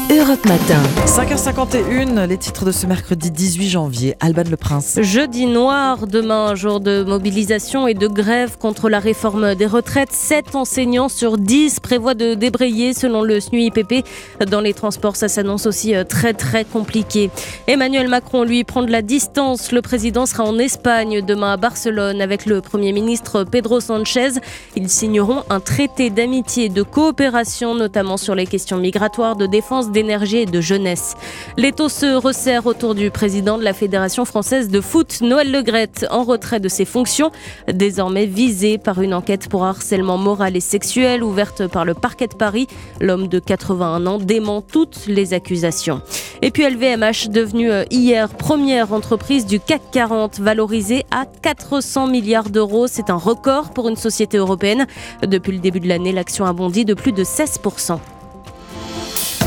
Europe 0.09 0.45
Matin. 0.45 0.81
5h51, 1.05 2.27
les 2.27 2.37
titres 2.37 2.63
de 2.63 2.71
ce 2.71 2.87
mercredi 2.87 3.29
18 3.29 3.67
janvier. 3.67 4.15
Alban 4.21 4.43
Le 4.49 4.55
Prince. 4.55 4.99
Jeudi 5.01 5.47
noir, 5.47 6.07
demain, 6.07 6.55
jour 6.55 6.79
de 6.79 7.03
mobilisation 7.03 7.87
et 7.89 7.93
de 7.93 8.07
grève 8.07 8.57
contre 8.57 8.87
la 8.87 8.99
réforme 8.99 9.55
des 9.55 9.65
retraites. 9.65 10.13
7 10.13 10.55
enseignants 10.55 11.09
sur 11.09 11.37
10 11.37 11.81
prévoient 11.81 12.13
de 12.13 12.35
débrayer 12.35 12.93
selon 12.93 13.21
le 13.21 13.41
SNUIPP. 13.41 14.05
Dans 14.49 14.61
les 14.61 14.73
transports, 14.73 15.17
ça 15.17 15.27
s'annonce 15.27 15.65
aussi 15.65 15.93
euh, 15.93 16.05
très 16.05 16.33
très 16.33 16.63
compliqué. 16.63 17.29
Emmanuel 17.67 18.07
Macron, 18.07 18.43
lui, 18.45 18.63
prend 18.63 18.83
de 18.83 18.91
la 18.91 19.01
distance. 19.01 19.73
Le 19.73 19.81
président 19.81 20.25
sera 20.25 20.45
en 20.45 20.57
Espagne 20.57 21.21
demain 21.21 21.51
à 21.51 21.57
Barcelone 21.57 22.21
avec 22.21 22.45
le 22.45 22.61
Premier 22.61 22.93
ministre 22.93 23.43
Pedro 23.43 23.81
Sanchez. 23.81 24.29
Ils 24.77 24.89
signeront 24.89 25.43
un 25.49 25.59
traité 25.59 26.09
d'amitié 26.09 26.65
et 26.65 26.69
de 26.69 26.83
coopération, 26.83 27.75
notamment 27.75 28.15
sur 28.15 28.35
les 28.35 28.47
questions 28.47 28.77
migratoires, 28.77 29.35
de 29.35 29.47
défense 29.47 29.91
d'énergie 29.97 30.37
et 30.37 30.45
de 30.45 30.61
jeunesse. 30.61 31.15
L'étau 31.57 31.89
se 31.89 32.15
resserre 32.15 32.67
autour 32.67 32.93
du 32.93 33.09
président 33.09 33.57
de 33.57 33.63
la 33.63 33.73
Fédération 33.73 34.25
française 34.25 34.69
de 34.69 34.79
foot, 34.79 35.21
Noël 35.21 35.51
Legrette, 35.51 36.05
en 36.11 36.23
retrait 36.23 36.59
de 36.59 36.69
ses 36.69 36.85
fonctions, 36.85 37.31
désormais 37.73 38.27
visé 38.27 38.77
par 38.77 39.01
une 39.01 39.15
enquête 39.15 39.49
pour 39.49 39.65
harcèlement 39.65 40.19
moral 40.19 40.55
et 40.55 40.59
sexuel 40.59 41.23
ouverte 41.23 41.65
par 41.65 41.83
le 41.83 41.95
parquet 41.95 42.27
de 42.27 42.35
Paris. 42.35 42.67
L'homme 43.01 43.27
de 43.27 43.39
81 43.39 44.05
ans 44.05 44.19
dément 44.19 44.61
toutes 44.61 45.07
les 45.07 45.33
accusations. 45.33 46.03
Et 46.43 46.51
puis 46.51 46.69
LVMH, 46.69 47.29
devenu 47.29 47.71
euh, 47.71 47.83
hier 47.89 48.29
première 48.29 48.93
entreprise 48.93 49.47
du 49.47 49.59
CAC 49.59 49.81
40, 49.91 50.39
valorisée 50.39 51.05
à 51.09 51.25
400 51.25 52.05
milliards 52.05 52.51
d'euros. 52.51 52.85
C'est 52.85 53.09
un 53.09 53.15
record 53.15 53.71
pour 53.71 53.89
une 53.89 53.95
société 53.95 54.37
européenne. 54.37 54.85
Depuis 55.23 55.53
le 55.53 55.59
début 55.59 55.79
de 55.79 55.87
l'année, 55.87 56.11
l'action 56.11 56.45
a 56.45 56.53
bondi 56.53 56.85
de 56.85 56.93
plus 56.93 57.13
de 57.13 57.23
16%. 57.23 57.97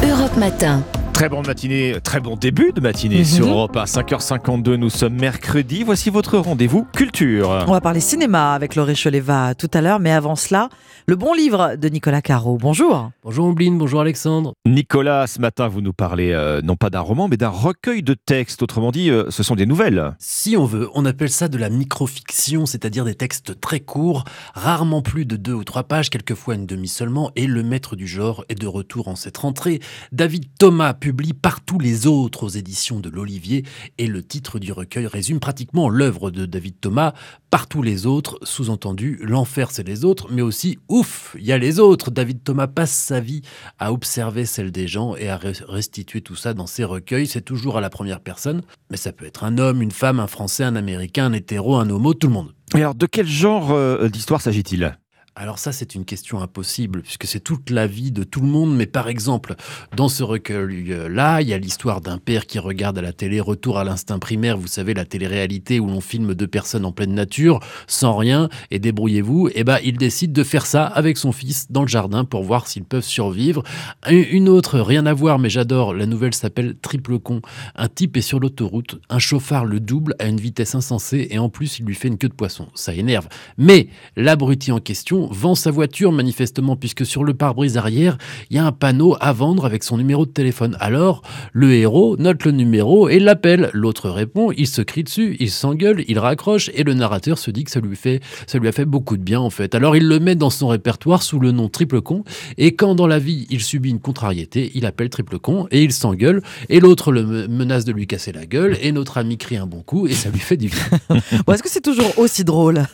Europe 0.09 0.37
Matin. 0.39 0.83
Très 1.13 1.29
bonne 1.29 1.47
matinée, 1.47 1.95
très 2.03 2.21
bon 2.21 2.35
début 2.37 2.73
de 2.73 2.81
matinée 2.81 3.19
Mhm. 3.19 3.25
sur 3.25 3.47
Europe 3.49 3.77
à 3.77 3.85
5h52. 3.85 4.77
Nous 4.77 4.89
sommes 4.89 5.15
mercredi. 5.15 5.83
Voici 5.85 6.09
votre 6.09 6.39
rendez-vous 6.39 6.87
culture. 6.97 7.65
On 7.69 7.73
va 7.73 7.81
parler 7.83 8.01
cinéma 8.01 8.55
avec 8.55 8.75
Laurie 8.77 8.95
Choleva 8.97 9.55
tout 9.55 9.69
à 9.75 9.83
l'heure, 9.83 10.01
mais 10.01 10.13
avant 10.13 10.37
cela, 10.37 10.69
le 11.11 11.17
bon 11.17 11.35
livre 11.35 11.75
de 11.75 11.89
Nicolas 11.89 12.23
Caro. 12.23 12.57
Bonjour. 12.57 13.11
Bonjour 13.25 13.47
Ombline, 13.47 13.77
bonjour 13.77 14.01
Alexandre. 14.01 14.53
Nicolas, 14.65 15.27
ce 15.27 15.41
matin, 15.41 15.67
vous 15.67 15.81
nous 15.81 15.93
parlez 15.93 16.31
euh, 16.31 16.63
non 16.63 16.77
pas 16.77 16.89
d'un 16.89 17.01
roman, 17.01 17.27
mais 17.27 17.37
d'un 17.37 17.49
recueil 17.49 18.05
de 18.05 18.15
textes. 18.15 18.63
Autrement 18.63 18.93
dit, 18.93 19.11
euh, 19.11 19.29
ce 19.29 19.43
sont 19.43 19.57
des 19.57 19.67
nouvelles. 19.67 20.15
Si 20.21 20.57
on 20.57 20.67
veut, 20.67 20.89
on 20.95 21.05
appelle 21.05 21.31
ça 21.31 21.49
de 21.49 21.59
la 21.59 21.69
microfiction, 21.69 22.65
c'est-à-dire 22.65 23.05
des 23.05 23.17
textes 23.17 23.59
très 23.61 23.81
courts, 23.81 24.23
rarement 24.55 25.03
plus 25.03 25.27
de 25.27 25.35
deux 25.35 25.53
ou 25.53 25.65
trois 25.65 25.83
pages, 25.83 26.11
quelquefois 26.11 26.55
une 26.55 26.67
demi 26.67 26.87
seulement, 26.87 27.33
et 27.35 27.49
le 27.49 27.65
maître 27.65 27.97
du 27.97 28.07
genre 28.07 28.45
est 28.49 28.55
de 28.55 28.69
retour 28.69 29.09
en 29.09 29.17
cette 29.17 29.39
rentrée. 29.39 29.81
David 30.13 30.45
Thomas 30.61 30.95
publie 30.95 31.33
Partout 31.33 31.81
les 31.81 32.07
autres 32.07 32.45
aux 32.45 32.51
éditions 32.51 33.01
de 33.01 33.11
l'Olivier, 33.11 33.65
et 33.99 34.07
le 34.07 34.23
titre 34.23 34.61
du 34.61 34.71
recueil 34.71 35.09
résume 35.09 35.41
pratiquement 35.41 35.89
l'œuvre 35.89 36.31
de 36.31 36.47
David 36.47 36.79
Thomas. 36.81 37.15
Partout 37.51 37.83
les 37.83 38.07
autres, 38.07 38.39
sous-entendu, 38.45 39.19
l'enfer 39.25 39.73
c'est 39.73 39.83
les 39.83 40.05
autres, 40.05 40.29
mais 40.31 40.43
aussi 40.43 40.79
ouf, 41.01 41.35
il 41.39 41.45
y 41.45 41.53
a 41.53 41.59
les 41.59 41.81
autres. 41.81 42.11
David 42.11 42.45
Thomas 42.45 42.67
passe 42.67 42.93
sa 42.93 43.21
vie 43.21 43.43
à 43.79 43.93
observer 43.93 44.45
celle 44.45 44.71
des 44.71 44.87
gens 44.87 45.17
et 45.17 45.29
à 45.29 45.37
re- 45.39 45.65
restituer 45.67 46.21
tout 46.21 46.37
ça 46.37 46.55
dans 46.55 46.67
ses 46.67 46.85
recueils. 46.85 47.27
C'est 47.27 47.41
toujours 47.41 47.77
à 47.79 47.81
la 47.81 47.91
première 47.91 48.21
personne, 48.21 48.63
mais 48.91 48.97
ça 48.97 49.13
peut 49.13 49.27
être 49.27 49.45
un 49.45 49.59
homme, 49.59 49.83
une 49.83 49.91
femme, 49.91 50.21
un 50.21 50.27
français, 50.27 50.65
un 50.65 50.77
américain, 50.77 51.27
un 51.27 51.33
hétéro, 51.33 51.77
un 51.77 51.89
homo, 51.91 52.15
tout 52.15 52.27
le 52.29 52.35
monde. 52.35 52.53
Alors, 52.75 52.95
de 52.95 53.07
quel 53.07 53.27
genre 53.27 53.73
euh, 53.73 54.09
d'histoire 54.09 54.41
s'agit-il? 54.41 54.97
Alors 55.43 55.59
ça, 55.59 55.73
c'est 55.73 55.95
une 55.95 56.05
question 56.05 56.43
impossible, 56.43 57.01
puisque 57.01 57.25
c'est 57.25 57.41
toute 57.41 57.71
la 57.71 57.87
vie 57.87 58.13
de 58.13 58.25
tout 58.25 58.43
le 58.43 58.47
monde. 58.47 58.77
Mais 58.77 58.85
par 58.85 59.09
exemple, 59.09 59.55
dans 59.97 60.11
ce 60.11 60.23
recueil-là, 60.23 61.41
il 61.41 61.49
y 61.49 61.55
a 61.55 61.59
l'histoire 61.59 62.03
d'un 62.03 62.19
père 62.19 62.45
qui 62.45 62.59
regarde 62.59 62.99
à 62.99 63.01
la 63.01 63.15
télé 63.15 63.41
Retour 63.41 63.79
à 63.79 63.85
l'instinct 63.85 64.19
primaire, 64.19 64.59
vous 64.59 64.67
savez, 64.67 64.93
la 64.93 65.07
télé-réalité 65.07 65.81
où 65.81 65.87
l'on 65.87 66.03
filme 66.03 66.35
deux 66.35 66.47
personnes 66.47 66.85
en 66.85 66.93
pleine 66.93 67.15
nature, 67.15 67.61
sans 67.87 68.17
rien, 68.17 68.51
et 68.71 68.79
débrouillez-vous. 68.79 69.49
Et 69.55 69.65
ben, 69.65 69.79
il 69.83 69.97
décide 69.97 70.35
de 70.35 70.45
faire 70.45 70.67
ça 70.67 70.85
avec 70.85 71.17
son 71.17 71.33
fils 71.33 71.73
dans 71.73 71.81
le 71.81 71.89
jardin 71.89 72.27
pour 72.27 72.43
voir 72.43 72.67
s'ils 72.67 72.85
peuvent 72.85 73.03
survivre. 73.03 73.63
Une 74.11 74.51
autre, 74.51 74.79
rien 74.79 75.07
à 75.07 75.15
voir, 75.15 75.39
mais 75.39 75.49
j'adore, 75.49 75.95
la 75.95 76.05
nouvelle 76.05 76.35
s'appelle 76.35 76.77
Triple 76.83 77.19
Con. 77.19 77.41
Un 77.77 77.89
type 77.89 78.19
est 78.19 78.21
sur 78.21 78.41
l'autoroute, 78.41 79.01
un 79.09 79.19
chauffard 79.19 79.65
le 79.65 79.81
double 79.81 80.15
à 80.19 80.27
une 80.27 80.39
vitesse 80.39 80.75
insensée, 80.75 81.29
et 81.31 81.39
en 81.39 81.49
plus, 81.49 81.79
il 81.79 81.87
lui 81.87 81.95
fait 81.95 82.09
une 82.09 82.19
queue 82.19 82.29
de 82.29 82.35
poisson. 82.35 82.69
Ça 82.75 82.93
énerve. 82.93 83.27
Mais 83.57 83.89
l'abruti 84.17 84.71
en 84.71 84.81
question 84.81 85.30
vend 85.31 85.55
sa 85.55 85.71
voiture 85.71 86.13
manifestement 86.13 86.77
puisque 86.77 87.07
sur 87.07 87.25
le 87.25 87.33
pare-brise 87.35 87.77
arrière, 87.79 88.19
il 88.51 88.57
y 88.57 88.59
a 88.59 88.65
un 88.67 88.73
panneau 88.73 89.17
à 89.21 89.33
vendre 89.33 89.65
avec 89.65 89.83
son 89.85 89.97
numéro 89.97 90.27
de 90.27 90.31
téléphone. 90.31 90.77
Alors, 90.81 91.23
le 91.53 91.73
héros 91.73 92.17
note 92.19 92.45
le 92.45 92.51
numéro 92.51 93.09
et 93.09 93.19
l'appelle. 93.19 93.71
L'autre 93.73 94.11
répond, 94.11 94.51
il 94.57 94.67
se 94.67 94.83
crie 94.83 95.05
dessus, 95.05 95.37
il 95.41 95.51
s'engueule, 95.51 96.05
il 96.09 96.19
raccroche 96.19 96.71
et 96.75 96.83
le 96.85 96.95
narrateur 96.95 97.39
se 97.39 97.51
dit 97.51 97.65
que 97.65 97.71
ça 97.71 97.81
lui 97.81 97.97
fait 97.97 98.21
ça 98.47 98.59
lui 98.59 98.69
a 98.69 98.73
fait 98.73 98.85
beaucoup 98.85 99.17
de 99.17 99.23
bien 99.23 99.41
en 99.41 99.51
fait. 99.51 99.75
Alors, 99.75 99.97
il 99.97 100.07
le 100.07 100.19
met 100.19 100.35
dans 100.35 100.51
son 100.51 100.69
répertoire 100.69 101.23
sous 101.23 101.39
le 101.39 101.53
nom 101.53 101.69
Triple 101.69 102.01
Con 102.01 102.25
et 102.59 102.75
quand 102.75 102.95
dans 102.95 103.07
la 103.07 103.19
vie, 103.19 103.47
il 103.51 103.63
subit 103.63 103.91
une 103.91 104.01
contrariété, 104.01 104.71
il 104.75 104.85
appelle 104.87 105.09
Triple 105.11 105.39
Con 105.39 105.67
et 105.71 105.83
il 105.83 105.93
s'engueule 105.93 106.43
et 106.69 106.81
l'autre 106.81 107.13
le 107.13 107.23
me- 107.25 107.47
menace 107.49 107.85
de 107.85 107.93
lui 107.93 108.07
casser 108.07 108.33
la 108.33 108.47
gueule 108.47 108.77
et 108.83 108.93
notre 108.93 109.19
ami 109.19 109.39
crie 109.39 109.57
un 109.57 109.67
bon 109.67 109.83
coup 109.83 110.07
et 110.07 110.13
ça 110.13 110.31
lui 110.31 110.41
fait 110.41 110.57
du 110.57 110.69
bien. 110.69 110.81
Bon, 111.47 111.53
Est-ce 111.53 111.63
que 111.63 111.71
c'est 111.71 111.81
toujours 111.81 112.19
aussi 112.19 112.45
drôle? 112.45 112.85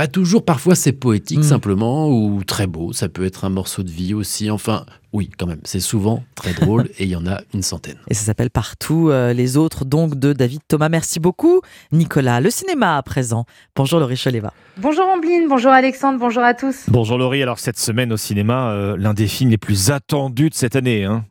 Pas 0.00 0.08
toujours, 0.08 0.46
parfois 0.46 0.74
c'est 0.74 0.92
poétique 0.92 1.40
Mm. 1.40 1.42
simplement 1.42 2.08
ou 2.08 2.42
très 2.42 2.66
beau, 2.66 2.94
ça 2.94 3.10
peut 3.10 3.22
être 3.26 3.44
un 3.44 3.50
morceau 3.50 3.82
de 3.82 3.90
vie 3.90 4.14
aussi, 4.14 4.50
enfin 4.50 4.86
oui 5.12 5.28
quand 5.36 5.46
même, 5.46 5.60
c'est 5.64 5.78
souvent 5.78 6.22
très 6.34 6.54
drôle 6.54 6.88
et 6.98 7.04
il 7.04 7.10
y 7.10 7.16
en 7.16 7.26
a 7.26 7.42
une 7.52 7.60
centaine. 7.62 7.98
Et 8.08 8.14
ça 8.14 8.24
s'appelle 8.24 8.48
Partout, 8.48 9.10
euh, 9.10 9.34
les 9.34 9.58
autres 9.58 9.84
donc 9.84 10.18
de 10.18 10.32
David 10.32 10.62
Thomas. 10.66 10.88
Merci 10.88 11.20
beaucoup 11.20 11.60
Nicolas. 11.92 12.40
Le 12.40 12.48
cinéma 12.48 12.96
à 12.96 13.02
présent. 13.02 13.44
Bonjour 13.76 14.00
Laurie 14.00 14.16
Choleva. 14.16 14.54
Bonjour 14.78 15.06
Ambline, 15.06 15.48
bonjour 15.50 15.70
Alexandre, 15.70 16.18
bonjour 16.18 16.44
à 16.44 16.54
tous. 16.54 16.84
Bonjour 16.88 17.18
Laurie, 17.18 17.42
alors 17.42 17.58
cette 17.58 17.78
semaine 17.78 18.10
au 18.10 18.16
cinéma, 18.16 18.70
euh, 18.70 18.96
l'un 18.96 19.12
des 19.12 19.26
films 19.26 19.50
les 19.50 19.58
plus 19.58 19.90
attendus 19.90 20.48
de 20.48 20.54
cette 20.54 20.76
année. 20.76 21.04
Hein. 21.04 21.26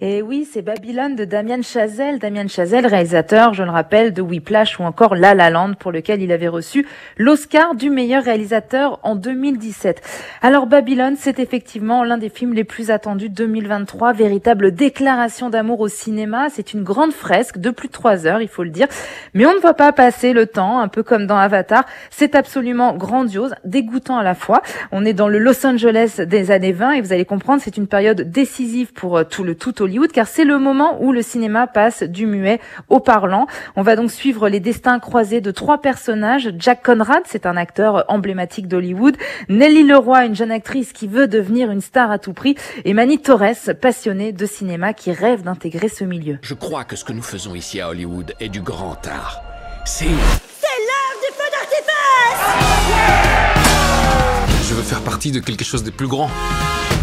Et 0.00 0.22
oui, 0.22 0.48
c'est 0.50 0.62
Babylone 0.62 1.14
de 1.14 1.24
Damien 1.24 1.60
Chazelle. 1.62 2.18
Damien 2.18 2.46
Chazelle, 2.48 2.86
réalisateur, 2.86 3.52
je 3.52 3.62
le 3.62 3.70
rappelle, 3.70 4.12
de 4.12 4.22
Whiplash 4.22 4.80
ou 4.80 4.82
encore 4.82 5.14
La 5.14 5.34
La 5.34 5.50
Land, 5.50 5.74
pour 5.74 5.92
lequel 5.92 6.22
il 6.22 6.32
avait 6.32 6.48
reçu 6.48 6.86
l'Oscar 7.18 7.74
du 7.74 7.90
meilleur 7.90 8.24
réalisateur 8.24 8.98
en 9.02 9.14
2017. 9.14 10.00
Alors 10.40 10.66
Babylone, 10.66 11.16
c'est 11.18 11.38
effectivement 11.38 12.02
l'un 12.04 12.16
des 12.16 12.30
films 12.30 12.54
les 12.54 12.64
plus 12.64 12.90
attendus 12.90 13.28
de 13.28 13.34
2023, 13.34 14.12
véritable 14.14 14.72
déclaration 14.72 15.50
d'amour 15.50 15.80
au 15.80 15.88
cinéma. 15.88 16.48
C'est 16.50 16.72
une 16.72 16.82
grande 16.82 17.12
fresque 17.12 17.58
de 17.58 17.70
plus 17.70 17.88
de 17.88 17.92
trois 17.92 18.26
heures, 18.26 18.40
il 18.40 18.48
faut 18.48 18.64
le 18.64 18.70
dire. 18.70 18.88
Mais 19.34 19.44
on 19.44 19.54
ne 19.54 19.60
voit 19.60 19.74
pas 19.74 19.92
passer 19.92 20.32
le 20.32 20.46
temps, 20.46 20.80
un 20.80 20.88
peu 20.88 21.02
comme 21.02 21.26
dans 21.26 21.36
Avatar. 21.36 21.84
C'est 22.10 22.34
absolument 22.34 22.94
grandiose, 22.94 23.54
dégoûtant 23.64 24.16
à 24.16 24.22
la 24.22 24.34
fois. 24.34 24.62
On 24.92 25.04
est 25.04 25.12
dans 25.12 25.28
le 25.28 25.38
Los 25.38 25.66
Angeles 25.66 26.20
des 26.26 26.50
années 26.50 26.72
20 26.72 26.92
et 26.92 27.00
vous 27.00 27.12
allez 27.12 27.26
comprendre, 27.26 27.60
c'est 27.62 27.76
une 27.76 27.86
période 27.86 28.22
décisive 28.22 28.92
pour 28.92 29.18
euh, 29.18 29.24
tout 29.24 29.44
le 29.44 29.49
tout 29.52 29.82
Hollywood 29.82 30.12
car 30.12 30.26
c'est 30.26 30.44
le 30.44 30.58
moment 30.58 31.02
où 31.02 31.12
le 31.12 31.22
cinéma 31.22 31.66
passe 31.66 32.02
du 32.02 32.26
muet 32.26 32.60
au 32.88 33.00
parlant. 33.00 33.46
On 33.76 33.82
va 33.82 33.96
donc 33.96 34.10
suivre 34.10 34.48
les 34.48 34.60
destins 34.60 34.98
croisés 34.98 35.40
de 35.40 35.50
trois 35.50 35.80
personnages. 35.80 36.50
Jack 36.58 36.82
Conrad, 36.82 37.22
c'est 37.26 37.46
un 37.46 37.56
acteur 37.56 38.04
emblématique 38.08 38.68
d'Hollywood. 38.68 39.16
Nelly 39.48 39.84
Leroy, 39.84 40.26
une 40.26 40.34
jeune 40.34 40.50
actrice 40.50 40.92
qui 40.92 41.06
veut 41.06 41.28
devenir 41.28 41.70
une 41.70 41.80
star 41.80 42.10
à 42.10 42.18
tout 42.18 42.32
prix. 42.32 42.56
Et 42.84 42.94
Manny 42.94 43.18
Torres, 43.18 43.74
passionnée 43.80 44.32
de 44.32 44.46
cinéma 44.46 44.92
qui 44.92 45.12
rêve 45.12 45.42
d'intégrer 45.42 45.88
ce 45.88 46.04
milieu. 46.04 46.38
Je 46.42 46.54
crois 46.54 46.84
que 46.84 46.96
ce 46.96 47.04
que 47.04 47.12
nous 47.12 47.22
faisons 47.22 47.54
ici 47.54 47.80
à 47.80 47.88
Hollywood 47.88 48.34
est 48.40 48.48
du 48.48 48.60
grand 48.60 49.06
art. 49.06 49.42
C'est... 49.84 50.04
C'est 50.04 50.78
l'heure 50.88 51.16
du 51.20 51.28
feu 51.36 51.48
d'artifice 51.52 51.90
Je 54.68 54.74
veux 54.74 54.82
faire 54.82 55.00
partie 55.02 55.32
de 55.32 55.40
quelque 55.40 55.64
chose 55.64 55.82
de 55.84 55.90
plus 55.90 56.06
grand. 56.06 56.28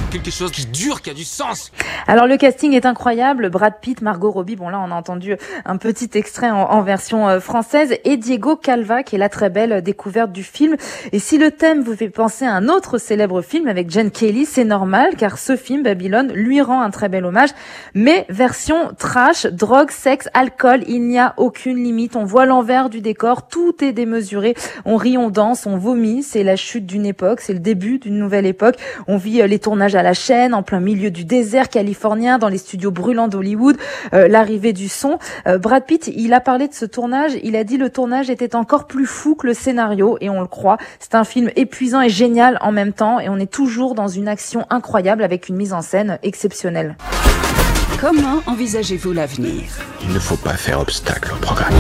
Quelque 0.10 0.32
chose 0.32 0.52
qui 0.52 0.66
dure, 0.66 1.02
qui 1.02 1.10
a 1.10 1.14
du 1.14 1.26
sens. 1.26 1.70
Alors 2.08 2.28
le 2.28 2.38
casting 2.38 2.72
est 2.72 2.86
incroyable. 2.86 3.50
Brad 3.50 3.74
Pitt, 3.82 4.02
Margot 4.02 4.32
Robbie, 4.32 4.56
bon 4.56 4.70
là 4.70 4.80
on 4.80 4.90
a 4.90 4.96
entendu 4.96 5.36
un 5.66 5.76
petit 5.76 6.10
extrait 6.14 6.50
en, 6.50 6.82
version 6.82 7.28
euh, 7.28 7.42
française, 7.42 7.94
et 8.06 8.16
Diego 8.16 8.56
Calva 8.56 9.04
qui 9.04 9.16
est 9.16 9.20
la 9.20 9.28
très 9.28 9.50
belle 9.50 9.82
découverte 9.82 10.32
du 10.32 10.44
film. 10.44 10.78
Et 11.12 11.20
si 11.20 11.38
le 11.38 11.52
thème 11.52 11.82
vous 11.82 11.94
fait 11.94 12.10
penser 12.10 12.46
à 12.46 12.54
un 12.54 12.70
autre 12.70 13.00
célèbre 13.00 13.42
film 13.42 13.68
avec 13.68 13.90
Jen 13.90 14.10
Kelly, 14.10 14.46
c'est 14.46 14.64
normal 14.64 15.16
car 15.18 15.38
ce 15.38 15.58
film 15.58 15.84
Babylone 15.84 16.32
lui 16.32 16.62
rend 16.62 16.82
un 16.82 16.90
très 16.90 17.10
bel 17.10 17.26
hommage, 17.26 17.50
mais 17.94 18.26
version 18.30 18.94
trash, 18.98 19.46
drogue, 19.48 19.92
sexe, 19.92 20.30
alcool, 20.34 20.86
il 20.88 21.02
n'y 21.02 21.20
a 21.20 21.34
aucune 21.36 21.84
limite. 21.84 22.16
On 22.16 22.24
voit 22.24 22.46
l'envers 22.46 22.90
du 22.90 23.02
décor, 23.02 23.50
tout 23.50 23.84
est 23.84 23.92
démesuré. 23.92 24.56
On 24.86 24.96
rit, 24.96 25.18
on 25.18 25.30
danse, 25.30 25.66
on 25.66 25.78
vomit. 25.78 26.24
C'est 26.24 26.44
la 26.44 26.56
chute 26.56 26.86
d'une 26.86 27.06
époque, 27.06 27.42
c'est 27.42 27.54
le 27.54 27.60
début 27.60 28.00
d'une 28.00 28.18
nouvelle 28.18 28.46
époque. 28.46 28.78
On 29.10 29.18
vit 29.18 29.42
euh, 29.42 29.48
les 29.48 29.60
tournages 29.60 29.97
à 29.98 30.04
la 30.04 30.14
chaîne, 30.14 30.54
en 30.54 30.64
plein 30.64 30.80
milieu 30.80 31.12
du 31.12 31.26
désert 31.26 31.70
californien, 31.70 32.38
dans 32.38 32.50
les 32.50 32.58
studios 32.58 32.92
brûlants 32.92 33.28
d'Hollywood, 33.28 33.78
euh, 34.14 34.28
l'arrivée 34.28 34.74
du 34.74 34.88
son. 34.88 35.20
Euh, 35.48 35.58
Brad 35.58 35.84
Pitt, 35.84 36.12
il 36.16 36.34
a 36.34 36.40
parlé 36.40 36.68
de 36.68 36.74
ce 36.74 36.86
tournage, 36.86 37.34
il 37.44 37.56
a 37.56 37.64
dit 37.64 37.78
le 37.78 37.90
tournage 37.90 38.30
était 38.30 38.56
encore 38.56 38.88
plus 38.88 39.06
fou 39.06 39.36
que 39.36 39.48
le 39.48 39.54
scénario, 39.54 40.18
et 40.22 40.30
on 40.30 40.40
le 40.40 40.48
croit. 40.48 40.78
C'est 41.00 41.16
un 41.16 41.24
film 41.24 41.50
épuisant 41.56 42.02
et 42.02 42.10
génial 42.10 42.58
en 42.62 42.72
même 42.72 42.94
temps, 42.94 43.20
et 43.20 43.30
on 43.30 43.38
est 43.38 43.52
toujours 43.52 43.96
dans 43.96 44.08
une 44.08 44.28
action 44.28 44.66
incroyable 44.70 45.24
avec 45.24 45.50
une 45.50 45.56
mise 45.56 45.74
en 45.74 45.82
scène 45.82 46.20
exceptionnelle. 46.24 46.96
Comment 48.00 48.42
envisagez-vous 48.46 49.12
l'avenir? 49.12 49.64
Il 50.04 50.14
ne 50.14 50.20
faut 50.20 50.38
pas 50.38 50.54
faire 50.54 50.80
obstacle 50.80 51.34
au 51.34 51.38
programme. 51.38 51.74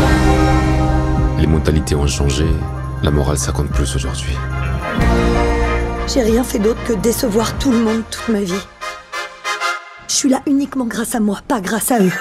Les 1.39 1.45
mentalités 1.45 1.93
ont 1.93 2.07
changé. 2.07 2.45
La 3.03 3.11
morale, 3.11 3.37
ça 3.37 3.51
compte 3.51 3.69
plus 3.69 3.95
aujourd'hui. 3.95 4.35
J'ai 6.07 6.21
rien 6.21 6.43
fait 6.43 6.59
d'autre 6.59 6.81
que 6.85 6.93
décevoir 6.93 7.57
tout 7.59 7.71
le 7.71 7.79
monde 7.79 8.03
toute 8.09 8.29
ma 8.29 8.39
vie. 8.39 8.53
Je 10.07 10.13
suis 10.13 10.29
là 10.29 10.41
uniquement 10.47 10.85
grâce 10.85 11.15
à 11.15 11.19
moi, 11.19 11.41
pas 11.45 11.59
grâce 11.59 11.91
à 11.91 11.99
eux. 11.99 12.11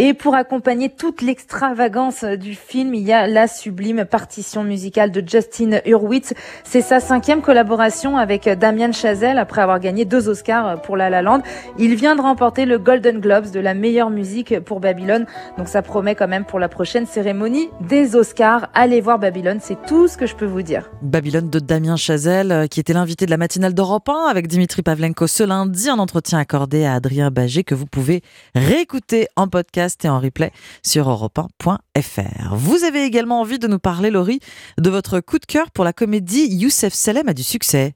Et 0.00 0.14
pour 0.14 0.36
accompagner 0.36 0.90
toute 0.90 1.22
l'extravagance 1.22 2.22
du 2.22 2.54
film, 2.54 2.94
il 2.94 3.02
y 3.02 3.12
a 3.12 3.26
la 3.26 3.48
sublime 3.48 4.04
partition 4.04 4.62
musicale 4.62 5.10
de 5.10 5.24
Justin 5.26 5.80
Hurwitz. 5.84 6.34
C'est 6.62 6.82
sa 6.82 7.00
cinquième 7.00 7.42
collaboration 7.42 8.16
avec 8.16 8.48
Damien 8.48 8.92
Chazelle 8.92 9.38
après 9.38 9.60
avoir 9.60 9.80
gagné 9.80 10.04
deux 10.04 10.28
Oscars 10.28 10.80
pour 10.82 10.96
La 10.96 11.10
La 11.10 11.20
Land. 11.20 11.40
Il 11.80 11.96
vient 11.96 12.14
de 12.14 12.20
remporter 12.20 12.64
le 12.64 12.78
Golden 12.78 13.18
Globes 13.18 13.50
de 13.50 13.58
la 13.58 13.74
meilleure 13.74 14.10
musique 14.10 14.60
pour 14.60 14.78
Babylone. 14.78 15.26
Donc 15.56 15.66
ça 15.66 15.82
promet 15.82 16.14
quand 16.14 16.28
même 16.28 16.44
pour 16.44 16.60
la 16.60 16.68
prochaine 16.68 17.04
cérémonie 17.04 17.68
des 17.80 18.14
Oscars. 18.14 18.70
Allez 18.74 19.00
voir 19.00 19.18
Babylone, 19.18 19.58
c'est 19.60 19.84
tout 19.84 20.06
ce 20.06 20.16
que 20.16 20.26
je 20.26 20.36
peux 20.36 20.46
vous 20.46 20.62
dire. 20.62 20.92
Babylone 21.02 21.50
de 21.50 21.58
Damien 21.58 21.96
Chazelle, 21.96 22.52
euh, 22.52 22.66
qui 22.68 22.78
était 22.78 22.92
l'invité 22.92 23.26
de 23.26 23.32
la 23.32 23.36
matinale 23.36 23.74
d'Europe 23.74 24.08
1 24.08 24.28
avec 24.30 24.46
Dimitri 24.46 24.82
Pavlenko 24.82 25.26
ce 25.26 25.42
lundi, 25.42 25.90
un 25.90 25.98
entretien 25.98 26.38
accordé 26.38 26.84
à 26.84 26.94
Adrien 26.94 27.32
Bagé 27.32 27.64
que 27.64 27.74
vous 27.74 27.86
pouvez 27.86 28.22
réécouter 28.54 29.26
en 29.34 29.48
podcast 29.48 29.87
en 30.04 30.20
replay 30.20 30.52
sur 30.82 31.08
europe1.fr. 31.08 32.54
Vous 32.54 32.84
avez 32.84 33.04
également 33.04 33.40
envie 33.40 33.58
de 33.58 33.66
nous 33.66 33.78
parler, 33.78 34.10
Laurie, 34.10 34.40
de 34.78 34.90
votre 34.90 35.20
coup 35.20 35.38
de 35.38 35.46
cœur 35.46 35.70
pour 35.70 35.84
la 35.84 35.92
comédie 35.92 36.46
Youssef 36.48 36.92
Salem 36.92 37.28
a 37.28 37.34
du 37.34 37.42
succès. 37.42 37.94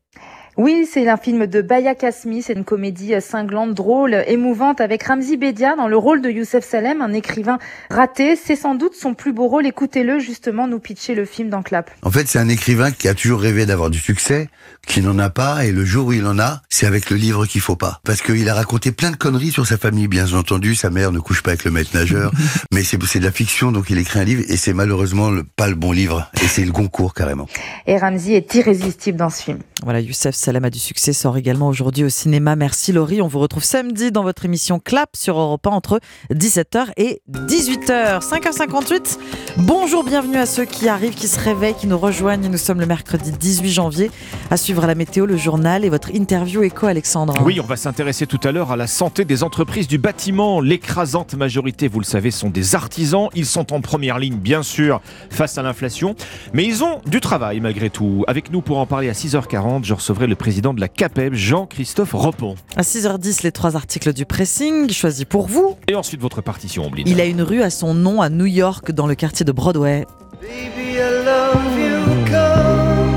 Oui, 0.58 0.86
c'est 0.90 1.08
un 1.08 1.16
film 1.16 1.46
de 1.46 1.62
Baya 1.62 1.94
Kasmi, 1.94 2.42
c'est 2.42 2.52
une 2.52 2.64
comédie 2.64 3.14
cinglante, 3.22 3.72
drôle, 3.72 4.22
émouvante 4.26 4.82
avec 4.82 5.02
Ramzi 5.04 5.38
Bedia 5.38 5.76
dans 5.76 5.88
le 5.88 5.96
rôle 5.96 6.20
de 6.20 6.28
Youssef 6.28 6.62
Salem, 6.62 7.00
un 7.00 7.14
écrivain 7.14 7.58
raté. 7.88 8.36
C'est 8.36 8.54
sans 8.54 8.74
doute 8.74 8.94
son 8.94 9.14
plus 9.14 9.32
beau 9.32 9.48
rôle. 9.48 9.66
Écoutez-le 9.66 10.18
justement 10.18 10.68
nous 10.68 10.78
pitcher 10.78 11.14
le 11.14 11.24
film 11.24 11.48
dans 11.48 11.62
Clap. 11.62 11.90
En 12.02 12.10
fait, 12.10 12.28
c'est 12.28 12.38
un 12.38 12.50
écrivain 12.50 12.90
qui 12.90 13.08
a 13.08 13.14
toujours 13.14 13.40
rêvé 13.40 13.64
d'avoir 13.64 13.88
du 13.88 13.98
succès, 13.98 14.50
qui 14.86 15.00
n'en 15.00 15.18
a 15.18 15.30
pas, 15.30 15.64
et 15.64 15.72
le 15.72 15.86
jour 15.86 16.08
où 16.08 16.12
il 16.12 16.26
en 16.26 16.38
a, 16.38 16.60
c'est 16.68 16.86
avec 16.86 17.08
le 17.08 17.16
livre 17.16 17.46
qu'il 17.46 17.62
faut 17.62 17.76
pas. 17.76 18.00
Parce 18.04 18.20
qu'il 18.20 18.46
a 18.50 18.54
raconté 18.54 18.92
plein 18.92 19.10
de 19.10 19.16
conneries 19.16 19.52
sur 19.52 19.66
sa 19.66 19.78
famille, 19.78 20.06
bien 20.06 20.34
entendu. 20.34 20.74
Sa 20.74 20.90
mère 20.90 21.12
ne 21.12 21.18
couche 21.18 21.42
pas 21.42 21.52
avec 21.52 21.64
le 21.64 21.70
maître 21.70 21.90
nageur, 21.94 22.30
mais 22.74 22.84
c'est 22.84 23.02
c'est 23.04 23.20
de 23.20 23.24
la 23.24 23.32
fiction, 23.32 23.72
donc 23.72 23.88
il 23.88 23.96
écrit 23.96 24.20
un 24.20 24.24
livre, 24.24 24.42
et 24.48 24.58
c'est 24.58 24.74
malheureusement 24.74 25.30
le, 25.30 25.44
pas 25.44 25.68
le 25.68 25.76
bon 25.76 25.92
livre. 25.92 26.30
Et 26.42 26.46
c'est 26.46 26.64
le 26.64 26.72
Goncourt, 26.72 27.14
carrément. 27.14 27.48
Et 27.86 27.96
Ramzi 27.96 28.34
est 28.34 28.54
irrésistible 28.54 29.16
dans 29.16 29.30
ce 29.30 29.42
film. 29.42 29.58
Voilà, 29.84 29.98
Youssef 29.98 30.36
Salem 30.36 30.64
a 30.64 30.70
du 30.70 30.78
succès 30.78 31.12
sort 31.12 31.36
également 31.36 31.66
aujourd'hui 31.66 32.04
au 32.04 32.08
cinéma. 32.08 32.54
Merci 32.54 32.92
Laurie. 32.92 33.20
On 33.20 33.26
vous 33.26 33.40
retrouve 33.40 33.64
samedi 33.64 34.12
dans 34.12 34.22
votre 34.22 34.44
émission 34.44 34.78
Clap 34.78 35.16
sur 35.16 35.36
Europe 35.36 35.66
1 35.66 35.70
entre 35.70 35.98
17h 36.32 36.92
et 36.96 37.20
18h. 37.28 38.20
5h58. 38.20 39.18
Bonjour, 39.56 40.04
bienvenue 40.04 40.36
à 40.36 40.46
ceux 40.46 40.66
qui 40.66 40.88
arrivent, 40.88 41.14
qui 41.14 41.26
se 41.26 41.40
réveillent, 41.40 41.74
qui 41.74 41.88
nous 41.88 41.98
rejoignent. 41.98 42.48
Nous 42.48 42.58
sommes 42.58 42.78
le 42.78 42.86
mercredi 42.86 43.32
18 43.32 43.70
janvier. 43.70 44.10
À 44.52 44.56
suivre 44.56 44.86
la 44.86 44.94
météo, 44.94 45.26
le 45.26 45.36
journal 45.36 45.84
et 45.84 45.88
votre 45.88 46.14
interview 46.14 46.62
éco, 46.62 46.86
Alexandre. 46.86 47.36
Oui, 47.42 47.58
on 47.58 47.66
va 47.66 47.76
s'intéresser 47.76 48.28
tout 48.28 48.40
à 48.44 48.52
l'heure 48.52 48.70
à 48.70 48.76
la 48.76 48.86
santé 48.86 49.24
des 49.24 49.42
entreprises 49.42 49.88
du 49.88 49.98
bâtiment. 49.98 50.60
L'écrasante 50.60 51.34
majorité, 51.34 51.88
vous 51.88 51.98
le 51.98 52.04
savez, 52.04 52.30
sont 52.30 52.50
des 52.50 52.76
artisans. 52.76 53.30
Ils 53.34 53.46
sont 53.46 53.72
en 53.72 53.80
première 53.80 54.20
ligne, 54.20 54.36
bien 54.36 54.62
sûr, 54.62 55.00
face 55.30 55.58
à 55.58 55.62
l'inflation. 55.62 56.14
Mais 56.52 56.64
ils 56.64 56.84
ont 56.84 57.00
du 57.04 57.20
travail 57.20 57.58
malgré 57.58 57.90
tout. 57.90 58.24
Avec 58.28 58.52
nous 58.52 58.60
pour 58.60 58.78
en 58.78 58.86
parler 58.86 59.08
à 59.08 59.12
6h40, 59.12 59.71
je 59.82 59.94
recevrai 59.94 60.26
le 60.26 60.36
président 60.36 60.74
de 60.74 60.80
la 60.80 60.88
CAPEB, 60.88 61.34
Jean-Christophe 61.34 62.12
Repon. 62.12 62.56
À 62.76 62.82
6h10, 62.82 63.42
les 63.42 63.52
trois 63.52 63.76
articles 63.76 64.12
du 64.12 64.26
pressing 64.26 64.90
choisis 64.90 65.24
pour 65.24 65.46
vous. 65.46 65.76
Et 65.88 65.94
ensuite 65.94 66.20
votre 66.20 66.42
partition, 66.42 66.84
Ombline. 66.86 67.08
Il 67.08 67.20
a 67.20 67.24
une 67.24 67.42
rue 67.42 67.62
à 67.62 67.70
son 67.70 67.94
nom 67.94 68.20
à 68.20 68.28
New 68.28 68.46
York, 68.46 68.92
dans 68.92 69.06
le 69.06 69.14
quartier 69.14 69.44
de 69.44 69.52
Broadway. 69.52 70.06
Baby, 70.40 70.96
I 70.96 71.24
love 71.24 71.78
you. 71.78 72.02
Come, 72.26 73.12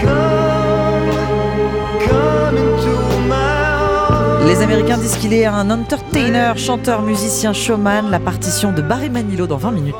come, 0.00 1.10
come 2.06 2.56
into 2.58 2.96
my 3.28 4.46
Les 4.46 4.62
Américains 4.62 4.98
disent 4.98 5.16
qu'il 5.16 5.32
est 5.32 5.46
un 5.46 5.70
entertainer, 5.70 6.52
chanteur, 6.56 7.02
musicien, 7.02 7.52
showman. 7.52 8.10
La 8.10 8.20
partition 8.20 8.72
de 8.72 8.82
Barry 8.82 9.10
Manilow 9.10 9.46
dans 9.46 9.56
20 9.58 9.70
minutes. 9.70 9.94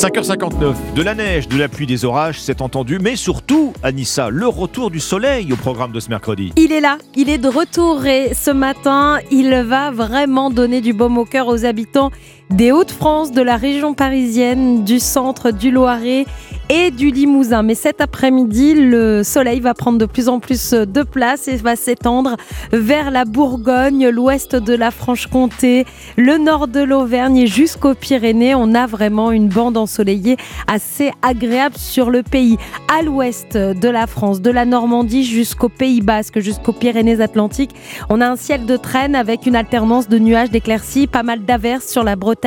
5h59, 0.00 0.94
de 0.94 1.02
la 1.02 1.14
neige, 1.14 1.46
de 1.46 1.58
la 1.58 1.68
pluie, 1.68 1.84
des 1.84 2.06
orages, 2.06 2.40
c'est 2.40 2.62
entendu, 2.62 2.98
mais 2.98 3.16
surtout, 3.16 3.74
Anissa, 3.82 4.30
le 4.30 4.48
retour 4.48 4.90
du 4.90 4.98
soleil 4.98 5.52
au 5.52 5.56
programme 5.56 5.92
de 5.92 6.00
ce 6.00 6.08
mercredi. 6.08 6.54
Il 6.56 6.72
est 6.72 6.80
là, 6.80 6.96
il 7.16 7.28
est 7.28 7.36
de 7.36 7.48
retour 7.48 8.06
et 8.06 8.32
ce 8.32 8.50
matin, 8.50 9.18
il 9.30 9.54
va 9.54 9.90
vraiment 9.90 10.48
donner 10.48 10.80
du 10.80 10.94
baume 10.94 11.18
au 11.18 11.26
cœur 11.26 11.48
aux 11.48 11.66
habitants 11.66 12.12
des 12.50 12.72
Hauts-de-France, 12.72 13.30
de 13.30 13.42
la 13.42 13.56
région 13.56 13.94
parisienne, 13.94 14.84
du 14.84 14.98
centre, 14.98 15.52
du 15.52 15.70
Loiret 15.70 16.26
et 16.68 16.90
du 16.90 17.10
Limousin. 17.10 17.62
Mais 17.62 17.74
cet 17.74 18.00
après-midi, 18.00 18.74
le 18.74 19.22
soleil 19.24 19.60
va 19.60 19.74
prendre 19.74 19.98
de 19.98 20.06
plus 20.06 20.28
en 20.28 20.40
plus 20.40 20.72
de 20.72 21.02
place 21.02 21.48
et 21.48 21.56
va 21.56 21.76
s'étendre 21.76 22.36
vers 22.72 23.10
la 23.10 23.24
Bourgogne, 23.24 24.08
l'ouest 24.08 24.56
de 24.56 24.74
la 24.74 24.90
Franche-Comté, 24.90 25.84
le 26.16 26.38
nord 26.38 26.68
de 26.68 26.80
l'Auvergne 26.80 27.38
et 27.38 27.46
jusqu'aux 27.46 27.94
Pyrénées. 27.94 28.54
On 28.54 28.74
a 28.74 28.86
vraiment 28.86 29.32
une 29.32 29.48
bande 29.48 29.76
ensoleillée 29.76 30.36
assez 30.66 31.12
agréable 31.22 31.76
sur 31.76 32.10
le 32.10 32.22
pays. 32.22 32.56
À 32.92 33.02
l'ouest 33.02 33.56
de 33.56 33.88
la 33.88 34.06
France, 34.06 34.40
de 34.40 34.50
la 34.50 34.64
Normandie 34.64 35.24
jusqu'au 35.24 35.68
Pays 35.68 36.00
Basque, 36.00 36.40
jusqu'aux 36.40 36.72
Pyrénées-Atlantiques, 36.72 37.74
on 38.08 38.20
a 38.20 38.28
un 38.28 38.36
ciel 38.36 38.66
de 38.66 38.76
traîne 38.76 39.14
avec 39.14 39.46
une 39.46 39.56
alternance 39.56 40.08
de 40.08 40.18
nuages 40.18 40.50
d'éclaircies, 40.50 41.06
pas 41.06 41.22
mal 41.22 41.44
d'averses 41.44 41.86
sur 41.88 42.04
la 42.04 42.16
Bretagne 42.16 42.39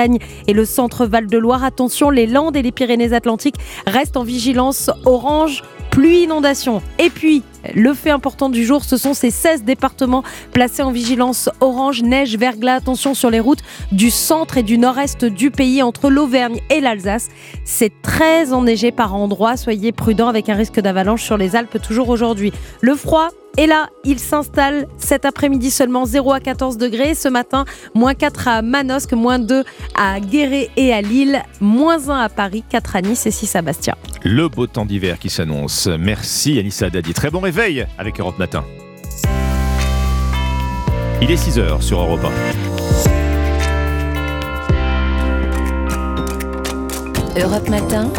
et 0.48 0.54
le 0.54 0.66
centre 0.66 1.06
Val-de-Loire. 1.06 1.64
Attention, 1.64 2.10
les 2.10 2.28
Landes 2.28 2.56
et 2.56 2.62
les 2.62 2.72
Pyrénées-Atlantiques 2.72 3.56
restent 3.86 4.18
en 4.18 4.24
vigilance 4.24 4.90
orange 5.06 5.64
pluie 5.92 6.24
inondation. 6.24 6.82
Et 7.00 7.10
puis, 7.10 7.44
le 7.74 7.94
fait 7.94 8.10
important 8.10 8.50
du 8.50 8.66
jour, 8.66 8.84
ce 8.84 8.98
sont 8.98 9.14
ces 9.14 9.32
16 9.32 9.64
départements 9.64 10.24
placés 10.52 10.84
en 10.84 10.92
vigilance 10.92 11.50
orange, 11.62 12.04
neige, 12.04 12.38
verglas. 12.38 12.76
Attention 12.76 13.14
sur 13.14 13.30
les 13.30 13.40
routes 13.40 13.62
du 13.92 14.10
centre 14.10 14.58
et 14.58 14.64
du 14.64 14.78
nord-est 14.78 15.26
du 15.26 15.52
pays, 15.52 15.82
entre 15.82 16.10
l'Auvergne 16.10 16.60
et 16.70 16.82
l'Alsace. 16.82 17.30
C'est 17.66 18.02
très 18.02 18.54
enneigé 18.54 18.92
par 18.92 19.16
endroits. 19.16 19.58
Soyez 19.58 19.92
prudents 19.92 20.28
avec 20.28 20.50
un 20.50 20.56
risque 20.56 20.80
d'avalanche 20.80 21.24
sur 21.24 21.38
les 21.38 21.56
Alpes 21.56 21.82
toujours 21.82 22.10
aujourd'hui. 22.10 22.52
Le 22.82 22.96
froid 22.96 23.30
et 23.56 23.68
là, 23.68 23.90
il 24.04 24.18
s'installe 24.18 24.88
cet 24.98 25.26
après-midi 25.26 25.70
seulement 25.70 26.06
0 26.06 26.34
à 26.34 26.40
14 26.40 26.78
degrés. 26.78 27.14
Ce 27.14 27.28
matin, 27.28 27.66
moins 27.94 28.16
4 28.16 28.48
à 28.48 28.62
Manosque, 28.64 29.14
moins 29.14 29.38
2 29.38 29.64
à 29.94 30.20
Guéret 30.20 30.72
et 30.76 30.92
à 30.92 31.02
Lille, 31.02 31.44
moins 31.62 32.10
1 32.10 32.20
à 32.20 32.30
Paris, 32.30 32.64
4 32.68 32.96
à 32.96 33.02
Nice 33.02 33.28
et 33.28 33.32
6 33.32 33.56
à 33.56 33.62
Bastia. 33.62 33.96
Le 34.24 34.48
beau 34.48 34.66
temps 34.66 34.86
d'hiver 34.86 35.20
qui 35.20 35.30
s'annonce. 35.30 35.88
Merci 36.00 36.58
Anissa 36.58 36.90
Dadi. 36.90 37.14
Très 37.14 37.30
bon 37.30 37.42
réveil 37.42 37.53
avec 38.00 38.20
Europe 38.20 38.40
Matin. 38.40 38.66
Il 41.22 41.30
est 41.30 41.36
6h 41.36 41.82
sur 41.82 42.00
Europe 42.00 42.26
1. 47.36 47.40
Europe 47.40 47.70
Matin. 47.70 48.12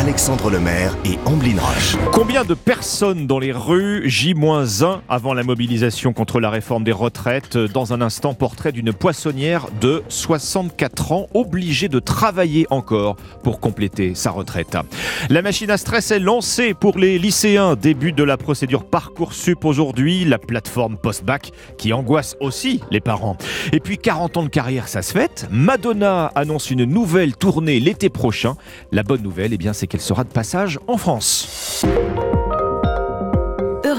Alexandre 0.00 0.48
Lemaire 0.48 0.96
et 1.04 1.18
Amblin 1.26 1.60
Roche. 1.60 1.94
Combien 2.10 2.46
de 2.46 2.54
personnes 2.54 3.26
dans 3.26 3.38
les 3.38 3.52
rues 3.52 4.08
J-1 4.08 5.00
avant 5.10 5.34
la 5.34 5.42
mobilisation 5.42 6.14
contre 6.14 6.40
la 6.40 6.48
réforme 6.48 6.84
des 6.84 6.90
retraites 6.90 7.58
Dans 7.58 7.92
un 7.92 8.00
instant, 8.00 8.32
portrait 8.32 8.72
d'une 8.72 8.94
poissonnière 8.94 9.66
de 9.82 10.02
64 10.08 11.12
ans 11.12 11.26
obligée 11.34 11.88
de 11.88 11.98
travailler 11.98 12.66
encore 12.70 13.16
pour 13.42 13.60
compléter 13.60 14.14
sa 14.14 14.30
retraite. 14.30 14.74
La 15.28 15.42
machine 15.42 15.70
à 15.70 15.76
stress 15.76 16.12
est 16.12 16.18
lancée 16.18 16.72
pour 16.72 16.96
les 16.96 17.18
lycéens. 17.18 17.76
Début 17.76 18.12
de 18.12 18.24
la 18.24 18.38
procédure 18.38 18.84
Parcoursup 18.84 19.66
aujourd'hui, 19.66 20.24
la 20.24 20.38
plateforme 20.38 20.96
post-bac 20.96 21.50
qui 21.76 21.92
angoisse 21.92 22.38
aussi 22.40 22.80
les 22.90 23.00
parents. 23.00 23.36
Et 23.74 23.80
puis 23.80 23.98
40 23.98 24.38
ans 24.38 24.44
de 24.44 24.48
carrière, 24.48 24.88
ça 24.88 25.02
se 25.02 25.12
fête. 25.12 25.46
Madonna 25.50 26.32
annonce 26.34 26.70
une 26.70 26.84
nouvelle 26.84 27.36
tournée 27.36 27.80
l'été 27.80 28.08
prochain. 28.08 28.54
La 28.92 29.02
bonne 29.02 29.22
nouvelle, 29.22 29.52
eh 29.52 29.58
bien, 29.58 29.74
c'est 29.74 29.89
qu'elle 29.90 30.00
sera 30.00 30.24
de 30.24 30.30
passage 30.30 30.78
en 30.86 30.96
France. 30.96 31.84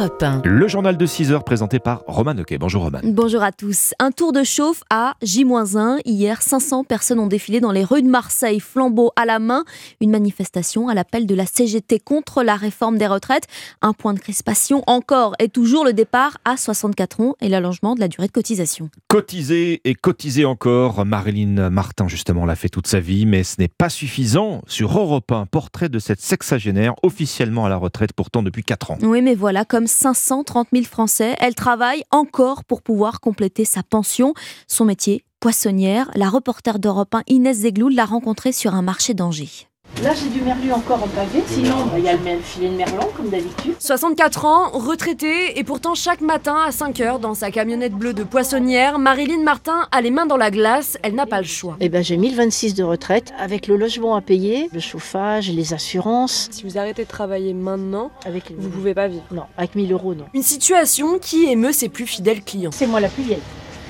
Europe 0.01 0.23
1. 0.23 0.41
Le 0.45 0.67
journal 0.67 0.97
de 0.97 1.05
6 1.05 1.31
heures 1.31 1.43
présenté 1.43 1.77
par 1.77 2.03
Roman 2.07 2.35
Oquet. 2.35 2.57
Bonjour 2.57 2.81
Roman. 2.81 3.01
Bonjour 3.03 3.43
à 3.43 3.51
tous. 3.51 3.93
Un 3.99 4.09
tour 4.09 4.33
de 4.33 4.43
chauffe 4.43 4.81
à 4.89 5.13
J-1. 5.21 5.99
Hier, 6.05 6.41
500 6.41 6.85
personnes 6.85 7.19
ont 7.19 7.27
défilé 7.27 7.59
dans 7.59 7.71
les 7.71 7.83
rues 7.83 8.01
de 8.01 8.07
Marseille, 8.07 8.59
flambeau 8.59 9.11
à 9.15 9.25
la 9.25 9.37
main. 9.37 9.63
Une 9.99 10.09
manifestation 10.09 10.89
à 10.89 10.95
l'appel 10.95 11.27
de 11.27 11.35
la 11.35 11.45
CGT 11.45 11.99
contre 11.99 12.41
la 12.41 12.55
réforme 12.55 12.97
des 12.97 13.05
retraites. 13.05 13.45
Un 13.83 13.93
point 13.93 14.15
de 14.15 14.19
crispation 14.19 14.81
encore 14.87 15.35
et 15.37 15.49
toujours 15.49 15.85
le 15.85 15.93
départ 15.93 16.39
à 16.45 16.57
64 16.57 17.21
ans 17.21 17.35
et 17.39 17.47
l'allongement 17.47 17.93
de 17.93 17.99
la 17.99 18.07
durée 18.07 18.25
de 18.25 18.31
cotisation. 18.31 18.89
Cotiser 19.07 19.81
et 19.85 19.93
cotiser 19.93 20.45
encore. 20.45 21.05
Marilyn 21.05 21.69
Martin, 21.69 22.07
justement, 22.07 22.47
l'a 22.47 22.55
fait 22.55 22.69
toute 22.69 22.87
sa 22.87 22.99
vie, 22.99 23.27
mais 23.27 23.43
ce 23.43 23.61
n'est 23.61 23.67
pas 23.67 23.89
suffisant. 23.89 24.63
Sur 24.65 24.97
Europe 24.97 25.31
1, 25.31 25.45
portrait 25.45 25.89
de 25.89 25.99
cette 25.99 26.21
sexagénaire 26.21 26.95
officiellement 27.03 27.67
à 27.67 27.69
la 27.69 27.77
retraite 27.77 28.13
pourtant 28.13 28.41
depuis 28.41 28.63
4 28.63 28.89
ans. 28.89 28.97
Oui, 29.03 29.21
mais 29.21 29.35
voilà, 29.35 29.63
comme 29.63 29.85
530 29.91 30.69
000 30.73 30.85
Français. 30.85 31.35
Elle 31.39 31.55
travaille 31.55 32.03
encore 32.11 32.63
pour 32.63 32.81
pouvoir 32.81 33.19
compléter 33.19 33.65
sa 33.65 33.83
pension. 33.83 34.33
Son 34.67 34.85
métier, 34.85 35.23
poissonnière. 35.39 36.09
La 36.15 36.29
reporter 36.29 36.79
d'Europe 36.79 37.13
1, 37.13 37.23
Inès 37.27 37.57
Zegloud, 37.57 37.93
l'a 37.93 38.05
rencontrée 38.05 38.51
sur 38.51 38.73
un 38.73 38.81
marché 38.81 39.13
d'Angers. 39.13 39.70
Là, 40.03 40.13
j'ai 40.15 40.29
du 40.29 40.41
merlu 40.41 40.71
encore 40.71 41.03
en 41.03 41.07
pavé. 41.07 41.43
Sinon, 41.45 41.85
bah, 41.85 41.99
il 41.99 42.05
y 42.05 42.09
a 42.09 42.13
le 42.13 42.39
filet 42.41 42.69
de 42.69 42.75
merlan, 42.75 43.07
comme 43.15 43.29
d'habitude. 43.29 43.75
64 43.77 44.45
ans, 44.45 44.69
retraitée, 44.71 45.59
et 45.59 45.63
pourtant 45.63 45.93
chaque 45.93 46.21
matin 46.21 46.57
à 46.65 46.71
5 46.71 46.99
heures, 47.01 47.19
dans 47.19 47.35
sa 47.35 47.51
camionnette 47.51 47.93
bleue 47.93 48.13
de 48.13 48.23
poissonnière, 48.23 48.97
Marilyn 48.97 49.43
Martin 49.43 49.87
a 49.91 50.01
les 50.01 50.09
mains 50.09 50.25
dans 50.25 50.37
la 50.37 50.49
glace. 50.49 50.97
Elle 51.03 51.13
n'a 51.13 51.27
pas 51.27 51.39
le 51.39 51.45
choix. 51.45 51.77
Eh 51.79 51.89
ben, 51.89 52.03
j'ai 52.03 52.17
1026 52.17 52.73
de 52.73 52.83
retraite, 52.83 53.31
avec 53.37 53.67
le 53.67 53.77
logement 53.77 54.15
à 54.15 54.21
payer, 54.21 54.69
le 54.73 54.79
chauffage, 54.79 55.51
les 55.51 55.73
assurances. 55.73 56.47
Si 56.51 56.63
vous 56.63 56.79
arrêtez 56.79 57.03
de 57.03 57.09
travailler 57.09 57.53
maintenant, 57.53 58.09
avec 58.25 58.51
vous 58.57 58.69
pouvez 58.69 58.95
pas 58.95 59.07
vivre. 59.07 59.23
Non, 59.31 59.43
avec 59.55 59.75
1000 59.75 59.91
euros, 59.93 60.15
non. 60.15 60.25
Une 60.33 60.41
situation 60.41 61.19
qui 61.19 61.43
émeut 61.45 61.73
ses 61.73 61.89
plus 61.89 62.07
fidèles 62.07 62.43
clients. 62.43 62.71
C'est 62.73 62.87
moi 62.87 63.01
la 63.01 63.09
plus 63.09 63.23
vieille. 63.23 63.41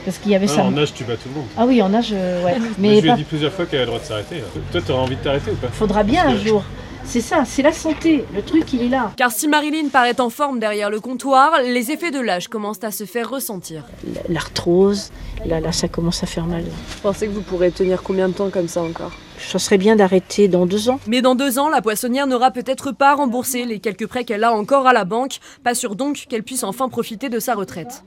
Parce 0.05 0.17
qu'il 0.17 0.31
y 0.31 0.35
avait 0.35 0.47
ça. 0.47 0.63
En 0.63 0.75
âge, 0.77 0.93
tu 0.93 1.03
bats 1.03 1.15
tout 1.15 1.29
le 1.29 1.35
monde. 1.35 1.47
Ah 1.57 1.65
oui, 1.65 1.81
en 1.81 1.93
âge, 1.93 2.09
euh, 2.13 2.43
ouais. 2.43 2.55
Mais 2.77 2.97
je 2.97 3.01
lui 3.01 3.09
ai 3.09 3.15
dit 3.15 3.23
plusieurs 3.23 3.53
fois 3.53 3.65
qu'elle 3.65 3.79
a 3.79 3.83
le 3.83 3.87
droit 3.87 3.99
de 3.99 4.05
s'arrêter. 4.05 4.43
Toi, 4.71 4.81
t'aurais 4.81 5.01
envie 5.01 5.15
de 5.15 5.21
t'arrêter 5.21 5.51
ou 5.51 5.55
pas? 5.55 5.67
Faudra 5.67 6.03
bien 6.03 6.27
un 6.27 6.37
jour. 6.37 6.63
C'est 7.03 7.21
ça, 7.21 7.43
c'est 7.45 7.61
la 7.61 7.73
santé. 7.73 8.25
Le 8.33 8.41
truc, 8.41 8.71
il 8.73 8.83
est 8.83 8.87
là. 8.87 9.11
Car 9.17 9.31
si 9.31 9.47
Marilyn 9.47 9.89
paraît 9.89 10.21
en 10.21 10.29
forme 10.29 10.59
derrière 10.59 10.89
le 10.89 10.99
comptoir, 10.99 11.51
les 11.63 11.91
effets 11.91 12.11
de 12.11 12.19
l'âge 12.19 12.47
commencent 12.47 12.83
à 12.83 12.91
se 12.91 13.05
faire 13.05 13.29
ressentir. 13.29 13.83
L'arthrose, 14.29 15.11
là, 15.45 15.59
là, 15.59 15.71
ça 15.71 15.87
commence 15.87 16.23
à 16.23 16.27
faire 16.27 16.45
mal. 16.45 16.63
Vous 16.63 17.01
pensez 17.01 17.27
que 17.27 17.31
vous 17.31 17.41
pourrez 17.41 17.71
tenir 17.71 18.03
combien 18.03 18.29
de 18.29 18.33
temps 18.33 18.49
comme 18.49 18.67
ça 18.67 18.83
encore? 18.83 19.11
Ça 19.39 19.59
serait 19.59 19.79
bien 19.79 19.95
d'arrêter 19.95 20.47
dans 20.47 20.65
deux 20.65 20.89
ans. 20.89 20.99
Mais 21.07 21.21
dans 21.21 21.35
deux 21.35 21.57
ans, 21.57 21.69
la 21.69 21.81
poissonnière 21.81 22.27
n'aura 22.27 22.51
peut-être 22.51 22.91
pas 22.91 23.15
remboursé 23.15 23.65
les 23.65 23.79
quelques 23.79 24.07
prêts 24.07 24.23
qu'elle 24.23 24.43
a 24.43 24.53
encore 24.53 24.85
à 24.87 24.93
la 24.93 25.03
banque. 25.03 25.39
Pas 25.63 25.73
sûr 25.73 25.95
donc 25.95 26.27
qu'elle 26.29 26.43
puisse 26.43 26.63
enfin 26.63 26.87
profiter 26.87 27.29
de 27.29 27.39
sa 27.39 27.55
retraite. 27.55 28.03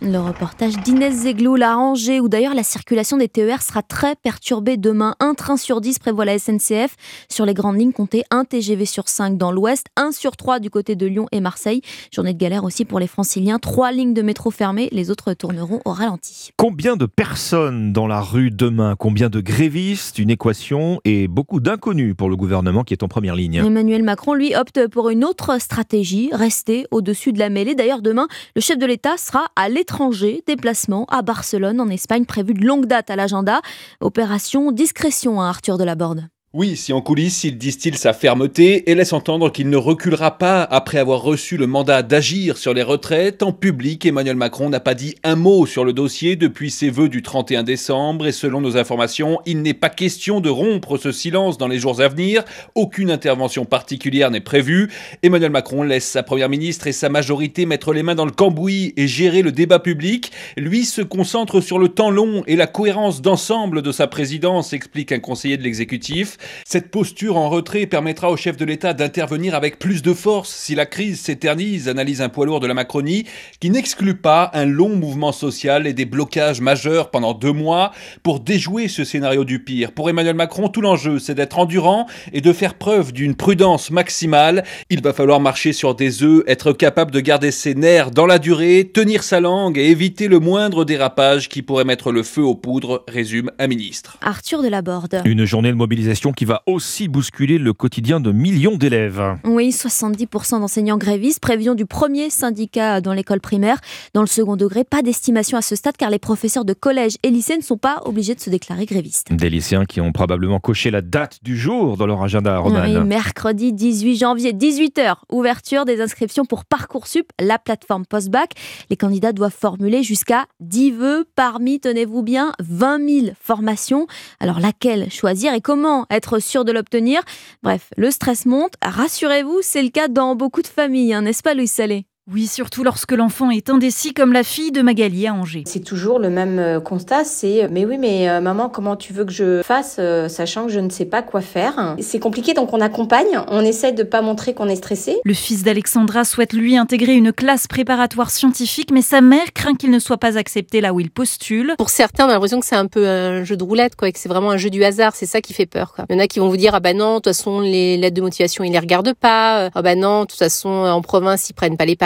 Le 0.00 0.18
reportage 0.18 0.76
d'Inès 0.78 1.14
Zegloul 1.14 1.62
à 1.62 1.78
Angers, 1.78 2.20
où 2.20 2.28
d'ailleurs 2.28 2.54
la 2.54 2.62
circulation 2.62 3.16
des 3.16 3.28
TER 3.28 3.62
sera 3.62 3.82
très 3.82 4.14
perturbée 4.16 4.76
demain. 4.76 5.14
Un 5.20 5.34
train 5.34 5.56
sur 5.56 5.80
10 5.80 5.98
prévoit 5.98 6.24
la 6.24 6.38
SNCF. 6.38 6.96
Sur 7.28 7.46
les 7.46 7.54
grandes 7.54 7.78
lignes, 7.78 7.92
comptez 7.92 8.24
un 8.30 8.44
TGV 8.44 8.84
sur 8.84 9.08
5 9.08 9.36
dans 9.36 9.52
l'ouest, 9.52 9.86
un 9.96 10.12
sur 10.12 10.36
3 10.36 10.60
du 10.60 10.70
côté 10.70 10.96
de 10.96 11.06
Lyon 11.06 11.26
et 11.32 11.40
Marseille. 11.40 11.82
Journée 12.12 12.32
de 12.32 12.38
galère 12.38 12.64
aussi 12.64 12.84
pour 12.84 12.98
les 12.98 13.06
franciliens. 13.06 13.58
Trois 13.58 13.92
lignes 13.92 14.14
de 14.14 14.22
métro 14.22 14.50
fermées, 14.50 14.88
les 14.92 15.10
autres 15.10 15.34
tourneront 15.34 15.80
au 15.84 15.92
ralenti. 15.92 16.50
Combien 16.56 16.96
de 16.96 17.06
personnes 17.06 17.92
dans 17.92 18.06
la 18.06 18.20
rue 18.20 18.50
demain? 18.50 18.96
Combien 18.98 19.30
de 19.30 19.40
grévistes? 19.40 20.18
Une 20.18 20.30
équation 20.30 21.00
et 21.04 21.28
beaucoup 21.28 21.60
d'inconnus 21.60 22.14
pour 22.16 22.28
le 22.28 22.36
gouvernement 22.36 22.84
qui 22.84 22.94
est 22.94 23.02
en 23.02 23.08
première 23.08 23.34
ligne. 23.34 23.56
Emmanuel 23.56 24.02
Macron, 24.02 24.34
lui, 24.34 24.54
opte 24.54 24.88
pour 24.88 25.10
une 25.10 25.24
autre 25.24 25.60
stratégie, 25.60 26.30
rester 26.32 26.86
au-dessus 26.90 27.32
de 27.32 27.38
la 27.38 27.50
mêlée. 27.50 27.74
D'ailleurs, 27.74 28.02
demain, 28.02 28.28
le 28.54 28.60
chef 28.60 28.78
de 28.78 28.91
l'État 28.92 29.16
sera 29.16 29.46
à 29.56 29.70
l'étranger, 29.70 30.44
déplacement 30.46 31.06
à 31.06 31.22
Barcelone 31.22 31.80
en 31.80 31.88
Espagne 31.88 32.26
prévu 32.26 32.52
de 32.52 32.62
longue 32.62 32.84
date 32.84 33.08
à 33.08 33.16
l'agenda. 33.16 33.62
Opération 34.02 34.70
discrétion 34.70 35.40
à 35.40 35.48
Arthur 35.48 35.78
de 35.78 35.84
la 35.84 35.94
Borde. 35.94 36.28
Oui, 36.54 36.76
si 36.76 36.92
en 36.92 37.00
coulisses, 37.00 37.44
il 37.44 37.56
distille 37.56 37.96
sa 37.96 38.12
fermeté 38.12 38.90
et 38.90 38.94
laisse 38.94 39.14
entendre 39.14 39.50
qu'il 39.50 39.70
ne 39.70 39.76
reculera 39.78 40.36
pas 40.36 40.62
après 40.62 40.98
avoir 40.98 41.22
reçu 41.22 41.56
le 41.56 41.66
mandat 41.66 42.02
d'agir 42.02 42.58
sur 42.58 42.74
les 42.74 42.82
retraites, 42.82 43.42
en 43.42 43.52
public, 43.52 44.04
Emmanuel 44.04 44.36
Macron 44.36 44.68
n'a 44.68 44.78
pas 44.78 44.92
dit 44.92 45.14
un 45.24 45.34
mot 45.34 45.64
sur 45.64 45.86
le 45.86 45.94
dossier 45.94 46.36
depuis 46.36 46.70
ses 46.70 46.90
vœux 46.90 47.08
du 47.08 47.22
31 47.22 47.62
décembre 47.62 48.26
et 48.26 48.32
selon 48.32 48.60
nos 48.60 48.76
informations, 48.76 49.40
il 49.46 49.62
n'est 49.62 49.72
pas 49.72 49.88
question 49.88 50.42
de 50.42 50.50
rompre 50.50 50.98
ce 50.98 51.10
silence 51.10 51.56
dans 51.56 51.68
les 51.68 51.78
jours 51.78 52.02
à 52.02 52.08
venir. 52.08 52.44
Aucune 52.74 53.10
intervention 53.10 53.64
particulière 53.64 54.30
n'est 54.30 54.42
prévue. 54.42 54.90
Emmanuel 55.22 55.52
Macron 55.52 55.82
laisse 55.84 56.06
sa 56.06 56.22
première 56.22 56.50
ministre 56.50 56.86
et 56.86 56.92
sa 56.92 57.08
majorité 57.08 57.64
mettre 57.64 57.94
les 57.94 58.02
mains 58.02 58.14
dans 58.14 58.26
le 58.26 58.30
cambouis 58.30 58.92
et 58.98 59.08
gérer 59.08 59.40
le 59.40 59.52
débat 59.52 59.78
public. 59.78 60.32
Lui 60.58 60.84
se 60.84 61.00
concentre 61.00 61.62
sur 61.62 61.78
le 61.78 61.88
temps 61.88 62.10
long 62.10 62.42
et 62.46 62.56
la 62.56 62.66
cohérence 62.66 63.22
d'ensemble 63.22 63.80
de 63.80 63.90
sa 63.90 64.06
présidence, 64.06 64.74
explique 64.74 65.12
un 65.12 65.18
conseiller 65.18 65.56
de 65.56 65.62
l'exécutif. 65.62 66.36
Cette 66.66 66.90
posture 66.90 67.36
en 67.36 67.48
retrait 67.48 67.86
permettra 67.86 68.30
au 68.30 68.36
chef 68.36 68.56
de 68.56 68.64
l'État 68.64 68.94
d'intervenir 68.94 69.54
avec 69.54 69.78
plus 69.78 70.02
de 70.02 70.14
force 70.14 70.50
si 70.50 70.74
la 70.74 70.86
crise 70.86 71.20
s'éternise, 71.20 71.88
analyse 71.88 72.22
un 72.22 72.28
poids 72.28 72.46
lourd 72.46 72.60
de 72.60 72.66
la 72.66 72.74
Macronie, 72.74 73.24
qui 73.60 73.70
n'exclut 73.70 74.16
pas 74.16 74.50
un 74.54 74.64
long 74.64 74.96
mouvement 74.96 75.32
social 75.32 75.86
et 75.86 75.92
des 75.92 76.04
blocages 76.04 76.60
majeurs 76.60 77.10
pendant 77.10 77.34
deux 77.34 77.52
mois 77.52 77.92
pour 78.22 78.40
déjouer 78.40 78.88
ce 78.88 79.04
scénario 79.04 79.44
du 79.44 79.62
pire. 79.62 79.92
Pour 79.92 80.08
Emmanuel 80.10 80.34
Macron, 80.34 80.68
tout 80.68 80.80
l'enjeu, 80.80 81.18
c'est 81.18 81.34
d'être 81.34 81.58
endurant 81.58 82.06
et 82.32 82.40
de 82.40 82.52
faire 82.52 82.74
preuve 82.74 83.12
d'une 83.12 83.34
prudence 83.34 83.90
maximale. 83.90 84.64
Il 84.90 85.02
va 85.02 85.12
falloir 85.12 85.40
marcher 85.40 85.72
sur 85.72 85.94
des 85.94 86.22
œufs, 86.22 86.42
être 86.46 86.72
capable 86.72 87.10
de 87.10 87.20
garder 87.20 87.50
ses 87.50 87.74
nerfs 87.74 88.10
dans 88.10 88.26
la 88.26 88.38
durée, 88.38 88.90
tenir 88.92 89.22
sa 89.22 89.40
langue 89.40 89.78
et 89.78 89.90
éviter 89.90 90.28
le 90.28 90.38
moindre 90.38 90.84
dérapage 90.84 91.48
qui 91.48 91.62
pourrait 91.62 91.84
mettre 91.84 92.12
le 92.12 92.22
feu 92.22 92.42
aux 92.42 92.54
poudres, 92.54 93.04
résume 93.08 93.50
un 93.58 93.66
ministre. 93.66 94.18
Arthur 94.20 94.62
Delaborde. 94.62 95.22
Une 95.24 95.44
journée 95.44 95.70
de 95.70 95.76
mobilisation 95.76 96.31
qui 96.32 96.44
va 96.44 96.62
aussi 96.66 97.08
bousculer 97.08 97.58
le 97.58 97.72
quotidien 97.72 98.20
de 98.20 98.32
millions 98.32 98.76
d'élèves. 98.76 99.38
Oui, 99.44 99.70
70% 99.70 100.60
d'enseignants 100.60 100.98
grévistes, 100.98 101.40
prévision 101.40 101.74
du 101.74 101.86
premier 101.86 102.30
syndicat 102.30 103.00
dans 103.00 103.12
l'école 103.12 103.40
primaire. 103.40 103.78
Dans 104.14 104.20
le 104.20 104.26
second 104.26 104.56
degré, 104.56 104.84
pas 104.84 105.02
d'estimation 105.02 105.58
à 105.58 105.62
ce 105.62 105.76
stade 105.76 105.96
car 105.96 106.10
les 106.10 106.18
professeurs 106.18 106.64
de 106.64 106.72
collège 106.72 107.16
et 107.22 107.30
lycée 107.30 107.56
ne 107.56 107.62
sont 107.62 107.78
pas 107.78 108.02
obligés 108.04 108.34
de 108.34 108.40
se 108.40 108.50
déclarer 108.50 108.86
grévistes. 108.86 109.32
Des 109.32 109.50
lycéens 109.50 109.84
qui 109.84 110.00
ont 110.00 110.12
probablement 110.12 110.60
coché 110.60 110.90
la 110.90 111.02
date 111.02 111.38
du 111.42 111.56
jour 111.56 111.96
dans 111.96 112.06
leur 112.06 112.22
agenda, 112.22 112.58
Roman. 112.58 112.82
Oui, 112.84 112.98
mercredi 113.04 113.72
18 113.72 114.16
janvier, 114.16 114.52
18h, 114.52 115.14
ouverture 115.30 115.84
des 115.84 116.00
inscriptions 116.00 116.44
pour 116.44 116.64
Parcoursup, 116.64 117.30
la 117.40 117.58
plateforme 117.58 118.06
post-bac. 118.06 118.52
Les 118.90 118.96
candidats 118.96 119.32
doivent 119.32 119.56
formuler 119.58 120.02
jusqu'à 120.02 120.46
10 120.60 120.90
vœux 120.92 121.24
parmi, 121.34 121.80
tenez-vous 121.80 122.22
bien, 122.22 122.52
20 122.60 123.22
000 123.24 123.26
formations. 123.40 124.06
Alors 124.40 124.60
laquelle 124.60 125.10
choisir 125.10 125.54
et 125.54 125.60
comment 125.60 126.06
être 126.10 126.21
sûr 126.40 126.64
de 126.64 126.72
l'obtenir 126.72 127.22
Bref, 127.62 127.90
le 127.96 128.10
stress 128.10 128.46
monte. 128.46 128.74
Rassurez-vous, 128.82 129.60
c'est 129.62 129.82
le 129.82 129.90
cas 129.90 130.08
dans 130.08 130.34
beaucoup 130.34 130.62
de 130.62 130.66
familles, 130.66 131.14
hein, 131.14 131.22
n'est-ce 131.22 131.42
pas 131.42 131.54
Louis 131.54 131.68
Salé? 131.68 132.06
Oui, 132.30 132.46
surtout 132.46 132.84
lorsque 132.84 133.10
l'enfant 133.10 133.50
est 133.50 133.68
indécis 133.68 134.14
comme 134.14 134.32
la 134.32 134.44
fille 134.44 134.70
de 134.70 134.80
Magali 134.80 135.26
à 135.26 135.34
Angers. 135.34 135.64
C'est 135.66 135.82
toujours 135.82 136.20
le 136.20 136.30
même 136.30 136.60
euh, 136.60 136.78
constat, 136.78 137.24
c'est 137.24 137.66
mais 137.68 137.84
oui 137.84 137.98
mais 137.98 138.28
euh, 138.28 138.40
maman 138.40 138.68
comment 138.68 138.94
tu 138.94 139.12
veux 139.12 139.24
que 139.24 139.32
je 139.32 139.60
fasse 139.64 139.96
euh, 139.98 140.28
sachant 140.28 140.66
que 140.66 140.72
je 140.72 140.78
ne 140.78 140.88
sais 140.88 141.04
pas 141.04 141.22
quoi 141.22 141.40
faire? 141.40 141.96
C'est 142.00 142.20
compliqué 142.20 142.54
donc 142.54 142.72
on 142.72 142.80
accompagne, 142.80 143.40
on 143.48 143.60
essaie 143.62 143.90
de 143.90 144.04
pas 144.04 144.22
montrer 144.22 144.54
qu'on 144.54 144.68
est 144.68 144.76
stressé. 144.76 145.18
Le 145.24 145.34
fils 145.34 145.64
d'Alexandra 145.64 146.22
souhaite 146.24 146.52
lui 146.52 146.76
intégrer 146.76 147.14
une 147.14 147.32
classe 147.32 147.66
préparatoire 147.66 148.30
scientifique 148.30 148.92
mais 148.92 149.02
sa 149.02 149.20
mère 149.20 149.52
craint 149.52 149.74
qu'il 149.74 149.90
ne 149.90 149.98
soit 149.98 150.18
pas 150.18 150.38
accepté 150.38 150.80
là 150.80 150.94
où 150.94 151.00
il 151.00 151.10
postule. 151.10 151.74
Pour 151.76 151.90
certains, 151.90 152.26
on 152.26 152.28
a 152.28 152.34
l'impression 152.34 152.60
que 152.60 152.66
c'est 152.66 152.76
un 152.76 152.86
peu 152.86 153.08
un 153.08 153.42
jeu 153.42 153.56
de 153.56 153.64
roulette 153.64 153.96
quoi, 153.96 154.12
que 154.12 154.18
c'est 154.20 154.28
vraiment 154.28 154.52
un 154.52 154.58
jeu 154.58 154.70
du 154.70 154.84
hasard, 154.84 155.16
c'est 155.16 155.26
ça 155.26 155.40
qui 155.40 155.54
fait 155.54 155.66
peur 155.66 155.92
quoi. 155.92 156.04
Il 156.08 156.14
y 156.14 156.16
en 156.16 156.22
a 156.22 156.28
qui 156.28 156.38
vont 156.38 156.48
vous 156.48 156.56
dire 156.56 156.72
ah 156.76 156.80
bah 156.80 156.94
non, 156.94 157.14
de 157.14 157.16
toute 157.16 157.34
façon 157.34 157.58
les 157.58 157.96
lettres 157.96 158.14
de 158.14 158.22
motivation, 158.22 158.62
ils 158.62 158.70
les 158.70 158.78
regardent 158.78 159.14
pas. 159.14 159.70
Ah 159.74 159.82
bah 159.82 159.96
non, 159.96 160.20
de 160.20 160.26
toute 160.26 160.38
façon 160.38 160.68
en 160.68 161.02
province, 161.02 161.50
ils 161.50 161.54
prennent 161.54 161.76
pas 161.76 161.84
les 161.84 161.96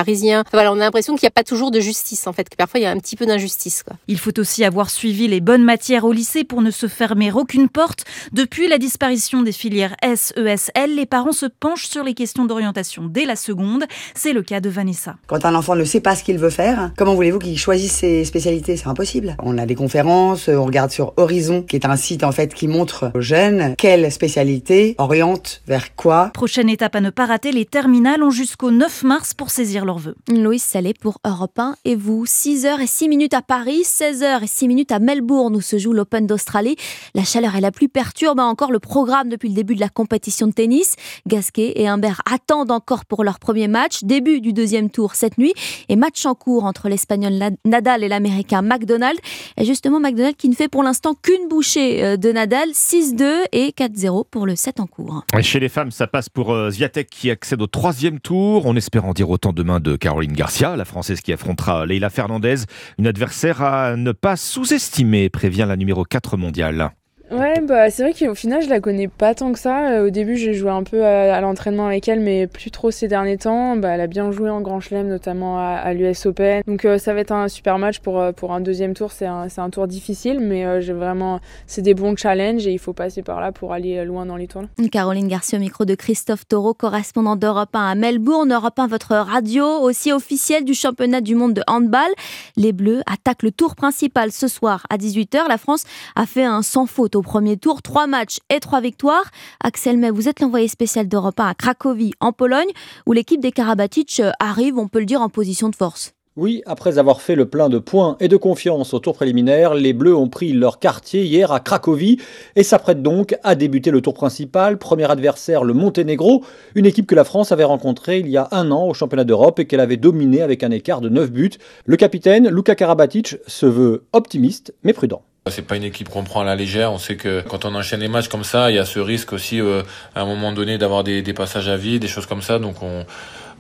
Voilà, 0.52 0.72
on 0.72 0.76
a 0.76 0.80
l'impression 0.80 1.14
qu'il 1.14 1.24
n'y 1.24 1.28
a 1.28 1.32
pas 1.32 1.44
toujours 1.44 1.70
de 1.70 1.80
justice 1.80 2.26
en 2.26 2.32
fait, 2.32 2.48
que 2.48 2.56
parfois 2.56 2.80
il 2.80 2.84
y 2.84 2.86
a 2.86 2.90
un 2.90 2.98
petit 2.98 3.16
peu 3.16 3.26
d'injustice. 3.26 3.84
Il 4.08 4.18
faut 4.18 4.38
aussi 4.38 4.64
avoir 4.64 4.90
suivi 4.90 5.28
les 5.28 5.40
bonnes 5.40 5.64
matières 5.64 6.04
au 6.04 6.12
lycée 6.12 6.44
pour 6.44 6.62
ne 6.62 6.70
se 6.70 6.88
fermer 6.88 7.32
aucune 7.32 7.68
porte. 7.68 8.04
Depuis 8.32 8.68
la 8.68 8.78
disparition 8.78 9.42
des 9.42 9.52
filières 9.52 9.96
S, 10.02 10.32
ESL, 10.36 10.94
les 10.94 11.06
parents 11.06 11.32
se 11.32 11.46
penchent 11.46 11.88
sur 11.88 12.04
les 12.04 12.14
questions 12.14 12.44
d'orientation 12.44 13.04
dès 13.06 13.24
la 13.24 13.36
seconde. 13.36 13.84
C'est 14.14 14.32
le 14.32 14.42
cas 14.42 14.60
de 14.60 14.68
Vanessa. 14.68 15.16
Quand 15.26 15.44
un 15.44 15.54
enfant 15.54 15.74
ne 15.74 15.84
sait 15.84 16.00
pas 16.00 16.14
ce 16.14 16.24
qu'il 16.24 16.38
veut 16.38 16.50
faire, 16.50 16.92
comment 16.96 17.14
voulez-vous 17.14 17.38
qu'il 17.38 17.58
choisisse 17.58 17.92
ses 17.92 18.24
spécialités? 18.24 18.76
C'est 18.76 18.88
impossible. 18.88 19.36
On 19.42 19.58
a 19.58 19.66
des 19.66 19.74
conférences, 19.74 20.48
on 20.48 20.64
regarde 20.64 20.90
sur 20.90 21.12
Horizon, 21.16 21.62
qui 21.62 21.76
est 21.76 21.86
un 21.86 21.96
site 21.96 22.24
en 22.24 22.32
fait 22.32 22.54
qui 22.54 22.68
montre 22.68 23.10
aux 23.14 23.20
jeunes 23.20 23.74
quelle 23.76 24.10
spécialité 24.10 24.94
oriente 24.98 25.62
vers 25.66 25.94
quoi. 25.94 26.30
Prochaine 26.34 26.68
étape 26.68 26.96
à 26.96 27.00
ne 27.00 27.10
pas 27.10 27.26
rater, 27.26 27.52
les 27.52 27.64
terminales 27.64 28.22
ont 28.22 28.30
jusqu'au 28.30 28.70
9 28.70 29.02
mars 29.04 29.34
pour 29.34 29.50
saisir 29.50 29.84
leurs 29.97 30.14
vœux. 30.14 30.16
Louis 30.28 30.59
Salé 30.59 30.94
pour 30.94 31.18
Europe 31.24 31.59
1 31.59 31.76
et 31.84 31.97
vous. 31.97 32.24
6h 32.26 32.80
et 32.80 32.86
6 32.86 33.09
minutes 33.09 33.34
à 33.34 33.42
Paris, 33.42 33.82
16h 33.82 34.42
et 34.42 34.47
6 34.47 34.68
minutes 34.68 34.92
à 34.92 34.99
Melbourne 34.99 35.57
où 35.57 35.61
se 35.61 35.78
joue 35.78 35.92
l'Open 35.92 36.26
d'Australie. 36.26 36.76
La 37.14 37.24
chaleur 37.24 37.57
et 37.57 37.61
la 37.61 37.70
pluie 37.70 37.88
perturbent 37.88 38.42
encore 38.42 38.72
le 38.72 38.78
programme 38.78 39.28
depuis 39.28 39.49
le 39.49 39.55
début 39.55 39.74
de 39.74 39.80
la 39.80 39.88
compétition 39.88 40.47
de 40.47 40.53
tennis. 40.53 40.94
Gasquet 41.26 41.72
et 41.76 41.88
Humbert 41.88 42.22
attendent 42.30 42.70
encore 42.70 43.05
pour 43.05 43.24
leur 43.24 43.38
premier 43.38 43.68
match. 43.68 44.05
Début 44.05 44.40
du 44.40 44.53
deuxième 44.53 44.90
tour 44.90 45.14
cette 45.14 45.38
nuit 45.38 45.55
et 45.88 45.97
match 45.97 46.24
en 46.26 46.34
cours 46.34 46.64
entre 46.64 46.88
l'Espagnol 46.88 47.32
Nadal 47.64 48.05
et 48.05 48.09
l'Américain 48.09 48.62
McDonald. 48.62 49.18
Et 49.57 49.64
justement, 49.64 50.01
McDonald 50.01 50.36
qui 50.36 50.49
ne 50.49 50.55
fait 50.55 50.68
pour 50.68 50.82
l'instant 50.82 51.14
qu'une 51.14 51.49
bouchée 51.49 52.05
euh, 52.05 52.16
de 52.16 52.32
Nadal, 52.32 52.70
6-2 52.70 53.47
et 53.53 53.70
4-0 53.70 54.24
pour 54.30 54.47
le 54.47 54.57
7 54.57 54.80
en 54.80 54.86
cours. 54.86 55.24
Et 55.36 55.42
chez 55.42 55.61
les 55.61 55.68
femmes, 55.68 55.90
ça 55.90 56.07
passe 56.07 56.28
pour 56.28 56.53
euh, 56.53 56.70
Zviatek 56.70 57.09
qui 57.09 57.30
accède 57.30 57.62
au 57.62 57.66
troisième 57.66 58.20
tour. 58.20 58.66
On 58.66 58.76
espère 58.76 59.05
en 59.05 59.12
dire 59.12 59.30
autant 59.30 59.53
demain 59.53 59.80
de 59.80 59.86
Caroline 59.95 60.32
Garcia, 60.32 60.74
la 60.74 60.84
Française 60.84 61.20
qui 61.20 61.32
affrontera 61.32 61.87
Leila 61.87 62.11
Fernandez, 62.11 62.64
une 62.99 63.07
adversaire 63.07 63.62
à 63.62 63.95
ne 63.95 64.11
pas 64.11 64.37
sous-estimer, 64.37 65.30
prévient 65.30 65.66
la 65.68 65.76
numéro 65.76 66.05
4 66.05 66.37
mondiale. 66.37 66.91
Ouais, 67.31 67.61
bah 67.61 67.91
c'est 67.91 68.05
vrai 68.05 68.14
qu'au 68.14 68.37
final, 68.37 68.62
je 68.62 68.68
la 68.68 68.79
connais 68.81 69.09
pas 69.09 69.35
tant 69.35 69.53
que 69.53 69.59
ça. 69.59 69.89
Euh, 69.91 70.07
au 70.07 70.11
début, 70.11 70.37
j'ai 70.37 70.55
joué 70.55 70.70
un 70.70 70.85
peu 70.85 71.05
à, 71.05 71.35
à 71.35 71.41
l'entraînement 71.41 71.87
avec 71.87 72.07
elle, 72.09 72.20
mais 72.20 72.47
plus 72.47 72.70
trop 72.70 72.93
ces 72.93 73.09
derniers 73.09 73.37
temps. 73.37 73.77
Bah, 73.77 73.89
elle 73.89 74.01
a 74.01 74.07
bien 74.07 74.31
joué 74.31 74.49
en 74.49 74.61
Grand 74.61 74.79
Chelem, 74.79 75.09
notamment 75.09 75.59
à, 75.59 75.72
à 75.72 75.93
l'US 75.93 76.24
Open. 76.27 76.62
Donc 76.68 76.85
euh, 76.85 76.99
ça 76.99 77.14
va 77.14 77.20
être 77.20 77.33
un 77.33 77.49
super 77.49 77.79
match 77.79 77.99
pour, 77.99 78.20
euh, 78.20 78.31
pour 78.31 78.53
un 78.53 78.61
deuxième 78.61 78.95
tour. 78.95 79.11
C'est 79.11 79.27
un, 79.27 79.49
un 79.57 79.70
tour 79.70 79.89
difficile, 79.89 80.39
mais 80.39 80.64
euh, 80.64 80.81
j'ai 80.81 80.93
vraiment, 80.93 81.41
c'est 81.66 81.83
des 81.83 81.95
bons 81.95 82.16
challenges 82.16 82.64
et 82.64 82.72
il 82.72 82.79
faut 82.79 82.93
passer 82.93 83.22
par 83.22 83.41
là 83.41 83.51
pour 83.51 83.72
aller 83.72 84.05
loin 84.05 84.24
dans 84.24 84.37
les 84.37 84.47
tournois. 84.47 84.70
Caroline 84.93 85.27
Garcia 85.27 85.59
au 85.59 85.61
micro 85.61 85.85
de 85.85 85.97
Christophe 85.97 86.47
Taureau, 86.47 86.74
correspondant 86.74 87.35
d'Europe 87.35 87.74
1 87.74 87.87
à 87.89 87.95
Melbourne. 87.97 88.53
Europe 88.53 88.79
1, 88.79 88.87
votre 88.87 89.16
radio 89.16 89.64
aussi 89.66 90.12
officielle 90.12 90.64
du 90.64 90.74
championnat 90.74 91.20
du 91.20 91.35
monde 91.35 91.55
de 91.55 91.62
handball. 91.66 92.11
Les 92.57 92.72
Bleus 92.72 93.03
attaquent 93.11 93.43
le 93.43 93.51
tour 93.51 93.74
principal 93.74 94.31
ce 94.31 94.47
soir 94.47 94.87
à 94.91 94.97
18h. 94.97 95.49
La 95.49 95.59
France 95.59 95.83
a 96.14 96.24
fait 96.24 96.45
un 96.45 96.62
sans 96.62 96.87
faute 96.87 97.15
au 97.16 97.22
premier 97.22 97.56
tour, 97.56 97.82
trois 97.82 98.06
matchs 98.06 98.38
et 98.50 98.60
trois 98.60 98.80
victoires. 98.80 99.30
Axel 99.62 99.96
May, 99.96 100.10
vous 100.10 100.28
êtes 100.28 100.40
l'envoyé 100.40 100.68
spécial 100.68 101.08
d'Europe 101.08 101.40
1 101.40 101.46
à 101.48 101.54
Cracovie, 101.54 102.12
en 102.20 102.32
Pologne, 102.32 102.70
où 103.06 103.12
l'équipe 103.12 103.40
des 103.40 103.52
Karabatic 103.52 104.22
arrive, 104.38 104.78
on 104.78 104.88
peut 104.88 105.00
le 105.00 105.06
dire, 105.06 105.22
en 105.22 105.28
position 105.28 105.68
de 105.68 105.74
force. 105.74 106.12
Oui, 106.36 106.62
après 106.66 106.98
avoir 106.98 107.22
fait 107.22 107.34
le 107.34 107.48
plein 107.48 107.70
de 107.70 107.78
points 107.78 108.18
et 108.20 108.28
de 108.28 108.36
confiance 108.36 108.92
au 108.92 108.98
tour 108.98 109.14
préliminaire, 109.14 109.72
les 109.72 109.94
Bleus 109.94 110.14
ont 110.14 110.28
pris 110.28 110.52
leur 110.52 110.78
quartier 110.78 111.24
hier 111.24 111.50
à 111.50 111.60
Cracovie 111.60 112.18
et 112.56 112.62
s'apprêtent 112.62 113.00
donc 113.00 113.38
à 113.42 113.54
débuter 113.54 113.90
le 113.90 114.02
tour 114.02 114.12
principal. 114.12 114.76
Premier 114.76 115.10
adversaire, 115.10 115.64
le 115.64 115.72
Monténégro, 115.72 116.44
une 116.74 116.84
équipe 116.84 117.06
que 117.06 117.14
la 117.14 117.24
France 117.24 117.52
avait 117.52 117.64
rencontrée 117.64 118.18
il 118.18 118.28
y 118.28 118.36
a 118.36 118.48
un 118.50 118.70
an 118.70 118.86
au 118.86 118.92
championnat 118.92 119.24
d'Europe 119.24 119.60
et 119.60 119.66
qu'elle 119.66 119.80
avait 119.80 119.96
dominé 119.96 120.42
avec 120.42 120.62
un 120.62 120.70
écart 120.72 121.00
de 121.00 121.08
9 121.08 121.32
buts. 121.32 121.52
Le 121.86 121.96
capitaine, 121.96 122.50
Luka 122.50 122.74
Karabatic, 122.74 123.38
se 123.46 123.64
veut 123.64 124.04
optimiste 124.12 124.74
mais 124.82 124.92
prudent. 124.92 125.22
C'est 125.49 125.62
pas 125.62 125.76
une 125.76 125.84
équipe 125.84 126.09
qu'on 126.09 126.24
prend 126.24 126.40
à 126.40 126.44
la 126.44 126.57
légère. 126.57 126.92
On 126.92 126.99
sait 126.99 127.16
que 127.16 127.40
quand 127.40 127.64
on 127.64 127.74
enchaîne 127.74 128.01
les 128.01 128.09
matchs 128.09 128.28
comme 128.28 128.44
ça, 128.44 128.70
il 128.70 128.74
y 128.74 128.78
a 128.78 128.84
ce 128.84 128.99
risque 128.99 129.32
aussi 129.32 129.61
euh, 129.61 129.82
à 130.14 130.22
un 130.22 130.26
moment 130.26 130.53
donné 130.53 130.76
d'avoir 130.76 131.05
des, 131.05 131.22
passages 131.32 131.68
à 131.68 131.76
vide, 131.76 132.03
des 132.03 132.09
choses 132.09 132.26
comme 132.26 132.42
ça. 132.42 132.59
Donc 132.59 132.82
on, 132.82 133.05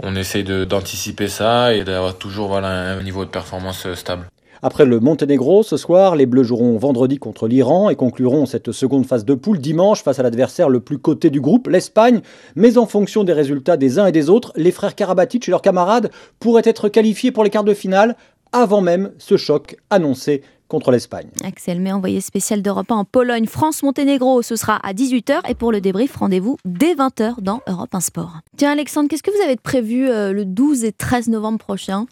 on 0.02 0.16
essaye 0.16 0.42
d'anticiper 0.42 1.28
ça 1.28 1.74
et 1.74 1.84
d'avoir 1.84 2.16
toujours 2.16 2.56
un 2.56 3.02
niveau 3.02 3.24
de 3.24 3.30
performance 3.30 3.86
euh, 3.86 3.94
stable. 3.94 4.26
Après 4.62 4.84
le 4.84 5.00
Monténégro, 5.00 5.62
ce 5.62 5.76
soir, 5.76 6.16
les 6.16 6.26
Bleus 6.26 6.42
joueront 6.42 6.76
vendredi 6.78 7.18
contre 7.18 7.46
l'Iran 7.46 7.90
et 7.90 7.94
concluront 7.94 8.46
cette 8.46 8.72
seconde 8.72 9.06
phase 9.06 9.24
de 9.24 9.34
poule 9.34 9.58
dimanche 9.58 10.02
face 10.02 10.18
à 10.18 10.22
l'adversaire 10.22 10.68
le 10.68 10.80
plus 10.80 10.98
coté 10.98 11.30
du 11.30 11.40
groupe, 11.40 11.68
l'Espagne. 11.68 12.20
Mais 12.56 12.78
en 12.78 12.86
fonction 12.86 13.22
des 13.22 13.34
résultats 13.34 13.76
des 13.76 13.98
uns 13.98 14.06
et 14.06 14.12
des 14.12 14.30
autres, 14.30 14.52
les 14.56 14.72
frères 14.72 14.94
Karabatic 14.94 15.46
et 15.46 15.50
leurs 15.50 15.62
camarades 15.62 16.10
pourraient 16.40 16.62
être 16.64 16.88
qualifiés 16.88 17.32
pour 17.32 17.44
les 17.44 17.50
quarts 17.50 17.64
de 17.64 17.74
finale 17.74 18.16
avant 18.52 18.80
même 18.80 19.12
ce 19.18 19.36
choc 19.36 19.76
annoncé 19.90 20.42
contre 20.68 20.90
l'Espagne. 20.90 21.28
Axel 21.44 21.80
May, 21.80 21.92
envoyé 21.92 22.20
spécial 22.20 22.62
d'Europe 22.62 22.90
1 22.90 22.96
en 22.96 23.04
Pologne, 23.04 23.46
France-Monténégro, 23.46 24.42
ce 24.42 24.56
sera 24.56 24.76
à 24.76 24.92
18h 24.92 25.48
et 25.48 25.54
pour 25.54 25.72
le 25.72 25.80
débrief, 25.80 26.16
rendez-vous 26.16 26.56
dès 26.64 26.94
20h 26.94 27.40
dans 27.40 27.60
Europe 27.66 27.94
1 27.94 28.00
Sport. 28.00 28.40
Tiens 28.56 28.72
Alexandre, 28.72 29.08
qu'est-ce 29.08 29.22
que 29.22 29.30
vous 29.30 29.42
avez 29.42 29.56
de 29.56 29.60
prévu 29.60 30.08
euh, 30.08 30.32
le 30.32 30.44
12 30.44 30.84
et 30.84 30.92
13 30.92 31.28
novembre 31.28 31.58
prochain? 31.58 32.06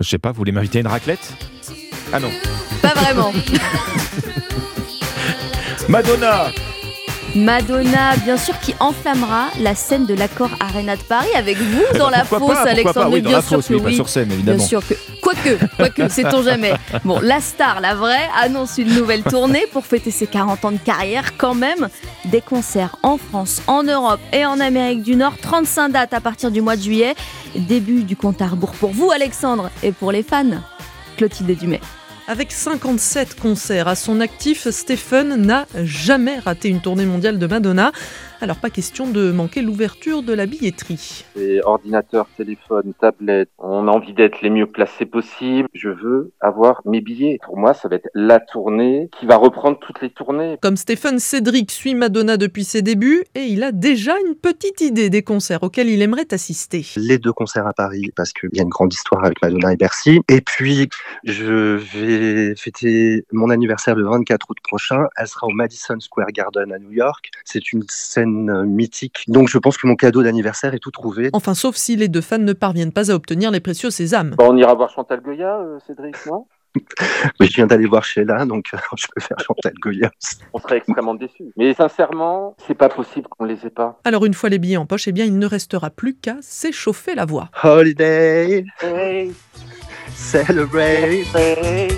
Je 0.00 0.08
sais 0.08 0.18
pas, 0.18 0.32
vous 0.32 0.38
voulez 0.38 0.52
m'inviter 0.52 0.78
à 0.78 0.80
une 0.80 0.86
raclette? 0.88 1.32
Ah 2.12 2.20
non. 2.20 2.30
Pas 2.82 2.94
vraiment. 2.94 3.32
Madonna 5.88 6.46
Madonna, 7.34 8.16
bien 8.24 8.36
sûr, 8.36 8.58
qui 8.60 8.74
enflammera 8.78 9.48
la 9.60 9.74
scène 9.74 10.06
de 10.06 10.14
l'accord 10.14 10.50
Arena 10.60 10.94
de 10.94 11.02
Paris 11.02 11.28
avec 11.34 11.56
vous 11.56 11.98
dans 11.98 12.08
la 12.08 12.24
fosse, 12.24 12.56
Alexandre. 12.64 13.10
oui, 13.12 13.22
bien 13.22 13.40
sûr 13.40 13.64
que 13.66 13.74
oui. 13.74 13.94
sur 13.96 14.08
scène, 14.08 14.30
évidemment. 14.30 14.58
Bien 14.58 14.66
sûr 14.66 14.86
que. 14.86 14.94
Quoique, 15.20 15.58
quoique, 15.76 16.08
sait-on 16.10 16.42
jamais. 16.42 16.74
Bon, 17.04 17.18
la 17.20 17.40
star, 17.40 17.80
la 17.80 17.94
vraie, 17.94 18.28
annonce 18.40 18.78
une 18.78 18.94
nouvelle 18.94 19.24
tournée 19.24 19.66
pour 19.72 19.84
fêter 19.84 20.12
ses 20.12 20.28
40 20.28 20.64
ans 20.64 20.72
de 20.72 20.78
carrière 20.78 21.36
quand 21.36 21.54
même. 21.54 21.88
Des 22.26 22.40
concerts 22.40 22.96
en 23.02 23.18
France, 23.18 23.62
en 23.66 23.82
Europe 23.82 24.20
et 24.32 24.46
en 24.46 24.60
Amérique 24.60 25.02
du 25.02 25.16
Nord. 25.16 25.34
35 25.40 25.88
dates 25.88 26.14
à 26.14 26.20
partir 26.20 26.52
du 26.52 26.60
mois 26.60 26.76
de 26.76 26.82
juillet. 26.82 27.14
Début 27.56 28.04
du 28.04 28.16
compte 28.16 28.40
à 28.42 28.46
rebours 28.46 28.72
pour 28.72 28.90
vous, 28.90 29.10
Alexandre, 29.10 29.70
et 29.82 29.90
pour 29.90 30.12
les 30.12 30.22
fans. 30.22 30.44
Clotilde 31.16 31.58
Dumais. 31.58 31.80
Avec 32.26 32.52
57 32.52 33.38
concerts 33.38 33.86
à 33.86 33.94
son 33.94 34.20
actif, 34.20 34.70
Stephen 34.70 35.34
n'a 35.34 35.66
jamais 35.82 36.38
raté 36.38 36.70
une 36.70 36.80
tournée 36.80 37.04
mondiale 37.04 37.38
de 37.38 37.46
Madonna. 37.46 37.92
Alors 38.40 38.56
pas 38.56 38.70
question 38.70 39.08
de 39.08 39.30
manquer 39.30 39.62
l'ouverture 39.62 40.22
de 40.22 40.32
la 40.32 40.46
billetterie. 40.46 41.24
C'est 41.34 41.62
ordinateur, 41.62 42.26
téléphone, 42.36 42.92
tablette. 43.00 43.48
On 43.58 43.88
a 43.88 43.90
envie 43.90 44.12
d'être 44.12 44.42
les 44.42 44.50
mieux 44.50 44.66
placés 44.66 45.06
possible. 45.06 45.68
Je 45.72 45.88
veux 45.88 46.32
avoir 46.40 46.82
mes 46.84 47.00
billets. 47.00 47.38
Pour 47.44 47.56
moi, 47.56 47.74
ça 47.74 47.88
va 47.88 47.96
être 47.96 48.08
la 48.14 48.40
tournée 48.40 49.08
qui 49.18 49.26
va 49.26 49.36
reprendre 49.36 49.78
toutes 49.78 50.00
les 50.02 50.10
tournées. 50.10 50.58
Comme 50.60 50.76
Stephen 50.76 51.18
Cédric 51.18 51.70
suit 51.70 51.94
Madonna 51.94 52.36
depuis 52.36 52.64
ses 52.64 52.82
débuts 52.82 53.24
et 53.34 53.44
il 53.44 53.62
a 53.62 53.72
déjà 53.72 54.14
une 54.26 54.34
petite 54.34 54.80
idée 54.80 55.10
des 55.10 55.22
concerts 55.22 55.62
auxquels 55.62 55.88
il 55.88 56.02
aimerait 56.02 56.32
assister. 56.32 56.84
Les 56.96 57.18
deux 57.18 57.32
concerts 57.32 57.66
à 57.66 57.72
Paris 57.72 58.12
parce 58.16 58.32
qu'il 58.32 58.50
y 58.52 58.60
a 58.60 58.62
une 58.62 58.68
grande 58.68 58.92
histoire 58.92 59.24
avec 59.24 59.40
Madonna 59.42 59.72
et 59.72 59.76
Bercy. 59.76 60.20
Et 60.28 60.40
puis 60.40 60.88
je 61.24 61.76
vais 61.76 62.54
fêter 62.56 63.24
mon 63.32 63.50
anniversaire 63.50 63.94
le 63.94 64.04
24 64.04 64.46
août 64.50 64.58
prochain. 64.62 65.04
Elle 65.16 65.28
sera 65.28 65.46
au 65.46 65.52
Madison 65.52 65.98
Square 66.00 66.32
Garden 66.32 66.72
à 66.72 66.78
New 66.78 66.92
York. 66.92 67.30
C'est 67.44 67.72
une 67.72 67.84
scène 67.88 68.23
mythique. 68.26 69.24
Donc 69.28 69.48
je 69.48 69.58
pense 69.58 69.76
que 69.76 69.86
mon 69.86 69.96
cadeau 69.96 70.22
d'anniversaire 70.22 70.74
est 70.74 70.78
tout 70.78 70.90
trouvé. 70.90 71.30
Enfin, 71.32 71.54
sauf 71.54 71.76
si 71.76 71.96
les 71.96 72.08
deux 72.08 72.20
fans 72.20 72.38
ne 72.38 72.52
parviennent 72.52 72.92
pas 72.92 73.10
à 73.10 73.14
obtenir 73.14 73.50
les 73.50 73.60
précieux 73.60 73.90
sésames. 73.90 74.34
Bon, 74.38 74.52
on 74.52 74.56
ira 74.56 74.74
voir 74.74 74.90
Chantal 74.90 75.20
Goya, 75.20 75.58
euh, 75.60 75.78
Cédric, 75.86 76.16
non? 76.26 76.46
Mais 77.38 77.46
je 77.46 77.54
viens 77.54 77.66
d'aller 77.68 77.86
voir 77.86 78.04
Sheila, 78.04 78.44
donc 78.46 78.66
euh, 78.74 78.78
je 78.96 79.06
peux 79.14 79.20
faire 79.20 79.38
Chantal 79.38 79.74
Goya. 79.80 80.10
On 80.52 80.58
serait 80.58 80.78
extrêmement 80.78 81.14
déçus. 81.14 81.44
Mais 81.56 81.72
sincèrement, 81.72 82.56
c'est 82.66 82.74
pas 82.74 82.88
possible 82.88 83.28
qu'on 83.28 83.44
les 83.44 83.64
ait 83.64 83.70
pas. 83.70 84.00
Alors 84.04 84.24
une 84.24 84.34
fois 84.34 84.48
les 84.48 84.58
billets 84.58 84.76
en 84.76 84.86
poche, 84.86 85.06
eh 85.06 85.12
bien 85.12 85.24
il 85.24 85.38
ne 85.38 85.46
restera 85.46 85.90
plus 85.90 86.14
qu'à 86.16 86.36
s'échauffer 86.40 87.14
la 87.14 87.26
voix. 87.26 87.48
Holiday, 87.62 88.64
Hey, 88.82 89.32
celebrate. 90.16 91.26
hey. 91.36 91.88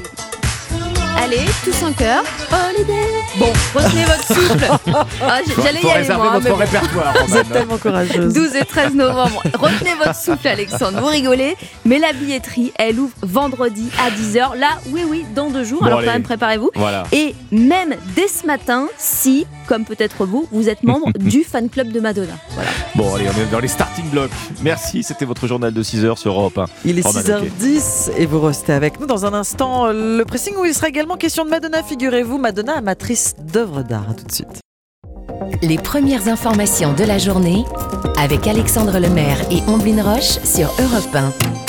Allez, 1.18 1.40
tous 1.64 1.82
en 1.82 1.92
chœur. 1.92 2.22
Holiday. 2.52 2.92
Bon, 3.38 3.52
retenez 3.74 4.04
votre 4.04 4.26
souffle. 4.26 4.66
Ah, 5.22 5.40
J'allais 5.62 5.80
y 5.82 5.90
aller 5.90 6.08
moi. 6.08 6.26
hein, 6.28 6.38
votre 6.38 6.44
mais 6.44 6.50
bon. 6.50 6.56
répertoire. 6.56 7.14
Vous 7.28 7.36
êtes 7.36 7.52
tellement 7.52 7.78
courageuse. 7.78 8.32
12 8.32 8.54
et 8.56 8.64
13 8.64 8.94
novembre. 8.94 9.42
Retenez 9.58 9.94
votre 9.98 10.14
souffle, 10.14 10.46
Alexandre. 10.46 11.00
Vous 11.00 11.06
rigolez, 11.06 11.56
mais 11.84 11.98
la 11.98 12.12
billetterie, 12.12 12.72
elle 12.78 12.98
ouvre 13.00 13.12
vendredi 13.22 13.88
à 13.98 14.10
10h. 14.10 14.56
Là, 14.58 14.78
oui, 14.90 15.02
oui, 15.08 15.24
dans 15.34 15.50
deux 15.50 15.64
jours. 15.64 15.80
Bon, 15.80 15.86
Alors, 15.86 15.98
allez. 15.98 16.06
quand 16.06 16.12
même, 16.14 16.22
préparez-vous. 16.22 16.70
Voilà. 16.74 17.04
Et 17.12 17.34
même 17.50 17.94
dès 18.14 18.28
ce 18.28 18.46
matin, 18.46 18.86
si, 18.98 19.46
comme 19.66 19.84
peut-être 19.84 20.24
vous, 20.26 20.46
vous 20.52 20.68
êtes 20.68 20.82
membre 20.82 21.10
du 21.18 21.42
fan 21.42 21.68
club 21.68 21.90
de 21.92 22.00
Madonna. 22.00 22.34
Voilà. 22.54 22.70
Bon, 22.94 23.14
allez, 23.14 23.26
on 23.34 23.40
est 23.40 23.50
dans 23.50 23.60
les 23.60 23.68
starting 23.68 24.08
blocks. 24.10 24.30
Merci, 24.62 25.02
c'était 25.02 25.24
votre 25.24 25.46
journal 25.46 25.72
de 25.72 25.82
6h 25.82 26.16
sur 26.16 26.32
Europe 26.32 26.58
1. 26.58 26.66
Il 26.84 26.98
est 26.98 27.02
Roman, 27.02 27.20
ok. 27.20 27.26
6h10 27.60 28.10
et 28.16 28.26
vous 28.26 28.40
restez 28.40 28.72
avec 28.72 29.00
nous 29.00 29.06
dans 29.06 29.26
un 29.26 29.34
instant. 29.34 29.86
Le 29.88 30.24
pressing 30.24 30.54
où 30.56 30.64
il 30.64 30.74
sera 30.74 30.88
également 30.88 31.05
question 31.14 31.44
de 31.44 31.50
Madonna, 31.50 31.82
figurez-vous. 31.84 32.38
Madonna, 32.38 32.78
amatrice 32.78 33.34
d'œuvres 33.38 33.82
d'art. 33.82 34.16
Tout 34.16 34.24
de 34.24 34.32
suite. 34.32 34.60
Les 35.62 35.78
premières 35.78 36.26
informations 36.26 36.92
de 36.92 37.04
la 37.04 37.18
journée 37.18 37.64
avec 38.18 38.46
Alexandre 38.46 38.98
Lemaire 38.98 39.38
et 39.52 39.60
Omblin 39.68 40.02
Roche 40.02 40.40
sur 40.42 40.68
Europe 40.80 41.14
1. 41.14 41.65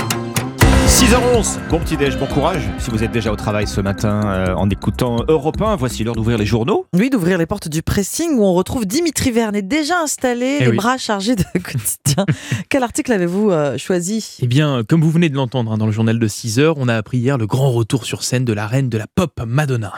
6h11, 0.98 1.60
bon 1.70 1.80
petit 1.80 1.96
déj, 1.96 2.18
bon 2.18 2.26
courage. 2.26 2.64
Si 2.80 2.90
vous 2.90 3.04
êtes 3.04 3.12
déjà 3.12 3.32
au 3.32 3.36
travail 3.36 3.68
ce 3.68 3.80
matin 3.82 4.22
euh, 4.26 4.56
en 4.56 4.68
écoutant 4.70 5.18
Europe 5.28 5.62
1, 5.62 5.76
voici 5.76 6.04
l'heure 6.04 6.16
d'ouvrir 6.16 6.40
les 6.40 6.46
journaux. 6.46 6.88
Oui, 6.96 7.12
d'ouvrir 7.12 7.38
les 7.38 7.46
portes 7.46 7.68
du 7.68 7.84
pressing 7.84 8.32
où 8.38 8.44
on 8.44 8.54
retrouve 8.54 8.86
Dimitri 8.88 9.30
Vernet 9.30 9.62
déjà 9.68 10.02
installé, 10.02 10.58
Eh 10.60 10.64
les 10.66 10.70
oui. 10.72 10.76
bras 10.78 10.98
chargés 10.98 11.36
de 11.36 11.44
quotidien. 11.54 12.26
Quel 12.70 12.82
article 12.82 13.12
avez-vous 13.14 13.52
euh, 13.52 13.78
choisi? 13.78 14.38
Eh 14.42 14.48
bien, 14.48 14.82
comme 14.90 15.02
vous 15.02 15.12
venez 15.12 15.30
de 15.30 15.36
l'entendre 15.36 15.72
hein, 15.72 15.78
dans 15.78 15.86
le 15.86 15.92
journal 15.92 16.18
de 16.18 16.28
6 16.28 16.58
heures, 16.60 16.76
on 16.78 16.88
a 16.88 16.96
appris 16.96 17.20
hier 17.20 17.38
le 17.38 17.46
grand 17.46 17.72
retour 17.72 18.04
sur 18.06 18.24
scène 18.24 18.44
de 18.44 18.54
la 18.54 18.66
reine 18.66 18.90
de 18.90 18.98
la 18.98 19.06
pop, 19.14 19.40
Madonna. 19.46 19.94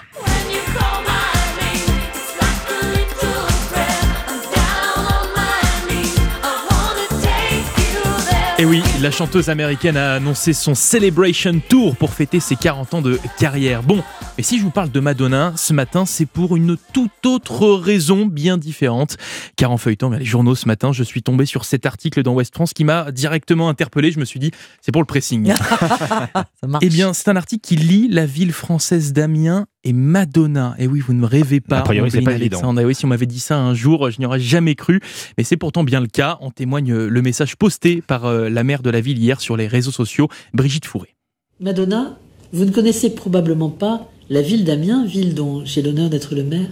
La 9.01 9.11
chanteuse 9.11 9.49
américaine 9.49 9.95
a 9.95 10.15
annoncé 10.15 10.51
son 10.51 10.75
Celebration 10.75 11.61
Tour 11.69 11.95
pour 11.95 12.11
fêter 12.11 12.41
ses 12.41 12.57
40 12.57 12.95
ans 12.95 13.01
de 13.01 13.17
carrière. 13.37 13.81
Bon, 13.81 14.03
mais 14.37 14.43
si 14.43 14.57
je 14.57 14.63
vous 14.63 14.71
parle 14.71 14.91
de 14.91 14.99
Madonna, 14.99 15.53
ce 15.55 15.73
matin, 15.73 16.05
c'est 16.05 16.25
pour 16.25 16.57
une 16.57 16.75
toute 16.93 17.25
autre 17.25 17.69
raison 17.69 18.25
bien 18.25 18.57
différente. 18.57 19.15
Car 19.55 19.71
en 19.71 19.77
feuilletant 19.77 20.09
les 20.09 20.25
journaux 20.25 20.55
ce 20.55 20.67
matin, 20.67 20.91
je 20.91 21.03
suis 21.03 21.23
tombé 21.23 21.45
sur 21.45 21.63
cet 21.63 21.85
article 21.85 22.23
dans 22.23 22.33
West 22.33 22.53
France 22.55 22.73
qui 22.73 22.83
m'a 22.83 23.11
directement 23.11 23.69
interpellé. 23.69 24.11
Je 24.11 24.19
me 24.19 24.25
suis 24.25 24.39
dit, 24.39 24.51
c'est 24.81 24.91
pour 24.91 25.01
le 25.01 25.07
pressing. 25.07 25.53
Ça 26.61 26.67
marche. 26.67 26.83
Eh 26.85 26.89
bien, 26.89 27.13
c'est 27.13 27.29
un 27.29 27.37
article 27.37 27.65
qui 27.65 27.77
lie 27.77 28.09
la 28.09 28.25
ville 28.25 28.51
française 28.53 29.13
d'Amiens 29.13 29.65
et 29.83 29.93
Madonna. 29.93 30.75
Et 30.77 30.87
oui, 30.87 30.99
vous 30.99 31.13
ne 31.13 31.19
me 31.19 31.25
rêvez 31.25 31.61
pas. 31.61 31.79
A 31.79 31.81
priori, 31.81 32.11
c'est 32.11 32.21
pas 32.21 32.33
évident. 32.33 32.57
Alexandre. 32.57 32.81
Et 32.81 32.85
oui, 32.85 32.95
si 32.95 33.05
on 33.05 33.07
m'avait 33.07 33.25
dit 33.25 33.39
ça 33.39 33.57
un 33.57 33.73
jour, 33.73 34.09
je 34.11 34.19
n'y 34.19 34.25
aurais 34.25 34.39
jamais 34.39 34.75
cru. 34.75 35.01
Mais 35.37 35.43
c'est 35.43 35.57
pourtant 35.57 35.83
bien 35.83 36.01
le 36.01 36.07
cas. 36.07 36.37
En 36.41 36.51
témoigne 36.51 36.91
euh, 36.91 37.07
le 37.07 37.21
message 37.21 37.55
posté 37.55 38.01
par 38.01 38.25
euh, 38.25 38.49
la 38.49 38.63
maire 38.63 38.81
de 38.81 38.89
la 38.89 39.01
ville 39.01 39.17
hier 39.17 39.41
sur 39.41 39.57
les 39.57 39.67
réseaux 39.67 39.91
sociaux, 39.91 40.27
Brigitte 40.53 40.85
Fourré. 40.85 41.15
Madonna, 41.59 42.17
vous 42.53 42.65
ne 42.65 42.71
connaissez 42.71 43.13
probablement 43.13 43.69
pas 43.69 44.09
la 44.29 44.41
ville 44.41 44.63
d'Amiens, 44.63 45.05
ville 45.05 45.33
dont 45.35 45.63
j'ai 45.65 45.81
l'honneur 45.81 46.09
d'être 46.09 46.35
le 46.35 46.43
maire, 46.43 46.69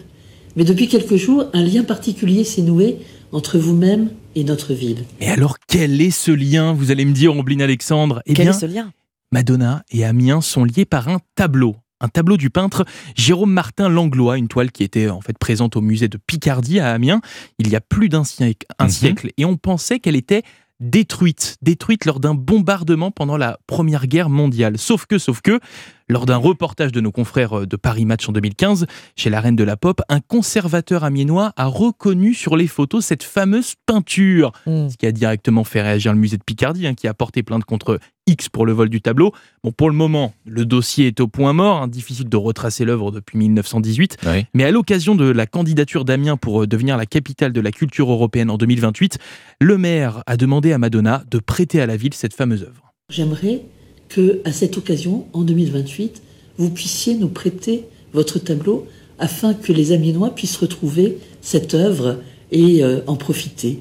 mais 0.56 0.64
depuis 0.64 0.88
quelques 0.88 1.16
jours, 1.18 1.46
un 1.54 1.64
lien 1.64 1.84
particulier 1.84 2.44
s'est 2.44 2.62
noué 2.62 2.98
entre 3.32 3.58
vous-même 3.58 4.10
et 4.36 4.44
notre 4.44 4.74
ville. 4.74 5.04
Mais 5.20 5.28
alors, 5.28 5.58
quel 5.68 6.02
est 6.02 6.12
ce 6.12 6.32
lien 6.32 6.74
Vous 6.74 6.92
allez 6.92 7.06
me 7.06 7.14
dire, 7.14 7.36
Ombline 7.36 7.62
Alexandre? 7.62 8.22
Eh 8.26 8.34
Quel 8.34 8.46
bien, 8.46 8.56
est 8.56 8.60
ce 8.60 8.66
lien? 8.66 8.92
Madonna 9.32 9.84
et 9.92 10.06
Amiens 10.06 10.42
sont 10.42 10.64
liés 10.64 10.86
par 10.86 11.10
un 11.10 11.20
tableau. 11.36 11.76
Un 12.00 12.10
tableau 12.10 12.38
du 12.38 12.50
peintre 12.50 12.86
Jérôme 13.16 13.52
Martin 13.52 13.90
Langlois, 13.90 14.38
une 14.38 14.48
toile 14.48 14.72
qui 14.72 14.84
était 14.84 15.10
en 15.10 15.22
fait 15.22 15.38
présente 15.38 15.76
au 15.76 15.82
musée 15.82 16.08
de 16.08 16.18
Picardie 16.18 16.80
à 16.80 16.92
Amiens 16.94 17.22
il 17.60 17.70
y 17.70 17.76
a 17.76 17.82
plus 17.82 18.10
d'un 18.10 18.24
siècle, 18.24 18.66
un 18.80 18.86
Mhm. 18.86 18.90
siècle, 18.92 19.32
et 19.38 19.46
on 19.46 19.58
pensait 19.58 20.00
qu'elle 20.00 20.16
était 20.16 20.44
détruite, 20.80 21.58
détruite 21.64 22.06
lors 22.06 22.20
d'un 22.20 22.36
bombardement 22.36 23.10
pendant 23.10 23.36
la 23.36 23.58
Première 23.66 24.06
Guerre 24.06 24.30
mondiale. 24.30 24.78
Sauf 24.78 25.08
que, 25.08 25.18
sauf 25.18 25.42
que, 25.42 25.60
lors 26.08 26.28
d'un 26.28 26.38
reportage 26.38 26.92
de 26.92 27.02
nos 27.02 27.12
confrères 27.12 27.66
de 27.66 27.76
Paris 27.76 28.06
Match 28.06 28.30
en 28.30 28.32
2015, 28.32 28.86
chez 29.16 29.32
la 29.32 29.42
Reine 29.42 29.56
de 29.56 29.64
la 29.64 29.76
Pop, 29.76 30.02
un 30.08 30.20
conservateur 30.20 31.04
amiénois 31.04 31.52
a 31.58 31.66
reconnu 31.66 32.36
sur 32.36 32.56
les 32.56 32.68
photos 32.68 33.04
cette 33.06 33.24
fameuse 33.24 33.74
peinture, 33.88 34.52
Hmm. 34.68 34.88
ce 34.90 34.98
qui 34.98 35.08
a 35.08 35.12
directement 35.12 35.64
fait 35.64 35.82
réagir 35.82 36.14
le 36.14 36.20
musée 36.20 36.38
de 36.38 36.44
Picardie, 36.44 36.86
hein, 36.86 36.94
qui 36.94 37.08
a 37.08 37.14
porté 37.16 37.42
plainte 37.42 37.66
contre 37.66 38.00
X 38.28 38.50
pour 38.50 38.66
le 38.66 38.74
vol 38.74 38.90
du 38.90 39.02
tableau. 39.02 39.32
Bon, 39.64 39.72
pour 39.72 39.90
le 39.90 39.96
moment, 39.96 40.34
le 40.46 40.66
dossier 40.66 41.08
est 41.08 41.20
au 41.20 41.28
point 41.28 41.54
mort, 41.54 41.82
hein, 41.82 41.88
difficile 41.88 42.30
de 42.30 42.38
retracer 42.38 42.86
l'œuvre 42.86 43.12
depuis 43.12 43.38
1918, 43.38 44.18
Oui. 44.28 44.46
mais 44.54 44.64
à 44.66 44.72
l'occasion 44.72 45.16
de 45.16 45.26
la 45.26 45.46
candidature 45.46 46.06
d'Amiens 46.06 46.38
pour 46.38 46.64
euh, 46.64 46.68
devenir 46.68 46.98
la 46.98 47.06
capitale 47.06 47.54
de 47.54 47.62
la 47.62 47.72
culture 47.72 48.12
européenne 48.12 48.50
en 48.50 48.58
2028, 48.58 49.18
le 49.62 49.78
maire 49.78 50.22
a 50.28 50.38
demandé 50.38 50.74
à 50.74 50.78
Madonna 50.78 51.24
de 51.32 51.40
prêter 51.40 51.82
à 51.82 51.86
la 51.86 51.98
ville 51.98 52.14
cette 52.14 52.34
fameuse 52.34 52.64
œuvre. 52.64 52.94
J'aimerais 53.10 53.62
que, 54.10 54.42
à 54.46 54.52
cette 54.52 54.78
occasion, 54.78 55.26
en 55.34 55.42
2028, 55.44 56.22
vous 56.58 56.70
puissiez 56.70 57.16
nous 57.16 57.30
prêter 57.30 57.86
votre 58.14 58.40
tableau 58.40 58.88
afin 59.20 59.54
que 59.54 59.74
les 59.74 59.92
Amiénois 59.92 60.34
puissent 60.36 60.58
retrouver 60.58 61.18
cette 61.42 61.74
œuvre 61.74 62.20
et 62.52 62.84
euh, 62.84 63.00
en 63.08 63.16
profiter. 63.16 63.80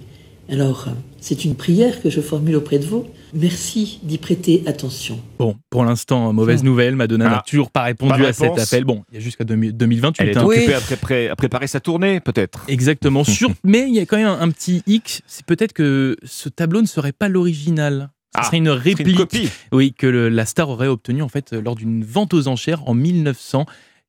Alors, 0.48 0.86
euh, 0.89 0.93
c'est 1.20 1.44
une 1.44 1.55
prière 1.55 2.01
que 2.02 2.10
je 2.10 2.20
formule 2.20 2.56
auprès 2.56 2.78
de 2.78 2.85
vous. 2.85 3.05
Merci 3.36 4.00
d'y 4.02 4.18
prêter 4.18 4.62
attention. 4.66 5.20
Bon, 5.38 5.56
pour 5.70 5.84
l'instant, 5.84 6.32
mauvaise 6.32 6.64
nouvelle, 6.64 6.96
Madonna 6.96 7.26
n'a 7.26 7.36
Ah. 7.38 7.44
toujours 7.46 7.70
pas 7.70 7.82
répondu 7.82 8.20
Pas 8.22 8.28
à 8.28 8.32
cet 8.32 8.58
appel. 8.58 8.84
Bon, 8.84 9.04
il 9.10 9.16
y 9.16 9.18
a 9.18 9.20
jusqu'à 9.20 9.44
2000 9.44 9.76
2028. 9.76 10.22
Elle 10.22 10.28
est 10.30 10.38
hein. 10.38 10.44
occupée 10.44 10.74
à, 10.74 10.80
pré- 10.96 11.28
à 11.28 11.36
préparer 11.36 11.66
sa 11.66 11.80
tournée, 11.80 12.20
peut-être. 12.20 12.64
Exactement. 12.68 13.24
Sur... 13.24 13.50
Mais 13.62 13.84
il 13.88 13.94
y 13.94 14.00
a 14.00 14.06
quand 14.06 14.16
même 14.16 14.26
un, 14.26 14.40
un 14.40 14.50
petit 14.50 14.82
hic, 14.86 15.22
c'est 15.26 15.44
peut-être 15.44 15.72
que 15.74 16.16
ce 16.24 16.48
tableau 16.48 16.80
ne 16.80 16.86
serait 16.86 17.12
pas 17.12 17.28
l'original. 17.28 18.08
Ce 18.34 18.40
Ah, 18.40 18.44
serait 18.44 18.56
une 18.58 18.66
ce 18.66 18.70
serait 18.72 18.90
une 18.90 18.96
réplique. 18.98 19.16
copie. 19.16 19.48
Oui, 19.72 19.92
que 19.96 20.06
le- 20.06 20.28
la 20.30 20.46
star 20.46 20.68
aurait 20.70 20.88
obtenue 20.88 21.22
en 21.22 21.28
fait 21.28 21.52
lors 21.52 21.74
d'une 21.74 22.04
vente 22.04 22.32
aux 22.34 22.48
enchères 22.48 22.88
en 22.88 22.94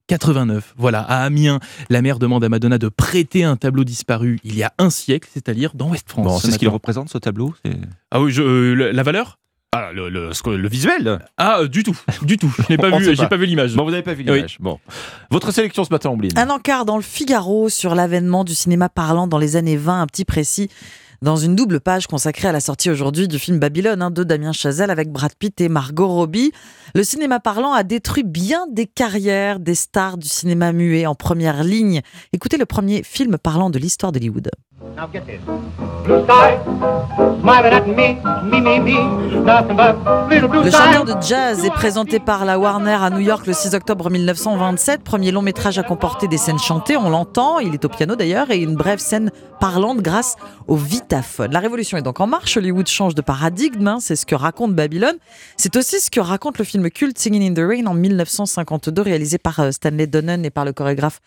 1989. 0.09 0.73
Voilà, 0.77 1.01
à 1.01 1.23
Amiens, 1.25 1.59
la 1.89 2.01
mère 2.01 2.17
demande 2.17 2.43
à 2.43 2.49
Madonna 2.49 2.77
de 2.77 2.87
prêter 2.87 3.43
un 3.43 3.57
tableau 3.57 3.83
disparu 3.83 4.39
il 4.45 4.55
y 4.55 4.63
a 4.63 4.71
un 4.77 4.89
siècle, 4.89 5.27
c'est-à-dire 5.33 5.71
dans 5.75 5.89
West 5.89 6.09
France. 6.09 6.25
Bon, 6.25 6.37
ce 6.39 6.47
c'est 6.47 6.53
ce 6.53 6.59
qu'il 6.59 6.69
représente, 6.69 7.09
ce 7.09 7.17
tableau 7.17 7.53
Ah 8.11 8.21
oui, 8.21 8.31
je- 8.31 8.41
euh, 8.41 8.91
la 8.93 9.03
valeur? 9.03 9.37
Ah, 9.73 9.91
le, 9.93 10.07
le- 10.09 10.31
ce 10.33 10.41
que- 10.41 10.49
le 10.49 10.69
visuel? 10.69 11.19
Ah, 11.37 11.59
euh, 11.59 11.67
du 11.67 11.83
tout, 11.83 11.95
du 12.21 12.37
tout. 12.37 12.51
Je 12.57 12.63
n'ai 12.73 12.77
pas 12.77 12.89
On 12.89 12.99
vu, 12.99 13.13
j'ai 13.15 13.27
pas 13.27 13.35
vu 13.35 13.45
l'image. 13.45 13.75
Bon, 13.75 13.83
vous 13.83 13.91
n'avez 13.91 14.01
pas 14.01 14.13
vu 14.13 14.23
Oui. 14.27 14.35
l'image. 14.35 14.57
Bon. 14.61 14.79
Votre 15.29 15.51
sélection 15.51 15.83
ce 15.83 15.89
matin, 15.91 16.09
Ombline 16.09 16.31
Un 16.37 16.49
encart 16.49 16.85
dans 16.85 16.95
le 16.95 17.03
Figaro 17.03 17.67
sur 17.67 17.93
l'avènement 17.93 18.45
du 18.45 18.55
cinéma 18.55 18.87
parlant 18.87 19.27
dans 19.27 19.37
les 19.37 19.57
années 19.57 19.75
20, 19.77 20.01
un 20.03 20.07
petit 20.07 20.23
précis, 20.23 20.69
dans 21.21 21.35
une 21.35 21.55
double 21.55 21.79
page 21.79 22.07
consacrée 22.07 22.47
à 22.47 22.51
la 22.51 22.59
sortie 22.59 22.89
aujourd'hui 22.89 23.27
du 23.27 23.39
film 23.39 23.59
Babylone 23.59 24.01
hein, 24.01 24.11
de 24.11 24.23
Damien 24.23 24.51
Chazelle 24.51 24.91
avec 24.91 25.11
Brad 25.11 25.33
Pitt 25.35 25.59
et 25.61 25.69
Margot 25.69 26.07
Robbie. 26.07 26.51
Le 26.93 27.03
cinéma 27.03 27.39
parlant 27.39 27.73
a 27.73 27.83
détruit 27.83 28.23
bien 28.23 28.67
des 28.71 28.85
carrières 28.85 29.59
des 29.59 29.75
stars 29.75 30.17
du 30.17 30.27
cinéma 30.27 30.73
muet 30.73 31.05
en 31.05 31.15
première 31.15 31.63
ligne. 31.63 32.01
Écoutez 32.33 32.57
le 32.57 32.65
premier 32.65 33.03
film 33.03 33.37
parlant 33.37 33.69
de 33.69 33.79
l'histoire 33.79 34.11
d'Hollywood. 34.11 34.49
Now 34.97 35.07
get 35.13 35.27
this. 35.27 35.39
Blue 36.05 36.23
sky, 36.23 36.57
smiling 37.41 37.71
at 37.71 37.85
me, 37.85 38.15
me, 38.49 38.61
me, 38.61 38.79
me, 38.79 39.43
nothing 39.45 39.77
but 39.77 39.95
little 40.27 40.47
blue 40.47 40.63
Le 40.63 40.71
chanteur 40.71 41.05
de 41.05 41.13
jazz 41.21 41.63
est 41.63 41.69
présenté 41.69 42.19
par 42.19 42.45
la 42.45 42.57
Warner 42.57 42.97
à 42.99 43.11
New 43.11 43.19
York 43.19 43.45
le 43.45 43.53
6 43.53 43.75
octobre 43.75 44.09
1927. 44.09 45.03
Premier 45.03 45.31
long 45.31 45.43
métrage 45.43 45.77
à 45.77 45.83
comporter 45.83 46.27
des 46.27 46.39
scènes 46.39 46.57
chantées, 46.57 46.97
on 46.97 47.11
l'entend, 47.11 47.59
il 47.59 47.75
est 47.75 47.85
au 47.85 47.89
piano 47.89 48.15
d'ailleurs, 48.15 48.49
et 48.49 48.57
une 48.57 48.75
brève 48.75 48.97
scène 48.97 49.29
parlante 49.59 49.99
grâce 49.99 50.35
au 50.67 50.75
vitaphone. 50.75 51.51
La 51.51 51.59
révolution 51.59 51.97
est 51.97 52.01
donc 52.01 52.19
en 52.19 52.25
marche, 52.25 52.57
Hollywood 52.57 52.87
change 52.87 53.13
de 53.13 53.21
paradigme, 53.21 53.87
hein, 53.87 53.97
c'est 53.99 54.15
ce 54.15 54.25
que 54.25 54.35
raconte 54.35 54.73
Babylone. 54.73 55.17
C'est 55.57 55.75
aussi 55.75 55.99
ce 55.99 56.09
que 56.09 56.19
raconte 56.19 56.57
le 56.57 56.65
film 56.65 56.89
culte 56.89 57.19
Singing 57.19 57.51
in 57.51 57.53
the 57.53 57.67
Rain 57.67 57.85
en 57.85 57.93
1952, 57.93 59.01
réalisé 59.01 59.37
par 59.37 59.59
euh, 59.59 59.71
Stanley 59.71 60.07
Donen 60.07 60.43
et 60.43 60.49
par 60.49 60.65
le 60.65 60.73
chorégraphe 60.73 61.19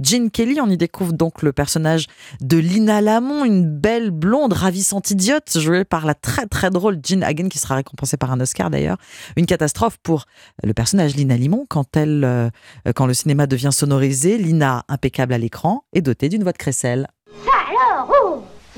Gene 0.00 0.30
Kelly. 0.30 0.60
On 0.60 0.70
y 0.70 0.76
découvre 0.76 1.12
donc 1.12 1.42
le 1.42 1.52
personnage 1.52 2.06
de 2.40 2.56
Lina 2.56 3.00
Une 3.18 3.66
belle 3.66 4.10
blonde 4.10 4.52
ravissante 4.52 5.10
idiote, 5.10 5.58
jouée 5.58 5.84
par 5.84 6.06
la 6.06 6.14
très 6.14 6.46
très 6.46 6.70
drôle 6.70 7.00
Jean 7.02 7.22
Hagen, 7.22 7.48
qui 7.48 7.58
sera 7.58 7.74
récompensée 7.74 8.16
par 8.16 8.30
un 8.30 8.40
Oscar 8.40 8.70
d'ailleurs. 8.70 8.96
Une 9.36 9.46
catastrophe 9.46 9.98
pour 10.02 10.26
le 10.62 10.72
personnage 10.72 11.16
Lina 11.16 11.36
Limon 11.36 11.66
quand 11.68 11.96
elle, 11.96 12.24
euh, 12.24 12.48
quand 12.94 13.06
le 13.06 13.14
cinéma 13.14 13.46
devient 13.46 13.70
sonorisé. 13.72 14.38
Lina, 14.38 14.84
impeccable 14.88 15.32
à 15.32 15.38
l'écran, 15.38 15.84
est 15.92 16.00
dotée 16.00 16.28
d'une 16.28 16.44
voix 16.44 16.52
de 16.52 16.58
crécelle. 16.58 17.08
Alors, 17.70 18.08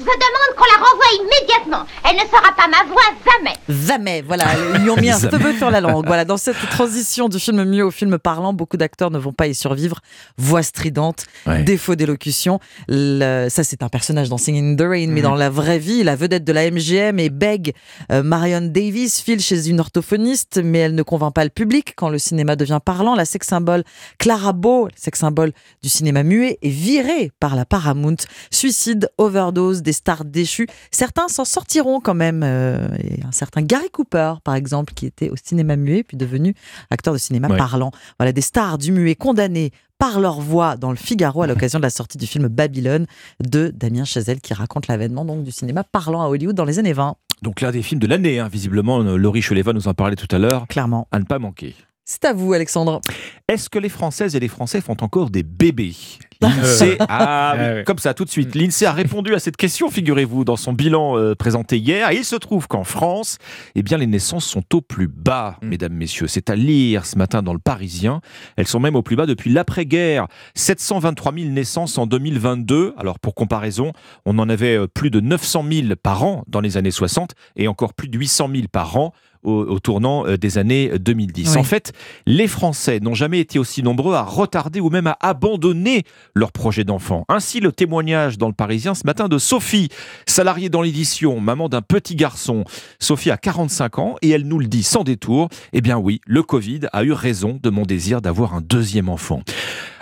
Je 0.00 0.04
demande 0.04 0.56
qu'on 0.56 0.64
la 0.64 0.78
renvoie 0.78 1.04
immédiatement. 1.20 1.86
Elle 2.08 2.16
ne 2.16 2.20
sera 2.22 2.52
pas 2.56 2.68
ma 2.68 2.88
voix 2.88 3.02
jamais. 3.26 3.54
Jamais, 3.68 4.22
voilà, 4.22 4.44
ils 4.76 4.82
lui 4.82 4.90
ont 4.90 4.96
mis 4.96 5.10
un 5.10 5.18
stop 5.18 5.42
sur 5.58 5.70
la 5.70 5.80
langue. 5.82 6.06
Voilà, 6.06 6.24
dans 6.24 6.38
cette 6.38 6.56
transition 6.70 7.28
du 7.28 7.38
film 7.38 7.62
muet 7.64 7.82
au 7.82 7.90
film 7.90 8.18
parlant, 8.18 8.52
beaucoup 8.54 8.78
d'acteurs 8.78 9.10
ne 9.10 9.18
vont 9.18 9.32
pas 9.34 9.46
y 9.46 9.54
survivre. 9.54 10.00
Voix 10.38 10.62
stridente, 10.62 11.26
Ouais. 11.46 11.62
défaut 11.64 11.96
d'élocution. 11.96 12.60
Le- 12.88 13.48
Ça, 13.50 13.62
c'est 13.62 13.82
un 13.82 13.88
personnage 13.90 14.28
dans 14.30 14.38
Singing 14.38 14.72
in 14.72 14.76
the 14.76 14.88
Rain, 14.88 15.08
mais 15.08 15.20
Mhm. 15.20 15.22
dans 15.22 15.34
la 15.34 15.50
vraie 15.50 15.78
vie, 15.78 16.02
la 16.02 16.16
vedette 16.16 16.44
de 16.44 16.52
la 16.52 16.64
MGM 16.70 17.18
et 17.18 17.28
bègue 17.30 17.74
euh, 18.10 18.22
Marion 18.22 18.62
Davis 18.62 19.20
file 19.20 19.40
chez 19.40 19.68
une 19.68 19.80
orthophoniste, 19.80 20.60
mais 20.64 20.78
elle 20.78 20.94
ne 20.94 21.02
convainc 21.02 21.34
pas 21.34 21.44
le 21.44 21.50
public 21.50 21.92
quand 21.96 22.08
le 22.08 22.18
cinéma 22.18 22.56
devient 22.56 22.80
parlant. 22.82 23.14
La 23.14 23.24
sex 23.26 23.46
symbole 23.46 23.84
Clara 24.18 24.52
Bow, 24.54 24.88
sex 24.96 25.18
symbole 25.18 25.52
du 25.82 25.88
cinéma 25.90 26.22
muet, 26.22 26.58
est 26.62 26.68
virée 26.70 27.32
par 27.38 27.54
la 27.54 27.64
Paramount. 27.66 28.16
Suicide, 28.50 29.10
overdose, 29.18 29.82
des 29.90 29.94
stars 29.94 30.24
déchues. 30.24 30.68
Certains 30.92 31.26
s'en 31.26 31.44
sortiront 31.44 32.00
quand 32.00 32.14
même. 32.14 32.42
euh, 32.44 32.88
et 33.02 33.22
un 33.24 33.32
certain 33.32 33.60
Gary 33.62 33.90
Cooper, 33.90 34.34
par 34.44 34.54
exemple, 34.54 34.94
qui 34.94 35.06
était 35.06 35.30
au 35.30 35.34
cinéma 35.42 35.74
muet, 35.76 36.04
puis 36.04 36.16
devenu 36.16 36.54
acteur 36.90 37.12
de 37.12 37.18
cinéma 37.18 37.48
Ouais. 37.48 37.56
parlant. 37.56 37.90
Voilà, 38.18 38.30
des 38.32 38.40
stars 38.40 38.78
du 38.78 38.92
muet 38.92 39.16
condamnées 39.16 39.72
par 39.98 40.20
leur 40.20 40.40
voix 40.40 40.76
dans 40.76 40.90
le 40.90 40.96
Figaro 40.96 41.42
à 41.42 41.46
l'occasion 41.48 41.78
de 41.80 41.82
la 41.82 41.90
sortie 41.90 42.16
du 42.18 42.26
film 42.26 42.46
Babylone 42.48 43.06
de 43.44 43.72
Damien 43.74 44.04
Chazelle 44.04 44.40
qui 44.40 44.54
raconte 44.54 44.86
l'avènement 44.86 45.24
donc 45.24 45.42
du 45.42 45.50
cinéma 45.50 45.82
parlant 45.84 46.22
à 46.22 46.28
Hollywood 46.28 46.54
dans 46.56 46.64
les 46.64 46.78
années 46.78 46.92
20. 46.94 47.16
Donc 47.42 47.60
l'un 47.60 47.70
des 47.72 47.82
films 47.82 48.00
de 48.00 48.06
l'année, 48.06 48.38
hein, 48.38 48.48
visiblement, 48.48 49.00
euh, 49.02 49.16
Laurie 49.16 49.42
Cheleva 49.42 49.72
nous 49.72 49.88
en 49.88 49.94
parlait 49.94 50.16
tout 50.16 50.28
à 50.34 50.38
l'heure. 50.38 50.66
Clairement. 50.68 51.08
À 51.10 51.18
ne 51.18 51.24
pas 51.24 51.38
manquer. 51.38 51.74
C'est 52.04 52.24
à 52.24 52.32
vous 52.32 52.52
Alexandre. 52.52 53.00
Est-ce 53.48 53.68
que 53.68 53.78
les 53.78 53.88
Françaises 53.88 54.34
et 54.36 54.40
les 54.40 54.48
Français 54.48 54.80
font 54.80 54.96
encore 55.00 55.30
des 55.30 55.42
bébés? 55.42 55.94
L'INSEE, 56.40 56.96
ah, 57.00 57.54
Ah 57.56 57.82
comme 57.84 57.98
ça 57.98 58.14
tout 58.14 58.24
de 58.24 58.30
suite. 58.30 58.54
L'INSEE 58.54 58.86
a 58.86 58.92
répondu 58.92 59.34
à 59.34 59.38
cette 59.38 59.56
question, 59.56 59.90
figurez-vous, 59.90 60.44
dans 60.44 60.56
son 60.56 60.72
bilan 60.72 61.18
euh, 61.18 61.34
présenté 61.34 61.78
hier. 61.78 62.10
Et 62.10 62.16
il 62.16 62.24
se 62.24 62.36
trouve 62.36 62.68
qu'en 62.68 62.84
France, 62.84 63.38
eh 63.74 63.82
bien, 63.82 63.98
les 63.98 64.06
naissances 64.06 64.44
sont 64.44 64.64
au 64.74 64.80
plus 64.80 65.08
bas, 65.08 65.58
mesdames, 65.62 65.92
messieurs. 65.92 66.26
C'est 66.28 66.50
à 66.50 66.56
lire 66.56 67.06
ce 67.06 67.16
matin 67.16 67.42
dans 67.42 67.52
le 67.52 67.58
Parisien. 67.58 68.20
Elles 68.56 68.68
sont 68.68 68.80
même 68.80 68.96
au 68.96 69.02
plus 69.02 69.16
bas 69.16 69.26
depuis 69.26 69.50
l'après-guerre. 69.50 70.26
723 70.54 71.34
000 71.34 71.50
naissances 71.50 71.98
en 71.98 72.06
2022. 72.06 72.94
Alors, 72.96 73.18
pour 73.18 73.34
comparaison, 73.34 73.92
on 74.24 74.38
en 74.38 74.48
avait 74.48 74.76
euh, 74.76 74.86
plus 74.86 75.10
de 75.10 75.20
900 75.20 75.64
000 75.70 75.88
par 76.02 76.24
an 76.24 76.44
dans 76.48 76.60
les 76.60 76.76
années 76.76 76.90
60 76.90 77.34
et 77.56 77.68
encore 77.68 77.94
plus 77.94 78.08
de 78.08 78.18
800 78.18 78.50
000 78.52 78.66
par 78.70 78.96
an 78.96 79.12
au, 79.42 79.52
au 79.62 79.78
tournant 79.78 80.26
euh, 80.26 80.36
des 80.36 80.58
années 80.58 80.92
2010. 80.98 81.52
Oui. 81.52 81.58
En 81.58 81.64
fait, 81.64 81.92
les 82.26 82.48
Français 82.48 83.00
n'ont 83.00 83.14
jamais 83.14 83.40
été 83.40 83.58
aussi 83.58 83.82
nombreux 83.82 84.14
à 84.14 84.22
retarder 84.22 84.80
ou 84.80 84.90
même 84.90 85.06
à 85.06 85.16
abandonner 85.20 86.04
leur 86.34 86.52
projet 86.52 86.84
d'enfant. 86.84 87.24
Ainsi, 87.28 87.60
le 87.60 87.72
témoignage 87.72 88.38
dans 88.38 88.48
le 88.48 88.54
Parisien 88.54 88.94
ce 88.94 89.06
matin 89.06 89.28
de 89.28 89.38
Sophie, 89.38 89.88
salariée 90.26 90.68
dans 90.68 90.82
l'édition, 90.82 91.40
maman 91.40 91.68
d'un 91.68 91.82
petit 91.82 92.16
garçon. 92.16 92.64
Sophie 92.98 93.30
a 93.30 93.36
45 93.36 93.98
ans 93.98 94.16
et 94.22 94.30
elle 94.30 94.46
nous 94.46 94.58
le 94.58 94.66
dit 94.66 94.82
sans 94.82 95.04
détour. 95.04 95.48
Eh 95.72 95.80
bien 95.80 95.98
oui, 95.98 96.20
le 96.26 96.42
Covid 96.42 96.80
a 96.92 97.04
eu 97.04 97.12
raison 97.12 97.58
de 97.62 97.70
mon 97.70 97.82
désir 97.82 98.20
d'avoir 98.20 98.54
un 98.54 98.60
deuxième 98.60 99.08
enfant. 99.08 99.42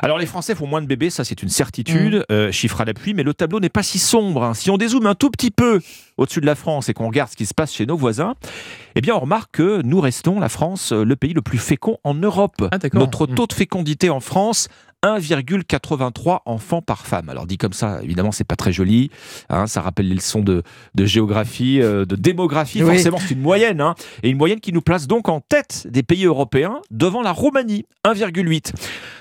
Alors 0.01 0.19
les 0.19 0.27
Français 0.27 0.55
font 0.55 0.67
moins 0.67 0.81
de 0.81 0.87
bébés, 0.87 1.11
ça 1.11 1.25
c'est 1.25 1.43
une 1.43 1.49
certitude, 1.49 2.25
euh, 2.31 2.53
chiffre 2.53 2.81
à 2.81 2.85
l'appui, 2.85 3.15
mais 3.15 3.25
le 3.25 3.35
tableau 3.35 3.59
n'est 3.59 3.69
pas 3.69 3.83
si 3.83 3.99
sombre. 3.99 4.45
hein. 4.45 4.55
Si 4.55 4.71
on 4.71 4.77
dézoome 4.79 5.07
un 5.07 5.15
tout 5.17 5.29
petit 5.31 5.51
peu 5.51 5.81
au-dessus 6.17 6.41
de 6.41 6.47
la 6.47 6.55
France 6.55 6.89
et 6.89 6.95
qu'on 6.95 7.07
regarde 7.09 7.31
ce 7.31 7.37
qui 7.37 7.47
se 7.47 7.55
passe 7.55 7.73
chez 7.75 7.85
nos 7.85 7.97
voisins, 7.97 8.35
eh 8.95 9.01
bien 9.01 9.15
on 9.17 9.21
remarque 9.21 9.51
que 9.57 9.83
nous 9.83 10.01
restons, 10.01 10.39
la 10.39 10.49
France, 10.49 10.93
euh, 10.93 11.05
le 11.05 11.17
pays 11.17 11.33
le 11.33 11.43
plus 11.43 11.59
fécond 11.59 11.99
en 12.05 12.15
Europe. 12.15 12.55
d'accord. 12.79 13.01
Notre 13.01 13.27
Mm. 13.27 13.35
taux 13.35 13.47
de 13.49 13.53
fécondité 13.53 14.09
en 14.09 14.21
France, 14.21 14.69
1,83 15.05 16.43
enfants 16.47 16.83
par 16.83 17.07
femme. 17.07 17.29
Alors 17.29 17.47
dit 17.47 17.57
comme 17.57 17.73
ça, 17.73 18.01
évidemment, 18.03 18.33
c'est 18.33 18.45
pas 18.45 18.57
très 18.57 18.73
joli. 18.73 19.11
hein, 19.49 19.67
ça 19.67 19.81
rappelle 19.81 20.09
les 20.09 20.15
leçons 20.17 20.41
de, 20.43 20.63
de 20.95 21.05
géographie, 21.05 21.81
euh, 21.81 22.05
de 22.05 22.17
démographie. 22.17 22.83
Oui. 22.83 22.95
Forcément, 22.95 23.19
c'est 23.19 23.35
une 23.35 23.41
moyenne. 23.41 23.81
hein. 23.81 23.95
et 24.23 24.31
une 24.31 24.37
moyenne 24.39 24.61
qui 24.61 24.73
nous 24.73 24.81
place 24.83 25.07
donc 25.07 25.29
en 25.29 25.41
tête 25.41 25.87
des 25.91 26.03
pays 26.03 26.25
européens 26.25 26.81
devant 26.91 27.23
la 27.23 27.33
Roumanie, 27.33 27.85
1,8. 28.05 28.73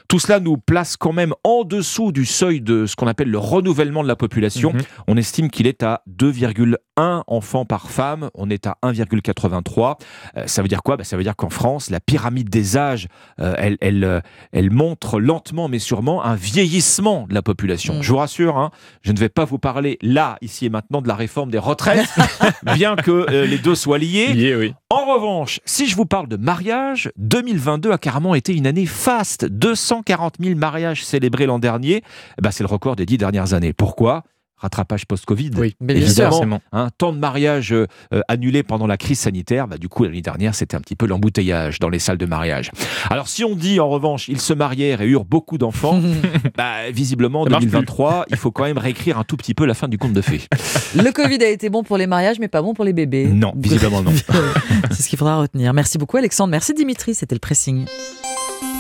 Tout 0.08 0.20
cela 0.20 0.40
nous 0.40 0.58
place 0.58 0.98
quand 0.98 1.14
même 1.14 1.34
en 1.44 1.64
dessous 1.64 2.12
du 2.12 2.26
seuil 2.26 2.62
de 2.62 2.86
ce 2.86 2.96
qu'on 2.96 3.08
appelle 3.08 3.30
le 3.30 3.38
renouvellement 3.38 4.04
de 4.04 4.08
la 4.08 4.16
population. 4.16 4.74
Mhm. 4.74 4.82
On 5.08 5.18
estime 5.18 5.50
qu'il 5.50 5.68
est 5.68 5.84
à 5.84 6.02
2,1 6.08 7.24
enfants 7.28 7.66
par 7.66 7.90
femme. 7.90 8.30
On 8.34 8.50
est 8.50 8.68
à 8.68 8.78
1,83. 8.84 9.98
Euh, 10.38 10.44
ça 10.48 10.62
veut 10.62 10.68
dire 10.68 10.84
quoi? 10.84 10.98
Bah, 10.98 11.04
Ça 11.04 11.18
veut 11.18 11.24
dire 11.24 11.36
qu'en 11.36 11.50
France, 11.50 11.90
la 11.90 12.00
pyramide 12.00 12.50
des 12.50 12.78
âges, 12.78 13.08
euh, 13.40 13.56
elle, 13.58 13.78
elle, 13.82 14.04
euh, 14.04 14.22
elle 14.52 14.72
montre 14.72 15.20
lentement 15.20 15.68
mais 15.68 15.80
sûrement 15.80 16.24
un 16.24 16.36
vieillissement 16.36 17.26
de 17.28 17.34
la 17.34 17.42
population. 17.42 17.96
Mm. 17.96 18.02
Je 18.02 18.12
vous 18.12 18.18
rassure, 18.18 18.58
hein, 18.58 18.72
je 19.02 19.12
ne 19.12 19.18
vais 19.18 19.30
pas 19.30 19.46
vous 19.46 19.60
parler 19.60 19.98
là, 20.02 20.38
ici 20.42 20.66
et 20.66 20.70
maintenant, 20.70 21.02
de 21.02 21.08
la 21.08 21.16
réforme 21.16 21.52
des 21.52 21.58
retraites, 21.58 22.08
bien 22.76 22.96
que 22.96 23.12
euh, 23.30 23.46
les 23.46 23.58
deux 23.58 23.76
soient 23.76 23.98
liés. 23.98 24.34
Lié, 24.34 24.56
oui. 24.56 24.74
En 24.90 25.14
revanche, 25.14 25.60
si 25.66 25.88
je 25.88 25.96
vous 25.96 26.06
parle 26.06 26.28
de 26.28 26.38
mariage, 26.38 27.12
2022 27.18 27.92
a 27.92 27.98
carrément 27.98 28.36
été 28.36 28.56
une 28.56 28.68
année 28.68 28.86
faste. 28.86 29.46
240 30.04 30.36
000 30.42 30.56
mariages 30.58 31.06
célébrés 31.06 31.46
l'an 31.46 31.60
dernier. 31.60 32.04
Eh 32.38 32.42
ben, 32.42 32.52
c'est 32.52 32.64
le 32.64 32.70
record 32.70 32.96
des 32.96 33.06
dix 33.06 33.18
dernières 33.18 33.54
années. 33.54 33.74
Pourquoi? 33.74 34.24
Rattrapage 34.60 35.06
post-Covid. 35.06 35.52
Oui, 35.58 35.76
Mais 35.80 35.96
évidemment. 35.96 36.32
forcément. 36.32 36.62
Hein, 36.72 36.90
tant 36.98 37.14
de 37.14 37.20
mariages 37.20 37.72
euh, 37.74 37.86
annulés 38.28 38.64
pendant 38.64 38.88
la 38.88 38.98
crise 38.98 39.20
sanitaire. 39.20 39.68
Bah, 39.68 39.78
du 39.78 39.88
coup, 39.88 40.04
l'année 40.04 40.24
dernière, 40.24 40.56
c'était 40.56 40.76
un 40.76 40.82
petit 40.82 40.96
peu 40.96 41.06
l'embouteillage 41.06 41.78
dans 41.78 41.90
les 41.90 42.00
salles 42.00 42.18
de 42.18 42.26
mariage. 42.26 42.72
Alors, 43.12 43.28
si 43.28 43.44
on 43.44 43.54
dit 43.56 43.80
en 43.80 43.88
revanche, 43.88 44.28
ils 44.30 44.42
se 44.42 44.54
marièrent 44.54 45.02
et 45.02 45.06
eurent 45.08 45.26
beaucoup 45.26 45.60
d'enfants, 45.60 46.02
bah, 46.58 46.90
visiblement, 46.92 47.42
en 47.42 47.44
Ça 47.44 47.50
marche 47.52 47.66
2023, 47.66 48.26
il 48.32 48.36
faut 48.38 48.50
quand 48.50 48.64
même 48.64 48.80
réécrire 48.80 49.20
un 49.20 49.24
tout 49.24 49.38
petit 49.38 49.54
peu 49.54 49.64
la 49.68 49.76
fin 49.76 49.88
du 49.88 50.00
conte 50.00 50.14
de 50.14 50.22
fées. 50.22 50.42
Le 50.96 51.12
Covid 51.12 51.44
a 51.44 51.50
été 51.50 51.70
bon 51.70 51.84
pour 51.84 51.98
les 51.98 52.08
mariages, 52.08 52.40
mais 52.40 52.48
pas 52.48 52.64
bon 52.64 52.74
pour 52.74 52.84
les 52.84 52.94
bébés. 52.94 53.28
Non, 53.28 53.54
visiblement 53.56 54.02
non. 54.02 54.14
C'est 54.90 55.04
ce 55.04 55.08
qu'il 55.08 55.20
faudra 55.20 55.38
retenir. 55.38 55.72
Merci 55.76 56.00
beaucoup 56.00 56.18
Alexandre. 56.18 56.50
Merci 56.50 56.74
Dimitri, 56.74 57.14
c'était 57.14 57.36
le 57.36 57.40
pressing. 57.40 57.86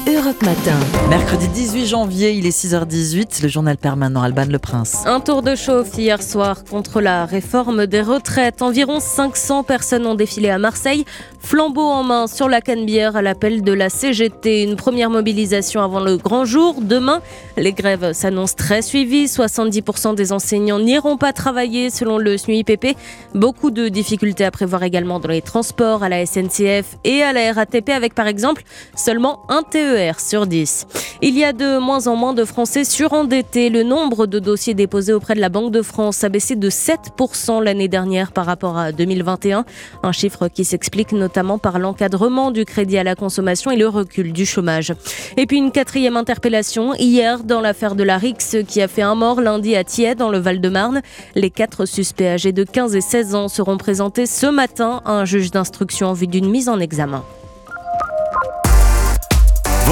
Europe 0.08 0.42
Matin. 0.42 0.80
Mercredi 1.10 1.50
18 1.50 1.86
janvier, 1.86 2.32
il 2.32 2.46
est 2.46 2.58
6h18, 2.58 3.44
le 3.44 3.50
journal 3.50 3.76
permanent 3.76 4.22
Alban 4.22 4.46
Le 4.50 4.58
Prince. 4.58 5.04
Un 5.06 5.20
tour 5.20 5.42
de 5.42 5.54
chauffe 5.54 5.98
hier 5.98 6.24
soir 6.24 6.64
contre 6.64 7.02
la 7.02 7.26
réforme 7.26 7.88
des 7.88 8.00
retraites. 8.00 8.62
Environ 8.62 9.02
500 9.02 9.64
personnes 9.64 10.06
ont 10.06 10.16
défilé 10.16 10.50
à 10.50 10.60
Marseille, 10.60 11.04
flambeau 11.42 11.82
en 11.82 12.04
main 12.04 12.28
sur 12.28 12.48
la 12.48 12.62
Canebière 12.62 13.18
à 13.18 13.22
l'appel 13.22 13.64
de 13.64 13.74
la 13.74 13.90
CGT. 13.90 14.64
Une 14.64 14.78
première 14.78 15.10
mobilisation 15.10 15.82
avant 15.82 16.00
le 16.00 16.16
grand 16.16 16.46
jour. 16.46 16.76
Demain, 16.82 17.22
les 17.58 17.74
grèves 17.74 18.14
s'annoncent 18.14 18.56
très 18.56 18.82
suivies. 18.82 19.26
70% 19.26 20.16
des 20.16 20.32
enseignants 20.32 20.80
n'iront 20.80 21.18
pas 21.18 21.34
travailler 21.34 21.90
selon 21.90 22.18
le 22.18 22.38
SNUIPP. 22.38 22.96
Beaucoup 23.36 23.72
de 23.72 23.90
difficultés 23.90 24.46
à 24.46 24.52
prévoir 24.52 24.84
également 24.84 25.20
dans 25.20 25.28
les 25.28 25.42
transports, 25.42 26.02
à 26.02 26.08
la 26.08 26.26
SNCF 26.26 26.96
et 27.04 27.24
à 27.24 27.34
la 27.34 27.52
RATP 27.52 27.90
avec 27.90 28.16
par 28.16 28.28
exemple 28.28 28.64
seulement 28.96 29.42
un 29.50 29.64
TER 29.64 29.97
sur 30.19 30.45
10. 30.45 30.86
Il 31.24 31.38
y 31.38 31.44
a 31.44 31.53
de 31.53 31.80
moins 31.80 32.06
en 32.06 32.15
moins 32.15 32.34
de 32.34 32.45
Français 32.45 32.84
surendettés. 32.84 33.69
Le 33.69 33.82
nombre 33.82 34.28
de 34.28 34.38
dossiers 34.38 34.76
déposés 34.76 35.11
auprès 35.11 35.34
de 35.34 35.40
la 35.40 35.49
Banque 35.49 35.72
de 35.72 35.82
France 35.82 36.24
a 36.24 36.30
baissé 36.30 36.56
de 36.56 36.69
7% 36.69 37.64
l'année 37.64 37.88
dernière 37.88 38.32
par 38.32 38.45
rapport 38.45 38.78
à 38.78 38.91
2021. 38.91 39.65
Un 40.03 40.11
chiffre 40.11 40.49
qui 40.49 40.65
s'explique 40.65 41.14
notamment 41.14 41.57
par 41.57 41.80
l'encadrement 41.80 42.52
du 42.52 42.64
crédit 42.64 42.99
à 42.99 43.03
la 43.03 43.15
consommation 43.15 43.72
et 43.72 43.76
le 43.76 43.88
recul 43.88 44.34
du 44.34 44.45
chômage. 44.45 44.94
Et 45.36 45.48
puis 45.48 45.57
une 45.57 45.72
quatrième 45.72 46.15
interpellation 46.15 46.94
hier 46.94 47.44
dans 47.44 47.61
l'affaire 47.61 47.95
de 47.95 48.03
la 48.03 48.19
Rix 48.19 48.57
qui 48.68 48.82
a 48.84 48.88
fait 48.88 49.02
un 49.02 49.15
mort 49.15 49.41
lundi 49.41 49.76
à 49.76 49.84
Thiers 49.84 50.14
dans 50.14 50.30
le 50.30 50.38
Val-de-Marne. 50.38 51.02
Les 51.34 51.49
quatre 51.49 51.86
suspects 51.86 52.28
âgés 52.28 52.52
de 52.52 52.64
15 52.64 52.95
et 52.95 53.02
16 53.02 53.34
ans 53.34 53.48
seront 53.48 53.78
présentés 53.78 54.28
ce 54.28 54.45
matin 54.45 55.02
à 55.06 55.14
un 55.14 55.26
juge 55.26 55.49
d'instruction 55.49 56.10
en 56.10 56.14
vue 56.14 56.28
d'une 56.28 56.49
mise 56.49 56.69
en 56.69 56.80
examen. 56.80 57.24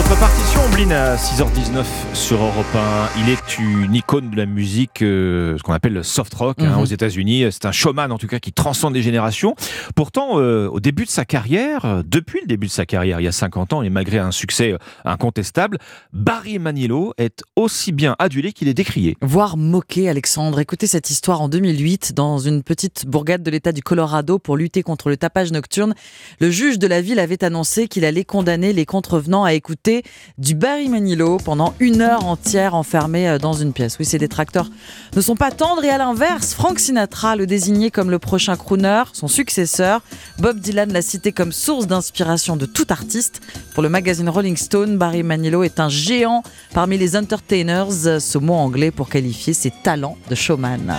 Votre 0.07 0.19
partition 0.19 0.61
Amblin 0.61 0.91
à 0.91 1.15
6h19 1.15 1.83
sur 2.13 2.37
Europe 2.41 2.65
1. 2.75 3.19
Il 3.21 3.29
est 3.29 3.57
une 3.57 3.95
icône 3.95 4.29
de 4.29 4.35
la 4.37 4.45
musique, 4.45 5.01
euh, 5.01 5.57
ce 5.57 5.63
qu'on 5.63 5.73
appelle 5.73 5.93
le 5.93 6.03
soft 6.03 6.31
rock 6.35 6.57
hein, 6.59 6.75
Mhm. 6.75 6.79
aux 6.81 6.85
États-Unis. 6.85 7.45
C'est 7.49 7.65
un 7.65 7.71
showman 7.71 8.11
en 8.11 8.17
tout 8.19 8.27
cas 8.27 8.37
qui 8.39 8.53
transcende 8.53 8.93
les 8.93 9.01
générations. 9.01 9.55
Pourtant, 9.95 10.39
euh, 10.39 10.67
au 10.69 10.79
début 10.79 11.05
de 11.05 11.09
sa 11.09 11.25
carrière, 11.25 11.85
euh, 11.85 12.03
depuis 12.05 12.39
le 12.41 12.47
début 12.47 12.67
de 12.67 12.71
sa 12.71 12.85
carrière, 12.85 13.19
il 13.19 13.23
y 13.23 13.27
a 13.27 13.31
50 13.31 13.73
ans, 13.73 13.81
et 13.81 13.89
malgré 13.89 14.19
un 14.19 14.29
succès 14.31 14.73
euh, 14.73 14.77
incontestable, 15.05 15.79
Barry 16.13 16.59
Manilow 16.59 17.13
est 17.17 17.41
aussi 17.55 17.91
bien 17.91 18.15
adulé 18.19 18.53
qu'il 18.53 18.67
est 18.67 18.75
décrié. 18.75 19.17
Voire 19.21 19.57
moqué, 19.57 20.07
Alexandre. 20.07 20.59
Écoutez 20.59 20.85
cette 20.85 21.09
histoire 21.09 21.41
en 21.41 21.49
2008, 21.49 22.13
dans 22.13 22.37
une 22.37 22.61
petite 22.61 23.07
bourgade 23.07 23.41
de 23.41 23.49
l'État 23.49 23.71
du 23.71 23.81
Colorado 23.81 24.37
pour 24.37 24.55
lutter 24.55 24.83
contre 24.83 25.09
le 25.09 25.17
tapage 25.17 25.51
nocturne. 25.51 25.95
Le 26.39 26.51
juge 26.51 26.77
de 26.77 26.85
la 26.85 27.01
ville 27.01 27.19
avait 27.19 27.43
annoncé 27.43 27.87
qu'il 27.87 28.05
allait 28.05 28.23
condamner 28.23 28.71
les 28.71 28.85
contrevenants 28.85 29.43
à 29.43 29.53
écouter 29.53 29.94
du 30.37 30.55
Barry 30.55 30.89
Manilow 30.89 31.37
pendant 31.37 31.73
une 31.79 32.01
heure 32.01 32.25
entière 32.25 32.75
enfermé 32.75 33.27
euh, 33.27 33.37
dans 33.37 33.53
une 33.53 33.73
pièce. 33.73 33.97
Oui, 33.99 34.05
ses 34.05 34.17
détracteurs 34.17 34.69
ne 35.15 35.21
sont 35.21 35.35
pas 35.35 35.51
tendres 35.51 35.83
et 35.83 35.89
à 35.89 35.97
l'inverse, 35.97 36.53
Frank 36.53 36.79
Sinatra 36.79 37.35
le 37.35 37.45
désignait 37.45 37.91
comme 37.91 38.09
le 38.09 38.19
prochain 38.19 38.55
crooner, 38.55 39.03
son 39.13 39.27
successeur. 39.27 40.01
Bob 40.39 40.59
Dylan 40.59 40.91
l'a 40.91 41.01
cité 41.01 41.31
comme 41.31 41.51
source 41.51 41.87
d'inspiration 41.87 42.55
de 42.57 42.65
tout 42.65 42.87
artiste. 42.89 43.41
Pour 43.73 43.83
le 43.83 43.89
magazine 43.89 44.29
Rolling 44.29 44.57
Stone, 44.57 44.97
Barry 44.97 45.23
Manilow 45.23 45.63
est 45.63 45.79
un 45.79 45.89
géant 45.89 46.43
parmi 46.73 46.97
les 46.97 47.15
entertainers, 47.15 47.91
ce 47.91 48.37
mot 48.37 48.53
anglais 48.53 48.91
pour 48.91 49.09
qualifier 49.09 49.53
ses 49.53 49.71
talents 49.83 50.17
de 50.29 50.35
showman. 50.35 50.95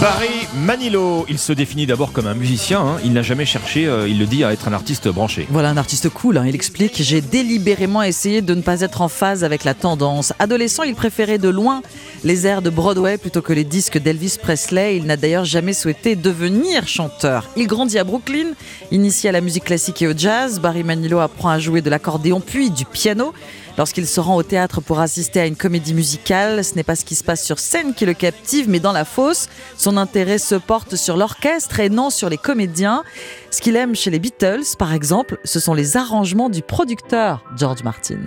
Barry 0.00 0.46
Manilow, 0.56 1.26
il 1.28 1.38
se 1.38 1.52
définit 1.52 1.84
d'abord 1.86 2.12
comme 2.12 2.26
un 2.26 2.34
musicien. 2.34 2.80
hein. 2.80 2.96
Il 3.04 3.12
n'a 3.12 3.20
jamais 3.22 3.44
cherché, 3.44 3.86
euh, 3.86 4.08
il 4.08 4.18
le 4.18 4.24
dit, 4.24 4.44
à 4.44 4.52
être 4.52 4.66
un 4.66 4.72
artiste 4.72 5.08
branché. 5.08 5.46
Voilà 5.50 5.68
un 5.68 5.76
artiste 5.76 6.08
cool, 6.08 6.38
hein. 6.38 6.44
il 6.46 6.54
explique 6.54 6.94
J'ai 7.02 7.20
délibérément 7.20 8.02
essayé 8.02 8.40
de 8.40 8.54
ne 8.54 8.62
pas 8.62 8.80
être 8.80 9.02
en 9.02 9.08
phase 9.08 9.44
avec 9.44 9.64
la 9.64 9.74
tendance. 9.74 10.32
Adolescent, 10.38 10.84
il 10.84 10.94
préférait 10.94 11.36
de 11.38 11.50
loin 11.50 11.82
les 12.24 12.46
airs 12.46 12.62
de 12.62 12.70
Broadway 12.70 13.18
plutôt 13.18 13.42
que 13.42 13.52
les 13.52 13.64
disques 13.64 13.98
d'Elvis 13.98 14.36
Presley. 14.40 14.96
Il 14.96 15.04
n'a 15.04 15.18
d'ailleurs 15.18 15.44
jamais 15.44 15.74
souhaité 15.74 16.16
devenir 16.16 16.88
chanteur. 16.88 17.46
Il 17.56 17.66
grandit 17.66 17.98
à 17.98 18.04
Brooklyn, 18.04 18.48
initié 18.90 19.28
à 19.28 19.32
la 19.32 19.42
musique 19.42 19.64
classique 19.64 20.00
et 20.00 20.06
au 20.08 20.16
jazz. 20.16 20.60
Barry 20.60 20.82
Manilow 20.82 21.18
apprend 21.18 21.50
à 21.50 21.58
jouer 21.58 21.82
de 21.82 21.90
l'accordéon 21.90 22.40
puis 22.40 22.70
du 22.70 22.86
piano. 22.86 23.34
Lorsqu'il 23.80 24.06
se 24.06 24.20
rend 24.20 24.36
au 24.36 24.42
théâtre 24.42 24.82
pour 24.82 25.00
assister 25.00 25.40
à 25.40 25.46
une 25.46 25.56
comédie 25.56 25.94
musicale, 25.94 26.62
ce 26.62 26.74
n'est 26.74 26.82
pas 26.82 26.96
ce 26.96 27.06
qui 27.06 27.14
se 27.14 27.24
passe 27.24 27.42
sur 27.42 27.58
scène 27.58 27.94
qui 27.94 28.04
le 28.04 28.12
captive, 28.12 28.68
mais 28.68 28.78
dans 28.78 28.92
la 28.92 29.06
fosse. 29.06 29.48
Son 29.78 29.96
intérêt 29.96 30.36
se 30.36 30.54
porte 30.54 30.96
sur 30.96 31.16
l'orchestre 31.16 31.80
et 31.80 31.88
non 31.88 32.10
sur 32.10 32.28
les 32.28 32.36
comédiens. 32.36 33.04
Ce 33.50 33.62
qu'il 33.62 33.76
aime 33.76 33.94
chez 33.94 34.10
les 34.10 34.18
Beatles, 34.18 34.76
par 34.78 34.92
exemple, 34.92 35.38
ce 35.44 35.60
sont 35.60 35.72
les 35.72 35.96
arrangements 35.96 36.50
du 36.50 36.60
producteur 36.60 37.42
George 37.56 37.82
Martin. 37.82 38.18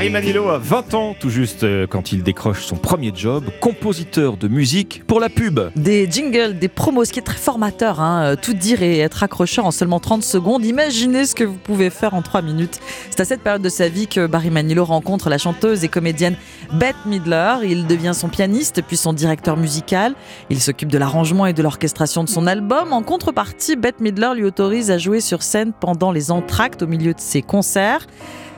Feel. 0.00 0.10
Barry 0.10 0.24
Manilow 0.24 0.48
a 0.48 0.56
20 0.56 0.94
ans 0.94 1.14
tout 1.18 1.28
juste 1.28 1.62
euh, 1.62 1.86
quand 1.86 2.10
il 2.10 2.22
décroche 2.22 2.64
son 2.64 2.76
premier 2.76 3.12
job, 3.14 3.44
compositeur 3.60 4.38
de 4.38 4.48
musique 4.48 5.02
pour 5.06 5.20
la 5.20 5.28
pub. 5.28 5.60
Des 5.76 6.10
jingles, 6.10 6.58
des 6.58 6.68
promos, 6.68 7.04
ce 7.04 7.12
qui 7.12 7.18
est 7.18 7.22
très 7.22 7.36
formateur, 7.36 8.00
hein, 8.00 8.22
euh, 8.24 8.34
tout 8.34 8.54
dire 8.54 8.82
et 8.82 9.00
être 9.00 9.22
accrocheur 9.22 9.66
en 9.66 9.70
seulement 9.72 10.00
30 10.00 10.22
secondes. 10.22 10.64
Imaginez 10.64 11.26
ce 11.26 11.34
que 11.34 11.44
vous 11.44 11.58
pouvez 11.58 11.90
faire 11.90 12.14
en 12.14 12.22
3 12.22 12.40
minutes. 12.40 12.80
C'est 13.10 13.20
à 13.20 13.26
cette 13.26 13.42
période 13.42 13.60
de 13.60 13.68
sa 13.68 13.90
vie 13.90 14.06
que 14.06 14.26
Barry 14.26 14.48
Manilow 14.48 14.86
rencontre 14.86 15.28
la 15.28 15.36
chanteuse 15.36 15.84
et 15.84 15.88
comédienne 15.88 16.36
Bette 16.72 17.04
Midler. 17.04 17.56
Il 17.64 17.86
devient 17.86 18.12
son 18.14 18.30
pianiste 18.30 18.80
puis 18.80 18.96
son 18.96 19.12
directeur 19.12 19.58
musical. 19.58 20.14
Il 20.48 20.62
s'occupe 20.62 20.88
de 20.88 20.96
l'arrangement 20.96 21.44
et 21.44 21.52
de 21.52 21.62
l'orchestration 21.62 22.24
de 22.24 22.30
son 22.30 22.46
album. 22.46 22.94
En 22.94 23.02
contrepartie, 23.02 23.76
Bette 23.76 24.00
Midler 24.00 24.30
lui 24.34 24.44
autorise 24.44 24.90
à 24.90 24.96
jouer 24.96 25.20
sur 25.20 25.42
scène 25.42 25.74
pendant 25.78 26.10
les 26.10 26.30
entractes 26.30 26.80
au 26.80 26.86
milieu 26.86 27.12
de 27.12 27.20
ses 27.20 27.42
concerts. 27.42 28.06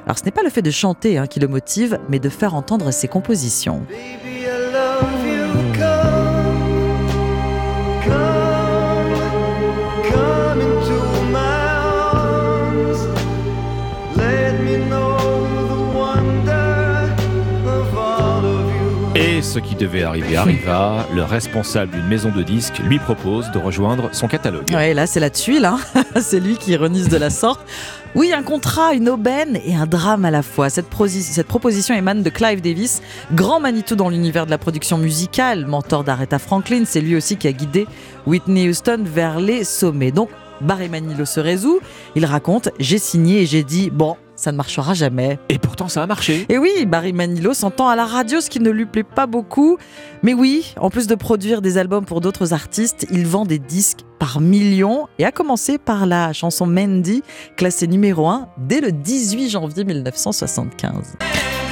Alors 0.07 0.19
ce 0.19 0.25
n'est 0.25 0.31
pas 0.31 0.43
le 0.43 0.51
fait 0.51 0.63
de 0.63 0.71
chanter 0.71 1.19
hein, 1.19 1.27
qui 1.27 1.41
le 1.41 1.49
motive, 1.49 1.99
mais 2.09 2.19
de 2.19 2.29
faire 2.29 2.55
entendre 2.55 2.91
ses 2.91 3.09
compositions. 3.09 3.83
Baby, 3.89 4.43
I 4.43 4.73
love 4.73 5.27
you. 5.27 5.47
Come, 5.75 6.63
come, 10.09 10.63
ce 19.43 19.59
qui 19.59 19.75
devait 19.75 20.05
arriver 20.05 20.37
arriva. 20.37 21.07
Le 21.15 21.23
responsable 21.23 21.93
d'une 21.93 22.07
maison 22.07 22.31
de 22.31 22.43
disques 22.43 22.79
lui 22.79 22.99
propose 22.99 23.51
de 23.51 23.59
rejoindre 23.59 24.09
son 24.13 24.29
catalogue. 24.29 24.71
Ouais, 24.73 24.95
là 24.95 25.07
c'est 25.07 25.21
la 25.21 25.31
tuile, 25.31 25.65
hein. 25.65 25.79
c'est 26.21 26.41
lui 26.41 26.57
qui 26.57 26.71
ironise 26.71 27.09
de 27.09 27.17
la 27.17 27.29
sorte. 27.29 27.61
Oui, 28.15 28.31
un 28.35 28.43
contrat, 28.43 28.93
une 28.93 29.09
aubaine 29.09 29.59
et 29.65 29.75
un 29.75 29.87
drame 29.87 30.27
à 30.27 30.31
la 30.31 30.43
fois. 30.43 30.69
Cette, 30.69 30.87
proposition 30.89 31.95
émane 31.95 32.23
de 32.23 32.29
Clive 32.29 32.61
Davis, 32.61 33.01
grand 33.33 33.59
Manitou 33.59 33.97
dans 33.97 34.11
l'univers 34.11 34.45
de 34.45 34.51
la 34.51 34.59
production 34.59 34.99
musicale, 34.99 35.65
mentor 35.65 36.05
d'Aretha 36.05 36.39
Franklin. 36.39 36.83
C'est 36.85 37.01
lui 37.01 37.17
aussi 37.17 37.39
qui 37.39 37.49
a 37.49 37.53
guidé 37.53 37.87
Whitney 38.27 38.69
Houston 38.69 39.03
vers 39.03 39.41
les 39.41 39.65
sommets. 39.65 40.11
Donc, 40.11 40.29
Barry 40.63 40.89
Manilow 40.89 41.25
se 41.25 41.41
résout. 41.41 41.81
Il 42.15 42.25
raconte 42.25 42.71
J'ai 42.79 42.99
signé 42.99 43.43
et 43.43 43.47
j'ai 43.47 43.63
dit 43.63 43.91
Bon, 43.91 44.17
ça 44.37 44.53
ne 44.53 44.57
marchera 44.57 44.95
jamais. 44.95 45.39
Et 45.49 45.59
pourtant, 45.59 45.89
ça 45.89 46.03
a 46.03 46.07
marché. 46.07 46.47
Et 46.49 46.59
oui, 46.59 46.87
Barry 46.87 47.13
Manilow 47.13 47.55
s'entend 47.55 47.89
à 47.89 47.97
la 47.97 48.07
radio, 48.07 48.41
ce 48.41 48.51
qui 48.51 48.61
ne 48.61 48.71
lui 48.71 48.87
plaît 48.87 49.05
pas 49.05 49.27
beaucoup. 49.27 49.79
Mais 50.23 50.35
oui, 50.35 50.75
en 50.81 50.91
plus 50.91 51.07
de 51.07 51.15
produire 51.15 51.63
des 51.63 51.79
albums 51.79 52.05
pour 52.05 52.21
d'autres 52.21 52.53
artistes, 52.53 53.07
il 53.11 53.27
vend 53.27 53.45
des 53.45 53.59
disques 53.59 54.01
par 54.19 54.41
millions, 54.41 55.09
et 55.19 55.25
a 55.25 55.33
commencé 55.33 55.79
par 55.79 56.07
la 56.07 56.33
chanson 56.33 56.65
Mandy, 56.67 57.23
classée 57.57 57.89
numéro 57.89 58.29
1 58.29 58.49
dès 58.57 58.81
le 58.81 58.93
18 58.93 59.51
janvier 59.51 59.85
1975. 59.85 61.17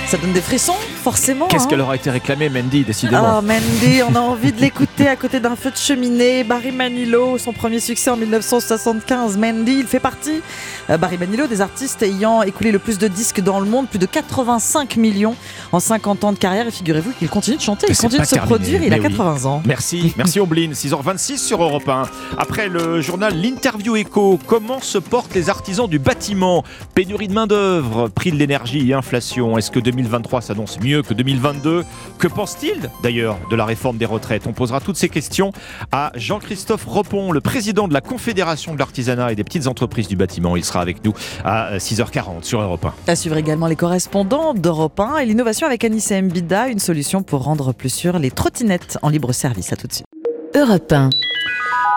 Ça 0.07 0.17
donne 0.17 0.33
des 0.33 0.41
frissons, 0.41 0.75
forcément. 1.01 1.49
Qu'est-ce 1.49 1.65
hein. 1.65 1.67
qu'elle 1.69 1.81
aura 1.81 1.97
été 1.97 2.11
réclamée, 2.11 2.49
Mandy, 2.49 2.85
décidément 2.85 3.39
Oh 3.39 3.43
Mandy, 3.43 4.03
on 4.09 4.15
a 4.15 4.21
envie 4.21 4.53
de 4.53 4.61
l'écouter 4.61 5.09
à 5.09 5.17
côté 5.17 5.41
d'un 5.41 5.57
feu 5.57 5.71
de 5.71 5.77
cheminée. 5.77 6.45
Barry 6.45 6.71
Manilow, 6.71 7.39
son 7.39 7.53
premier 7.53 7.81
succès 7.81 8.11
en 8.11 8.17
1975. 8.17 9.37
Mandy, 9.37 9.79
il 9.81 9.87
fait 9.87 9.99
partie, 9.99 10.43
euh, 10.91 10.99
Barry 10.99 11.19
Manilow, 11.19 11.47
des 11.47 11.61
artistes 11.61 12.03
ayant 12.03 12.43
écoulé 12.43 12.71
le 12.71 12.79
plus 12.79 12.99
de 12.99 13.09
disques 13.09 13.41
dans 13.41 13.59
le 13.59 13.67
monde, 13.67 13.89
plus 13.89 13.99
de 13.99 14.07
85 14.07 14.97
millions 14.97 15.35
en 15.73 15.81
50 15.81 16.25
ans 16.25 16.33
de 16.33 16.39
carrière. 16.39 16.67
Et 16.67 16.71
figurez-vous 16.71 17.13
qu'il 17.19 17.29
continue 17.29 17.57
de 17.57 17.63
chanter, 17.63 17.87
il 17.89 17.97
continue 17.97 18.21
de 18.21 18.27
se 18.27 18.35
terminé, 18.35 18.55
produire, 18.55 18.83
il 18.83 18.93
a 18.93 18.97
oui. 18.97 19.03
80 19.03 19.47
ans. 19.47 19.63
Merci, 19.67 20.13
merci 20.17 20.39
Omblin, 20.39 20.71
6h26 20.73 21.39
sur 21.39 21.63
Europe 21.63 21.89
1. 21.89 22.03
Après 22.37 22.69
le 22.69 23.01
journal 23.01 23.35
L'Interview 23.35 23.97
Éco, 23.97 24.39
comment 24.47 24.81
se 24.81 24.99
portent 24.99 25.35
les 25.35 25.49
artisans 25.49 25.89
du 25.89 25.99
bâtiment? 25.99 26.63
Pénurie 26.95 27.29
de 27.29 27.33
main-d'œuvre, 27.33 28.09
prix 28.09 28.33
de 28.33 28.37
l'énergie 28.37 28.91
et 28.91 28.95
inflation. 28.95 29.57
Est-ce 29.57 29.71
que 29.71 29.81
2023 29.81 30.43
s'annonce 30.43 30.79
mieux 30.81 30.90
que 30.99 31.15
2022 31.15 31.85
Que 32.19 32.27
pense-t-il 32.27 32.91
d'ailleurs 33.03 33.39
de 33.51 33.57
la 33.57 33.65
réforme 33.65 33.97
des 33.97 34.07
retraites? 34.07 34.47
On 34.47 34.53
posera 34.53 34.81
toutes 34.81 34.97
ces 34.97 35.09
questions 35.09 35.53
à 35.93 36.11
Jean-Christophe 36.17 36.85
Repon, 36.87 37.33
le 37.33 37.41
président 37.41 37.87
de 37.87 37.95
la 37.95 38.01
Confédération 38.01 38.75
de 38.75 38.79
l'artisanat 38.79 39.33
et 39.33 39.37
des 39.37 39.45
petites 39.45 39.67
entreprises 39.67 40.09
du 40.09 40.17
bâtiment. 40.17 40.57
Il 40.57 40.65
sera 40.65 40.81
avec 40.81 41.05
nous 41.05 41.15
à 41.45 41.79
6h40 41.79 42.43
sur 42.43 42.61
Europe 42.61 42.85
1. 42.85 42.95
À 43.07 43.17
suivre 43.17 43.37
également 43.37 43.69
les 43.69 43.77
correspondants 43.77 44.53
d'Europe 44.53 44.99
1 44.99 45.19
et 45.19 45.27
l'innovation 45.27 45.67
avec 45.67 45.85
Anissa 45.85 46.21
Mbida, 46.21 46.69
une 46.69 46.81
solution 46.81 47.23
pour 47.23 47.45
rendre 47.45 47.73
plus 47.73 47.91
sûres 47.91 48.19
les 48.19 48.31
trottinettes 48.31 48.99
en 49.03 49.09
libre 49.09 49.33
service. 49.33 49.73
À 49.73 49.77
tout 49.77 49.87
de 49.87 49.93
suite. 49.93 50.20
Europe 50.55 50.93
1. 50.93 51.11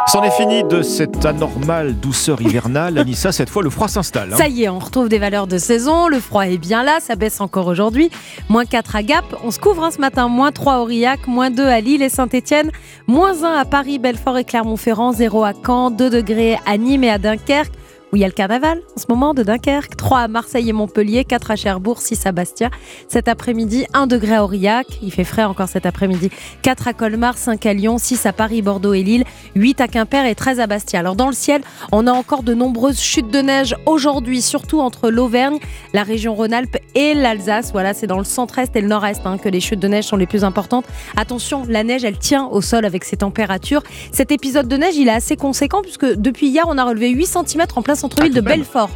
C'en 0.08 0.22
est 0.22 0.32
fini 0.32 0.64
de 0.66 0.82
cette 0.82 1.26
anormale 1.26 1.96
douceur 1.96 2.42
hivernale. 2.42 2.98
Anissa, 3.00 3.32
cette 3.32 3.50
fois, 3.50 3.64
le 3.64 3.70
froid 3.70 3.88
s'installe. 3.88 4.34
hein. 4.34 4.38
Ça 4.38 4.48
y 4.48 4.64
est, 4.64 4.70
on 4.70 4.78
retrouve 4.78 5.08
des 5.10 5.18
valeurs 5.18 5.48
de 5.48 5.58
saison. 5.58 6.08
Le 6.08 6.20
froid 6.20 6.44
est 6.46 6.58
bien 6.58 6.84
là, 6.84 7.00
ça 7.00 7.16
baisse 7.16 7.40
encore 7.42 7.68
aujourd'hui. 7.68 8.12
Moins 8.50 8.66
4 8.66 8.96
à 8.98 9.02
Gap. 9.04 9.24
On 9.44 9.50
se 9.52 9.60
couvre 9.60 9.84
hein, 9.84 9.92
ce 9.92 10.00
matin. 10.00 10.28
Moins 10.28 10.52
3 10.52 10.74
à 10.74 10.80
Aurillac, 10.82 11.26
moins 11.28 11.50
2 11.50 11.64
à 11.66 11.80
Lille 11.80 12.02
et 12.04 12.10
Saint-Etienne, 12.10 12.70
moins 13.08 13.44
1 13.44 13.54
à 13.58 13.66
Paris, 13.66 13.98
Belfort 13.98 14.38
et 14.38 14.44
Clermont-Ferrand, 14.44 15.14
0 15.14 15.44
à 15.46 15.54
Caen, 15.66 15.90
2 15.90 16.10
degrés 16.10 16.58
à 16.66 16.78
Nîmes 16.78 17.06
et 17.06 17.10
à 17.10 17.18
Dunkerque. 17.18 17.72
Où 18.14 18.15
il 18.15 18.19
y 18.19 18.23
a 18.23 18.27
le 18.27 18.34
carnaval 18.34 18.80
en 18.95 18.99
ce 19.02 19.06
moment 19.10 19.34
de 19.34 19.41
Dunkerque. 19.41 19.98
3 19.98 20.19
à 20.19 20.27
Marseille 20.27 20.69
et 20.69 20.73
Montpellier, 20.73 21.26
4 21.26 21.49
à 21.49 21.56
Cherbourg, 21.56 21.99
6 21.99 22.27
à 22.27 22.31
Bastia. 22.31 22.69
Cet 23.07 23.27
après-midi, 23.27 23.88
1 23.94 24.06
degré 24.06 24.35
à 24.35 24.44
Aurillac, 24.44 24.85
il 25.02 25.11
fait 25.11 25.23
frais 25.23 25.44
encore 25.44 25.68
cet 25.68 25.88
après-midi. 25.88 26.30
4 26.61 26.88
à 26.88 26.94
Colmar, 26.94 27.40
5 27.40 27.65
à 27.65 27.73
Lyon, 27.73 27.98
6 27.98 28.27
à 28.27 28.31
Paris, 28.31 28.61
Bordeaux 28.61 28.94
et 28.94 29.02
Lille, 29.02 29.23
8 29.56 29.81
à 29.81 29.88
Quimper 29.88 30.27
et 30.27 30.35
13 30.35 30.60
à 30.60 30.68
Bastia. 30.68 30.99
Alors 30.99 31.15
dans 31.15 31.26
le 31.26 31.34
ciel, 31.34 31.64
on 31.91 32.06
a 32.06 32.11
encore 32.11 32.44
de 32.44 32.53
nombreuses 32.53 33.02
chutes 33.02 33.31
de 33.31 33.40
neige 33.40 33.76
aujourd'hui, 33.88 34.44
surtout 34.44 34.80
entre 34.80 35.10
l'Auvergne, 35.10 35.57
la 35.94 36.03
région 36.03 36.35
Rhône-Alpes 36.35 36.77
et 36.94 37.15
l'Alsace. 37.15 37.72
Voilà, 37.72 37.95
c'est 37.95 38.06
dans 38.06 38.19
le 38.19 38.26
centre-est 38.26 38.76
et 38.76 38.81
le 38.81 38.90
nord-est 38.90 39.26
hein, 39.26 39.40
que 39.40 39.49
les 39.49 39.60
chutes 39.60 39.80
de 39.80 39.88
neige 39.88 40.06
sont 40.06 40.18
les 40.18 40.27
plus 40.27 40.44
importantes. 40.44 40.85
Attention, 41.18 41.64
la 41.68 41.84
neige, 41.84 42.03
elle 42.03 42.19
tient 42.19 42.45
au 42.45 42.61
sol 42.61 42.85
avec 42.85 43.06
ces 43.06 43.18
températures. 43.18 43.81
Cet 44.11 44.31
épisode 44.31 44.68
de 44.68 44.77
neige, 44.77 44.98
il 44.98 45.07
est 45.07 45.11
assez 45.11 45.35
conséquent 45.35 45.81
puisque 45.81 46.06
depuis 46.06 46.49
hier, 46.49 46.65
on 46.68 46.77
a 46.77 46.84
relevé 46.84 47.10
8 47.10 47.26
cm 47.26 47.65
en 47.76 47.81
plein 47.81 47.95
centre-ville 48.04 48.34
de 48.34 48.42
Belfort. 48.42 48.90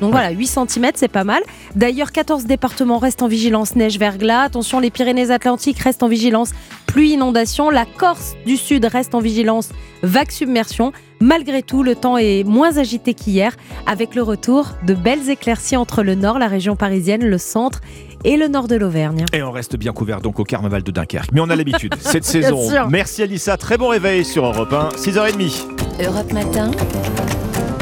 Donc 0.00 0.12
voilà, 0.12 0.30
8 0.30 0.46
cm, 0.46 0.90
c'est 0.94 1.08
pas 1.08 1.24
mal. 1.24 1.42
D'ailleurs, 1.76 2.10
14 2.10 2.44
départements 2.46 2.98
restent 2.98 3.22
en 3.22 3.28
vigilance 3.28 3.76
neige-verglas. 3.76 4.42
Attention, 4.42 4.80
les 4.80 4.90
Pyrénées-Atlantiques 4.90 5.78
restent 5.78 6.02
en 6.02 6.08
vigilance 6.08 6.52
pluie 6.86 7.10
inondation. 7.12 7.70
La 7.70 7.84
Corse 7.84 8.34
du 8.46 8.56
Sud 8.56 8.84
reste 8.86 9.14
en 9.14 9.20
vigilance 9.20 9.70
vague 10.02 10.30
submersion. 10.30 10.92
Malgré 11.20 11.62
tout, 11.62 11.82
le 11.82 11.94
temps 11.94 12.16
est 12.16 12.44
moins 12.44 12.78
agité 12.78 13.12
qu'hier, 13.12 13.54
avec 13.86 14.14
le 14.14 14.22
retour 14.22 14.68
de 14.86 14.94
belles 14.94 15.28
éclaircies 15.28 15.76
entre 15.76 16.02
le 16.02 16.14
nord, 16.14 16.38
la 16.38 16.48
région 16.48 16.76
parisienne, 16.76 17.22
le 17.22 17.38
centre 17.38 17.80
et 18.24 18.38
le 18.38 18.48
nord 18.48 18.68
de 18.68 18.76
l'Auvergne. 18.76 19.26
Et 19.34 19.42
on 19.42 19.50
reste 19.50 19.76
bien 19.76 19.92
couvert 19.92 20.22
donc 20.22 20.40
au 20.40 20.44
carnaval 20.44 20.82
de 20.82 20.90
Dunkerque. 20.90 21.30
Mais 21.32 21.40
on 21.40 21.50
a 21.50 21.56
l'habitude 21.56 21.94
cette 22.00 22.24
saison. 22.24 22.68
sûr. 22.68 22.88
Merci 22.88 23.22
Alissa, 23.22 23.58
très 23.58 23.76
bon 23.76 23.88
réveil 23.88 24.24
sur 24.24 24.46
Europe 24.46 24.72
1, 24.72 24.88
6h30. 24.96 25.66
Europe 26.02 26.32
Matin. 26.32 26.70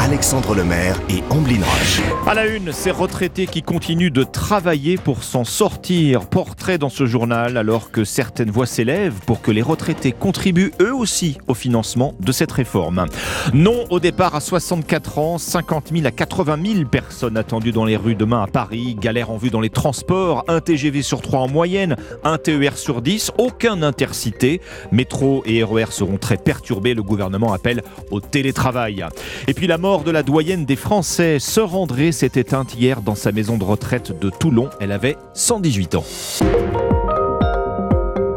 Alexandre 0.09 0.55
Lemaire 0.55 0.99
et 1.11 1.23
Amblin 1.29 1.61
Roche. 1.63 2.01
À 2.27 2.33
la 2.33 2.47
une, 2.47 2.73
ces 2.73 2.91
retraités 2.91 3.47
qui 3.47 3.61
continuent 3.61 4.11
de 4.11 4.25
travailler 4.25 4.97
pour 4.97 5.23
s'en 5.23 5.45
sortir. 5.45 6.31
Portrait 6.31 6.79
dans 6.79 6.89
ce 6.89 7.05
journal 7.05 7.59
alors 7.59 7.91
que 7.91 8.05
certaines 8.05 8.51
voix 8.51 8.65
s'élèvent 8.65 9.21
pour 9.27 9.43
que 9.43 9.51
les 9.51 9.61
retraités 9.61 10.13
contribuent 10.13 10.73
eux 10.81 10.95
aussi 10.95 11.37
au 11.47 11.53
financement 11.53 12.15
de 12.21 12.33
cette 12.33 12.53
réforme. 12.53 13.05
Non 13.53 13.85
au 13.91 14.01
départ 14.01 14.35
à 14.35 14.41
64 14.41 15.19
ans, 15.19 15.37
50 15.37 15.91
000 15.93 16.07
à 16.07 16.11
80 16.11 16.57
000 16.65 16.85
personnes 16.87 17.37
attendues 17.37 17.73
dans 17.73 17.85
les 17.85 17.99
rues 17.99 18.15
demain 18.15 18.43
à 18.43 18.47
Paris, 18.47 18.97
galère 18.99 19.31
en 19.31 19.37
vue 19.37 19.51
dans 19.51 19.61
les 19.61 19.69
transports, 19.69 20.43
un 20.49 20.61
TGV 20.61 21.03
sur 21.03 21.21
3 21.21 21.41
en 21.41 21.49
moyenne, 21.49 21.97
un 22.25 22.39
TER 22.39 22.79
sur 22.79 23.03
10, 23.03 23.33
aucun 23.37 23.83
intercité. 23.83 24.63
Métro 24.91 25.43
et 25.45 25.63
RER 25.63 25.91
seront 25.91 26.17
très 26.17 26.39
perturbés, 26.39 26.95
le 26.95 27.03
gouvernement 27.03 27.53
appelle 27.53 27.83
au 28.11 28.23
télétravail. 28.23 29.05
Et 29.49 29.53
puis 29.53 29.67
la 29.67 29.77
mort 29.77 29.98
de 30.05 30.11
la 30.11 30.23
doyenne 30.23 30.65
des 30.65 30.77
Français, 30.77 31.39
Sœur 31.39 31.75
André, 31.75 32.13
s'est 32.13 32.33
éteinte 32.35 32.75
hier 32.75 33.03
dans 33.03 33.15
sa 33.15 33.33
maison 33.33 33.59
de 33.59 33.65
retraite 33.65 34.19
de 34.19 34.31
Toulon. 34.31 34.71
Elle 34.81 34.93
avait 34.93 35.17
118 35.35 35.95
ans. 35.95 36.05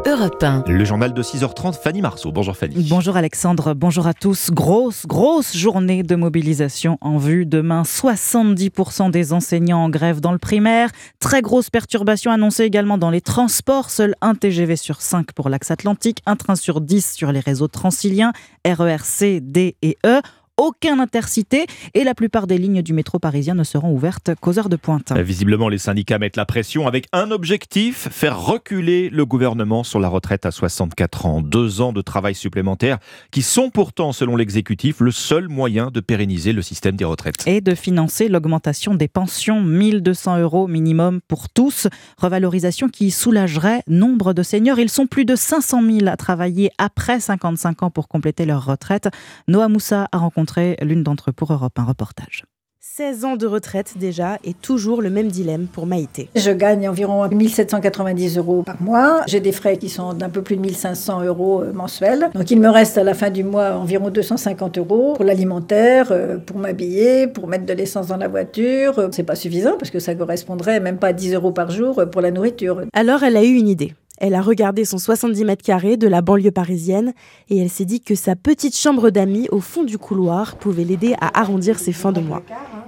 Europe 0.06 0.42
1. 0.42 0.64
Le 0.66 0.84
journal 0.84 1.14
de 1.14 1.22
6h30, 1.22 1.80
Fanny 1.80 2.00
Marceau. 2.00 2.32
Bonjour 2.32 2.56
Fanny. 2.56 2.86
Bonjour 2.88 3.16
Alexandre, 3.16 3.74
bonjour 3.74 4.06
à 4.06 4.14
tous. 4.14 4.50
Grosse, 4.50 5.06
grosse 5.06 5.56
journée 5.56 6.02
de 6.02 6.14
mobilisation 6.16 6.98
en 7.00 7.18
vue. 7.18 7.46
Demain, 7.46 7.82
70% 7.82 9.10
des 9.10 9.32
enseignants 9.32 9.84
en 9.84 9.88
grève 9.88 10.20
dans 10.20 10.32
le 10.32 10.38
primaire. 10.38 10.90
Très 11.18 11.42
grosse 11.42 11.70
perturbation 11.70 12.30
annoncée 12.30 12.64
également 12.64 12.98
dans 12.98 13.10
les 13.10 13.20
transports. 13.20 13.90
Seul 13.90 14.14
un 14.20 14.34
TGV 14.34 14.76
sur 14.76 15.00
5 15.00 15.32
pour 15.32 15.48
l'axe 15.48 15.70
atlantique, 15.70 16.18
un 16.26 16.36
train 16.36 16.56
sur 16.56 16.80
10 16.80 17.14
sur 17.14 17.32
les 17.32 17.40
réseaux 17.40 17.68
transiliens, 17.68 18.32
RER 18.66 19.04
C, 19.04 19.40
D 19.40 19.76
et 19.82 19.96
E. 20.04 20.20
Aucun 20.58 21.00
intercité 21.00 21.64
et 21.94 22.04
la 22.04 22.14
plupart 22.14 22.46
des 22.46 22.58
lignes 22.58 22.82
du 22.82 22.92
métro 22.92 23.18
parisien 23.18 23.54
ne 23.54 23.64
seront 23.64 23.90
ouvertes 23.94 24.32
qu'aux 24.38 24.58
heures 24.58 24.68
de 24.68 24.76
pointe. 24.76 25.10
Euh, 25.10 25.22
Visiblement, 25.22 25.70
les 25.70 25.78
syndicats 25.78 26.18
mettent 26.18 26.36
la 26.36 26.44
pression 26.44 26.86
avec 26.86 27.06
un 27.14 27.30
objectif, 27.30 28.08
faire 28.10 28.38
reculer 28.38 29.08
le 29.08 29.24
gouvernement 29.24 29.82
sur 29.82 29.98
la 29.98 30.08
retraite 30.08 30.44
à 30.44 30.50
64 30.50 31.24
ans. 31.24 31.40
Deux 31.40 31.80
ans 31.80 31.94
de 31.94 32.02
travail 32.02 32.34
supplémentaire 32.34 32.98
qui 33.30 33.40
sont 33.40 33.70
pourtant, 33.70 34.12
selon 34.12 34.36
l'exécutif, 34.36 35.00
le 35.00 35.10
seul 35.10 35.48
moyen 35.48 35.90
de 35.90 36.00
pérenniser 36.00 36.52
le 36.52 36.60
système 36.60 36.96
des 36.96 37.06
retraites. 37.06 37.46
et 37.46 37.62
de 37.62 37.74
financer 37.74 38.28
l'augmentation 38.28 38.94
des 38.94 39.08
pensions, 39.08 39.62
1200 39.62 40.38
euros 40.38 40.68
minimum 40.68 41.20
pour 41.28 41.48
tous, 41.48 41.88
revalorisation 42.18 42.88
qui 42.90 43.10
soulagerait 43.10 43.82
nombre 43.88 44.34
de 44.34 44.42
seniors. 44.42 44.78
Ils 44.78 44.90
sont 44.90 45.06
plus 45.06 45.24
de 45.24 45.34
500 45.34 45.82
000 45.82 46.08
à 46.08 46.16
travailler 46.18 46.70
après 46.76 47.20
55 47.20 47.84
ans 47.84 47.90
pour 47.90 48.06
compléter 48.08 48.44
leur 48.44 48.66
retraite. 48.66 49.08
Noah 49.48 49.68
Moussa 49.68 50.08
a 50.12 50.18
rencontré 50.18 50.41
l'une 50.82 51.02
d'entre 51.02 51.30
eux 51.30 51.32
pour 51.32 51.52
Europe, 51.52 51.78
un 51.78 51.84
reportage. 51.84 52.44
16 52.84 53.24
ans 53.24 53.36
de 53.36 53.46
retraite 53.46 53.94
déjà 53.96 54.38
et 54.42 54.54
toujours 54.54 55.02
le 55.02 55.08
même 55.08 55.28
dilemme 55.28 55.68
pour 55.68 55.86
Maïté. 55.86 56.28
Je 56.34 56.50
gagne 56.50 56.88
environ 56.88 57.28
1790 57.28 58.38
euros 58.38 58.64
par 58.64 58.82
mois. 58.82 59.22
J'ai 59.28 59.38
des 59.38 59.52
frais 59.52 59.76
qui 59.76 59.88
sont 59.88 60.14
d'un 60.14 60.28
peu 60.28 60.42
plus 60.42 60.56
de 60.56 60.62
1500 60.62 61.22
euros 61.22 61.62
euh, 61.62 61.72
mensuels. 61.72 62.28
Donc 62.34 62.50
il 62.50 62.58
me 62.58 62.68
reste 62.68 62.98
à 62.98 63.04
la 63.04 63.14
fin 63.14 63.30
du 63.30 63.44
mois 63.44 63.76
environ 63.76 64.10
250 64.10 64.78
euros 64.78 65.12
pour 65.14 65.24
l'alimentaire, 65.24 66.08
euh, 66.10 66.38
pour 66.38 66.58
m'habiller, 66.58 67.28
pour 67.28 67.46
mettre 67.46 67.66
de 67.66 67.72
l'essence 67.72 68.08
dans 68.08 68.16
la 68.16 68.26
voiture. 68.26 68.98
Euh, 68.98 69.08
C'est 69.12 69.22
pas 69.22 69.36
suffisant 69.36 69.76
parce 69.78 69.92
que 69.92 70.00
ça 70.00 70.16
correspondrait 70.16 70.80
même 70.80 70.98
pas 70.98 71.08
à 71.08 71.12
10 71.12 71.34
euros 71.34 71.52
par 71.52 71.70
jour 71.70 72.02
pour 72.10 72.20
la 72.20 72.32
nourriture. 72.32 72.82
Alors 72.94 73.22
elle 73.22 73.36
a 73.36 73.44
eu 73.44 73.54
une 73.54 73.68
idée. 73.68 73.94
Elle 74.22 74.36
a 74.36 74.40
regardé 74.40 74.84
son 74.84 74.98
70 74.98 75.44
mètres 75.44 75.64
carrés 75.64 75.96
de 75.96 76.06
la 76.06 76.22
banlieue 76.22 76.52
parisienne 76.52 77.12
et 77.50 77.58
elle 77.58 77.68
s'est 77.68 77.84
dit 77.84 78.00
que 78.00 78.14
sa 78.14 78.36
petite 78.36 78.78
chambre 78.78 79.10
d'amis 79.10 79.48
au 79.50 79.58
fond 79.58 79.82
du 79.82 79.98
couloir 79.98 80.54
pouvait 80.54 80.84
l'aider 80.84 81.16
à 81.20 81.40
arrondir 81.40 81.80
ses 81.80 81.90
fins 81.90 82.12
de 82.12 82.20
mois. 82.20 82.40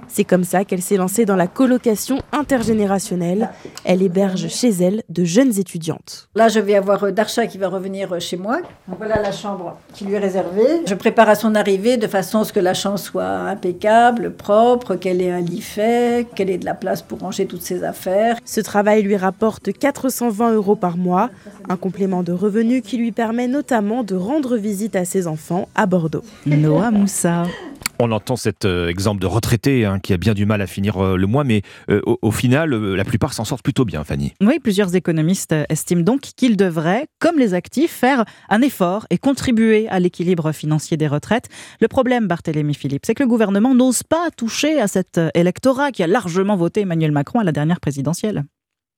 C'est 0.07 0.23
comme 0.23 0.43
ça 0.43 0.63
qu'elle 0.63 0.81
s'est 0.81 0.97
lancée 0.97 1.25
dans 1.25 1.35
la 1.35 1.47
colocation 1.47 2.21
intergénérationnelle. 2.31 3.49
Elle 3.83 4.01
héberge 4.01 4.47
chez 4.47 4.69
elle 4.69 5.03
de 5.09 5.23
jeunes 5.23 5.59
étudiantes. 5.59 6.29
Là, 6.35 6.47
je 6.47 6.59
vais 6.59 6.75
avoir 6.75 7.03
euh, 7.03 7.11
Darcha 7.11 7.47
qui 7.47 7.57
va 7.57 7.67
revenir 7.67 8.13
euh, 8.13 8.19
chez 8.19 8.37
moi. 8.37 8.59
Donc 8.87 8.97
voilà 8.97 9.21
la 9.21 9.31
chambre 9.31 9.77
qui 9.93 10.05
lui 10.05 10.13
est 10.13 10.19
réservée. 10.19 10.83
Je 10.85 10.95
prépare 10.95 11.29
à 11.29 11.35
son 11.35 11.55
arrivée 11.55 11.97
de 11.97 12.07
façon 12.07 12.39
à 12.39 12.45
ce 12.45 12.53
que 12.53 12.59
la 12.59 12.73
chambre 12.73 12.99
soit 12.99 13.25
impeccable, 13.25 14.33
propre, 14.33 14.95
qu'elle 14.95 15.21
ait 15.21 15.31
un 15.31 15.41
lit 15.41 15.61
fait, 15.61 16.27
qu'elle 16.35 16.49
ait 16.49 16.57
de 16.57 16.65
la 16.65 16.75
place 16.75 17.01
pour 17.01 17.19
ranger 17.19 17.45
toutes 17.45 17.63
ses 17.63 17.83
affaires. 17.83 18.37
Ce 18.45 18.61
travail 18.61 19.01
lui 19.01 19.17
rapporte 19.17 19.73
420 19.73 20.53
euros 20.53 20.75
par 20.75 20.97
mois, 20.97 21.24
un 21.69 21.77
complément 21.77 22.23
de 22.23 22.31
revenus 22.31 22.81
qui 22.83 22.97
lui 22.97 23.11
permet 23.11 23.47
notamment 23.47 24.03
de 24.03 24.15
rendre 24.15 24.57
visite 24.57 24.95
à 24.95 25.05
ses 25.05 25.27
enfants 25.27 25.69
à 25.75 25.85
Bordeaux. 25.85 26.23
Noah 26.45 26.91
Moussa. 26.91 27.45
On 27.99 28.11
entend 28.11 28.35
cet 28.35 28.65
euh, 28.65 28.89
exemple 28.89 29.21
de 29.21 29.27
retraité 29.27 29.85
hein, 29.85 29.99
qui 29.99 30.11
a 30.11 30.17
bien 30.17 30.33
du 30.33 30.45
mal 30.45 30.61
à 30.61 30.67
finir 30.67 30.97
euh, 30.97 31.15
le 31.15 31.27
mois, 31.27 31.45
mais 31.45 31.61
euh, 31.89 32.01
au, 32.05 32.19
au 32.21 32.31
final, 32.31 32.73
euh, 32.73 32.95
la 32.95 33.05
plupart 33.05 33.33
s'en 33.33 33.45
sortent 33.45 33.63
plutôt 33.63 33.85
bien, 33.85 34.03
Fanny. 34.03 34.33
Oui, 34.41 34.59
plusieurs 34.59 34.95
économistes 34.95 35.55
estiment 35.69 36.01
donc 36.01 36.21
qu'ils 36.35 36.57
devraient, 36.57 37.07
comme 37.19 37.39
les 37.39 37.53
actifs, 37.53 37.91
faire 37.91 38.25
un 38.49 38.61
effort 38.61 39.07
et 39.11 39.17
contribuer 39.17 39.87
à 39.87 39.99
l'équilibre 39.99 40.51
financier 40.51 40.97
des 40.97 41.07
retraites. 41.07 41.47
Le 41.79 41.87
problème, 41.87 42.27
Barthélémy 42.27 42.73
Philippe, 42.73 43.05
c'est 43.05 43.15
que 43.15 43.23
le 43.23 43.29
gouvernement 43.29 43.73
n'ose 43.73 44.03
pas 44.03 44.29
toucher 44.35 44.81
à 44.81 44.87
cet 44.87 45.19
électorat 45.33 45.91
qui 45.91 46.03
a 46.03 46.07
largement 46.07 46.57
voté 46.57 46.81
Emmanuel 46.81 47.11
Macron 47.11 47.39
à 47.39 47.43
la 47.45 47.53
dernière 47.53 47.79
présidentielle. 47.79 48.43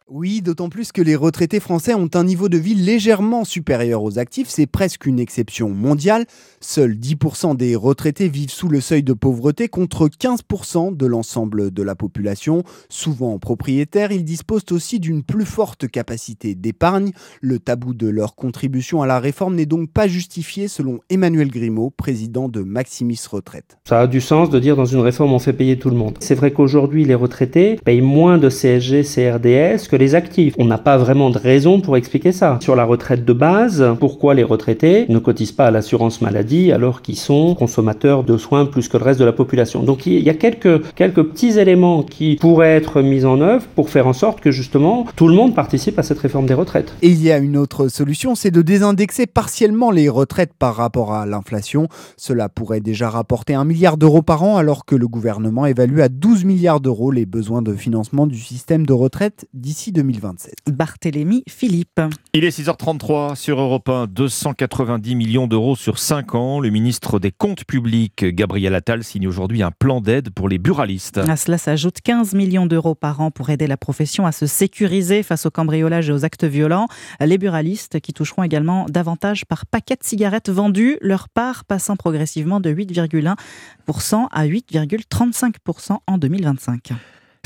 Oui, 0.09 0.41
d'autant 0.41 0.69
plus 0.69 0.93
que 0.93 1.01
les 1.01 1.17
retraités 1.17 1.59
français 1.59 1.93
ont 1.93 2.09
un 2.13 2.23
niveau 2.23 2.47
de 2.47 2.57
vie 2.57 2.75
légèrement 2.75 3.43
supérieur 3.43 4.03
aux 4.03 4.19
actifs, 4.19 4.47
c'est 4.47 4.65
presque 4.65 5.05
une 5.05 5.19
exception 5.19 5.69
mondiale. 5.69 6.25
Seuls 6.61 6.93
10% 6.93 7.57
des 7.57 7.75
retraités 7.75 8.29
vivent 8.29 8.49
sous 8.49 8.69
le 8.69 8.79
seuil 8.79 9.03
de 9.03 9.11
pauvreté 9.11 9.67
contre 9.67 10.07
15% 10.07 10.95
de 10.95 11.05
l'ensemble 11.05 11.71
de 11.71 11.83
la 11.83 11.95
population. 11.95 12.63
Souvent 12.87 13.37
propriétaires, 13.37 14.13
ils 14.13 14.23
disposent 14.23 14.71
aussi 14.71 15.01
d'une 15.01 15.23
plus 15.23 15.43
forte 15.43 15.89
capacité 15.89 16.55
d'épargne. 16.55 17.11
Le 17.41 17.59
tabou 17.59 17.93
de 17.93 18.07
leur 18.07 18.35
contribution 18.35 19.01
à 19.01 19.07
la 19.07 19.19
réforme 19.19 19.55
n'est 19.55 19.65
donc 19.65 19.91
pas 19.91 20.07
justifié 20.07 20.69
selon 20.69 21.01
Emmanuel 21.09 21.49
Grimaud, 21.49 21.89
président 21.89 22.47
de 22.47 22.61
Maximis 22.61 23.19
Retraite. 23.29 23.77
Ça 23.83 23.99
a 23.99 24.07
du 24.07 24.21
sens 24.21 24.49
de 24.49 24.59
dire 24.59 24.77
dans 24.77 24.85
une 24.85 25.01
réforme 25.01 25.33
on 25.33 25.39
fait 25.39 25.51
payer 25.51 25.77
tout 25.77 25.89
le 25.89 25.97
monde. 25.97 26.15
C'est 26.21 26.35
vrai 26.35 26.51
qu'aujourd'hui 26.51 27.03
les 27.03 27.15
retraités 27.15 27.75
payent 27.83 27.99
moins 27.99 28.37
de 28.37 28.49
CSG, 28.49 29.03
CRDS 29.03 29.89
que 29.89 29.96
actifs. 30.15 30.53
On 30.57 30.65
n'a 30.65 30.77
pas 30.77 30.97
vraiment 30.97 31.29
de 31.29 31.37
raison 31.37 31.81
pour 31.81 31.97
expliquer 31.97 32.31
ça. 32.31 32.57
Sur 32.61 32.75
la 32.75 32.85
retraite 32.85 33.25
de 33.25 33.33
base, 33.33 33.85
pourquoi 33.99 34.33
les 34.33 34.43
retraités 34.43 35.05
ne 35.09 35.19
cotisent 35.19 35.51
pas 35.51 35.67
à 35.67 35.71
l'assurance 35.71 36.21
maladie 36.21 36.71
alors 36.71 37.01
qu'ils 37.01 37.17
sont 37.17 37.55
consommateurs 37.55 38.23
de 38.23 38.37
soins 38.37 38.65
plus 38.65 38.87
que 38.87 38.97
le 38.97 39.03
reste 39.03 39.19
de 39.19 39.25
la 39.25 39.33
population? 39.33 39.83
Donc 39.83 40.05
il 40.05 40.19
y 40.19 40.29
a 40.29 40.33
quelques, 40.33 40.93
quelques 40.95 41.23
petits 41.23 41.59
éléments 41.59 42.03
qui 42.03 42.35
pourraient 42.35 42.75
être 42.75 43.01
mis 43.01 43.25
en 43.25 43.41
œuvre 43.41 43.65
pour 43.75 43.89
faire 43.89 44.07
en 44.07 44.13
sorte 44.13 44.39
que 44.39 44.51
justement 44.51 45.05
tout 45.15 45.27
le 45.27 45.33
monde 45.33 45.55
participe 45.55 45.99
à 45.99 46.03
cette 46.03 46.19
réforme 46.19 46.45
des 46.45 46.53
retraites. 46.53 46.93
Et 47.01 47.09
il 47.09 47.21
y 47.21 47.31
a 47.31 47.37
une 47.37 47.57
autre 47.57 47.87
solution, 47.87 48.35
c'est 48.35 48.51
de 48.51 48.61
désindexer 48.61 49.25
partiellement 49.25 49.91
les 49.91 50.09
retraites 50.09 50.53
par 50.57 50.75
rapport 50.75 51.13
à 51.13 51.25
l'inflation. 51.25 51.87
Cela 52.17 52.49
pourrait 52.49 52.81
déjà 52.81 53.09
rapporter 53.09 53.53
un 53.53 53.65
milliard 53.65 53.97
d'euros 53.97 54.21
par 54.21 54.43
an 54.43 54.57
alors 54.57 54.85
que 54.85 54.95
le 54.95 55.07
gouvernement 55.07 55.65
évalue 55.65 55.99
à 55.99 56.09
12 56.09 56.45
milliards 56.45 56.79
d'euros 56.79 57.11
les 57.11 57.25
besoins 57.25 57.61
de 57.61 57.73
financement 57.73 58.27
du 58.27 58.39
système 58.39 58.85
de 58.85 58.93
retraite 58.93 59.47
d'ici 59.53 59.86
d'ici 59.87 59.91
2027. 59.91 60.53
Barthélémy 60.67 61.43
Philippe. 61.47 62.01
Il 62.33 62.43
est 62.43 62.57
6h33 62.57 63.35
sur 63.35 63.59
Europe 63.59 63.89
1, 63.89 64.07
290 64.07 65.15
millions 65.15 65.47
d'euros 65.47 65.75
sur 65.75 65.99
5 65.99 66.35
ans. 66.35 66.59
Le 66.59 66.69
ministre 66.69 67.19
des 67.19 67.31
Comptes 67.31 67.65
publics, 67.65 68.25
Gabriel 68.25 68.75
Attal, 68.75 69.03
signe 69.03 69.27
aujourd'hui 69.27 69.63
un 69.63 69.71
plan 69.71 70.01
d'aide 70.01 70.29
pour 70.29 70.49
les 70.49 70.57
buralistes. 70.57 71.17
À 71.17 71.35
cela 71.35 71.57
s'ajoute 71.57 72.01
15 72.01 72.33
millions 72.33 72.65
d'euros 72.65 72.95
par 72.95 73.21
an 73.21 73.31
pour 73.31 73.49
aider 73.49 73.67
la 73.67 73.77
profession 73.77 74.25
à 74.25 74.31
se 74.31 74.45
sécuriser 74.45 75.23
face 75.23 75.45
au 75.45 75.51
cambriolage 75.51 76.09
et 76.09 76.13
aux 76.13 76.25
actes 76.25 76.45
violents. 76.45 76.87
Les 77.19 77.37
buralistes 77.37 77.99
qui 77.99 78.13
toucheront 78.13 78.43
également 78.43 78.85
davantage 78.89 79.45
par 79.45 79.65
paquet 79.65 79.95
de 79.95 80.03
cigarettes 80.03 80.49
vendues, 80.49 80.97
leur 81.01 81.29
part 81.29 81.65
passant 81.65 81.95
progressivement 81.95 82.59
de 82.59 82.71
8,1% 82.73 84.27
à 84.31 84.45
8,35% 84.45 85.97
en 86.05 86.17
2025. 86.17 86.91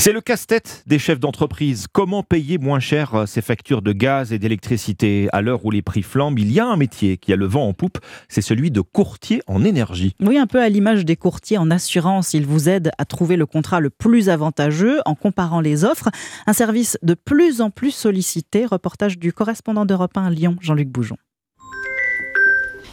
C'est 0.01 0.13
le 0.13 0.21
casse-tête 0.21 0.83
des 0.87 0.97
chefs 0.97 1.19
d'entreprise. 1.19 1.85
Comment 1.85 2.23
payer 2.23 2.57
moins 2.57 2.79
cher 2.79 3.13
euh, 3.13 3.25
ses 3.27 3.43
factures 3.43 3.83
de 3.83 3.93
gaz 3.93 4.33
et 4.33 4.39
d'électricité? 4.39 5.29
À 5.31 5.43
l'heure 5.43 5.63
où 5.63 5.69
les 5.69 5.83
prix 5.83 6.01
flambent, 6.01 6.39
il 6.39 6.51
y 6.51 6.59
a 6.59 6.65
un 6.65 6.75
métier 6.75 7.17
qui 7.17 7.31
a 7.31 7.35
le 7.35 7.45
vent 7.45 7.67
en 7.67 7.73
poupe, 7.73 7.99
c'est 8.27 8.41
celui 8.41 8.71
de 8.71 8.81
courtier 8.81 9.43
en 9.45 9.63
énergie. 9.63 10.15
Oui, 10.19 10.39
un 10.39 10.47
peu 10.47 10.59
à 10.59 10.69
l'image 10.69 11.05
des 11.05 11.17
courtiers 11.17 11.59
en 11.59 11.69
assurance. 11.69 12.33
Ils 12.33 12.47
vous 12.47 12.67
aident 12.67 12.89
à 12.97 13.05
trouver 13.05 13.35
le 13.35 13.45
contrat 13.45 13.79
le 13.79 13.91
plus 13.91 14.29
avantageux 14.29 15.01
en 15.05 15.13
comparant 15.13 15.61
les 15.61 15.85
offres. 15.85 16.09
Un 16.47 16.53
service 16.53 16.97
de 17.03 17.13
plus 17.13 17.61
en 17.61 17.69
plus 17.69 17.91
sollicité. 17.91 18.65
Reportage 18.65 19.19
du 19.19 19.33
correspondant 19.33 19.85
d'Europe 19.85 20.17
1 20.17 20.25
à 20.25 20.29
Lyon, 20.31 20.57
Jean-Luc 20.61 20.89
Boujon. 20.89 21.17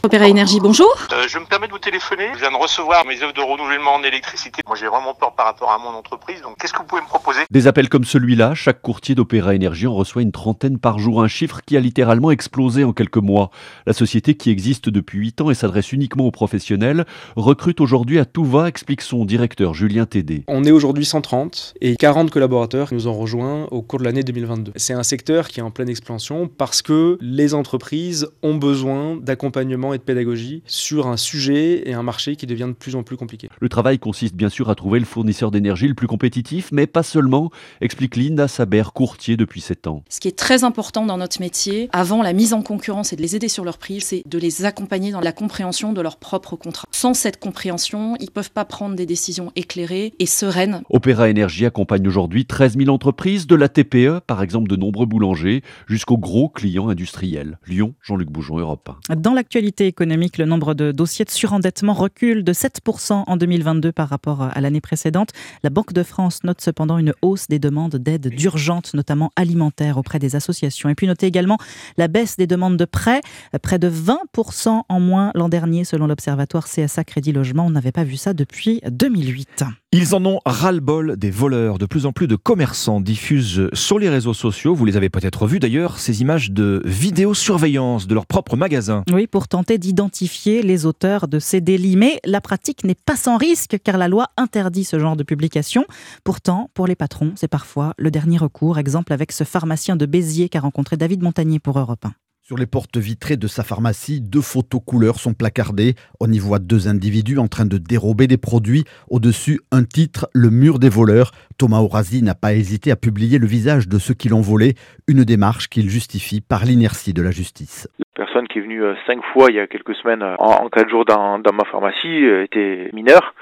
Opéra 0.05 0.29
Énergie, 0.29 0.61
bonjour. 0.61 0.95
Euh, 1.13 1.27
je 1.27 1.39
me 1.39 1.45
permets 1.45 1.67
de 1.67 1.73
vous 1.73 1.81
téléphoner. 1.81 2.29
Je 2.35 2.39
viens 2.39 2.53
de 2.53 2.57
recevoir 2.57 3.05
mes 3.05 3.21
œuvres 3.21 3.33
de 3.33 3.41
renouvellement 3.41 3.95
en 3.95 4.03
électricité. 4.05 4.63
Moi, 4.65 4.77
j'ai 4.77 4.87
vraiment 4.87 5.13
peur 5.13 5.35
par 5.35 5.47
rapport 5.47 5.73
à 5.73 5.79
mon 5.79 5.89
entreprise. 5.89 6.41
Donc, 6.41 6.57
qu'est-ce 6.59 6.73
que 6.73 6.79
vous 6.79 6.85
pouvez 6.85 7.03
me 7.03 7.07
proposer? 7.09 7.41
Des 7.51 7.67
appels 7.67 7.89
comme 7.89 8.05
celui-là, 8.05 8.55
chaque 8.55 8.81
courtier 8.81 9.17
d'Opéra 9.17 9.57
Énergie 9.57 9.89
en 9.89 9.95
reçoit 9.95 10.23
une 10.23 10.31
trentaine 10.31 10.79
par 10.79 11.01
jour, 11.01 11.21
un 11.21 11.27
chiffre 11.27 11.63
qui 11.67 11.77
a 11.77 11.81
littéralement 11.81 12.31
explosé 12.31 12.85
en 12.85 12.93
quelques 12.93 13.17
mois. 13.17 13.51
La 13.87 13.93
société, 13.93 14.37
qui 14.37 14.51
existe 14.51 14.89
depuis 14.89 15.19
8 15.19 15.41
ans 15.41 15.51
et 15.51 15.55
s'adresse 15.55 15.93
uniquement 15.93 16.27
aux 16.27 16.31
professionnels, 16.31 17.05
recrute 17.35 17.81
aujourd'hui 17.81 18.21
à 18.21 18.25
tout 18.25 18.45
va, 18.45 18.69
explique 18.69 19.03
son 19.03 19.25
directeur 19.25 19.75
Julien 19.75 20.07
Tédé. 20.07 20.45
On 20.47 20.63
est 20.63 20.71
aujourd'hui 20.71 21.07
130 21.07 21.75
et 21.81 21.97
40 21.97 22.31
collaborateurs 22.31 22.89
nous 22.93 23.09
ont 23.09 23.15
rejoints 23.15 23.67
au 23.73 23.83
cours 23.83 23.99
de 23.99 24.05
l'année 24.05 24.23
2022. 24.23 24.73
C'est 24.77 24.95
un 24.95 25.03
secteur 25.03 25.49
qui 25.49 25.59
est 25.59 25.63
en 25.65 25.73
pleine 25.73 25.89
expansion 25.89 26.49
parce 26.49 26.83
que 26.83 27.19
les 27.21 27.53
entreprises 27.53 28.29
ont 28.45 28.55
besoin 28.55 29.17
d'accompagnement 29.17 29.88
et 29.95 29.99
de 29.99 30.03
pédagogie 30.03 30.63
sur 30.67 31.07
un 31.07 31.17
sujet 31.17 31.89
et 31.89 31.95
un 31.95 32.03
marché 32.03 32.37
qui 32.37 32.47
devient 32.47 32.67
de 32.69 32.73
plus 32.73 32.97
en 32.97 33.03
plus 33.03 33.17
compliqué. 33.17 33.49
Le 33.61 33.69
travail 33.69 33.99
consiste 33.99 34.35
bien 34.35 34.49
sûr 34.49 34.71
à 34.71 34.75
trouver 34.75 34.99
le 34.99 35.05
fournisseur 35.05 35.51
d'énergie 35.51 35.89
le 35.89 35.95
plus 35.95 36.07
compétitif, 36.07 36.71
mais 36.73 36.87
pas 36.87 37.03
seulement, 37.03 37.51
explique 37.81 38.17
Linda 38.17 38.49
Saber, 38.49 38.85
courtier 38.95 39.37
depuis 39.37 39.61
7 39.61 39.87
ans. 39.87 40.03
Ce 40.09 40.21
qui 40.21 40.29
est 40.29 40.39
très 40.39 40.65
important 40.65 41.07
dans 41.07 41.19
notre 41.19 41.41
métier, 41.41 41.89
avant 41.93 42.23
la 42.23 42.33
mise 42.33 42.53
en 42.53 42.63
concurrence 42.63 43.13
et 43.13 43.17
de 43.17 43.23
les 43.23 43.37
aider 43.37 43.49
sur 43.49 43.65
leur 43.65 43.79
prix, 43.79 44.01
c'est 44.01 44.23
de 44.27 44.39
les 44.39 44.65
accompagner 44.65 45.11
dans 45.11 45.21
la 45.21 45.33
compréhension 45.33 45.93
de 45.93 46.01
leur 46.01 46.17
propre 46.17 46.57
contrat. 46.57 46.89
Sans 46.91 47.15
cette 47.15 47.39
compréhension, 47.39 48.17
ils 48.21 48.27
ne 48.27 48.31
peuvent 48.31 48.51
pas 48.51 48.65
prendre 48.65 48.97
des 48.97 49.07
décisions 49.07 49.53
éclairées 49.57 50.15
et 50.19 50.27
sereines. 50.27 50.83
Opéra 50.91 51.29
Énergie 51.29 51.67
accompagne 51.67 52.07
aujourd'hui 52.07 52.45
13 52.45 52.77
000 52.79 52.91
entreprises, 52.91 53.47
de 53.47 53.55
la 53.55 53.69
TPE, 53.69 54.21
par 54.27 54.43
exemple 54.43 54.69
de 54.69 54.77
nombreux 54.77 55.07
boulangers, 55.07 55.63
jusqu'aux 55.87 56.19
gros 56.19 56.49
clients 56.49 56.89
industriels. 56.89 57.59
Lyon, 57.67 57.95
Jean-Luc 58.03 58.31
Boujon, 58.31 58.59
Europe 58.59 58.91
1. 59.09 59.17
Dans 59.17 59.35
l'actualité 59.35 59.78
économique, 59.87 60.39
le 60.39 60.45
nombre 60.45 60.75
de 60.75 60.93
dossiers 60.93 61.25
de 61.25 61.31
surendettement 61.31 61.93
recule 61.93 62.45
de 62.45 62.53
7% 62.53 63.25
en 63.27 63.37
2022 63.37 63.93
par 63.93 64.09
rapport 64.09 64.43
à 64.43 64.61
l'année 64.61 64.81
précédente. 64.81 65.31
La 65.63 65.71
Banque 65.71 65.93
de 65.93 66.03
France 66.03 66.43
note 66.45 66.61
cependant 66.61 66.99
une 66.99 67.15
hausse 67.23 67.49
des 67.49 67.59
demandes 67.59 67.97
d'aide 67.97 68.29
d'urgence, 68.29 68.95
notamment 68.95 69.31
alimentaire, 69.37 69.99
auprès 69.99 70.19
des 70.19 70.37
associations. 70.37 70.89
Et 70.89 70.95
puis 70.95 71.07
notez 71.07 71.27
également 71.27 71.59
la 71.97 72.09
baisse 72.09 72.37
des 72.37 72.47
demandes 72.47 72.77
de 72.77 72.85
prêts, 72.85 73.21
près 73.63 73.79
de 73.79 73.91
20% 73.91 74.83
en 74.89 75.01
moins 75.01 75.31
l'an 75.35 75.49
dernier 75.49 75.85
selon 75.85 76.07
l'Observatoire 76.07 76.67
CSA 76.67 77.05
Crédit 77.05 77.33
Logement. 77.33 77.67
On 77.67 77.71
n'avait 77.71 77.93
pas 77.93 78.05
vu 78.05 78.17
ça 78.17 78.33
depuis 78.33 78.81
2008. 78.91 79.65
Ils 79.91 80.15
en 80.15 80.23
ont 80.27 80.41
ras-le-bol 80.45 81.17
des 81.17 81.31
voleurs. 81.31 81.79
De 81.79 81.87
plus 81.87 82.05
en 82.05 82.13
plus 82.13 82.29
de 82.29 82.37
commerçants 82.37 83.01
diffusent 83.01 83.71
sur 83.73 83.99
les 83.99 84.11
réseaux 84.11 84.35
sociaux, 84.35 84.75
vous 84.75 84.85
les 84.85 84.99
avez 84.99 85.09
peut-être 85.09 85.47
vus 85.47 85.61
d'ailleurs, 85.61 85.99
ces 85.99 86.21
images 86.21 86.51
de 86.51 86.83
vidéosurveillance 86.85 88.07
de 88.07 88.13
leur 88.13 88.27
propre 88.27 88.55
magasin. 88.55 89.03
Oui, 89.11 89.27
pour 89.27 89.49
tenter 89.49 89.79
d'identifier 89.79 90.61
les 90.63 90.85
auteurs 90.85 91.27
de 91.27 91.39
ces 91.39 91.63
délits. 91.63 91.97
Mais 91.97 92.21
la 92.27 92.43
pratique 92.43 92.85
n'est 92.85 92.95
pas 92.95 93.17
sans 93.17 93.39
risque 93.39 93.79
car 93.83 93.97
la 93.97 94.09
loi 94.09 94.27
interdit 94.37 94.85
ce 94.85 94.99
genre 94.99 95.17
de 95.17 95.23
publication. 95.23 95.87
Pourtant, 96.23 96.71
pour 96.75 96.87
les 96.87 96.95
patrons, 96.95 97.33
c'est 97.37 97.49
parfois 97.49 97.95
le 97.97 98.11
dernier 98.11 98.37
recours. 98.37 98.77
Exemple 98.77 99.15
avec 99.15 99.33
ce 99.33 99.45
pharmacien 99.45 99.97
de 99.97 100.05
Béziers 100.05 100.51
qu'a 100.51 100.61
rencontré 100.61 100.99
David 100.99 101.23
Montagnier 101.23 101.61
pour 101.61 101.79
Europe 101.79 102.05
1. 102.05 102.13
Sur 102.49 102.57
les 102.57 102.65
portes 102.65 102.97
vitrées 102.97 103.37
de 103.37 103.47
sa 103.47 103.63
pharmacie, 103.63 104.23
deux 104.23 104.41
photos 104.41 104.81
couleurs 104.83 105.17
sont 105.17 105.35
placardées. 105.35 105.97
On 106.19 106.33
y 106.33 106.39
voit 106.39 106.59
deux 106.59 106.89
individus 106.89 107.37
en 107.37 107.47
train 107.47 107.67
de 107.67 107.77
dérober 107.77 108.27
des 108.27 108.39
produits. 108.39 108.85
Au-dessus, 109.11 109.61
un 109.71 109.85
titre, 109.85 110.31
Le 110.33 110.49
mur 110.49 110.79
des 110.79 110.89
voleurs. 110.89 111.33
Thomas 111.59 111.81
Orazi 111.81 112.23
n'a 112.23 112.35
pas 112.35 112.55
hésité 112.55 112.91
à 112.91 112.97
publier 112.97 113.39
le 113.39 113.47
visage 113.47 113.87
de 113.87 113.99
ceux 113.99 114.15
qui 114.15 114.31
l'ont 114.31 114.41
volé, 114.41 114.77
une 115.09 115.25
démarche 115.25 115.69
qu'il 115.69 115.91
justifie 115.91 116.41
par 116.41 116.65
l'inertie 116.65 117.13
de 117.13 117.21
la 117.21 117.33
justice. 117.33 117.87
La 118.17 118.25
personne 118.25 118.49
qui 118.49 118.61
est 118.61 118.63
venue 118.63 118.83
euh, 118.83 118.95
cinq 119.07 119.21
fois 119.35 119.49
il 119.51 119.57
y 119.57 119.61
a 119.61 119.67
quelques 119.67 119.95
semaines 119.97 120.23
euh, 120.23 120.35
en, 120.39 120.65
en 120.65 120.69
quatre 120.71 120.89
jours 120.89 121.05
dans, 121.05 121.39
dans 121.39 121.53
ma 121.53 121.67
pharmacie 121.67 122.25
euh, 122.25 122.45
était 122.45 122.89
mineure. 122.95 123.35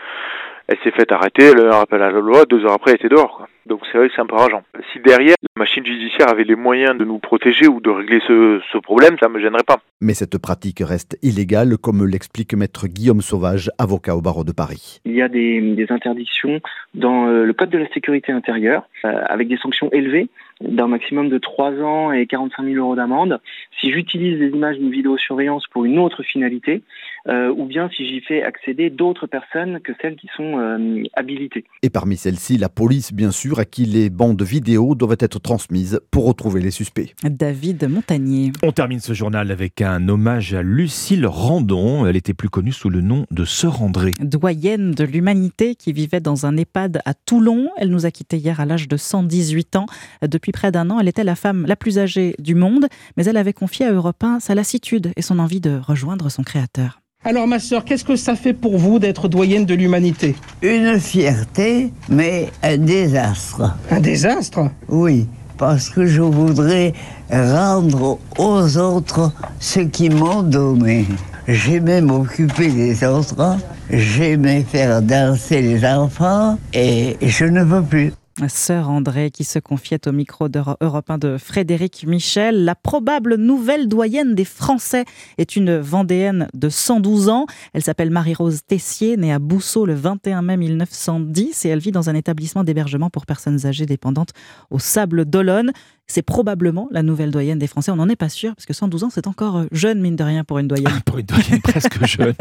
Elle 0.68 0.78
s'est 0.82 0.90
fait 0.90 1.10
arrêter, 1.12 1.44
elle 1.44 1.60
a 1.60 1.76
un 1.76 1.78
rappel 1.78 2.02
à 2.02 2.10
la 2.10 2.20
loi, 2.20 2.44
deux 2.44 2.64
heures 2.64 2.72
après 2.72 2.92
elle 2.92 2.96
était 2.96 3.08
dehors. 3.08 3.36
Quoi. 3.36 3.48
Donc 3.66 3.80
c'est 3.90 3.98
vrai 3.98 4.08
que 4.08 4.14
c'est 4.14 4.20
un 4.20 4.26
peu 4.26 4.36
rageant. 4.36 4.62
Si 4.92 5.00
derrière, 5.00 5.34
la 5.42 5.60
machine 5.60 5.84
judiciaire 5.84 6.28
avait 6.30 6.44
les 6.44 6.54
moyens 6.54 6.96
de 6.96 7.04
nous 7.04 7.18
protéger 7.18 7.66
ou 7.68 7.80
de 7.80 7.90
régler 7.90 8.20
ce, 8.26 8.60
ce 8.72 8.78
problème, 8.78 9.16
ça 9.20 9.28
me 9.28 9.40
gênerait 9.40 9.64
pas. 9.66 9.78
Mais 10.00 10.14
cette 10.14 10.38
pratique 10.38 10.80
reste 10.80 11.18
illégale, 11.22 11.76
comme 11.76 12.04
l'explique 12.06 12.54
maître 12.54 12.86
Guillaume 12.86 13.22
Sauvage, 13.22 13.70
avocat 13.78 14.16
au 14.16 14.20
barreau 14.20 14.44
de 14.44 14.52
Paris. 14.52 15.00
Il 15.04 15.14
y 15.14 15.22
a 15.22 15.28
des, 15.28 15.60
des 15.60 15.86
interdictions 15.90 16.60
dans 16.94 17.28
euh, 17.28 17.44
le 17.44 17.52
Code 17.52 17.70
de 17.70 17.78
la 17.78 17.88
sécurité 17.88 18.32
intérieure, 18.32 18.88
euh, 19.04 19.22
avec 19.28 19.48
des 19.48 19.56
sanctions 19.56 19.90
élevées, 19.92 20.28
d'un 20.60 20.88
maximum 20.88 21.28
de 21.28 21.38
3 21.38 21.72
ans 21.82 22.12
et 22.12 22.26
45 22.26 22.64
000 22.64 22.76
euros 22.76 22.96
d'amende. 22.96 23.40
Si 23.80 23.92
j'utilise 23.92 24.38
les 24.38 24.48
images 24.48 24.78
d'une 24.78 24.90
vidéosurveillance 24.90 25.64
pour 25.70 25.84
une 25.84 25.98
autre 25.98 26.22
finalité, 26.22 26.82
euh, 27.28 27.52
ou 27.56 27.66
bien 27.66 27.90
si 27.94 28.06
j'y 28.06 28.20
fais 28.20 28.42
accéder 28.42 28.88
d'autres 28.88 29.26
personnes 29.26 29.80
que 29.80 29.92
celles 30.00 30.16
qui 30.16 30.28
sont 30.36 30.58
euh, 30.58 31.02
habilitées. 31.14 31.64
Et 31.82 31.90
parmi 31.90 32.16
celles-ci, 32.16 32.56
la 32.56 32.68
police, 32.68 33.12
bien 33.12 33.32
sûr, 33.32 33.58
à 33.58 33.64
qui 33.64 33.84
les 33.84 34.10
bandes 34.10 34.42
vidéo 34.42 34.94
doivent 34.94 35.16
être 35.20 35.40
transmises 35.40 36.00
pour 36.10 36.26
retrouver 36.26 36.60
les 36.60 36.70
suspects. 36.70 37.14
David 37.24 37.88
Montagnier. 37.88 38.52
On 38.62 38.72
termine 38.72 39.00
ce 39.00 39.12
journal 39.12 39.50
avec 39.50 39.82
un 39.82 40.08
hommage 40.08 40.54
à 40.54 40.62
Lucille 40.62 41.26
Randon. 41.26 42.06
Elle 42.06 42.16
était 42.16 42.34
plus 42.34 42.48
connue 42.48 42.72
sous 42.72 42.90
le 42.90 43.00
nom 43.00 43.26
de 43.30 43.44
Sœur 43.44 43.82
André. 43.82 44.12
Doyenne 44.20 44.92
de 44.92 45.04
l'humanité 45.04 45.74
qui 45.74 45.92
vivait 45.92 46.20
dans 46.20 46.46
un 46.46 46.56
EHPAD 46.56 47.02
à 47.04 47.14
Toulon. 47.14 47.70
Elle 47.76 47.90
nous 47.90 48.06
a 48.06 48.10
quittés 48.10 48.36
hier 48.36 48.60
à 48.60 48.66
l'âge 48.66 48.88
de 48.88 48.96
118 48.96 49.76
ans. 49.76 49.86
Depuis 50.22 50.45
près 50.52 50.72
d'un 50.72 50.90
an, 50.90 50.98
elle 51.00 51.08
était 51.08 51.24
la 51.24 51.34
femme 51.34 51.64
la 51.66 51.76
plus 51.76 51.98
âgée 51.98 52.34
du 52.38 52.54
monde, 52.54 52.86
mais 53.16 53.24
elle 53.24 53.36
avait 53.36 53.52
confié 53.52 53.86
à 53.86 53.92
Europe 53.92 54.22
1 54.22 54.40
sa 54.40 54.54
lassitude 54.54 55.12
et 55.16 55.22
son 55.22 55.38
envie 55.38 55.60
de 55.60 55.78
rejoindre 55.82 56.28
son 56.28 56.42
créateur. 56.42 57.00
Alors 57.24 57.48
ma 57.48 57.58
sœur, 57.58 57.84
qu'est-ce 57.84 58.04
que 58.04 58.14
ça 58.14 58.36
fait 58.36 58.52
pour 58.52 58.78
vous 58.78 59.00
d'être 59.00 59.26
doyenne 59.26 59.66
de 59.66 59.74
l'humanité? 59.74 60.36
Une 60.62 61.00
fierté, 61.00 61.92
mais 62.08 62.50
un 62.62 62.76
désastre. 62.76 63.74
Un 63.90 64.00
désastre? 64.00 64.70
Oui, 64.88 65.26
parce 65.58 65.90
que 65.90 66.06
je 66.06 66.22
voudrais 66.22 66.92
rendre 67.30 68.20
aux 68.38 68.78
autres 68.78 69.32
ce 69.58 69.80
qu'ils 69.80 70.14
m'ont 70.14 70.42
donné. 70.42 71.06
J'aimais 71.48 72.00
m'occuper 72.00 72.70
des 72.70 73.04
autres, 73.04 73.56
j'aimais 73.90 74.62
faire 74.62 75.02
danser 75.02 75.62
les 75.62 75.84
enfants 75.84 76.58
et 76.72 77.16
je 77.22 77.44
ne 77.44 77.62
veux 77.62 77.82
plus. 77.82 78.12
Sœur 78.48 78.90
André 78.90 79.30
qui 79.30 79.44
se 79.44 79.58
confiait 79.58 80.06
au 80.06 80.12
micro 80.12 80.48
d'Europe 80.48 81.10
1 81.10 81.18
de 81.18 81.38
Frédéric 81.38 82.04
Michel. 82.06 82.64
La 82.64 82.74
probable 82.74 83.36
nouvelle 83.36 83.88
doyenne 83.88 84.34
des 84.34 84.44
Français 84.44 85.04
est 85.38 85.56
une 85.56 85.78
Vendéenne 85.78 86.48
de 86.52 86.68
112 86.68 87.30
ans. 87.30 87.46
Elle 87.72 87.82
s'appelle 87.82 88.10
Marie-Rose 88.10 88.60
Tessier, 88.66 89.16
née 89.16 89.32
à 89.32 89.38
Bousseau 89.38 89.86
le 89.86 89.94
21 89.94 90.42
mai 90.42 90.58
1910 90.58 91.64
et 91.64 91.68
elle 91.70 91.78
vit 91.78 91.92
dans 91.92 92.10
un 92.10 92.14
établissement 92.14 92.62
d'hébergement 92.62 93.08
pour 93.08 93.24
personnes 93.24 93.66
âgées 93.66 93.86
dépendantes 93.86 94.32
au 94.70 94.78
Sable 94.78 95.24
d'Olonne. 95.24 95.72
C'est 96.08 96.22
probablement 96.22 96.88
la 96.92 97.02
nouvelle 97.02 97.32
doyenne 97.32 97.58
des 97.58 97.66
Français. 97.66 97.90
On 97.90 97.96
n'en 97.96 98.08
est 98.08 98.16
pas 98.16 98.28
sûr, 98.28 98.54
parce 98.54 98.64
que 98.64 98.72
112 98.72 99.04
ans, 99.04 99.10
c'est 99.10 99.26
encore 99.26 99.64
jeune, 99.72 100.00
mine 100.00 100.14
de 100.14 100.22
rien, 100.22 100.44
pour 100.44 100.58
une 100.58 100.68
doyenne. 100.68 101.00
pour 101.04 101.18
une 101.18 101.26
doyenne 101.26 101.60
presque 101.60 102.04
jeune. 102.06 102.34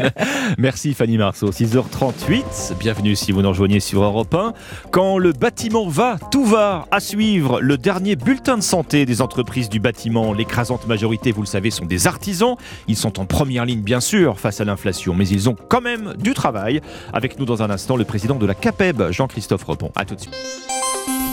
Merci 0.56 0.94
Fanny 0.94 1.18
Marceau. 1.18 1.50
6h38, 1.50 2.76
bienvenue 2.78 3.16
si 3.16 3.32
vous 3.32 3.42
nous 3.42 3.48
rejoignez 3.48 3.80
sur 3.80 4.02
Europe 4.02 4.32
1. 4.32 4.52
Quand 4.92 5.18
le 5.18 5.32
bâtiment 5.32 5.88
va, 5.88 6.16
tout 6.30 6.44
va. 6.44 6.86
À 6.92 7.00
suivre, 7.00 7.60
le 7.60 7.76
dernier 7.76 8.14
bulletin 8.14 8.56
de 8.56 8.62
santé 8.62 9.04
des 9.04 9.20
entreprises 9.20 9.68
du 9.68 9.80
bâtiment. 9.80 10.32
L'écrasante 10.32 10.86
majorité, 10.86 11.32
vous 11.32 11.42
le 11.42 11.46
savez, 11.46 11.72
sont 11.72 11.86
des 11.86 12.06
artisans. 12.06 12.54
Ils 12.86 12.96
sont 12.96 13.18
en 13.18 13.26
première 13.26 13.64
ligne, 13.64 13.82
bien 13.82 14.00
sûr, 14.00 14.38
face 14.38 14.60
à 14.60 14.64
l'inflation, 14.64 15.12
mais 15.12 15.26
ils 15.26 15.48
ont 15.48 15.56
quand 15.68 15.80
même 15.80 16.14
du 16.18 16.34
travail. 16.34 16.80
Avec 17.12 17.36
nous 17.40 17.44
dans 17.44 17.64
un 17.64 17.70
instant, 17.70 17.96
le 17.96 18.04
président 18.04 18.36
de 18.36 18.46
la 18.46 18.54
CAPEB, 18.54 19.10
Jean-Christophe 19.10 19.64
Repon. 19.64 19.90
À 19.96 20.04
tout 20.04 20.14
de 20.14 20.20
suite. 20.20 20.34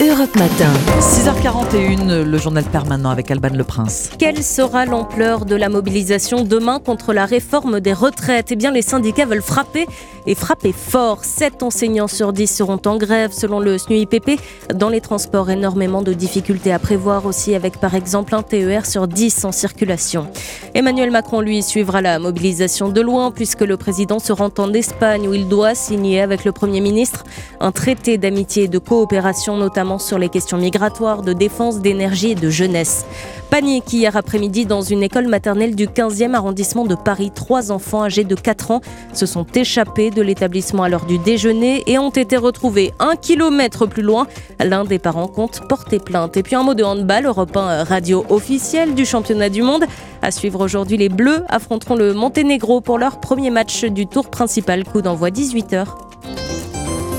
Europe 0.06 0.36
Matin. 0.36 0.70
6h41, 1.00 2.24
le 2.24 2.38
journal 2.38 2.64
permanent 2.64 3.08
avec 3.08 3.30
Alban 3.30 3.54
Le 3.54 3.64
Prince. 3.64 4.10
Quelle 4.18 4.42
sera 4.42 4.84
l'ampleur 4.84 5.46
de 5.46 5.56
la 5.56 5.70
mobilisation 5.70 6.44
demain 6.44 6.78
contre 6.78 7.14
la 7.14 7.24
réforme 7.24 7.80
des 7.80 7.94
retraites? 7.94 8.52
Eh 8.52 8.56
bien, 8.56 8.70
les 8.70 8.82
syndicats 8.82 9.24
veulent 9.24 9.40
frapper 9.40 9.86
et 10.26 10.34
frapper 10.34 10.72
fort. 10.72 11.24
7 11.24 11.62
enseignants 11.62 12.08
sur 12.08 12.34
10 12.34 12.46
seront 12.46 12.80
en 12.84 12.96
grève 12.96 13.32
selon 13.32 13.60
le 13.60 13.78
SNUIPP. 13.78 14.38
Dans 14.74 14.90
les 14.90 15.00
transports, 15.00 15.48
énormément 15.48 16.02
de 16.02 16.12
difficultés 16.12 16.72
à 16.72 16.78
prévoir 16.78 17.24
aussi 17.24 17.54
avec 17.54 17.78
par 17.78 17.94
exemple 17.94 18.34
un 18.34 18.42
TER 18.42 18.84
sur 18.84 19.08
10 19.08 19.46
en 19.46 19.52
circulation. 19.52 20.26
Emmanuel 20.74 21.12
Macron, 21.12 21.40
lui, 21.40 21.62
suivra 21.62 22.02
la 22.02 22.18
mobilisation 22.18 22.90
de 22.90 23.00
loin 23.00 23.30
puisque 23.30 23.62
le 23.62 23.78
président 23.78 24.18
se 24.18 24.32
rend 24.32 24.50
en 24.58 24.72
Espagne 24.74 25.28
où 25.28 25.32
il 25.32 25.48
doit 25.48 25.74
signer 25.74 26.20
avec 26.20 26.44
le 26.44 26.52
Premier 26.52 26.80
ministre 26.80 27.24
un 27.60 27.72
traité 27.72 28.18
d'amitié 28.18 28.64
et 28.64 28.68
de 28.68 28.78
coopération, 28.78 29.56
sur 29.98 30.18
les 30.18 30.28
questions 30.28 30.58
migratoires, 30.58 31.22
de 31.22 31.32
défense, 31.32 31.80
d'énergie 31.80 32.32
et 32.32 32.34
de 32.34 32.50
jeunesse. 32.50 33.04
Panique 33.50 33.92
hier 33.92 34.16
après-midi 34.16 34.66
dans 34.66 34.82
une 34.82 35.02
école 35.02 35.28
maternelle 35.28 35.76
du 35.76 35.86
15e 35.86 36.34
arrondissement 36.34 36.84
de 36.84 36.94
Paris. 36.94 37.30
Trois 37.34 37.70
enfants 37.70 38.02
âgés 38.02 38.24
de 38.24 38.34
4 38.34 38.70
ans 38.72 38.80
se 39.12 39.26
sont 39.26 39.46
échappés 39.54 40.10
de 40.10 40.22
l'établissement 40.22 40.82
à 40.82 40.88
l'heure 40.88 41.06
du 41.06 41.18
déjeuner 41.18 41.84
et 41.86 41.98
ont 41.98 42.10
été 42.10 42.36
retrouvés 42.36 42.92
un 42.98 43.16
kilomètre 43.16 43.86
plus 43.86 44.02
loin. 44.02 44.26
L'un 44.58 44.84
des 44.84 44.98
parents 44.98 45.28
compte 45.28 45.60
porter 45.68 45.98
plainte. 45.98 46.36
Et 46.36 46.42
puis 46.42 46.56
un 46.56 46.62
mot 46.62 46.74
de 46.74 46.82
handball, 46.82 47.26
Europe 47.26 47.56
1 47.56 47.84
radio 47.84 48.24
officielle 48.28 48.94
du 48.94 49.04
championnat 49.04 49.50
du 49.50 49.62
monde. 49.62 49.84
À 50.22 50.30
suivre 50.30 50.60
aujourd'hui, 50.64 50.96
les 50.96 51.08
Bleus 51.08 51.44
affronteront 51.48 51.96
le 51.96 52.14
Monténégro 52.14 52.80
pour 52.80 52.98
leur 52.98 53.20
premier 53.20 53.50
match 53.50 53.84
du 53.84 54.06
tour 54.06 54.30
principal. 54.30 54.84
Coup 54.84 55.02
d'envoi 55.02 55.30
18h. 55.30 56.13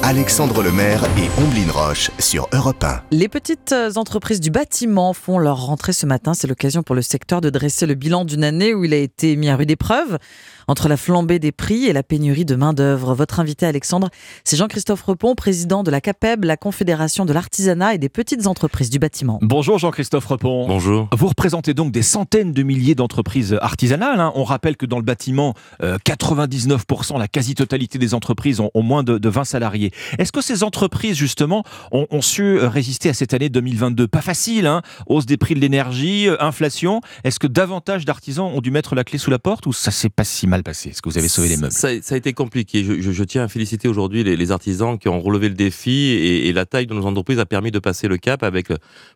Alexandre 0.08 0.62
Lemaire 0.62 1.04
et 1.18 1.42
Omblin 1.42 1.72
Roche 1.72 2.12
sur 2.20 2.48
Europe 2.54 2.84
1. 2.84 3.06
Les 3.10 3.28
petites 3.28 3.72
euh, 3.72 3.92
entreprises 3.96 4.40
du 4.40 4.52
bâtiment 4.52 5.14
font 5.14 5.40
leur 5.40 5.66
rentrée 5.66 5.94
ce 5.94 6.06
matin. 6.06 6.36
C'est 6.36 6.46
l'occasion 6.46 6.84
pour 6.84 6.94
le 6.94 7.02
secteur 7.02 7.42
de 7.42 7.50
dresser 7.50 7.88
le 7.88 7.96
bilan 7.96 8.24
d'une 8.24 8.44
année 8.44 8.76
où 8.76 8.86
il 8.86 8.94
a 8.94 8.98
été 8.98 9.36
mis 9.36 9.50
à 9.50 9.56
rude 9.56 9.72
épreuve 9.72 10.20
entre 10.68 10.88
la 10.88 10.98
flambée 10.98 11.40
des 11.40 11.52
prix 11.52 11.86
et 11.86 11.94
la 11.94 12.04
pénurie 12.04 12.46
de 12.46 12.56
main-d'œuvre. 12.56 13.14
Votre 13.14 13.40
invité, 13.40 13.66
Alexandre, 13.66 14.10
c'est 14.44 14.58
Jean-Christophe 14.58 15.02
Repon, 15.04 15.36
président 15.36 15.84
de 15.84 15.92
la 15.92 16.02
CAPEB, 16.02 16.44
la 16.46 16.58
Confédération 16.58 17.26
de 17.26 17.34
l'artisanat 17.34 17.94
et 17.96 17.98
des 17.98 18.10
petites 18.10 18.48
entreprises 18.48 18.90
du 18.90 19.00
bâtiment. 19.00 19.40
Bonjour 19.42 19.78
Jean-Christophe 19.78 20.26
Repon. 20.26 20.68
Bonjour. 20.68 21.10
Vous 21.16 21.28
représentez 21.28 21.74
donc 21.74 21.92
des 21.92 22.02
centaines 22.02 22.52
de 22.54 22.64
milliers 22.64 22.96
d'entreprises 22.96 23.58
artisanales. 23.62 24.20
hein. 24.20 24.32
On 24.36 24.44
rappelle 24.44 24.78
que 24.78 24.86
dans 24.86 24.98
le 24.98 25.04
bâtiment, 25.04 25.54
euh, 25.84 25.98
99%, 26.06 27.18
la 27.18 27.28
quasi-totalité 27.28 27.98
des 27.98 28.14
entreprises 28.14 28.60
ont, 28.60 28.72
ont 28.74 28.84
moins 28.84 29.04
de, 29.04 29.18
de 29.18 29.30
20 29.30 29.44
salariés. 29.44 29.92
Est-ce 30.18 30.32
que 30.32 30.42
ces 30.42 30.64
entreprises, 30.64 31.16
justement, 31.16 31.64
ont, 31.92 32.08
ont 32.12 32.22
su 32.22 32.44
euh, 32.44 32.68
résister 32.68 33.10
à 33.10 33.14
cette 33.14 33.34
année 33.34 33.50
2022 33.50 34.08
Pas 34.08 34.22
facile, 34.22 34.68
hein 34.68 34.82
hausse 35.08 35.26
des 35.26 35.38
prix 35.38 35.56
de 35.56 35.60
l'énergie, 35.60 36.28
euh, 36.28 36.38
inflation. 36.40 37.02
Est-ce 37.24 37.40
que 37.40 37.48
davantage 37.48 38.06
d'artisans 38.06 38.46
ont 38.54 38.62
dû 38.62 38.72
mettre 38.72 38.96
la 38.96 39.04
clé 39.04 39.18
sous 39.18 39.32
la 39.32 39.40
porte 39.40 39.66
ou 39.66 39.74
ça 39.74 39.92
s'est 39.92 40.10
pas 40.10 40.24
si 40.24 40.48
mal? 40.48 40.55
Passé 40.64 40.90
Est-ce 40.90 41.02
que 41.02 41.10
vous 41.10 41.18
avez 41.18 41.28
sauvé 41.28 41.50
les 41.50 41.58
meubles 41.58 41.72
ça, 41.72 41.88
a 41.88 42.18
été 42.18 42.34
compliqué. 42.34 42.84
Je, 42.84 43.24
tiens 43.24 43.44
à 43.44 43.48
féliciter 43.48 43.88
aujourd'hui 43.88 44.24
les, 44.24 44.52
artisans 44.52 44.98
qui 44.98 45.08
ont 45.08 45.20
relevé 45.20 45.50
le 45.50 45.56
défi 45.56 46.10
et, 46.12 46.54
la 46.54 46.66
taille 46.66 46.88
de 46.88 46.94
nos 46.94 47.06
entreprises 47.06 47.40
a 47.40 47.46
permis 47.46 47.72
de 47.72 47.80
passer 47.80 48.08
le 48.08 48.18
cap 48.18 48.44
avec, 48.44 48.70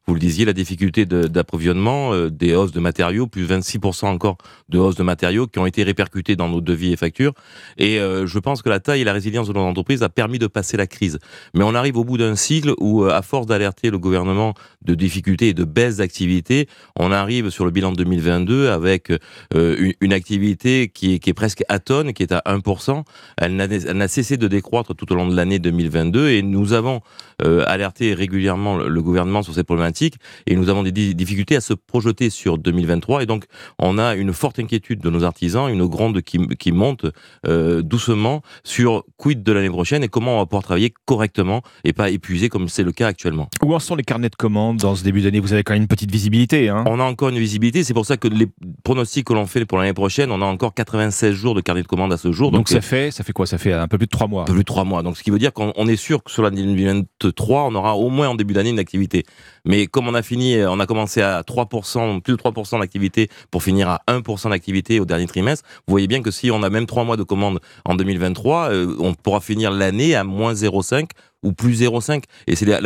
vous 0.08 0.14
le 0.14 0.20
disiez, 0.20 0.46
la 0.46 0.54
difficulté 0.54 1.06
d'approvisionnement, 1.06 2.14
euh, 2.14 2.30
des 2.30 2.56
hausses 2.56 2.72
de 2.72 2.80
matériaux, 2.80 3.28
plus 3.28 3.46
26% 3.46 4.08
encore 4.08 4.38
de 4.70 4.78
hausses 4.78 4.96
de 4.96 5.04
matériaux 5.04 5.48
qui 5.48 5.60
ont 5.60 5.66
été 5.66 5.84
répercutées 5.84 6.36
dans 6.36 6.50
nos 6.50 6.62
devis 6.62 6.92
et 6.92 6.98
factures. 6.98 7.34
Et 7.78 8.00
euh, 8.00 8.26
je 8.28 8.40
pense 8.40 8.62
que 8.62 8.70
la 8.70 8.80
taille 8.80 9.02
et 9.02 9.04
la 9.04 9.14
résilience 9.14 9.48
de 9.48 9.54
nos 9.54 9.62
entreprises 9.62 10.04
a 10.04 10.10
permis 10.10 10.40
de 10.40 10.48
passer 10.48 10.78
la 10.78 10.88
crise. 10.88 11.20
Mais 11.54 11.64
on 11.64 11.76
arrive 11.76 11.98
au 11.98 12.04
bout 12.04 12.18
d'un 12.18 12.36
cycle 12.36 12.74
où, 12.80 13.04
euh, 13.04 13.12
à 13.12 13.22
force 13.22 13.46
d'alerter 13.46 13.90
le 13.90 14.00
gouvernement 14.00 14.54
de 14.82 14.96
difficultés 14.96 15.50
et 15.50 15.54
de 15.54 15.64
baisse 15.64 15.98
d'activité, 15.98 16.68
on 16.98 17.12
arrive 17.12 17.50
sur 17.50 17.66
le 17.66 17.72
bilan 17.72 17.92
de 17.92 17.98
2022 17.98 18.70
avec 18.70 19.12
une, 19.54 19.94
une 20.02 20.14
activité 20.14 20.90
qui 20.90 21.14
est, 21.14 21.20
qui 21.20 21.29
est 21.30 21.34
presque 21.34 21.64
atone, 21.70 22.14
qui 22.14 22.24
est 22.24 22.32
à 22.32 22.42
1%. 22.46 23.04
Elle 23.38 23.56
n'a 23.56 23.66
elle 23.66 23.98
n'a 23.98 24.08
cessé 24.08 24.38
de 24.38 24.48
décroître 24.48 24.96
tout 24.96 25.12
au 25.12 25.16
long 25.16 25.28
de 25.28 25.36
l'année 25.36 25.60
2022 25.60 26.30
et 26.30 26.42
nous 26.42 26.74
avons 26.74 27.02
euh, 27.44 27.64
alerté 27.68 28.14
régulièrement 28.14 28.78
le, 28.78 29.02
gouvernement 29.02 29.44
sur 29.44 29.54
ces 29.54 29.64
problématiques 29.64 30.16
et 30.46 30.56
nous 30.56 30.70
avons 30.70 30.84
des 30.84 30.92
di- 30.92 31.16
difficultés 31.16 31.56
à 31.56 31.62
se 31.62 31.74
projeter 31.74 32.30
sur 32.30 32.58
2023 32.58 33.24
et 33.24 33.26
donc 33.26 33.46
on 33.80 33.98
a 33.98 34.16
une 34.16 34.34
forte 34.34 34.60
inquiétude 34.60 35.00
de 35.00 35.10
nos 35.10 35.24
artisans, 35.24 35.70
une 35.72 35.86
gronde 35.86 36.22
qui, 36.22 36.38
qui 36.58 36.72
monte 36.72 37.06
euh, 37.48 37.82
doucement 37.82 38.42
sur 38.64 39.04
quid 39.18 39.44
de 39.44 39.52
l'année 39.52 39.70
prochaine 39.70 40.04
et 40.04 40.08
comment 40.10 40.36
on 40.36 40.40
va 40.40 40.46
pouvoir 40.46 40.64
travailler 40.64 40.94
correctement 41.06 41.62
et 41.84 41.94
pas 41.94 42.10
épuisé 42.10 42.50
comme 42.50 42.68
c'est 42.68 42.84
le 42.84 42.92
cas 42.92 43.08
actuellement. 43.08 43.50
Où 43.64 43.74
en 43.74 43.80
sont 43.80 43.96
les 43.96 44.04
carnets 44.04 44.30
de 44.30 44.36
commandes 44.36 44.78
dans 44.78 44.96
ce 44.96 45.04
début 45.04 45.22
d'année? 45.22 45.40
Vous 45.40 45.54
avez 45.54 45.64
quand 45.64 45.74
même 45.74 45.84
une 45.84 45.88
petite 45.88 46.12
visibilité. 46.12 46.70
Hein 46.70 46.84
On 46.88 47.00
a 47.00 47.04
encore 47.04 47.30
une 47.30 47.40
visibilité, 47.40 47.84
c'est 47.84 47.94
pour 47.94 48.06
ça 48.06 48.18
que 48.18 48.28
les 48.28 48.48
pronostics 48.84 49.26
que 49.26 49.34
l'on 49.34 49.46
fait 49.46 49.66
pour 49.66 49.78
l'année 49.78 49.94
prochaine, 49.94 50.32
on 50.32 50.42
a 50.42 50.46
encore 50.46 50.74
96 50.74 51.34
jours 51.34 51.56
de 51.56 51.62
carnet 51.62 51.82
de 51.84 51.88
commandes 51.88 52.14
à 52.14 52.18
ce 52.18 52.32
jour. 52.32 52.52
donc, 52.52 52.70
ça 52.70 52.82
fait 52.82 53.12
ça 53.12 53.24
fait 53.24 53.34
quoi? 53.34 53.46
Ça 53.46 53.58
fait 53.58 53.74
un 53.74 53.88
peu 53.88 53.98
plus 53.98 54.08
de 54.08 54.12
trois 54.12 54.28
mois. 54.28 54.44
un 54.44 54.46
peu 54.46 54.54
plus 54.54 54.64
de 54.64 54.66
trois 54.66 54.84
mois. 54.84 55.04
Donc, 55.04 55.18
ce 55.18 55.24
qui 55.24 55.32
veut 55.32 55.40
dire 55.40 55.54
qu'on 55.54 55.74
on 55.76 55.88
est 55.88 55.96
sûr 55.96 56.24
que 56.24 56.32
sur 56.32 56.44
l'année 56.44 56.64
2023, 56.64 57.29
on 57.38 57.76
aura 57.76 57.96
au 57.96 58.10
moins 58.10 58.30
en 58.30 58.36
début 58.36 58.54
d'année 58.54 58.70
une 58.70 58.80
activité. 58.80 59.24
Mais 59.66 59.88
comme 59.88 60.08
on 60.08 60.14
a 60.14 60.22
fini, 60.22 60.56
euh, 60.56 60.70
on 60.72 60.80
a 60.80 60.86
commencé 60.86 61.22
à 61.22 61.42
3%, 61.42 62.22
plus 62.22 62.34
de 62.34 62.38
3% 62.38 62.80
d'activité 62.80 63.30
pour 63.52 63.64
finir 63.64 63.90
à 63.90 64.02
1% 64.08 64.50
d'activité 64.50 65.00
au 65.00 65.06
dernier 65.06 65.28
trimestre, 65.28 65.68
vous 65.88 65.92
voyez 65.92 66.08
bien 66.08 66.22
que 66.22 66.32
si 66.32 66.52
on 66.52 66.64
a 66.64 66.70
même 66.70 66.86
trois 66.86 67.04
mois 67.04 67.18
de 67.18 67.24
commandes 67.24 67.60
en 67.86 67.96
2023, 67.96 68.72
euh, 68.72 68.96
on 69.00 69.14
pourra 69.14 69.42
finir 69.42 69.72
l'année 69.72 70.16
à 70.16 70.24
moins 70.24 70.54
0,5 70.54 71.10
ou 71.44 71.54
plus 71.54 71.82
0,5. 71.82 72.24
Et 72.48 72.56
c'est 72.56 72.66
la, 72.66 72.82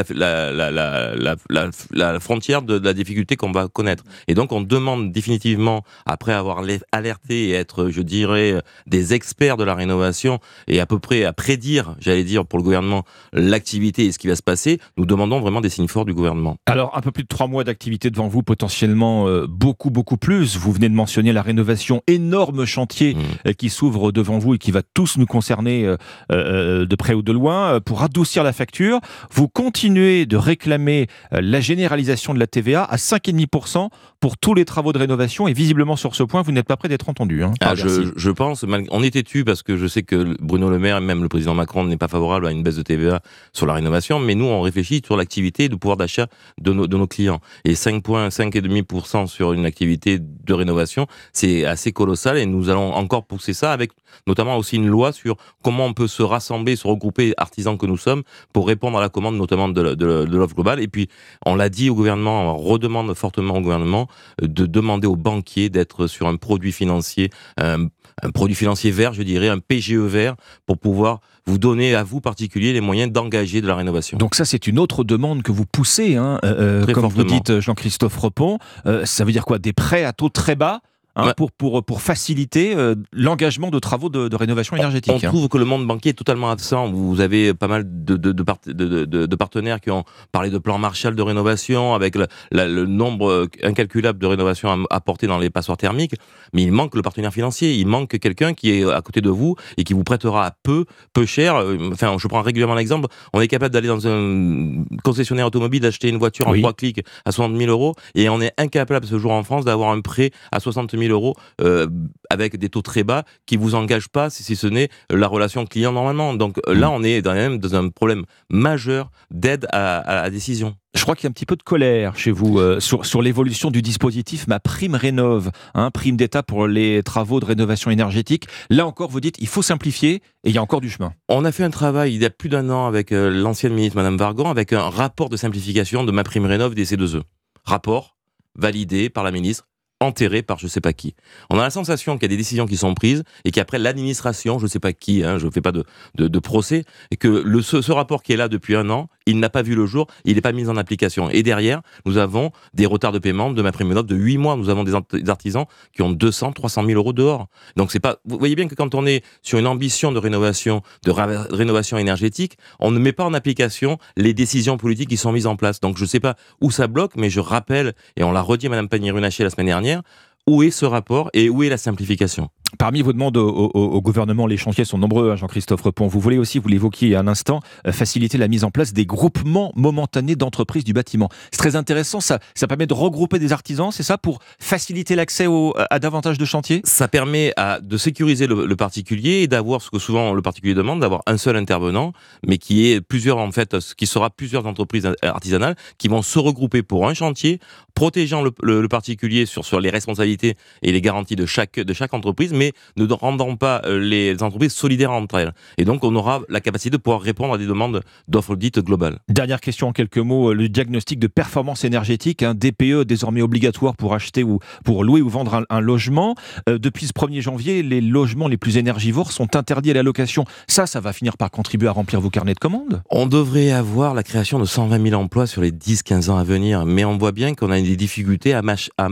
frontière 2.19 2.61
de, 2.61 2.79
de 2.79 2.85
la 2.85 2.93
difficulté 2.93 3.35
qu'on 3.35 3.51
va 3.51 3.67
connaître. 3.67 4.03
Et 4.27 4.33
donc, 4.33 4.51
on 4.51 4.61
demande 4.61 5.11
définitivement, 5.11 5.83
après 6.05 6.33
avoir 6.33 6.63
alerté 6.91 7.49
et 7.49 7.53
être, 7.53 7.89
je 7.89 8.01
dirais, 8.01 8.61
des 8.87 9.13
experts 9.13 9.57
de 9.57 9.63
la 9.63 9.75
rénovation 9.75 10.39
et 10.67 10.79
à 10.79 10.85
peu 10.85 10.99
près 10.99 11.23
à 11.23 11.33
prédire, 11.33 11.95
j'allais 11.99 12.23
dire, 12.23 12.45
pour 12.45 12.59
le 12.59 12.63
gouvernement, 12.63 13.03
l'activité 13.31 14.05
et 14.05 14.11
ce 14.11 14.19
qui 14.19 14.27
va 14.27 14.35
se 14.35 14.43
passer, 14.43 14.79
nous 14.97 15.05
demandons 15.05 15.39
vraiment 15.39 15.61
des 15.61 15.69
signes 15.69 15.87
forts 15.87 16.05
du 16.05 16.13
gouvernement. 16.13 16.57
Alors, 16.65 16.95
un 16.97 17.01
peu 17.01 17.11
plus 17.11 17.23
de 17.23 17.27
trois 17.27 17.47
mois 17.47 17.63
d'activité 17.63 18.09
devant 18.09 18.27
vous, 18.27 18.43
potentiellement 18.43 19.27
euh, 19.27 19.47
beaucoup, 19.47 19.89
beaucoup 19.89 20.17
plus. 20.17 20.57
Vous 20.57 20.71
venez 20.71 20.89
de 20.89 20.93
mentionner 20.93 21.33
la 21.33 21.41
rénovation, 21.41 22.01
énorme 22.07 22.65
chantier 22.65 23.15
euh, 23.47 23.53
qui 23.53 23.69
s'ouvre 23.69 24.11
devant 24.11 24.39
vous 24.39 24.55
et 24.55 24.57
qui 24.57 24.71
va 24.71 24.81
tous 24.93 25.17
nous 25.17 25.25
concerner 25.25 25.85
euh, 25.85 25.97
euh, 26.31 26.85
de 26.85 26.95
près 26.95 27.13
ou 27.13 27.21
de 27.21 27.31
loin. 27.31 27.79
Pour 27.79 28.03
adoucir 28.03 28.42
la 28.43 28.53
facture, 28.53 28.99
vous 29.31 29.47
continuez 29.47 30.25
de 30.25 30.37
réclamer 30.37 31.07
euh, 31.33 31.41
la 31.41 31.59
généralisation 31.59 32.33
de 32.33 32.39
la 32.39 32.47
TVA 32.47 32.83
à 32.83 32.95
5,5% 32.95 33.89
pour 34.23 34.37
tous 34.37 34.53
les 34.53 34.63
travaux 34.63 34.93
de 34.93 34.99
rénovation 34.99 35.49
et 35.49 35.53
visiblement 35.53 35.97
sur 35.97 36.15
ce 36.15 36.23
point, 36.23 36.41
vous 36.43 36.53
n'êtes 36.53 36.65
pas 36.65 36.77
prêt 36.77 36.87
d'être 36.87 37.09
entendu. 37.09 37.43
Hein, 37.43 37.51
par 37.59 37.71
Ah, 37.71 37.75
je, 37.75 38.13
je 38.15 38.29
pense, 38.31 38.63
mal- 38.63 38.85
on 38.89 39.03
est 39.03 39.11
têtu 39.11 39.43
parce 39.43 39.63
que 39.63 39.75
je 39.75 39.85
sais 39.85 40.03
que 40.03 40.37
Bruno 40.41 40.69
Le 40.69 40.79
Maire 40.79 40.95
et 40.95 41.01
même 41.01 41.23
le 41.23 41.27
président 41.27 41.53
Macron 41.53 41.83
n'est 41.83 41.97
pas 41.97 42.07
favorable 42.07 42.47
à 42.47 42.51
une 42.51 42.63
baisse 42.63 42.77
de 42.77 42.83
TVA 42.83 43.19
sur 43.51 43.65
la 43.65 43.73
rénovation, 43.73 44.19
mais 44.19 44.33
nous 44.33 44.45
on 44.45 44.61
réfléchit 44.61 45.01
sur 45.05 45.17
l'activité 45.17 45.65
et 45.65 45.67
le 45.67 45.75
pouvoir 45.75 45.97
d'achat 45.97 46.27
de 46.61 46.71
nos, 46.71 46.87
de 46.87 46.95
nos 46.95 47.05
clients. 47.05 47.41
Et 47.65 47.75
5 47.75 48.01
points, 48.01 48.29
5,5% 48.29 49.27
sur 49.27 49.51
une 49.51 49.65
activité 49.65 50.19
de 50.21 50.53
rénovation, 50.53 51.05
c'est 51.33 51.65
assez 51.65 51.91
colossal 51.91 52.37
et 52.37 52.45
nous 52.45 52.69
allons 52.69 52.93
encore 52.93 53.25
pousser 53.25 53.53
ça 53.53 53.73
avec 53.73 53.91
notamment 54.25 54.55
aussi 54.55 54.77
une 54.77 54.87
loi 54.87 55.11
sur 55.11 55.35
comment 55.63 55.85
on 55.87 55.93
peut 55.93 56.07
se 56.07 56.23
rassembler, 56.23 56.77
se 56.77 56.87
regrouper 56.87 57.33
artisans 57.35 57.77
que 57.77 57.85
nous 57.87 57.97
sommes 57.97 58.23
pour 58.53 58.67
répondre 58.67 58.97
à 58.97 59.01
la 59.01 59.09
commande 59.09 59.35
notamment 59.35 59.67
de, 59.67 59.95
de, 59.95 59.95
de 59.95 60.37
l'offre 60.37 60.55
globale. 60.55 60.79
Et 60.79 60.87
puis 60.87 61.09
on 61.45 61.55
l'a 61.55 61.67
dit 61.67 61.89
au 61.89 61.95
gouvernement, 61.95 62.53
on 62.53 62.57
redemande 62.57 63.13
fortement 63.15 63.55
au 63.57 63.61
gouvernement 63.61 64.07
de 64.41 64.65
demander 64.65 65.07
aux 65.07 65.15
banquiers 65.15 65.69
d'être 65.69 66.07
sur 66.07 66.27
un 66.27 66.35
produit 66.35 66.71
financier, 66.71 67.29
un, 67.57 67.87
un 68.21 68.31
produit 68.31 68.55
financier 68.55 68.91
vert, 68.91 69.13
je 69.13 69.23
dirais, 69.23 69.49
un 69.49 69.59
PGE 69.59 69.93
vert, 69.93 70.35
pour 70.65 70.77
pouvoir 70.77 71.19
vous 71.45 71.57
donner 71.57 71.93
à 71.95 72.03
vous 72.03 72.21
particuliers 72.21 72.73
les 72.73 72.81
moyens 72.81 73.11
d'engager 73.11 73.61
de 73.61 73.67
la 73.67 73.75
rénovation. 73.75 74.17
Donc 74.17 74.35
ça, 74.35 74.45
c'est 74.45 74.67
une 74.67 74.79
autre 74.79 75.03
demande 75.03 75.43
que 75.43 75.51
vous 75.51 75.65
poussez, 75.65 76.15
hein, 76.15 76.39
euh, 76.45 76.85
euh, 76.87 76.93
comme 76.93 77.07
vous 77.07 77.23
dites, 77.23 77.59
Jean-Christophe 77.59 78.17
Repon. 78.17 78.59
Euh, 78.85 79.05
ça 79.05 79.25
veut 79.25 79.31
dire 79.31 79.45
quoi? 79.45 79.59
Des 79.59 79.73
prêts 79.73 80.05
à 80.05 80.13
taux 80.13 80.29
très 80.29 80.55
bas? 80.55 80.81
Hein, 81.15 81.27
Ouais. 81.27 81.33
pour, 81.35 81.51
pour, 81.51 81.83
pour 81.83 82.01
faciliter 82.01 82.75
euh, 82.75 82.95
l'engagement 83.11 83.69
de 83.69 83.79
travaux 83.79 84.09
de, 84.09 84.27
de 84.27 84.35
rénovation 84.35 84.75
énergétique. 84.75 85.13
On 85.13 85.17
hein. 85.17 85.29
trouve 85.29 85.47
que 85.47 85.57
le 85.57 85.65
monde 85.65 85.85
banquier 85.87 86.09
est 86.11 86.13
totalement 86.13 86.49
absent. 86.51 86.91
Vous 86.91 87.21
avez 87.21 87.53
pas 87.53 87.67
mal 87.67 87.83
de, 87.85 88.15
de, 88.17 88.31
de, 88.31 88.43
part- 88.43 88.57
de- 88.65 89.35
partenaires 89.35 89.79
qui 89.81 89.91
ont 89.91 90.03
parlé 90.31 90.49
de 90.49 90.57
plan 90.57 90.77
Marshall 90.77 91.15
de 91.15 91.21
rénovation 91.21 91.93
avec 91.93 92.15
le, 92.15 92.27
la- 92.51 92.67
le 92.67 92.85
nombre 92.85 93.47
incalculable 93.63 94.19
de 94.19 94.25
rénovations 94.25 94.85
apportées 94.89 95.27
dans 95.27 95.37
les 95.37 95.49
passoires 95.49 95.77
thermiques. 95.77 96.15
Mais 96.53 96.63
il 96.63 96.71
manque 96.71 96.95
le 96.95 97.01
partenaire 97.01 97.33
financier. 97.33 97.73
Il 97.73 97.87
manque 97.87 98.17
quelqu'un 98.19 98.53
qui 98.53 98.71
est 98.71 98.89
à 98.89 99.01
côté 99.01 99.21
de 99.21 99.29
vous 99.29 99.55
et 99.77 99.83
qui 99.83 99.93
vous 99.93 100.03
prêtera 100.03 100.45
à 100.45 100.51
peu, 100.63 100.85
peu 101.13 101.25
cher. 101.25 101.55
Euh, 101.55 101.77
Enfin, 101.91 102.15
je 102.17 102.27
prends 102.27 102.41
régulièrement 102.41 102.75
l'exemple. 102.75 103.07
On 103.33 103.41
est 103.41 103.47
capable 103.47 103.73
d'aller 103.73 103.87
dans 103.87 104.07
un 104.07 104.83
concessionnaire 105.03 105.47
automobile, 105.47 105.81
d'acheter 105.81 106.09
une 106.09 106.17
voiture 106.17 106.47
en 106.47 106.57
trois 106.57 106.73
clics 106.73 107.01
à 107.25 107.31
60 107.31 107.57
000 107.57 107.69
euros, 107.69 107.93
et 108.15 108.29
on 108.29 108.41
est 108.41 108.53
incapable 108.57 109.05
ce 109.05 109.17
jour 109.19 109.31
en 109.31 109.43
France 109.43 109.65
d'avoir 109.65 109.91
un 109.91 110.01
prêt 110.01 110.31
à 110.51 110.59
60 110.59 110.97
000 110.97 111.11
euros 111.11 111.35
euh, 111.61 111.87
avec 112.29 112.57
des 112.57 112.69
taux 112.69 112.81
très 112.81 113.03
bas 113.03 113.23
qui 113.45 113.57
vous 113.57 113.75
engagent 113.75 114.09
pas, 114.09 114.29
si 114.29 114.55
ce 114.55 114.67
n'est 114.67 114.89
la 115.09 115.27
relation 115.27 115.65
client 115.65 115.91
normalement. 115.91 116.33
Donc 116.33 116.59
euh, 116.67 116.73
là, 116.73 116.89
on 116.89 117.03
est 117.03 117.21
même 117.25 117.57
dans 117.57 117.75
un 117.75 117.89
problème 117.89 118.23
majeur 118.49 119.11
d'aide 119.31 119.67
à, 119.71 119.97
à 119.97 120.23
la 120.23 120.29
décision. 120.29 120.75
Je 120.93 121.01
crois 121.01 121.15
qu'il 121.15 121.23
y 121.23 121.27
a 121.27 121.31
un 121.31 121.33
petit 121.33 121.47
peu 121.47 121.55
de 121.55 121.63
colère 121.63 122.15
chez 122.15 122.29
vous 122.29 122.59
euh, 122.59 122.79
sur, 122.79 123.05
sur 123.05 123.23
l'évolution 123.23 123.71
du 123.71 123.81
dispositif 123.81 124.47
Ma 124.47 124.59
Prime 124.59 124.93
Rénove, 124.93 125.51
hein, 125.73 125.89
prime 125.89 126.15
d'État 126.17 126.43
pour 126.43 126.67
les 126.67 127.01
travaux 127.01 127.39
de 127.39 127.45
rénovation 127.45 127.89
énergétique. 127.89 128.45
Là 128.69 128.85
encore, 128.85 129.09
vous 129.09 129.19
dites 129.19 129.35
il 129.39 129.47
faut 129.47 129.63
simplifier 129.63 130.21
et 130.43 130.49
il 130.49 130.53
y 130.53 130.59
a 130.59 130.61
encore 130.61 130.81
du 130.81 130.91
chemin. 130.91 131.13
On 131.29 131.45
a 131.45 131.51
fait 131.51 131.63
un 131.63 131.71
travail 131.71 132.13
il 132.13 132.21
y 132.21 132.25
a 132.25 132.29
plus 132.29 132.49
d'un 132.49 132.69
an 132.69 132.85
avec 132.85 133.11
euh, 133.11 133.29
l'ancienne 133.29 133.73
ministre 133.73 133.95
Madame 133.95 134.17
Vargon, 134.17 134.51
avec 134.51 134.71
un 134.71 134.87
rapport 134.87 135.29
de 135.29 135.37
simplification 135.37 136.03
de 136.03 136.11
ma 136.11 136.23
prime 136.23 136.45
rénov 136.45 136.75
des 136.75 136.85
C2E. 136.85 137.23
Rapport 137.65 138.15
validé 138.55 139.09
par 139.09 139.23
la 139.23 139.31
ministre, 139.31 139.67
enterré 139.99 140.43
par 140.43 140.59
je 140.59 140.67
sais 140.67 140.81
pas 140.81 140.93
qui. 140.93 141.15
On 141.49 141.57
a 141.57 141.63
la 141.63 141.69
sensation 141.71 142.15
qu'il 142.15 142.23
y 142.23 142.25
a 142.25 142.29
des 142.29 142.37
décisions 142.37 142.67
qui 142.67 142.77
sont 142.77 142.93
prises 142.93 143.23
et 143.45 143.51
qu'après 143.51 143.79
l'administration, 143.79 144.59
je 144.59 144.67
sais 144.67 144.79
pas 144.79 144.93
qui, 144.93 145.23
hein, 145.23 145.39
je 145.39 145.47
fais 145.49 145.61
pas 145.61 145.71
de, 145.71 145.83
de, 146.15 146.27
de 146.27 146.39
procès, 146.39 146.83
et 147.09 147.17
que 147.17 147.27
le, 147.27 147.61
ce 147.61 147.91
rapport 147.91 148.21
qui 148.21 148.33
est 148.33 148.37
là 148.37 148.47
depuis 148.47 148.75
un 148.75 148.89
an, 148.89 149.07
il 149.25 149.39
n'a 149.39 149.49
pas 149.49 149.61
vu 149.61 149.75
le 149.75 149.85
jour, 149.85 150.07
il 150.25 150.35
n'est 150.35 150.41
pas 150.41 150.51
mis 150.51 150.67
en 150.67 150.77
application. 150.77 151.29
Et 151.29 151.43
derrière, 151.43 151.81
nous 152.05 152.17
avons 152.17 152.51
des 152.73 152.85
retards 152.85 153.11
de 153.11 153.19
paiement 153.19 153.51
de 153.51 153.61
ma 153.61 153.71
prime 153.71 153.93
de 153.93 154.15
8 154.15 154.37
mois. 154.37 154.55
Nous 154.55 154.69
avons 154.69 154.83
des 154.83 154.93
art- 154.93 155.03
des 155.11 155.29
artisans 155.29 155.65
qui 155.93 156.01
ont 156.01 156.11
200, 156.11 156.51
300 156.53 156.85
000 156.85 156.97
euros 156.97 157.13
dehors. 157.13 157.47
Donc 157.75 157.91
c'est 157.91 157.99
pas, 157.99 158.17
vous 158.25 158.37
voyez 158.37 158.55
bien 158.55 158.67
que 158.67 158.75
quand 158.75 158.95
on 158.95 159.05
est 159.05 159.23
sur 159.41 159.59
une 159.59 159.67
ambition 159.67 160.11
de 160.11 160.19
rénovation, 160.19 160.81
de 161.05 161.11
rénovation 161.11 161.97
énergétique, 161.97 162.57
on 162.79 162.91
ne 162.91 162.99
met 162.99 163.13
pas 163.13 163.23
en 163.25 163.33
application 163.33 163.97
les 164.17 164.33
décisions 164.33 164.77
politiques 164.77 165.09
qui 165.09 165.17
sont 165.17 165.31
mises 165.31 165.47
en 165.47 165.55
place. 165.55 165.79
Donc 165.79 165.97
je 165.97 166.05
sais 166.05 166.19
pas 166.19 166.35
où 166.61 166.71
ça 166.71 166.87
bloque, 166.87 167.13
mais 167.15 167.29
je 167.29 167.39
rappelle, 167.39 167.93
et 168.15 168.23
on 168.23 168.31
l'a 168.31 168.41
redit 168.41 168.67
à 168.67 168.69
Madame 168.69 168.89
Pannier-Runacher 168.89 169.43
la 169.43 169.49
semaine 169.49 169.67
dernière, 169.67 170.01
où 170.47 170.63
est 170.63 170.71
ce 170.71 170.85
rapport 170.85 171.29
et 171.33 171.49
où 171.49 171.63
est 171.63 171.69
la 171.69 171.77
simplification? 171.77 172.49
Parmi 172.77 173.01
vos 173.01 173.13
demandes 173.13 173.37
au, 173.37 174.01
gouvernement, 174.01 174.47
les 174.47 174.57
chantiers 174.57 174.85
sont 174.85 174.97
nombreux, 174.97 175.31
hein, 175.31 175.35
Jean-Christophe 175.35 175.81
Repon. 175.81 176.07
Vous 176.07 176.19
voulez 176.19 176.37
aussi, 176.37 176.59
vous 176.59 176.67
l'évoquiez 176.67 177.15
un 177.15 177.27
instant, 177.27 177.59
euh, 177.87 177.91
faciliter 177.91 178.37
la 178.37 178.47
mise 178.47 178.63
en 178.63 178.71
place 178.71 178.93
des 178.93 179.05
groupements 179.05 179.71
momentanés 179.75 180.35
d'entreprises 180.35 180.83
du 180.83 180.93
bâtiment. 180.93 181.29
C'est 181.51 181.57
très 181.57 181.75
intéressant, 181.75 182.19
ça, 182.19 182.39
ça 182.55 182.67
permet 182.67 182.87
de 182.87 182.93
regrouper 182.93 183.39
des 183.39 183.53
artisans, 183.53 183.91
c'est 183.91 184.03
ça, 184.03 184.17
pour 184.17 184.39
faciliter 184.59 185.15
l'accès 185.15 185.47
à 185.89 185.99
davantage 185.99 186.37
de 186.37 186.45
chantiers? 186.45 186.81
Ça 186.83 187.07
permet 187.07 187.53
à, 187.57 187.79
de 187.79 187.97
sécuriser 187.97 188.47
le, 188.47 188.65
le 188.65 188.75
particulier 188.75 189.41
et 189.41 189.47
d'avoir 189.47 189.81
ce 189.81 189.89
que 189.89 189.99
souvent 189.99 190.33
le 190.33 190.41
particulier 190.41 190.73
demande, 190.73 191.01
d'avoir 191.01 191.21
un 191.27 191.37
seul 191.37 191.55
intervenant, 191.55 192.13
mais 192.45 192.57
qui 192.57 192.87
est 192.87 193.01
plusieurs 193.01 193.37
en 193.37 193.51
fait, 193.51 193.77
qui 193.95 194.07
sera 194.07 194.29
plusieurs 194.29 194.65
entreprises 194.65 195.09
artisanales 195.21 195.75
qui 195.97 196.07
vont 196.07 196.21
se 196.21 196.39
regrouper 196.39 196.83
pour 196.83 197.07
un 197.07 197.13
chantier, 197.13 197.59
protégeant 197.95 198.41
le, 198.41 198.51
le- 198.61 198.81
le 198.81 198.87
particulier 198.87 199.45
sur, 199.45 199.63
sur 199.65 199.79
les 199.79 199.89
responsabilités 199.89 200.55
et 200.81 200.91
les 200.91 201.01
garanties 201.01 201.35
de 201.35 201.45
chaque, 201.45 201.79
de 201.79 201.93
chaque 201.93 202.13
entreprise, 202.13 202.53
mais 202.53 202.73
ne 202.97 203.05
rendant 203.13 203.55
pas 203.55 203.81
euh, 203.85 203.99
les 203.99 204.41
entreprises 204.41 204.73
solidaires 204.73 205.11
entre 205.11 205.35
elles. 205.35 205.53
Et 205.77 205.85
donc 205.85 206.03
on 206.03 206.15
aura 206.15 206.41
la 206.49 206.59
capacité 206.61 206.89
de 206.89 206.97
pouvoir 206.97 207.21
répondre 207.21 207.53
à 207.53 207.57
des 207.57 207.67
demandes 207.67 208.01
d'offres 208.27 208.55
dites 208.55 208.79
globales. 208.79 209.19
Dernière 209.29 209.61
question 209.61 209.87
en 209.89 209.91
quelques 209.93 210.17
mots, 210.17 210.49
euh, 210.51 210.53
le 210.53 210.69
diagnostic 210.69 211.19
de 211.19 211.27
performance 211.27 211.83
énergétique, 211.83 212.43
un 212.43 212.53
DPE 212.55 213.03
désormais 213.05 213.41
obligatoire 213.41 213.95
pour 213.95 214.13
acheter 214.13 214.43
ou 214.43 214.59
pour 214.83 215.03
louer 215.03 215.21
ou 215.21 215.29
vendre 215.29 215.53
un, 215.55 215.63
un 215.69 215.79
logement. 215.79 216.35
Euh, 216.69 216.77
depuis 216.79 217.07
ce 217.07 217.13
1er 217.13 217.41
janvier, 217.41 217.83
les 217.83 218.01
logements 218.01 218.47
les 218.47 218.57
plus 218.57 218.77
énergivores 218.77 219.31
sont 219.31 219.55
interdits 219.55 219.91
à 219.91 219.93
la 219.93 220.03
location. 220.03 220.45
Ça, 220.67 220.87
ça 220.87 220.99
va 220.99 221.13
finir 221.13 221.37
par 221.37 221.51
contribuer 221.51 221.87
à 221.87 221.91
remplir 221.91 222.19
vos 222.21 222.29
carnets 222.29 222.53
de 222.55 222.59
commandes? 222.59 223.01
On 223.11 223.25
devrait 223.27 223.71
avoir 223.71 224.13
la 224.13 224.23
création 224.23 224.59
de 224.59 224.65
120 224.65 225.09
000 225.09 225.21
emplois 225.21 225.47
sur 225.47 225.61
les 225.61 225.71
10-15 225.71 226.29
ans 226.31 226.37
à 226.37 226.43
venir, 226.43 226.85
mais 226.85 227.05
on 227.05 227.17
voit 227.17 227.31
bien 227.31 227.53
qu'on 227.53 227.69
a 227.71 227.82
des 227.83 227.95
difficultés 227.95 228.53
à, 228.53 228.61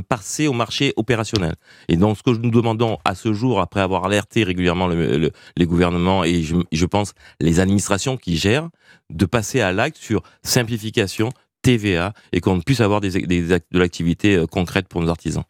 passer 0.07 0.47
au 0.47 0.53
marché 0.53 0.93
opérationnel. 0.95 1.53
Et 1.87 1.97
donc, 1.97 2.17
ce 2.17 2.23
que 2.23 2.31
nous 2.37 2.51
demandons 2.51 2.97
à 3.05 3.15
ce 3.15 3.33
jour, 3.33 3.59
après 3.59 3.81
avoir 3.81 4.05
alerté 4.05 4.43
régulièrement 4.43 4.87
le- 4.87 5.17
le- 5.17 5.31
les 5.57 5.65
gouvernements 5.65 6.23
et 6.23 6.41
je, 6.43 6.55
je 6.71 6.85
pense 6.85 7.13
les 7.39 7.59
administrations 7.59 8.17
qui 8.17 8.37
gèrent, 8.37 8.69
de 9.09 9.25
passer 9.25 9.61
à 9.61 9.71
l'acte 9.71 9.97
sur 9.97 10.23
simplification, 10.43 11.29
TVA, 11.63 12.13
et 12.33 12.39
qu'on 12.41 12.59
puisse 12.59 12.81
avoir 12.81 13.01
des, 13.01 13.11
des 13.27 13.51
actes- 13.51 13.67
de 13.71 13.77
l'activité 13.79 14.35
euh, 14.35 14.47
concrète 14.47 14.87
pour 14.87 15.01
nos 15.01 15.09
artisans. 15.09 15.43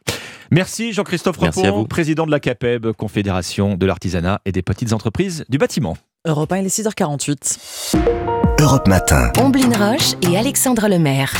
Merci 0.50 0.92
Jean-Christophe 0.92 1.40
Merci 1.40 1.60
Repon, 1.60 1.68
à 1.68 1.72
vous. 1.80 1.86
président 1.86 2.26
de 2.26 2.30
la 2.30 2.38
CAPEB, 2.40 2.92
Confédération 2.92 3.76
de 3.76 3.86
l'artisanat 3.86 4.40
et 4.44 4.52
des 4.52 4.60
petites 4.62 4.92
entreprises 4.92 5.44
du 5.48 5.56
bâtiment. 5.56 5.96
Europe 6.26 6.52
1, 6.52 6.58
il 6.58 6.66
est 6.66 6.78
6h48. 6.82 7.96
Europe 8.60 8.86
Matin. 8.86 9.32
Omblin 9.38 9.70
Roche 9.76 10.12
et 10.30 10.36
Alexandre 10.36 10.86
Lemaire. 10.88 11.32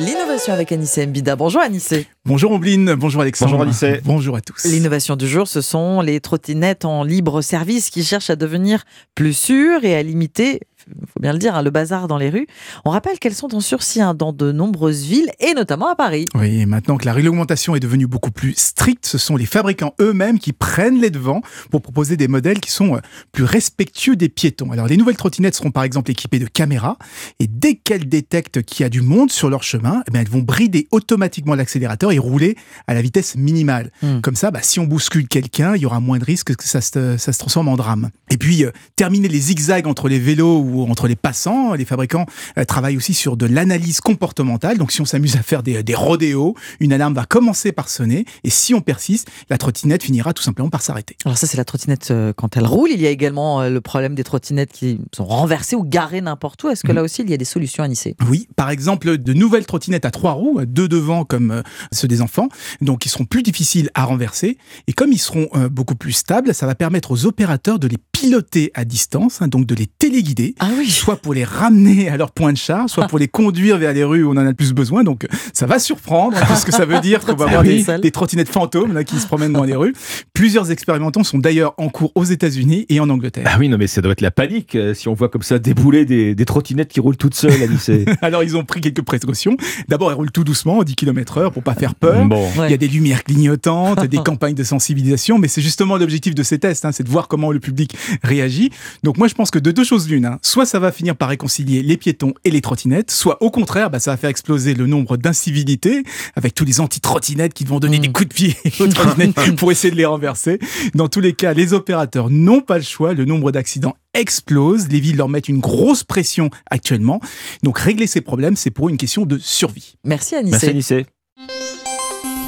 L'innovation 0.00 0.52
avec 0.52 0.70
Anissé 0.70 1.04
Mbida. 1.06 1.34
Bonjour 1.34 1.60
Anissé. 1.60 2.06
Bonjour 2.24 2.52
Ombline, 2.52 2.94
bonjour 2.94 3.22
Alexandre. 3.22 3.50
Bonjour 3.50 3.62
Anissé. 3.62 4.00
Bonjour 4.04 4.36
à 4.36 4.40
tous. 4.40 4.64
L'innovation 4.64 5.16
du 5.16 5.26
jour, 5.26 5.48
ce 5.48 5.60
sont 5.60 6.02
les 6.02 6.20
trottinettes 6.20 6.84
en 6.84 7.02
libre 7.02 7.42
service 7.42 7.90
qui 7.90 8.04
cherchent 8.04 8.30
à 8.30 8.36
devenir 8.36 8.84
plus 9.16 9.32
sûres 9.32 9.84
et 9.84 9.96
à 9.96 10.02
limiter, 10.04 10.60
faut 11.06 11.20
bien 11.20 11.32
le 11.32 11.38
dire, 11.38 11.54
hein, 11.54 11.62
le 11.62 11.70
bazar 11.70 12.08
dans 12.08 12.18
les 12.18 12.30
rues. 12.30 12.46
On 12.84 12.90
rappelle 12.90 13.18
qu'elles 13.18 13.34
sont 13.34 13.54
en 13.54 13.60
sursis 13.60 14.00
hein, 14.00 14.14
dans 14.14 14.32
de 14.32 14.52
nombreuses 14.52 15.02
villes 15.02 15.30
et 15.40 15.54
notamment 15.54 15.88
à 15.88 15.96
Paris. 15.96 16.26
Oui, 16.34 16.60
et 16.60 16.66
maintenant 16.66 16.96
que 16.96 17.06
la 17.06 17.12
réglementation 17.12 17.74
est 17.74 17.80
devenue 17.80 18.06
beaucoup 18.06 18.30
plus 18.30 18.54
stricte, 18.56 19.06
ce 19.06 19.18
sont 19.18 19.36
les 19.36 19.46
fabricants 19.46 19.94
eux-mêmes 20.00 20.38
qui 20.38 20.52
prennent 20.52 21.00
les 21.00 21.10
devants 21.10 21.42
pour 21.70 21.82
proposer 21.82 22.16
des 22.16 22.28
modèles 22.28 22.60
qui 22.60 22.70
sont 22.70 22.96
euh, 22.96 23.00
plus 23.32 23.44
respectueux 23.44 24.16
des 24.16 24.28
piétons. 24.28 24.72
Alors, 24.72 24.86
les 24.86 24.96
nouvelles 24.96 25.16
trottinettes 25.16 25.54
seront 25.54 25.70
par 25.70 25.84
exemple 25.84 26.10
équipées 26.10 26.38
de 26.38 26.46
caméras 26.46 26.96
et 27.40 27.46
dès 27.46 27.74
qu'elles 27.74 28.08
détectent 28.08 28.62
qu'il 28.62 28.84
y 28.84 28.86
a 28.86 28.88
du 28.88 29.02
monde 29.02 29.30
sur 29.30 29.50
leur 29.50 29.62
chemin, 29.62 30.02
eh 30.06 30.10
bien, 30.10 30.20
elles 30.20 30.28
vont 30.28 30.42
brider 30.42 30.88
automatiquement 30.90 31.54
l'accélérateur 31.54 32.12
et 32.12 32.18
rouler 32.18 32.56
à 32.86 32.94
la 32.94 33.02
vitesse 33.02 33.36
minimale. 33.36 33.90
Hmm. 34.02 34.20
Comme 34.20 34.36
ça, 34.36 34.50
bah, 34.50 34.60
si 34.62 34.80
on 34.80 34.84
bouscule 34.84 35.28
quelqu'un, 35.28 35.74
il 35.76 35.82
y 35.82 35.86
aura 35.86 36.00
moins 36.00 36.18
de 36.18 36.24
risques 36.24 36.54
que 36.54 36.64
ça 36.64 36.80
se, 36.80 37.16
ça 37.16 37.32
se 37.32 37.38
transforme 37.38 37.68
en 37.68 37.76
drame. 37.76 38.10
Et 38.30 38.36
puis, 38.36 38.64
euh, 38.64 38.70
terminer 38.96 39.28
les 39.28 39.38
zigzags 39.38 39.86
entre 39.86 40.08
les 40.08 40.18
vélos 40.18 40.60
ou 40.60 40.77
entre 40.88 41.08
les 41.08 41.16
passants, 41.16 41.74
les 41.74 41.84
fabricants 41.84 42.26
euh, 42.58 42.64
travaillent 42.64 42.96
aussi 42.96 43.14
sur 43.14 43.36
de 43.36 43.46
l'analyse 43.46 44.00
comportementale. 44.00 44.78
Donc, 44.78 44.92
si 44.92 45.00
on 45.00 45.04
s'amuse 45.04 45.36
à 45.36 45.42
faire 45.42 45.62
des, 45.62 45.82
des 45.82 45.94
rodéos, 45.94 46.54
une 46.80 46.92
alarme 46.92 47.14
va 47.14 47.24
commencer 47.24 47.72
par 47.72 47.88
sonner. 47.88 48.24
Et 48.44 48.50
si 48.50 48.74
on 48.74 48.80
persiste, 48.80 49.28
la 49.50 49.58
trottinette 49.58 50.02
finira 50.02 50.32
tout 50.32 50.42
simplement 50.42 50.70
par 50.70 50.82
s'arrêter. 50.82 51.16
Alors 51.24 51.36
ça, 51.38 51.46
c'est 51.46 51.56
la 51.56 51.64
trottinette 51.64 52.10
euh, 52.10 52.32
quand 52.36 52.56
elle 52.56 52.66
roule. 52.66 52.90
Il 52.92 53.00
y 53.00 53.06
a 53.06 53.10
également 53.10 53.62
euh, 53.62 53.70
le 53.70 53.80
problème 53.80 54.14
des 54.14 54.24
trottinettes 54.24 54.72
qui 54.72 55.00
sont 55.14 55.24
renversées 55.24 55.76
ou 55.76 55.84
garées 55.84 56.20
n'importe 56.20 56.62
où. 56.64 56.68
Est-ce 56.68 56.82
que 56.82 56.88
Mhm. 56.88 56.94
là 56.96 57.02
aussi, 57.02 57.22
il 57.22 57.30
y 57.30 57.34
a 57.34 57.36
des 57.36 57.44
solutions 57.44 57.82
Anissé 57.84 58.16
Oui, 58.28 58.48
par 58.56 58.70
exemple, 58.70 59.18
de 59.18 59.32
nouvelles 59.32 59.66
trottinettes 59.66 60.04
à 60.04 60.10
trois 60.10 60.32
roues, 60.32 60.60
deux 60.66 60.88
devant 60.88 61.24
comme 61.24 61.50
euh, 61.50 61.62
ceux 61.92 62.08
des 62.08 62.22
enfants, 62.22 62.48
donc 62.80 63.06
ils 63.06 63.08
seront 63.08 63.24
plus 63.24 63.42
difficiles 63.42 63.90
à 63.94 64.04
renverser. 64.04 64.58
Et 64.86 64.92
comme 64.92 65.12
ils 65.12 65.18
seront 65.18 65.48
euh, 65.54 65.68
beaucoup 65.68 65.94
plus 65.94 66.12
stables, 66.12 66.54
ça 66.54 66.66
va 66.66 66.74
permettre 66.74 67.10
aux 67.10 67.26
opérateurs 67.26 67.78
de 67.78 67.86
les 67.88 67.98
piloter 68.12 68.70
à 68.74 68.84
distance, 68.84 69.40
hein, 69.42 69.48
donc 69.48 69.64
de 69.66 69.74
les 69.74 69.86
téléguider, 69.86 70.54
Ah 70.58 70.67
oui. 70.76 70.90
soit 70.90 71.16
pour 71.16 71.34
les 71.34 71.44
ramener 71.44 72.08
à 72.08 72.16
leur 72.16 72.30
point 72.30 72.52
de 72.52 72.58
charge, 72.58 72.90
soit 72.90 73.06
pour 73.06 73.18
les 73.18 73.28
conduire 73.28 73.78
vers 73.78 73.92
les 73.92 74.04
rues 74.04 74.22
où 74.22 74.30
on 74.30 74.32
en 74.32 74.38
a 74.38 74.44
le 74.44 74.54
plus 74.54 74.72
besoin. 74.72 75.04
Donc 75.04 75.26
ça 75.52 75.66
va 75.66 75.78
surprendre, 75.78 76.36
parce 76.38 76.64
que 76.64 76.72
ça 76.72 76.84
veut 76.84 77.00
dire 77.00 77.24
qu'on 77.24 77.34
va 77.34 77.46
avoir 77.46 77.62
des, 77.62 77.82
Trottinette 77.82 78.02
des 78.02 78.10
trottinettes 78.10 78.48
fantômes 78.48 78.92
là, 78.92 79.04
qui 79.04 79.18
se 79.18 79.26
promènent 79.26 79.52
dans 79.52 79.64
les 79.64 79.76
rues. 79.76 79.94
Plusieurs 80.32 80.70
expérimentations 80.70 81.24
sont 81.24 81.38
d'ailleurs 81.38 81.74
en 81.78 81.88
cours 81.88 82.12
aux 82.14 82.24
États-Unis 82.24 82.86
et 82.88 83.00
en 83.00 83.08
Angleterre. 83.08 83.44
Ah 83.46 83.56
oui, 83.58 83.68
non 83.68 83.78
mais 83.78 83.86
ça 83.86 84.00
doit 84.00 84.12
être 84.12 84.20
la 84.20 84.30
panique 84.30 84.74
euh, 84.74 84.94
si 84.94 85.08
on 85.08 85.14
voit 85.14 85.28
comme 85.28 85.42
ça 85.42 85.58
débouler 85.58 86.04
des, 86.04 86.34
des 86.34 86.44
trottinettes 86.44 86.88
qui 86.88 87.00
roulent 87.00 87.16
toutes 87.16 87.34
seules, 87.34 87.62
Alice. 87.62 87.90
Alors 88.22 88.42
ils 88.42 88.56
ont 88.56 88.64
pris 88.64 88.80
quelques 88.80 89.02
précautions. 89.02 89.56
D'abord, 89.88 90.10
elles 90.10 90.16
roulent 90.16 90.30
tout 90.30 90.44
doucement, 90.44 90.82
10 90.82 90.94
km 90.94 91.38
heure, 91.38 91.52
pour 91.52 91.62
pas 91.62 91.74
faire 91.74 91.94
peur. 91.94 92.24
Bon. 92.26 92.48
Il 92.64 92.70
y 92.70 92.74
a 92.74 92.78
des 92.78 92.88
lumières 92.88 93.24
clignotantes, 93.24 94.04
des 94.06 94.18
campagnes 94.24 94.54
de 94.54 94.64
sensibilisation, 94.64 95.38
mais 95.38 95.48
c'est 95.48 95.62
justement 95.62 95.96
l'objectif 95.96 96.34
de 96.34 96.42
ces 96.42 96.58
tests, 96.58 96.84
hein, 96.84 96.92
c'est 96.92 97.04
de 97.04 97.08
voir 97.08 97.28
comment 97.28 97.52
le 97.52 97.60
public 97.60 97.94
réagit. 98.22 98.70
Donc 99.02 99.18
moi, 99.18 99.28
je 99.28 99.34
pense 99.34 99.50
que 99.50 99.58
de 99.58 99.70
deux 99.70 99.84
choses 99.84 100.08
l'une, 100.08 100.26
hein, 100.26 100.38
soit 100.48 100.66
ça 100.66 100.78
va 100.78 100.90
finir 100.90 101.14
par 101.14 101.28
réconcilier 101.28 101.82
les 101.82 101.96
piétons 101.96 102.32
et 102.44 102.50
les 102.50 102.60
trottinettes, 102.60 103.10
soit 103.10 103.42
au 103.42 103.50
contraire, 103.50 103.90
bah, 103.90 104.00
ça 104.00 104.12
va 104.12 104.16
faire 104.16 104.30
exploser 104.30 104.74
le 104.74 104.86
nombre 104.86 105.16
d'incivilités 105.16 106.02
avec 106.34 106.54
tous 106.54 106.64
les 106.64 106.80
anti-trottinettes 106.80 107.52
qui 107.52 107.64
vont 107.64 107.78
donner 107.78 107.98
des 107.98 108.10
coups 108.10 108.28
de 108.28 108.34
pied 108.34 108.56
aux 108.80 108.86
trottinettes 108.86 109.56
pour 109.56 109.70
essayer 109.70 109.90
de 109.90 109.96
les 109.96 110.06
renverser. 110.06 110.58
Dans 110.94 111.08
tous 111.08 111.20
les 111.20 111.34
cas, 111.34 111.52
les 111.52 111.74
opérateurs 111.74 112.30
n'ont 112.30 112.60
pas 112.60 112.78
le 112.78 112.84
choix, 112.84 113.12
le 113.12 113.24
nombre 113.24 113.52
d'accidents 113.52 113.94
explose, 114.14 114.88
les 114.88 115.00
villes 115.00 115.16
leur 115.16 115.28
mettent 115.28 115.48
une 115.48 115.60
grosse 115.60 116.02
pression 116.02 116.50
actuellement. 116.70 117.20
Donc 117.62 117.78
régler 117.78 118.06
ces 118.06 118.22
problèmes, 118.22 118.56
c'est 118.56 118.70
pour 118.70 118.88
eux 118.88 118.90
une 118.90 118.96
question 118.96 119.26
de 119.26 119.38
survie. 119.38 119.96
Merci 120.04 120.34
Anissé. 120.34 120.72
Merci 120.72 120.92
Alice. 120.94 121.08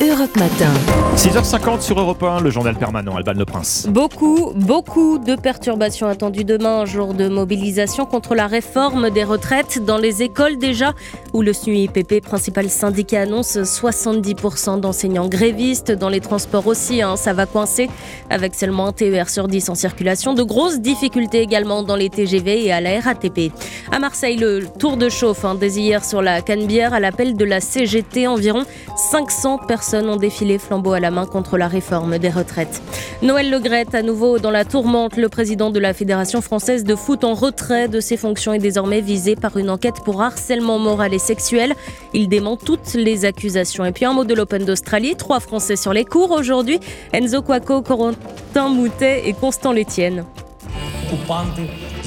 Europe 0.03 0.35
Matin. 0.39 0.73
6h50 1.17 1.83
sur 1.83 2.01
Europe 2.01 2.23
1, 2.23 2.41
le 2.41 2.49
journal 2.49 2.75
permanent, 2.75 3.17
Alban 3.17 3.35
Le 3.35 3.45
Prince. 3.45 3.87
Beaucoup, 3.87 4.51
beaucoup 4.57 5.19
de 5.19 5.37
perturbations 5.37 6.07
attendues 6.07 6.45
demain, 6.45 6.87
jour 6.87 7.13
de 7.13 7.29
mobilisation 7.29 8.07
contre 8.07 8.35
la 8.35 8.47
réforme 8.47 9.11
des 9.11 9.25
retraites 9.25 9.85
dans 9.85 9.99
les 9.99 10.23
écoles 10.23 10.57
déjà, 10.57 10.95
où 11.35 11.43
le 11.43 11.53
SNUIPP, 11.53 12.23
principal 12.23 12.71
syndicat, 12.71 13.21
annonce 13.23 13.59
70% 13.59 14.81
d'enseignants 14.81 15.29
grévistes. 15.29 15.93
Dans 15.93 16.09
les 16.09 16.21
transports 16.21 16.67
aussi, 16.67 17.03
hein, 17.03 17.17
ça 17.17 17.35
va 17.35 17.45
coincer, 17.45 17.91
avec 18.31 18.55
seulement 18.55 18.87
un 18.87 18.93
TER 18.93 19.29
sur 19.29 19.49
10 19.49 19.69
en 19.69 19.75
circulation. 19.75 20.33
De 20.33 20.43
grosses 20.43 20.81
difficultés 20.81 21.41
également 21.41 21.83
dans 21.83 21.97
les 21.97 22.09
TGV 22.09 22.65
et 22.65 22.73
à 22.73 22.81
la 22.81 23.01
RATP. 23.01 23.53
À 23.93 23.99
Marseille, 23.99 24.39
le 24.39 24.65
tour 24.79 24.97
de 24.97 25.11
chauffe 25.11 25.45
hein, 25.45 25.57
dès 25.61 25.73
hier 25.73 26.07
sur 26.07 26.23
la 26.23 26.41
Canebière 26.41 26.95
à 26.95 27.01
l'appel 27.01 27.37
de 27.37 27.45
la 27.45 27.61
CGT. 27.61 28.27
Environ 28.27 28.65
500 28.97 29.59
personnes 29.69 29.90
ont 29.95 30.17
défilé 30.17 30.59
flambeau 30.59 30.93
à 30.93 31.01
la 31.01 31.11
main 31.11 31.27
contre 31.27 31.59
la 31.59 31.69
réforme 31.69 32.19
des 32.19 32.31
retraites. 32.31 32.83
Noël 33.23 33.51
Legrette, 33.51 33.95
à 33.95 34.03
nouveau 34.03 34.39
dans 34.39 34.51
la 34.51 34.65
tourmente, 34.65 35.17
le 35.17 35.29
président 35.29 35.71
de 35.71 35.79
la 35.79 35.93
Fédération 35.93 36.41
française 36.41 36.85
de 36.85 36.95
foot 36.95 37.25
en 37.25 37.35
retrait 37.35 37.89
de 37.89 38.01
ses 38.01 38.17
fonctions 38.17 38.53
est 38.53 38.59
désormais 38.59 39.01
visé 39.01 39.37
par 39.37 39.57
une 39.57 39.71
enquête 39.71 39.97
pour 40.05 40.23
harcèlement 40.23 40.79
moral 40.79 41.13
et 41.13 41.19
sexuel. 41.19 41.75
Il 42.15 42.29
dément 42.29 42.57
toutes 42.57 42.95
les 42.95 43.25
accusations. 43.25 43.85
Et 43.85 43.93
puis 43.93 44.05
un 44.05 44.13
mot 44.13 44.25
de 44.25 44.35
l'Open 44.35 44.65
d'Australie, 44.65 45.17
trois 45.17 45.41
Français 45.41 45.77
sur 45.77 45.93
les 45.93 46.05
cours 46.05 46.31
aujourd'hui, 46.31 46.81
Enzo 47.13 47.43
Quaco, 47.43 47.83
Corentin 47.83 48.69
Moutet 48.69 49.29
et 49.29 49.33
Constant 49.33 49.73
Létienne. 49.73 50.25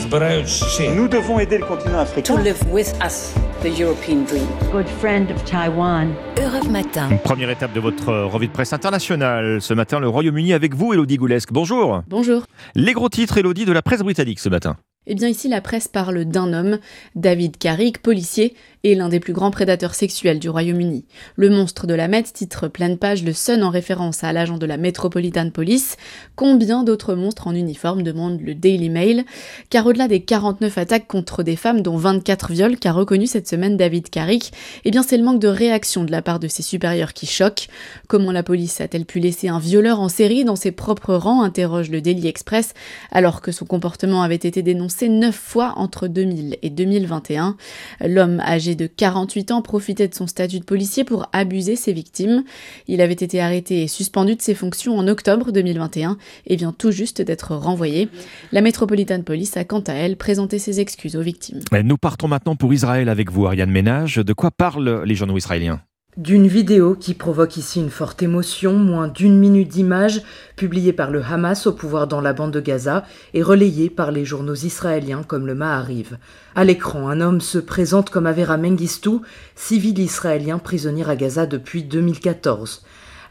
Nous 0.04 1.08
devons 1.08 1.40
aider 1.40 1.58
le 1.58 1.66
continent 1.66 2.00
africain. 2.00 2.36
To 2.36 2.42
live 2.42 2.60
with 2.70 2.94
us 3.02 3.34
the 3.62 3.80
European 3.80 4.26
dream. 4.26 4.46
Good 4.72 4.88
friend 5.00 5.32
of 5.32 5.44
Taiwan. 5.46 6.14
Europe 6.38 6.70
Matin. 6.70 7.10
Première 7.24 7.50
étape 7.50 7.74
de 7.74 7.80
votre 7.80 8.12
revue 8.14 8.48
de 8.48 8.52
presse 8.52 8.74
internationale. 8.74 9.62
Ce 9.62 9.74
matin, 9.74 10.00
le 10.00 10.10
Royaume-Uni 10.10 10.54
avec 10.54 10.76
vous, 10.76 10.94
Elodie 10.94 11.18
Goulesque. 11.18 11.54
Bonjour. 11.54 12.04
Bonjour. 12.10 12.44
Les 12.76 12.92
gros 12.92 13.08
titres, 13.08 13.38
Elodie, 13.38 13.66
de 13.66 13.72
la 13.72 13.82
presse 13.82 14.02
britannique 14.02 14.40
ce 14.40 14.50
matin. 14.50 14.76
Eh 15.06 15.16
bien 15.16 15.28
ici 15.28 15.50
la 15.50 15.60
presse 15.60 15.90
parle 15.90 16.24
d'un 16.24 16.54
homme, 16.54 16.80
David 17.16 17.58
Carrick, 17.58 18.02
policier 18.02 18.56
et 18.86 18.96
l'un 18.96 19.08
des 19.08 19.22
plus 19.22 19.32
grands 19.32 19.50
prédateurs 19.50 19.96
sexuels 19.96 20.40
du 20.40 20.50
Royaume-Uni. 20.50 21.06
Le 21.38 21.50
monstre 21.50 21.88
de 21.88 21.94
la 21.94 22.10
Met 22.10 22.24
titre 22.24 22.68
pleine 22.68 22.98
page 22.98 23.24
le 23.24 23.32
Sun 23.32 23.64
en 23.64 23.70
référence 23.70 24.26
à 24.26 24.34
l'agent 24.34 24.58
de 24.58 24.66
la 24.66 24.76
Metropolitan 24.76 25.50
Police. 25.52 25.96
Combien 26.36 26.84
d'autres 26.84 27.16
monstres 27.16 27.48
en 27.48 27.56
uniforme 27.56 28.04
demande 28.04 28.42
le 28.42 28.56
Daily 28.56 28.90
Mail? 28.90 29.24
Car 29.70 29.86
au-delà 29.86 30.10
des 30.10 30.20
49 30.20 30.78
attaques 30.78 31.08
contre 31.08 31.44
des 31.44 31.56
femmes 31.56 31.80
dont 31.82 31.96
24 31.96 32.52
viols 32.52 32.78
qu'a 32.78 32.92
reconnu 32.92 33.26
cette 33.26 33.48
semaine 33.48 33.78
David 33.78 34.10
Carrick, 34.10 34.52
eh 34.84 34.92
bien 34.92 35.02
c'est 35.02 35.18
le 35.18 35.24
manque 35.24 35.40
de 35.40 35.48
réaction 35.48 36.04
de 36.04 36.12
la 36.12 36.22
part 36.22 36.42
de 36.42 36.50
ses 36.50 36.62
supérieurs 36.62 37.14
qui 37.14 37.26
choque. 37.26 37.70
Comment 38.10 38.34
la 38.34 38.44
police 38.44 38.82
a-t-elle 38.82 39.06
pu 39.06 39.20
laisser 39.20 39.48
un 39.48 39.60
violeur 39.60 40.02
en 40.02 40.10
série 40.10 40.44
dans 40.44 40.58
ses 40.58 40.74
propres 40.74 41.16
rangs? 41.16 41.42
interroge 41.42 41.90
le 41.90 42.02
Daily 42.02 42.28
Express 42.28 42.74
alors 43.12 43.40
que 43.40 43.54
son 43.54 43.66
comportement 43.66 44.24
avait 44.24 44.36
été 44.36 44.62
dénoncé 44.62 45.08
9 45.08 45.34
fois 45.34 45.74
entre 45.78 46.10
2000 46.10 46.58
et 46.62 46.70
2021. 46.70 47.56
L'homme 48.02 48.42
âgé 48.42 48.73
de 48.76 48.88
48 48.88 49.52
ans 49.52 49.62
profitait 49.62 50.08
de 50.08 50.14
son 50.14 50.28
statut 50.28 50.60
de 50.60 50.66
policier 50.66 51.04
pour 51.04 51.28
abuser 51.34 51.76
ses 51.76 51.94
victimes. 51.94 52.44
Il 52.88 53.02
avait 53.02 53.14
été 53.14 53.42
arrêté 53.42 53.84
et 53.84 53.88
suspendu 53.88 54.36
de 54.36 54.42
ses 54.42 54.56
fonctions 54.56 54.98
en 54.98 55.08
octobre 55.08 55.52
2021 55.52 56.18
et 56.48 56.56
vient 56.56 56.74
tout 56.74 56.92
juste 56.92 57.22
d'être 57.22 57.56
renvoyé. 57.56 58.10
La 58.52 58.62
Metropolitan 58.62 59.22
Police 59.22 59.58
a 59.58 59.64
quant 59.64 59.84
à 59.88 59.94
elle 59.94 60.18
présenté 60.18 60.60
ses 60.60 60.80
excuses 60.80 61.16
aux 61.16 61.22
victimes. 61.22 61.60
Nous 61.84 61.98
partons 61.98 62.28
maintenant 62.28 62.56
pour 62.56 62.74
Israël 62.74 63.10
avec 63.10 63.32
vous, 63.32 63.46
Ariane 63.46 63.72
Ménage. 63.72 64.16
De 64.16 64.34
quoi 64.34 64.52
parlent 64.52 65.04
les 65.06 65.16
journaux 65.16 65.38
israéliens? 65.38 65.82
D'une 66.18 66.48
vidéo 66.48 66.96
qui 66.96 67.16
provoque 67.16 67.58
ici 67.58 67.80
une 67.80 67.90
forte 67.90 68.22
émotion, 68.22 68.74
moins 68.74 69.08
d'une 69.08 69.38
minute 69.38 69.70
d'image, 69.70 70.22
publiée 70.56 70.94
par 70.94 71.10
le 71.10 71.24
Hamas 71.24 71.66
au 71.66 71.74
pouvoir 71.74 72.08
dans 72.08 72.22
la 72.22 72.34
bande 72.34 72.52
de 72.52 72.60
Gaza 72.60 73.04
et 73.34 73.42
relayée 73.42 73.90
par 73.90 74.12
les 74.12 74.24
journaux 74.24 74.54
israéliens 74.54 75.24
comme 75.24 75.48
le 75.48 75.56
Ma'ariv. 75.56 76.18
À 76.56 76.64
l'écran, 76.64 77.10
un 77.10 77.20
homme 77.20 77.42
se 77.42 77.58
présente 77.58 78.12
comme 78.12 78.28
Avera 78.28 78.58
Mengistu, 78.58 79.22
civil 79.56 79.98
israélien 80.00 80.60
prisonnier 80.60 81.10
à 81.10 81.16
Gaza 81.16 81.46
depuis 81.46 81.84
2014. 81.84 82.84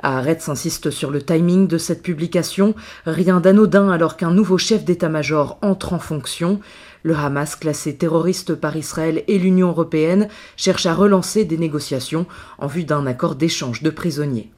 Haaretz 0.03 0.49
insiste 0.49 0.91
sur 0.91 1.13
le 1.13 1.23
timing 1.23 1.69
de 1.69 1.79
cette 1.79 2.03
publication, 2.03 2.75
rien 3.07 3.39
d'anodin 3.39 3.89
alors 3.91 4.17
qu'un 4.17 4.33
nouveau 4.33 4.59
chef 4.59 4.85
d'état-major 4.85 5.59
entre 5.63 5.93
en 5.93 6.01
fonction. 6.01 6.59
Le 7.03 7.16
Hamas, 7.16 7.57
classé 7.57 7.97
terroriste 7.97 8.55
par 8.55 8.77
Israël 8.77 9.24
et 9.27 9.39
l'Union 9.39 9.69
européenne, 9.69 10.29
cherche 10.57 10.87
à 10.87 10.95
relancer 10.95 11.45
des 11.45 11.59
négociations 11.59 12.27
en 12.59 12.66
vue 12.66 12.85
d'un 12.85 13.07
accord 13.07 13.35
d'échange 13.35 13.83
de 13.83 13.91
prisonniers. 13.91 14.51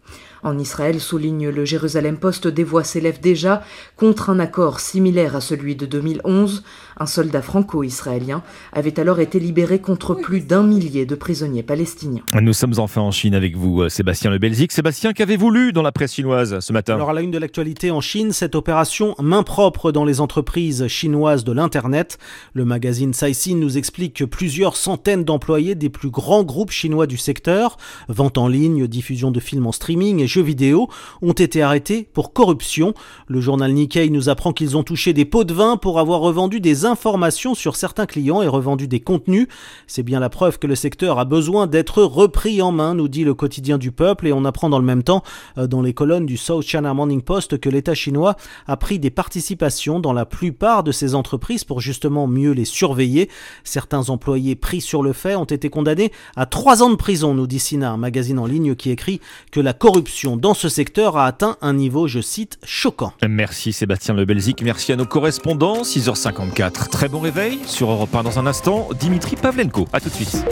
En 0.43 0.59
Israël, 0.59 1.01
souligne 1.01 1.49
le 1.49 1.65
Jérusalem 1.65 2.19
Post, 2.19 2.47
des 2.47 2.65
voix 2.65 2.85
s'élèvent 2.85 3.21
déjà 3.21 3.63
contre 3.97 4.29
un 4.29 4.39
accord 4.39 4.79
similaire 4.79 5.35
à 5.37 5.41
celui 5.41 5.75
de 5.75 5.87
2011. 5.87 6.63
Un 6.99 7.07
soldat 7.07 7.43
franco-israélien 7.43 8.43
avait 8.73 8.99
alors 9.01 9.21
été 9.21 9.41
libéré 9.41 9.81
contre 9.81 10.15
plus 10.15 10.41
d'un 10.41 10.63
millier 10.63 11.07
de 11.07 11.15
prisonniers 11.15 11.63
palestiniens. 11.63 12.23
Nous 12.41 12.53
sommes 12.53 12.75
enfin 12.79 13.01
en 13.01 13.11
Chine 13.11 13.35
avec 13.35 13.57
vous, 13.57 13.83
euh, 13.83 13.89
Sébastien 13.89 14.31
Le 14.31 14.39
Belzic. 14.39 14.73
Sébastien, 14.73 15.13
qu'avez-vous 15.13 15.51
lu 15.51 15.73
dans 15.73 15.83
la 15.83 15.93
presse 15.93 16.15
chinoise 16.15 16.61
ce 16.61 16.73
matin? 16.73 16.95
Alors 16.95 17.11
à 17.11 17.13
la 17.13 17.23
une 17.23 17.31
de 17.31 17.39
l'actualité 17.39 17.91
en 17.91 18.01
Chine, 18.01 18.33
cette 18.33 18.55
opération 18.55 19.15
main 19.21 19.43
propre 19.43 19.93
dans 19.93 20.05
les 20.05 20.21
entreprises 20.21 20.87
chinoises 20.87 21.45
de 21.45 21.53
l'Internet. 21.53 22.19
Le 22.53 22.65
magazine 22.65 23.13
Caixin 23.13 23.57
nous 23.57 23.77
explique 23.77 24.15
que 24.15 24.25
plusieurs 24.25 24.77
centaines 24.77 25.25
d'employés 25.25 25.75
des 25.75 25.89
plus 25.89 26.11
grands 26.11 26.45
groupes 26.45 26.71
chinois 26.71 27.07
du 27.07 27.17
secteur, 27.17 27.77
vente 28.09 28.39
en 28.39 28.49
ligne, 28.49 28.87
diffusion 28.87 29.31
de 29.31 29.41
films 29.41 29.67
en 29.67 29.73
streaming 29.73 30.21
et 30.21 30.27
jeux 30.27 30.43
vidéo, 30.43 30.89
ont 31.23 31.33
été 31.33 31.63
arrêtés 31.63 32.09
pour 32.13 32.33
corruption. 32.33 32.95
Le 33.27 33.41
journal 33.41 33.73
Nikkei 33.73 34.11
nous 34.11 34.29
apprend 34.29 34.53
qu'ils 34.53 34.77
ont 34.77 34.83
touché 34.83 35.13
des 35.13 35.25
pots 35.25 35.45
de 35.45 35.55
vin 35.55 35.77
pour 35.77 35.99
avoir 35.99 36.21
revendu 36.21 36.61
des 36.61 36.84
informations 36.87 37.55
sur 37.55 37.77
certains 37.77 38.07
clients 38.07 38.43
et 38.43 38.49
revendu 38.49 38.89
des 38.89 39.01
contenus. 39.01 39.49
C'est 39.87 40.03
bien 40.03 40.21
la 40.21 40.29
preuve 40.29 40.59
que 40.59 40.67
le 40.67 40.75
secteur 40.75 41.19
a 41.19 41.25
besoin 41.25 41.67
d'être 41.67 42.03
repris 42.03 42.63
en 42.63 42.73
main, 42.73 42.95
nous 42.95 43.09
dit 43.09 43.25
le 43.25 43.35
quotidien 43.35 43.79
du 43.79 43.93
peuple, 43.93 44.27
et 44.27 44.33
on 44.33 44.45
apprend 44.45 44.69
dans 44.69 44.79
le 44.79 44.85
même 44.85 45.03
temps 45.03 45.23
euh, 45.59 45.67
dans 45.67 45.83
les 45.83 45.95
colonnes 45.95 46.27
du 46.27 46.37
South 46.37 46.65
China 46.65 46.95
Morning 46.95 47.23
Post 47.23 47.59
que 47.59 47.69
l'État 47.69 47.95
chinois 47.95 48.37
a 48.67 48.77
pris 48.77 48.99
des 48.99 49.11
participations 49.11 50.01
dans 50.01 50.13
la 50.13 50.27
plupart 50.27 50.83
de 50.83 50.93
ces 50.93 51.15
entreprises 51.15 51.65
pour 51.65 51.81
justement 51.81 52.27
mieux 52.27 52.53
les 52.53 52.65
surveiller. 52.65 53.29
Certains 53.65 54.11
employés 54.11 54.57
pris 54.57 54.81
sur 54.81 55.03
le 55.03 55.13
fait 55.13 55.35
ont 55.35 55.45
été 55.45 55.71
condamnés 55.71 56.13
à 56.37 56.47
trois 56.47 56.83
ans 56.83 56.91
de 56.91 56.97
prison, 56.97 57.35
nous 57.35 57.47
dit 57.47 57.59
Sina, 57.59 57.91
un 57.91 57.97
magazine 57.97 58.39
en 58.39 58.47
ligne 58.47 58.75
qui 58.75 58.91
écrit 58.91 59.21
que 59.53 59.61
la 59.61 59.73
corruption 59.73 60.37
dans 60.37 60.55
ce 60.55 60.69
secteur 60.69 61.17
a 61.17 61.27
atteint 61.27 61.57
un 61.61 61.73
niveau, 61.73 62.09
je 62.09 62.21
cite, 62.21 62.59
choquant. 62.65 63.13
Merci 63.27 63.73
Sébastien 63.73 64.15
Le 64.15 64.25
Belzic, 64.25 64.63
merci 64.63 64.93
à 64.93 64.97
nos 64.97 65.07
correspondants, 65.07 65.83
6h54. 65.83 66.74
Très 66.75 67.09
bon 67.09 67.21
réveil 67.21 67.61
sur 67.67 67.91
Europe 67.91 68.15
1 68.15 68.23
dans 68.23 68.39
un 68.39 68.47
instant. 68.47 68.89
Dimitri 68.99 69.37
Pavlenko. 69.37 69.87
A 69.93 70.01
tout 70.01 70.09
de 70.09 70.15
suite. 70.15 70.45